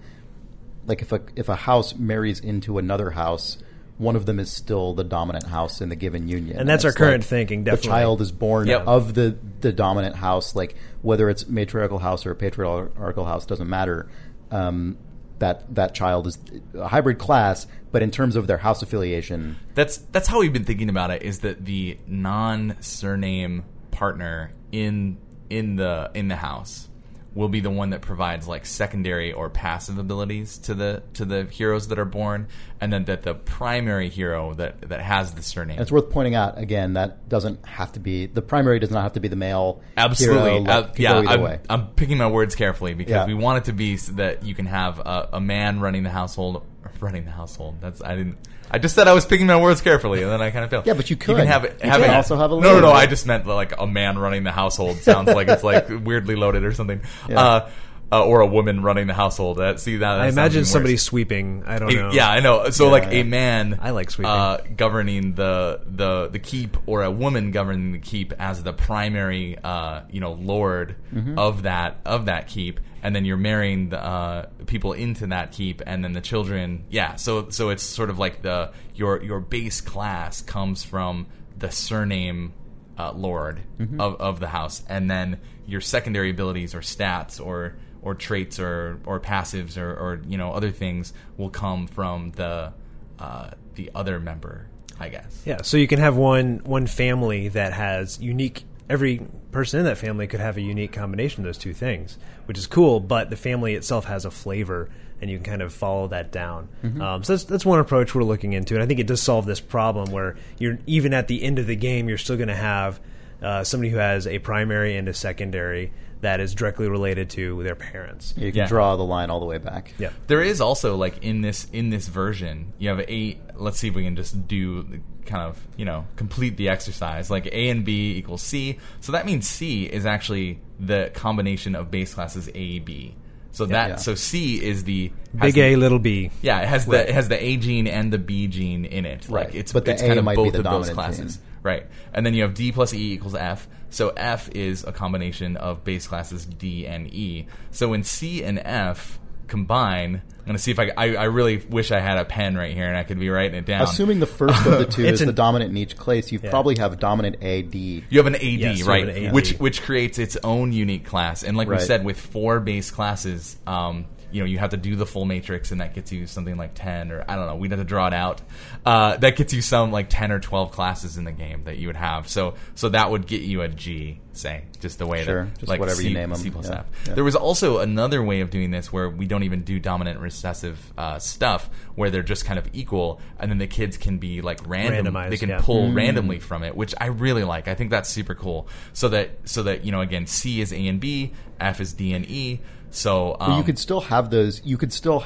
like 0.87 1.01
if 1.03 1.13
a 1.13 1.21
if 1.37 1.49
a 1.49 1.55
house 1.57 1.95
marries 1.97 2.39
into 2.41 2.79
another 2.79 3.11
house. 3.11 3.59
One 3.99 4.17
of 4.17 4.27
them 4.27 4.41
is 4.41 4.51
still 4.51 4.95
the 4.95 5.05
dominant 5.05 5.47
house 5.47 5.81
in 5.81 5.89
the 5.89 5.95
given 5.95 6.27
union, 6.27 6.59
And 6.59 6.69
that's 6.69 6.85
our 6.85 6.89
it's 6.89 6.97
current 6.99 7.23
like 7.23 7.29
thinking, 7.29 7.63
The 7.63 7.73
definitely. 7.73 7.91
child 7.91 8.21
is 8.21 8.33
born 8.33 8.67
Yep. 8.67 8.85
of 8.89 9.15
the 9.15 9.37
the 9.61 9.71
dominant 9.71 10.17
house, 10.17 10.57
like 10.57 10.75
whether 11.03 11.31
it's 11.31 11.47
matriarchal 11.49 12.01
house 12.01 12.27
or 12.27 12.35
patriarchal 12.35 13.25
house 13.27 13.47
doesn't 13.47 13.69
matter. 13.69 14.09
Um, 14.53 14.99
that 15.39 15.75
that 15.75 15.93
child 15.93 16.29
is 16.29 16.39
a 16.75 16.87
hybrid 16.87 17.19
class, 17.19 17.67
but 17.91 18.01
in 18.01 18.13
terms 18.13 18.37
of 18.37 18.47
their 18.47 18.59
house 18.59 18.81
affiliation, 18.81 19.57
That's 19.75 19.97
that's 19.97 20.29
how 20.29 20.39
we've 20.39 20.53
been 20.53 20.65
thinking 20.65 20.89
about 20.89 21.11
it. 21.11 21.23
Is 21.23 21.41
that 21.41 21.65
the 21.65 21.99
non 22.07 22.77
surname 22.81 23.65
partner 23.91 24.53
in 24.71 25.19
in 25.51 25.77
the 25.77 26.11
in 26.15 26.29
the 26.29 26.37
house 26.37 26.89
will 27.35 27.49
be 27.49 27.61
the 27.61 27.71
one 27.71 27.91
that 27.91 28.03
provides 28.03 28.47
like 28.47 28.67
secondary 28.67 29.33
or 29.33 29.49
passive 29.49 29.97
abilities 29.99 30.59
to 30.59 30.75
the 30.75 31.03
to 31.15 31.25
the 31.25 31.45
heroes 31.45 31.89
that 31.89 31.99
are 31.99 32.05
born, 32.05 32.47
and 32.81 32.93
then 32.93 33.05
that 33.07 33.23
the 33.23 33.35
primary 33.35 34.09
hero 34.09 34.53
that 34.55 34.89
that 34.89 35.01
has 35.01 35.33
the 35.35 35.43
surname. 35.43 35.77
And 35.77 35.83
it's 35.83 35.91
worth 35.93 36.11
pointing 36.11 36.35
out 36.35 36.59
again 36.59 36.93
that 36.95 37.29
doesn't 37.29 37.65
have 37.67 37.93
to 37.93 38.01
be 38.01 38.27
the 38.27 38.43
primary 38.43 38.79
does 38.79 38.91
not 38.91 39.03
have 39.03 39.15
to 39.15 39.21
be 39.21 39.29
the 39.29 39.37
male. 39.37 39.81
Absolutely, 39.97 40.61
hero, 40.61 40.65
Uh, 40.71 40.93
yeah. 40.97 41.15
I'm, 41.27 41.41
way. 41.41 41.61
I'm 41.71 41.87
picking 41.89 42.19
my 42.19 42.27
words 42.29 42.55
carefully 42.55 42.95
because 42.95 43.13
Yeah. 43.13 43.27
we 43.27 43.35
want 43.35 43.59
it 43.59 43.65
to 43.71 43.73
be 43.73 43.97
so 43.97 44.13
that 44.13 44.43
you 44.45 44.55
can 44.55 44.67
have 44.67 44.99
a, 44.99 45.31
a 45.35 45.41
man 45.41 45.81
running 45.81 46.03
the 46.03 46.11
household, 46.11 46.63
running 47.01 47.25
the 47.25 47.31
household. 47.31 47.77
That's 47.81 48.03
I 48.03 48.17
didn't. 48.17 48.37
I 48.75 48.79
just 48.79 48.95
said 48.95 49.07
I 49.07 49.13
was 49.13 49.27
picking 49.27 49.47
my 49.47 49.61
words 49.61 49.83
carefully, 49.83 50.23
and 50.23 50.31
then 50.33 50.41
I 50.41 50.51
kind 50.51 50.65
of 50.65 50.71
failed. 50.71 50.87
Yeah, 50.87 50.95
but 50.95 51.11
you 51.11 51.15
You 51.15 51.19
can 51.19 51.37
could. 51.37 51.47
have. 51.47 51.65
You 51.65 51.71
have 51.91 52.01
could 52.01 52.11
it- 52.11 52.17
also 52.17 52.37
have 52.37 52.53
a 52.53 52.55
no, 52.61 52.73
no, 52.75 52.81
no. 52.81 52.91
I 52.93 53.07
just 53.07 53.27
meant 53.27 53.47
like 53.47 53.79
a 53.79 53.87
man 53.87 54.19
running 54.19 54.45
the 54.45 54.53
household 54.53 54.97
sounds 55.03 55.29
like 55.29 55.49
it's 55.49 55.63
like 55.63 55.89
weirdly 56.05 56.37
loaded 56.37 56.65
or 56.65 56.73
something. 56.73 57.03
Yeah. 57.29 57.41
Uh, 57.41 57.71
uh, 58.13 58.25
or 58.25 58.41
a 58.41 58.47
woman 58.47 58.83
running 58.83 59.07
the 59.07 59.15
household. 59.15 59.57
That 59.59 59.81
see 59.81 59.97
that. 59.97 60.17
that 60.17 60.21
I 60.21 60.29
imagine 60.29 60.65
somebody 60.65 60.95
worse. 60.95 61.03
sweeping. 61.03 61.65
I 61.67 61.79
don't 61.79 61.91
A- 61.91 61.95
know. 61.95 62.11
Yeah, 62.13 62.29
I 62.31 62.41
know. 62.41 62.71
So 62.71 62.85
Yeah, 62.87 62.91
like 62.91 63.05
yeah. 63.05 63.21
a 63.21 63.25
man, 63.25 63.79
I 63.81 63.91
like 63.91 64.11
sweeping. 64.11 64.31
uh, 64.31 64.59
governing 64.77 65.35
the 65.35 65.81
the 65.87 66.29
the 66.29 66.39
keep, 66.39 66.77
or 66.87 67.03
a 67.03 67.11
woman 67.11 67.51
governing 67.51 67.93
the 67.93 67.99
keep 67.99 68.33
as 68.39 68.63
the 68.63 68.73
primary, 68.73 69.57
uh, 69.65 70.03
you 70.11 70.21
know, 70.21 70.33
lord 70.33 70.97
Mm-hmm. 71.15 71.39
of 71.39 71.63
that 71.65 71.99
of 72.07 72.27
that 72.27 72.47
keep, 72.49 72.81
and 73.03 73.15
then 73.15 73.25
you're 73.25 73.37
marrying 73.37 73.89
the 73.91 74.03
uh, 74.03 74.47
people 74.67 74.93
into 74.95 75.27
that 75.29 75.53
keep, 75.53 75.83
and 75.87 76.03
then 76.05 76.13
the 76.13 76.21
children. 76.23 76.85
Yeah, 76.91 77.17
so 77.17 77.49
so 77.51 77.69
it's 77.71 77.83
sort 77.83 78.09
of 78.11 78.19
like 78.19 78.43
the 78.43 78.73
your 78.95 79.23
your 79.23 79.41
base 79.41 79.81
class 79.81 80.41
comes 80.43 80.85
from 80.85 81.27
the 81.59 81.71
surname 81.71 82.53
uh, 82.99 83.13
lord 83.13 83.61
Mm-hmm. 83.79 84.01
of 84.01 84.15
of 84.21 84.41
the 84.41 84.49
house, 84.49 84.83
and 84.89 85.11
then 85.11 85.39
your 85.67 85.81
secondary 85.81 86.31
abilities 86.31 86.75
or 86.75 86.81
stats 86.81 87.45
or 87.45 87.77
or 88.03 88.15
traits 88.15 88.59
or 88.59 88.99
or 89.07 89.21
passives 89.21 89.77
or, 89.77 89.91
or 89.91 90.21
you 90.27 90.37
know 90.37 90.53
other 90.53 90.71
things 90.71 91.13
will 91.37 91.51
come 91.51 91.87
from 91.87 92.33
the 92.33 92.73
uh, 93.19 93.51
the 93.75 93.91
other 93.95 94.19
member, 94.21 94.67
I 94.99 95.09
guess. 95.09 95.43
Yeah, 95.47 95.63
so 95.63 95.77
you 95.77 95.87
can 95.87 96.01
have 96.01 96.17
one 96.17 96.61
one 96.65 96.87
family 96.87 97.49
that 97.49 97.73
has 97.73 98.21
unique. 98.21 98.65
Every 98.91 99.27
person 99.53 99.81
in 99.81 99.87
that 99.87 99.97
family 99.97 100.27
could 100.27 100.41
have 100.41 100.57
a 100.57 100.61
unique 100.61 100.93
combination 100.93 101.43
of 101.43 101.47
those 101.47 101.57
two 101.57 101.73
things, 101.73 102.19
which 102.47 102.59
is 102.59 102.67
cool. 102.67 103.01
But 103.01 103.31
the 103.31 103.37
family 103.37 103.75
itself 103.75 104.05
has 104.07 104.25
a 104.25 104.31
flavor, 104.31 104.91
and 105.21 105.31
you 105.31 105.39
can 105.39 105.45
kind 105.45 105.63
of 105.63 105.73
follow 105.73 106.09
that 106.09 106.33
down. 106.33 106.69
Um, 107.01 107.23
so 107.23 107.35
that's 107.35 107.45
that's 107.45 107.65
one 107.65 107.79
approach 107.79 108.15
we're 108.15 108.25
looking 108.25 108.53
into, 108.53 108.75
and 108.75 108.83
I 108.83 108.87
think 108.87 109.01
it 109.01 109.07
does 109.07 109.23
solve 109.23 109.47
this 109.47 109.61
problem 109.61 110.11
where 110.11 110.37
you're 110.59 110.79
even 110.87 111.15
at 111.15 111.29
the 111.29 111.43
end 111.43 111.59
of 111.59 111.67
the 111.67 111.77
game, 111.77 112.09
you're 112.09 112.19
still 112.19 112.37
going 112.37 112.49
to 112.49 112.55
have 112.55 113.01
uh, 113.41 113.65
somebody 113.65 113.91
who 113.91 113.99
has 113.99 114.27
a 114.27 114.41
primary 114.41 114.97
and 114.97 115.09
a 115.09 115.15
secondary 115.15 115.93
that 116.23 116.41
is 116.41 116.55
directly 116.55 116.89
related 116.89 117.29
to 117.31 117.63
their 117.63 117.75
parents. 117.75 118.33
you 118.37 118.51
can 118.51 118.61
Yeah. 118.61 118.67
draw 118.69 118.97
the 118.97 119.05
line 119.05 119.29
all 119.31 119.39
the 119.41 119.47
way 119.47 119.59
back. 119.59 119.93
Yeah. 119.99 120.11
There 120.29 120.41
is 120.43 120.61
also 120.61 120.97
like 120.97 121.23
in 121.23 121.43
this 121.43 121.67
in 121.73 121.91
this 121.91 122.09
version, 122.09 122.73
you 122.79 122.89
have 122.89 123.01
a. 123.01 123.39
Let's 123.57 123.79
see 123.79 123.89
if 123.89 123.95
we 123.95 124.05
can 124.05 124.17
just 124.17 124.49
do 124.49 124.83
the 124.83 125.01
kind 125.27 125.43
of 125.43 125.61
you 125.77 125.85
know 125.85 126.05
complete 126.17 126.57
the 126.57 126.69
exercise. 126.69 127.31
Like 127.31 127.47
A 127.47 127.69
and 127.69 127.85
B 127.85 128.17
equals 128.17 128.43
C, 128.43 128.79
so 129.01 129.13
that 129.13 129.27
means 129.27 129.47
C 129.47 129.85
is 129.85 130.07
actually 130.07 130.59
the 130.81 131.11
combination 131.15 131.75
of 131.77 131.91
base 131.91 132.15
classes 132.15 132.49
A 132.55 132.79
B. 132.81 133.15
So 133.55 133.67
that 133.67 133.89
Yeah. 133.91 133.97
so 133.97 134.15
C 134.15 134.63
is 134.65 134.85
the 134.85 135.13
has 135.39 135.49
Big 135.53 135.55
the- 135.55 135.61
A, 135.61 135.77
little 135.77 135.99
B. 135.99 136.31
Yeah, 136.41 136.61
it 136.63 136.69
has 136.69 136.87
Right. 136.87 136.99
the 137.05 137.11
it 137.11 137.15
has 137.15 137.29
the 137.29 137.45
A 137.45 137.57
gene 137.59 137.87
and 137.87 138.13
the 138.13 138.19
B 138.19 138.47
gene 138.47 138.85
in 138.87 139.05
it. 139.05 139.29
Like 139.29 139.47
Right. 139.49 139.55
it's 139.55 139.73
But 139.73 139.85
the 139.85 139.91
it's 139.93 140.03
A 140.03 140.07
kind 140.07 140.19
of 140.19 140.25
might 140.25 140.37
be 140.37 140.45
both 140.45 140.53
the 140.55 140.59
of 140.61 140.65
those 140.65 140.91
classes. 140.91 141.37
gene. 141.37 141.45
Right. 141.63 141.87
And 142.15 142.25
then 142.27 142.33
you 142.35 142.43
have 142.43 142.55
D 142.55 142.73
plus 142.73 142.95
E 142.95 143.13
equals 143.13 143.35
F. 143.35 143.69
So 143.93 144.09
F 144.17 144.49
is 144.51 144.85
a 144.85 144.93
combination 144.93 145.57
of 145.57 145.85
base 145.85 146.07
classes 146.07 146.45
D 146.47 146.87
and 146.87 147.07
E. 147.13 147.47
So 147.71 147.89
when 147.91 148.03
C 148.05 148.43
and 148.43 148.59
F 148.59 149.19
combine, 149.49 150.23
I'm 150.39 150.45
going 150.47 150.57
to 150.57 150.63
see 150.63 150.71
if 150.71 150.79
I, 150.79 150.91
I 150.97 151.15
I 151.15 151.25
really 151.25 151.59
wish 151.59 151.93
I 151.93 152.01
had 152.01 152.17
a 152.19 152.25
pen 152.25 152.57
right 152.57 152.75
here 152.75 152.87
and 152.89 152.97
I 152.97 153.05
could 153.05 153.21
be 153.21 153.29
writing 153.29 153.55
it 153.57 153.67
down. 153.67 153.83
Assuming 153.83 154.19
the 154.19 154.27
first 154.27 154.65
of 154.67 154.79
the 154.79 154.87
two 154.87 155.05
is 155.07 155.21
an- 155.21 155.27
the 155.27 155.33
dominant 155.33 155.71
in 155.71 155.77
each 155.77 155.97
class, 155.97 156.33
you 156.33 156.41
Yeah. 156.43 156.51
probably 156.51 156.77
have 156.79 156.99
dominant 156.99 157.37
A 157.43 157.63
D. 157.63 158.03
You 158.09 158.19
have 158.19 158.27
an 158.27 158.35
AD, 158.37 158.43
Yes, 158.43 158.83
right? 158.83 159.09
an 159.09 159.27
AD. 159.27 159.33
Which 159.35 159.53
which 159.59 159.83
creates 159.83 160.19
its 160.19 160.37
own 160.43 160.73
unique 160.73 161.05
class, 161.05 161.43
and 161.45 161.57
like 161.57 161.69
we 161.69 161.79
said, 161.79 162.05
with 162.05 162.19
four 162.19 162.61
base 162.61 162.91
classes, 162.91 163.57
um, 163.67 164.07
you 164.33 164.41
know 164.41 164.47
you 164.47 164.59
have 164.59 164.71
to 164.71 164.77
do 164.77 164.97
the 164.97 165.07
full 165.07 165.25
matrix, 165.25 165.71
and 165.71 165.81
that 165.81 165.95
gets 165.95 166.13
you 166.13 166.27
something 166.27 166.57
like 166.57 166.73
ten 166.75 167.13
or 167.13 167.25
I 167.29 167.37
don't 167.37 167.47
know. 167.47 167.57
We'd 167.57 167.71
have 167.71 167.81
to 167.81 167.85
draw 167.85 168.07
it 168.07 168.15
out. 168.15 168.41
Uh, 168.85 169.17
that 169.19 169.37
gets 169.37 169.53
you 169.53 169.63
some 169.63 169.93
like 169.93 170.09
ten 170.09 170.33
or 170.33 170.41
twelve 170.41 170.73
classes 170.73 171.17
in 171.17 171.25
the 171.25 171.33
game 171.33 171.65
that 171.65 171.79
you 171.79 171.89
would 171.89 171.97
have. 171.97 172.29
So 172.29 172.55
so 172.75 172.89
that 172.91 173.11
would 173.11 173.27
get 173.27 173.43
you 173.43 173.63
a 173.63 173.69
G, 173.69 174.21
say, 174.33 174.65
just 174.81 174.99
the 174.99 175.07
way 175.07 175.25
Sure, 175.25 175.45
that 175.45 175.59
just 175.59 175.69
like 175.69 175.81
whatever 175.81 176.03
you 176.03 176.11
name 176.11 176.31
name 176.31 176.33
'em. 176.33 176.37
C 176.39 176.51
plus 176.51 176.69
Yeah, 176.69 176.81
F. 176.81 176.87
yeah. 177.09 177.15
There 177.15 177.25
was 177.25 177.37
also 177.37 177.79
another 177.79 178.23
way 178.23 178.41
of 178.41 178.51
doing 178.51 178.71
this 178.71 178.93
where 178.93 179.09
we 179.09 179.27
don't 179.27 179.43
even 179.43 179.63
do 179.63 179.79
dominant 179.79 180.21
recessive 180.21 180.93
uh, 180.97 181.19
stuff, 181.19 181.71
where 181.95 182.11
they're 182.11 182.23
just 182.23 182.45
kind 182.45 182.59
of 182.59 182.69
equal, 182.73 183.21
and 183.39 183.51
then 183.51 183.59
the 183.59 183.67
kids 183.67 183.97
can 183.97 184.19
be 184.19 184.41
like 184.41 184.61
random. 184.67 185.15
Randomized, 185.15 185.31
they 185.31 185.37
can 185.37 185.49
yeah. 185.51 185.61
pull 185.61 185.93
randomly 185.93 186.39
from 186.39 186.63
it, 186.63 186.77
which 186.77 186.95
I 187.01 187.07
really 187.07 187.45
like. 187.45 187.69
I 187.69 187.75
think 187.75 187.91
that's 187.91 188.09
super 188.09 188.35
cool. 188.35 188.69
So 188.93 189.09
that 189.11 189.31
so 189.45 189.63
that 189.65 189.85
you 189.85 189.93
know 189.93 190.01
again, 190.01 190.27
C 190.27 190.61
is 190.61 190.73
A 190.73 190.87
and 190.87 191.01
B, 191.01 191.33
F 191.61 191.81
is 191.81 191.93
D 191.93 192.13
and 192.13 192.25
E. 192.29 192.61
So 192.93 193.37
um, 193.41 193.51
But 193.51 193.57
you 193.57 193.65
could 193.65 193.79
still 193.79 194.01
have 194.03 194.31
those. 194.31 194.65
You 194.65 194.77
could 194.77 194.93
still, 194.93 195.25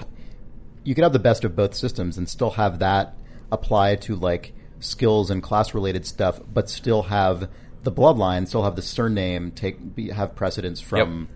you 0.85 0.95
could 0.95 1.05
have 1.05 1.13
the 1.13 1.19
best 1.19 1.45
of 1.45 1.55
both 1.55 1.75
systems 1.75 2.17
and 2.17 2.29
still 2.29 2.51
have 2.51 2.79
that 2.79 3.15
apply 3.53 3.97
to 3.97 4.17
like 4.17 4.55
skills 4.81 5.31
and 5.31 5.43
class 5.43 5.75
related 5.75 6.07
stuff, 6.07 6.41
but 6.53 6.71
still 6.71 7.03
have 7.03 7.49
the 7.83 7.93
bloodline, 7.93 8.47
still 8.49 8.65
have 8.65 8.77
the 8.77 8.83
surname 8.83 9.51
take 9.51 9.95
be, 9.95 10.11
have 10.11 10.35
precedence 10.35 10.81
from 10.81 11.29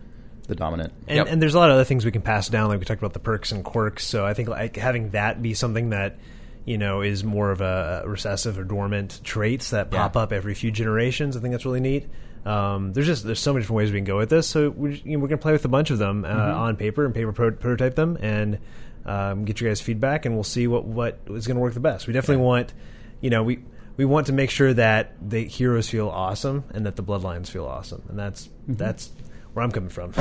the 0.49 0.55
dominant. 0.55 0.93
And, 1.07 1.17
Yep. 1.19 1.27
and 1.29 1.43
there's 1.43 1.55
a 1.55 1.59
lot 1.59 1.71
of 1.71 1.75
other 1.75 1.85
things 1.85 2.05
we 2.05 2.11
can 2.11 2.23
pass 2.23 2.49
down, 2.49 2.69
like 2.69 2.79
we 2.81 2.85
talked 2.85 3.01
about 3.01 3.13
the 3.13 3.21
perks 3.21 3.53
and 3.53 3.65
quirks. 3.65 4.05
So 4.07 4.27
I 4.27 4.35
think 4.35 4.49
like 4.49 4.77
having 4.77 5.11
that 5.11 5.41
be 5.43 5.55
something 5.55 5.91
that 5.91 6.19
you 6.65 6.77
know 6.77 7.01
is 7.03 7.25
more 7.25 7.51
of 7.51 7.61
a 7.61 8.03
recessive 8.07 8.59
or 8.59 8.65
dormant 8.65 9.21
traits 9.25 9.71
that 9.71 9.91
pop 9.91 10.17
up 10.17 10.33
every 10.33 10.55
few 10.55 10.71
generations. 10.71 11.37
I 11.37 11.41
think 11.41 11.53
that's 11.53 11.65
really 11.65 11.81
neat. 11.81 12.09
Um, 12.45 12.93
there's 12.93 13.07
just 13.07 13.25
there's 13.25 13.41
so 13.41 13.53
many 13.53 13.63
different 13.63 13.77
ways 13.77 13.93
we 13.93 13.99
can 13.99 14.05
go 14.05 14.17
with 14.17 14.31
this. 14.31 14.47
So 14.49 14.71
we're, 14.71 14.91
you 14.93 15.17
know, 15.17 15.19
we're 15.19 15.29
gonna 15.29 15.39
play 15.39 15.53
with 15.53 15.65
a 15.65 15.69
bunch 15.69 15.91
of 15.91 15.99
them 15.99 16.25
uh, 16.25 16.29
on 16.29 16.77
paper 16.77 17.05
and 17.05 17.15
paper 17.15 17.33
pro- 17.33 17.53
prototype 17.53 17.95
them 17.97 18.17
and 18.21 18.59
um, 19.05 19.45
get 19.45 19.61
you 19.61 19.69
guys 19.69 19.81
feedback, 19.81 20.25
and 20.27 20.35
we'll 20.35 20.45
see 20.45 20.67
what 20.67 20.85
what 20.85 21.19
is 21.29 21.47
gonna 21.47 21.61
work 21.61 21.75
the 21.75 21.81
best. 21.81 22.07
We 22.07 22.13
definitely 22.13 22.45
want 22.45 22.73
you 23.21 23.31
know 23.31 23.43
we. 23.43 23.61
We 23.97 24.07
want 24.07 24.29
to 24.29 24.33
make 24.33 24.49
sure 24.49 24.73
that 24.73 25.13
the 25.21 25.45
heroes 25.45 25.91
feel 25.91 26.09
awesome 26.09 26.65
and 26.73 26.87
that 26.87 26.97
the 26.97 27.03
bloodlines 27.03 27.49
feel 27.51 27.67
awesome, 27.67 28.03
and 28.09 28.19
that's 28.19 28.49
that's 28.67 29.11
where 29.53 29.63
I'm 29.63 29.71
coming 29.71 29.91
from. 29.91 30.15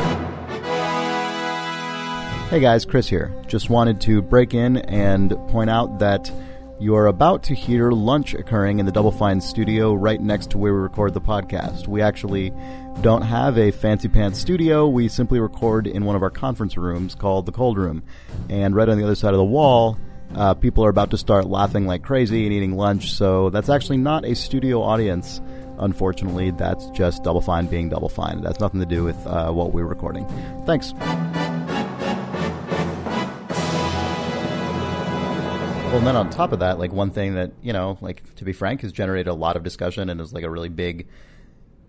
Hey 2.50 2.60
guys, 2.60 2.84
Chris 2.84 3.08
here. 3.08 3.34
Just 3.48 3.70
wanted 3.70 4.02
to 4.02 4.22
break 4.22 4.54
in 4.54 4.78
and 4.78 5.30
point 5.48 5.70
out 5.70 6.00
that 6.00 6.30
you 6.80 6.96
are 6.96 7.08
about 7.08 7.44
to 7.44 7.54
hear 7.54 7.92
lunch 7.92 8.34
occurring 8.34 8.80
in 8.80 8.86
the 8.86 8.92
Double 8.92 9.12
Fine 9.12 9.42
studio 9.42 9.94
right 9.94 10.22
next 10.22 10.52
to 10.52 10.58
where 10.58 10.74
we 10.74 10.80
record 10.80 11.14
the 11.14 11.20
podcast. 11.20 11.88
We 11.88 12.02
actually 12.02 12.54
don't 13.02 13.22
have 13.22 13.58
a 13.58 13.72
fancy 13.72 14.08
pants 14.08 14.40
studio. 14.40 14.88
We 14.88 15.10
simply 15.10 15.42
record 15.42 15.88
in 15.88 16.06
one 16.06 16.16
of 16.16 16.24
our 16.24 16.30
conference 16.30 16.78
rooms 16.78 17.16
called 17.16 17.46
the 17.46 17.52
Cold 17.52 17.78
Room. 17.78 18.04
And 18.50 18.74
right 18.76 18.88
on 18.88 18.98
the 18.98 19.04
other 19.04 19.16
side 19.16 19.34
of 19.34 19.40
the 19.40 19.44
wall, 19.44 19.98
uh, 20.36 20.54
people 20.54 20.86
are 20.86 20.90
about 20.90 21.12
to 21.12 21.18
start 21.18 21.48
laughing 21.48 21.86
like 21.86 22.02
crazy 22.02 22.46
and 22.46 22.54
eating 22.54 22.78
lunch. 22.78 23.12
So 23.12 23.50
that's 23.50 23.68
actually 23.68 23.98
not 23.98 24.24
a 24.24 24.34
studio 24.34 24.82
audience. 24.82 25.42
Unfortunately, 25.80 26.52
that's 26.52 26.90
just 26.92 27.24
Double 27.24 27.42
Fine 27.42 27.68
being 27.68 27.90
Double 27.90 28.10
Fine. 28.10 28.40
It 28.40 28.46
has 28.46 28.60
nothing 28.62 28.80
to 28.80 28.86
do 28.86 29.04
with 29.04 29.18
uh, 29.28 29.52
what 29.52 29.74
we're 29.74 29.86
recording. 29.86 30.26
Thanks. 30.66 30.94
Well, 35.90 35.98
and 35.98 36.06
then 36.06 36.16
on 36.16 36.30
top 36.30 36.52
of 36.52 36.60
that, 36.60 36.78
like 36.78 36.94
one 36.94 37.10
thing 37.10 37.34
that 37.34 37.52
you 37.64 37.74
know, 37.74 37.98
like 38.00 38.36
to 38.36 38.46
be 38.46 38.54
frank, 38.54 38.82
has 38.82 38.92
generated 38.92 39.26
a 39.26 39.34
lot 39.34 39.56
of 39.56 39.64
discussion 39.64 40.12
and 40.12 40.22
is 40.22 40.32
like 40.32 40.44
a 40.44 40.50
really 40.50 40.70
big, 40.70 41.08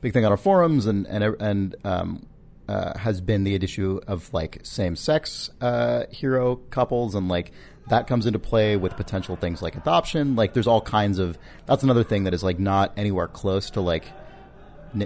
big 0.01 0.15
thing 0.15 0.25
on 0.25 0.33
our 0.33 0.39
forums 0.39 0.87
and 0.87 1.07
and 1.07 1.23
and 1.39 1.77
um, 1.85 2.27
uh, 2.67 2.97
has 2.97 3.21
been 3.21 3.45
the 3.45 3.55
issue 3.55 4.01
of 4.07 4.33
like 4.33 4.61
same-sex 4.63 5.51
uh, 5.61 6.05
hero 6.11 6.57
couples 6.71 7.15
and 7.15 7.29
like 7.29 7.53
that 7.91 8.07
comes 8.07 8.25
into 8.25 8.39
play 8.39 8.75
with 8.79 8.97
potential 8.97 9.37
things 9.37 9.61
like 9.61 9.77
adoption. 9.77 10.35
Like, 10.35 10.55
there's 10.55 10.67
all 10.67 10.81
kinds 10.81 11.19
of. 11.19 11.37
That's 11.67 11.83
another 11.83 12.03
thing 12.03 12.25
that 12.25 12.33
is 12.33 12.43
like 12.43 12.59
not 12.59 12.95
anywhere 12.97 13.29
close 13.29 13.69
to 13.73 13.83
like 13.83 14.07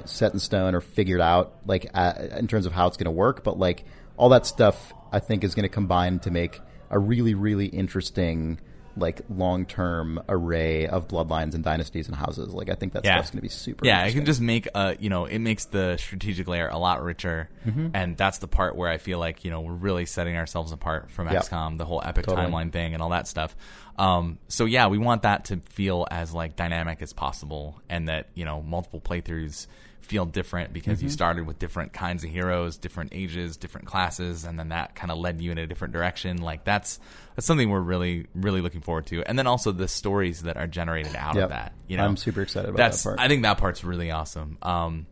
set 0.05 0.33
in 0.33 0.39
stone 0.39 0.73
or 0.73 0.81
figured 0.81 1.21
out 1.21 1.57
like 1.67 1.91
uh, 1.95 2.13
in 2.37 2.47
terms 2.47 2.65
of 2.65 2.73
how 2.73 2.87
it's 2.87 2.97
going 2.97 3.05
to 3.05 3.11
work 3.11 3.45
but 3.45 3.59
like 3.59 3.85
all 4.17 4.31
that 4.31 4.47
stuff 4.47 4.95
i 5.13 5.19
think 5.19 5.45
is 5.45 5.55
going 5.55 5.65
to 5.65 5.69
combine 5.69 6.19
to 6.19 6.31
make 6.31 6.59
a 6.89 6.99
really 6.99 7.35
really 7.35 7.67
interesting 7.67 8.59
like 8.97 9.23
long-term 9.29 10.23
array 10.29 10.87
of 10.87 11.09
bloodlines 11.09 11.55
and 11.55 11.65
dynasties 11.65 12.07
and 12.07 12.17
houses 12.17 12.53
like 12.55 12.69
i 12.69 12.75
think 12.75 12.93
that 12.93 13.05
Yeah. 13.05 13.17
stuff's 13.17 13.31
going 13.31 13.39
to 13.39 13.43
be 13.43 13.49
super 13.49 13.85
Yeah, 13.87 14.05
it 14.05 14.13
can 14.13 14.25
just 14.25 14.41
make 14.41 14.69
uh 14.75 14.95
you 14.99 15.11
know 15.11 15.25
it 15.25 15.39
makes 15.39 15.65
the 15.67 15.97
strategic 15.99 16.47
layer 16.49 16.69
a 16.69 16.79
lot 16.79 17.03
richer, 17.03 17.49
Mm-hmm. 17.67 17.89
and 17.95 18.17
that's 18.17 18.39
the 18.39 18.47
part 18.49 18.77
where 18.77 18.91
I 18.91 18.99
feel 18.99 19.19
like 19.19 19.45
you 19.45 19.51
know 19.51 19.61
we're 19.63 19.73
really 19.73 20.05
setting 20.07 20.37
ourselves 20.37 20.71
apart 20.73 21.11
from 21.11 21.29
Yeah. 21.29 21.41
XCOM, 21.41 21.79
the 21.79 21.85
whole 21.87 22.03
epic 22.05 22.27
Totally. 22.27 22.47
timeline 22.47 22.71
thing 22.73 22.93
and 22.95 23.03
all 23.03 23.09
that 23.11 23.27
stuff. 23.27 23.57
Um, 23.97 24.39
so 24.49 24.65
yeah, 24.67 24.89
we 24.89 24.99
want 24.99 25.23
that 25.23 25.47
to 25.47 25.57
feel 25.71 26.07
as 26.11 26.35
like 26.35 26.57
dynamic 26.57 27.01
as 27.01 27.13
possible, 27.13 27.81
and 27.89 28.09
that 28.09 28.29
you 28.35 28.45
know 28.45 28.61
multiple 28.63 29.01
playthroughs 29.01 29.67
feel 30.05 30.25
different 30.27 30.73
because 30.73 30.99
Mm-hmm. 30.99 31.07
you 31.07 31.11
started 31.11 31.47
with 31.47 31.59
different 31.59 31.93
kinds 31.93 32.23
of 32.25 32.31
heroes, 32.31 32.77
different 32.77 33.13
ages, 33.15 33.57
different 33.57 33.87
classes, 33.87 34.45
and 34.45 34.59
then 34.59 34.69
that 34.69 34.95
kind 34.95 35.11
of 35.11 35.19
led 35.19 35.41
you 35.41 35.51
in 35.51 35.59
a 35.59 35.67
different 35.67 35.93
direction. 35.93 36.41
Like 36.43 36.65
that's 36.65 37.01
that's 37.35 37.47
something 37.47 37.69
we're 37.71 37.81
really 37.81 38.27
really 38.35 38.61
looking 38.61 38.81
forward 38.83 39.07
to, 39.07 39.23
and 39.25 39.39
then 39.39 39.47
also 39.47 39.73
the 39.73 39.89
stories 39.89 40.43
that 40.43 40.57
are 40.57 40.67
generated 40.67 41.17
out 41.17 41.35
Yep. 41.35 41.45
of 41.45 41.51
that. 41.51 41.73
You 41.89 41.97
know, 41.97 42.05
I'm 42.05 42.17
super 42.17 42.43
excited 42.43 42.69
about 42.71 42.77
that's 42.79 43.03
that 43.03 43.09
part. 43.11 43.21
I 43.21 43.29
think 43.29 43.43
that 43.43 43.59
part's 43.59 43.83
really 43.83 44.11
awesome. 44.11 44.59
Um, 44.63 45.07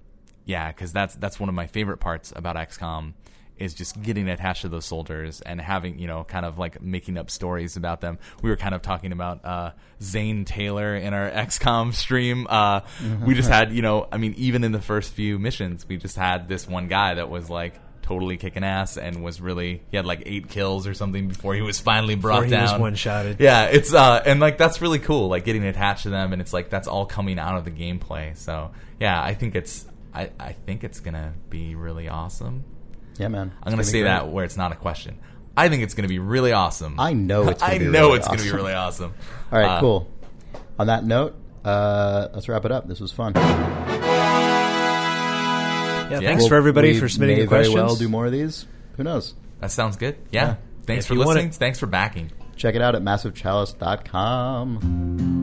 yeah, 0.45 0.69
because 0.71 0.93
that's 0.93 1.15
that's 1.17 1.41
one 1.41 1.49
of 1.49 1.55
my 1.55 1.67
favorite 1.67 1.99
parts 1.99 2.33
about 2.35 2.57
XCOM 2.57 3.15
is 3.59 3.75
just 3.75 4.01
getting 4.03 4.29
attached 4.29 4.63
to 4.63 4.69
those 4.69 4.85
soldiers 4.85 5.41
and 5.41 5.61
having 5.61 5.99
you 5.99 6.07
know 6.07 6.25
kind 6.25 6.45
of 6.45 6.59
like 6.59 6.83
making 6.83 7.17
up 7.19 7.31
stories 7.31 7.77
about 7.77 8.01
them. 8.01 8.19
We 8.43 8.51
were 8.51 8.57
kind 8.57 8.75
of 8.75 8.83
talking 8.83 9.13
about 9.13 9.45
uh, 9.45 9.73
Zane 10.03 10.45
Taylor 10.45 10.97
in 10.97 11.15
our 11.15 11.31
XCOM 11.47 11.95
stream. 11.95 12.47
Uh, 12.49 12.81
We 13.25 13.35
just 13.35 13.49
had 13.49 13.73
you 13.73 13.83
know 13.83 14.09
I 14.11 14.17
mean 14.19 14.35
even 14.37 14.65
in 14.65 14.73
the 14.73 14.81
first 14.81 15.13
few 15.13 15.39
missions 15.39 15.87
we 15.89 15.97
just 15.97 16.17
had 16.17 16.49
this 16.49 16.67
one 16.67 16.89
guy 16.89 17.15
that 17.15 17.29
was 17.31 17.49
like. 17.51 17.75
Totally 18.03 18.37
kicking 18.37 18.65
ass 18.65 18.99
and 18.99 19.23
was 19.23 19.41
really 19.41 19.81
he 19.93 19.97
had 19.97 20.05
like 20.05 20.25
eight 20.27 20.49
kills 20.49 20.89
or 20.89 20.93
something 20.93 21.29
before 21.29 21.55
he 21.55 21.63
was 21.63 21.79
finally 21.79 22.17
brought 22.17 22.45
he 22.45 22.51
down. 22.51 22.81
one-shotted. 22.81 23.39
Yeah, 23.39 23.67
it's 23.67 23.95
uh 23.95 24.21
and 24.27 24.41
like 24.41 24.59
that's 24.59 24.83
really 24.83 24.99
cool, 24.99 25.29
like 25.29 25.45
getting 25.45 25.65
attached 25.65 26.03
to 26.03 26.11
them 26.11 26.33
and 26.33 26.43
it's 26.43 26.53
like 26.53 26.69
that's 26.69 26.89
all 26.89 27.07
coming 27.07 27.39
out 27.39 27.59
of 27.59 27.65
the 27.65 27.71
gameplay. 27.71 28.37
So 28.37 28.73
yeah, 28.99 29.23
I 29.23 29.35
think 29.35 29.55
it's 29.55 29.87
I, 30.13 30.31
I 30.39 30.53
think 30.53 30.83
it's 30.83 30.99
gonna 30.99 31.33
be 31.49 31.77
really 31.77 32.09
awesome. 32.09 32.65
Yeah 33.19 33.29
man 33.29 33.53
I'm 33.63 33.71
gonna 33.73 33.85
say 33.85 33.99
be 34.01 34.05
that 34.05 34.29
where 34.29 34.45
it's 34.45 34.57
not 34.57 34.73
a 34.73 34.77
question. 34.77 35.19
I 35.57 35.69
think 35.69 35.83
it's 35.83 35.95
gonna 35.95 36.09
be 36.09 36.19
really 36.19 36.53
awesome. 36.53 36.99
i 36.99 37.13
know 37.13 37.49
it's 37.49 37.61
gonna 37.63 37.75
I 37.75 37.79
be 37.79 37.85
know 37.87 38.07
really 38.09 38.19
it's 38.19 38.27
gonna 38.29 38.39
be 38.43 38.49
awesome. 38.49 38.57
really 38.57 38.73
awesome. 38.75 39.15
all 39.53 39.59
right 39.59 39.77
Uh, 39.77 39.81
cool 39.81 40.09
on 40.79 40.87
that 40.89 41.05
note 41.05 41.35
uh, 41.65 42.29
let's 42.35 42.49
wrap 42.49 42.65
it 42.65 42.73
up 42.73 42.89
this 42.89 42.99
was 43.01 43.13
fun 43.13 43.33
Yeah, 43.35 43.43
Yeah. 46.21 46.29
thanks 46.29 46.43
Well, 46.43 46.49
for 46.51 46.57
everybody 46.57 46.99
for 46.99 47.09
submitting 47.09 47.37
may 47.37 47.43
the 47.43 47.49
questions. 47.49 47.75
very 47.75 47.87
well 47.87 47.97
do 47.97 48.09
more 48.09 48.27
of 48.27 48.33
these 48.33 48.67
who 48.97 49.05
knows 49.05 49.35
That 49.61 49.71
sounds 49.71 49.97
good. 49.97 50.17
Yeah. 50.31 50.45
Yeah. 50.45 50.57
Thanks 50.85 51.05
If 51.05 51.09
for 51.09 51.15
you 51.15 51.21
wanna- 51.21 51.31
listening. 51.35 51.53
Thanks 51.53 51.79
for 51.79 51.87
backing. 51.87 52.33
check 52.57 52.75
it 52.75 52.83
out 52.83 52.95
at 52.97 53.03
massivechalice.com 53.03 55.42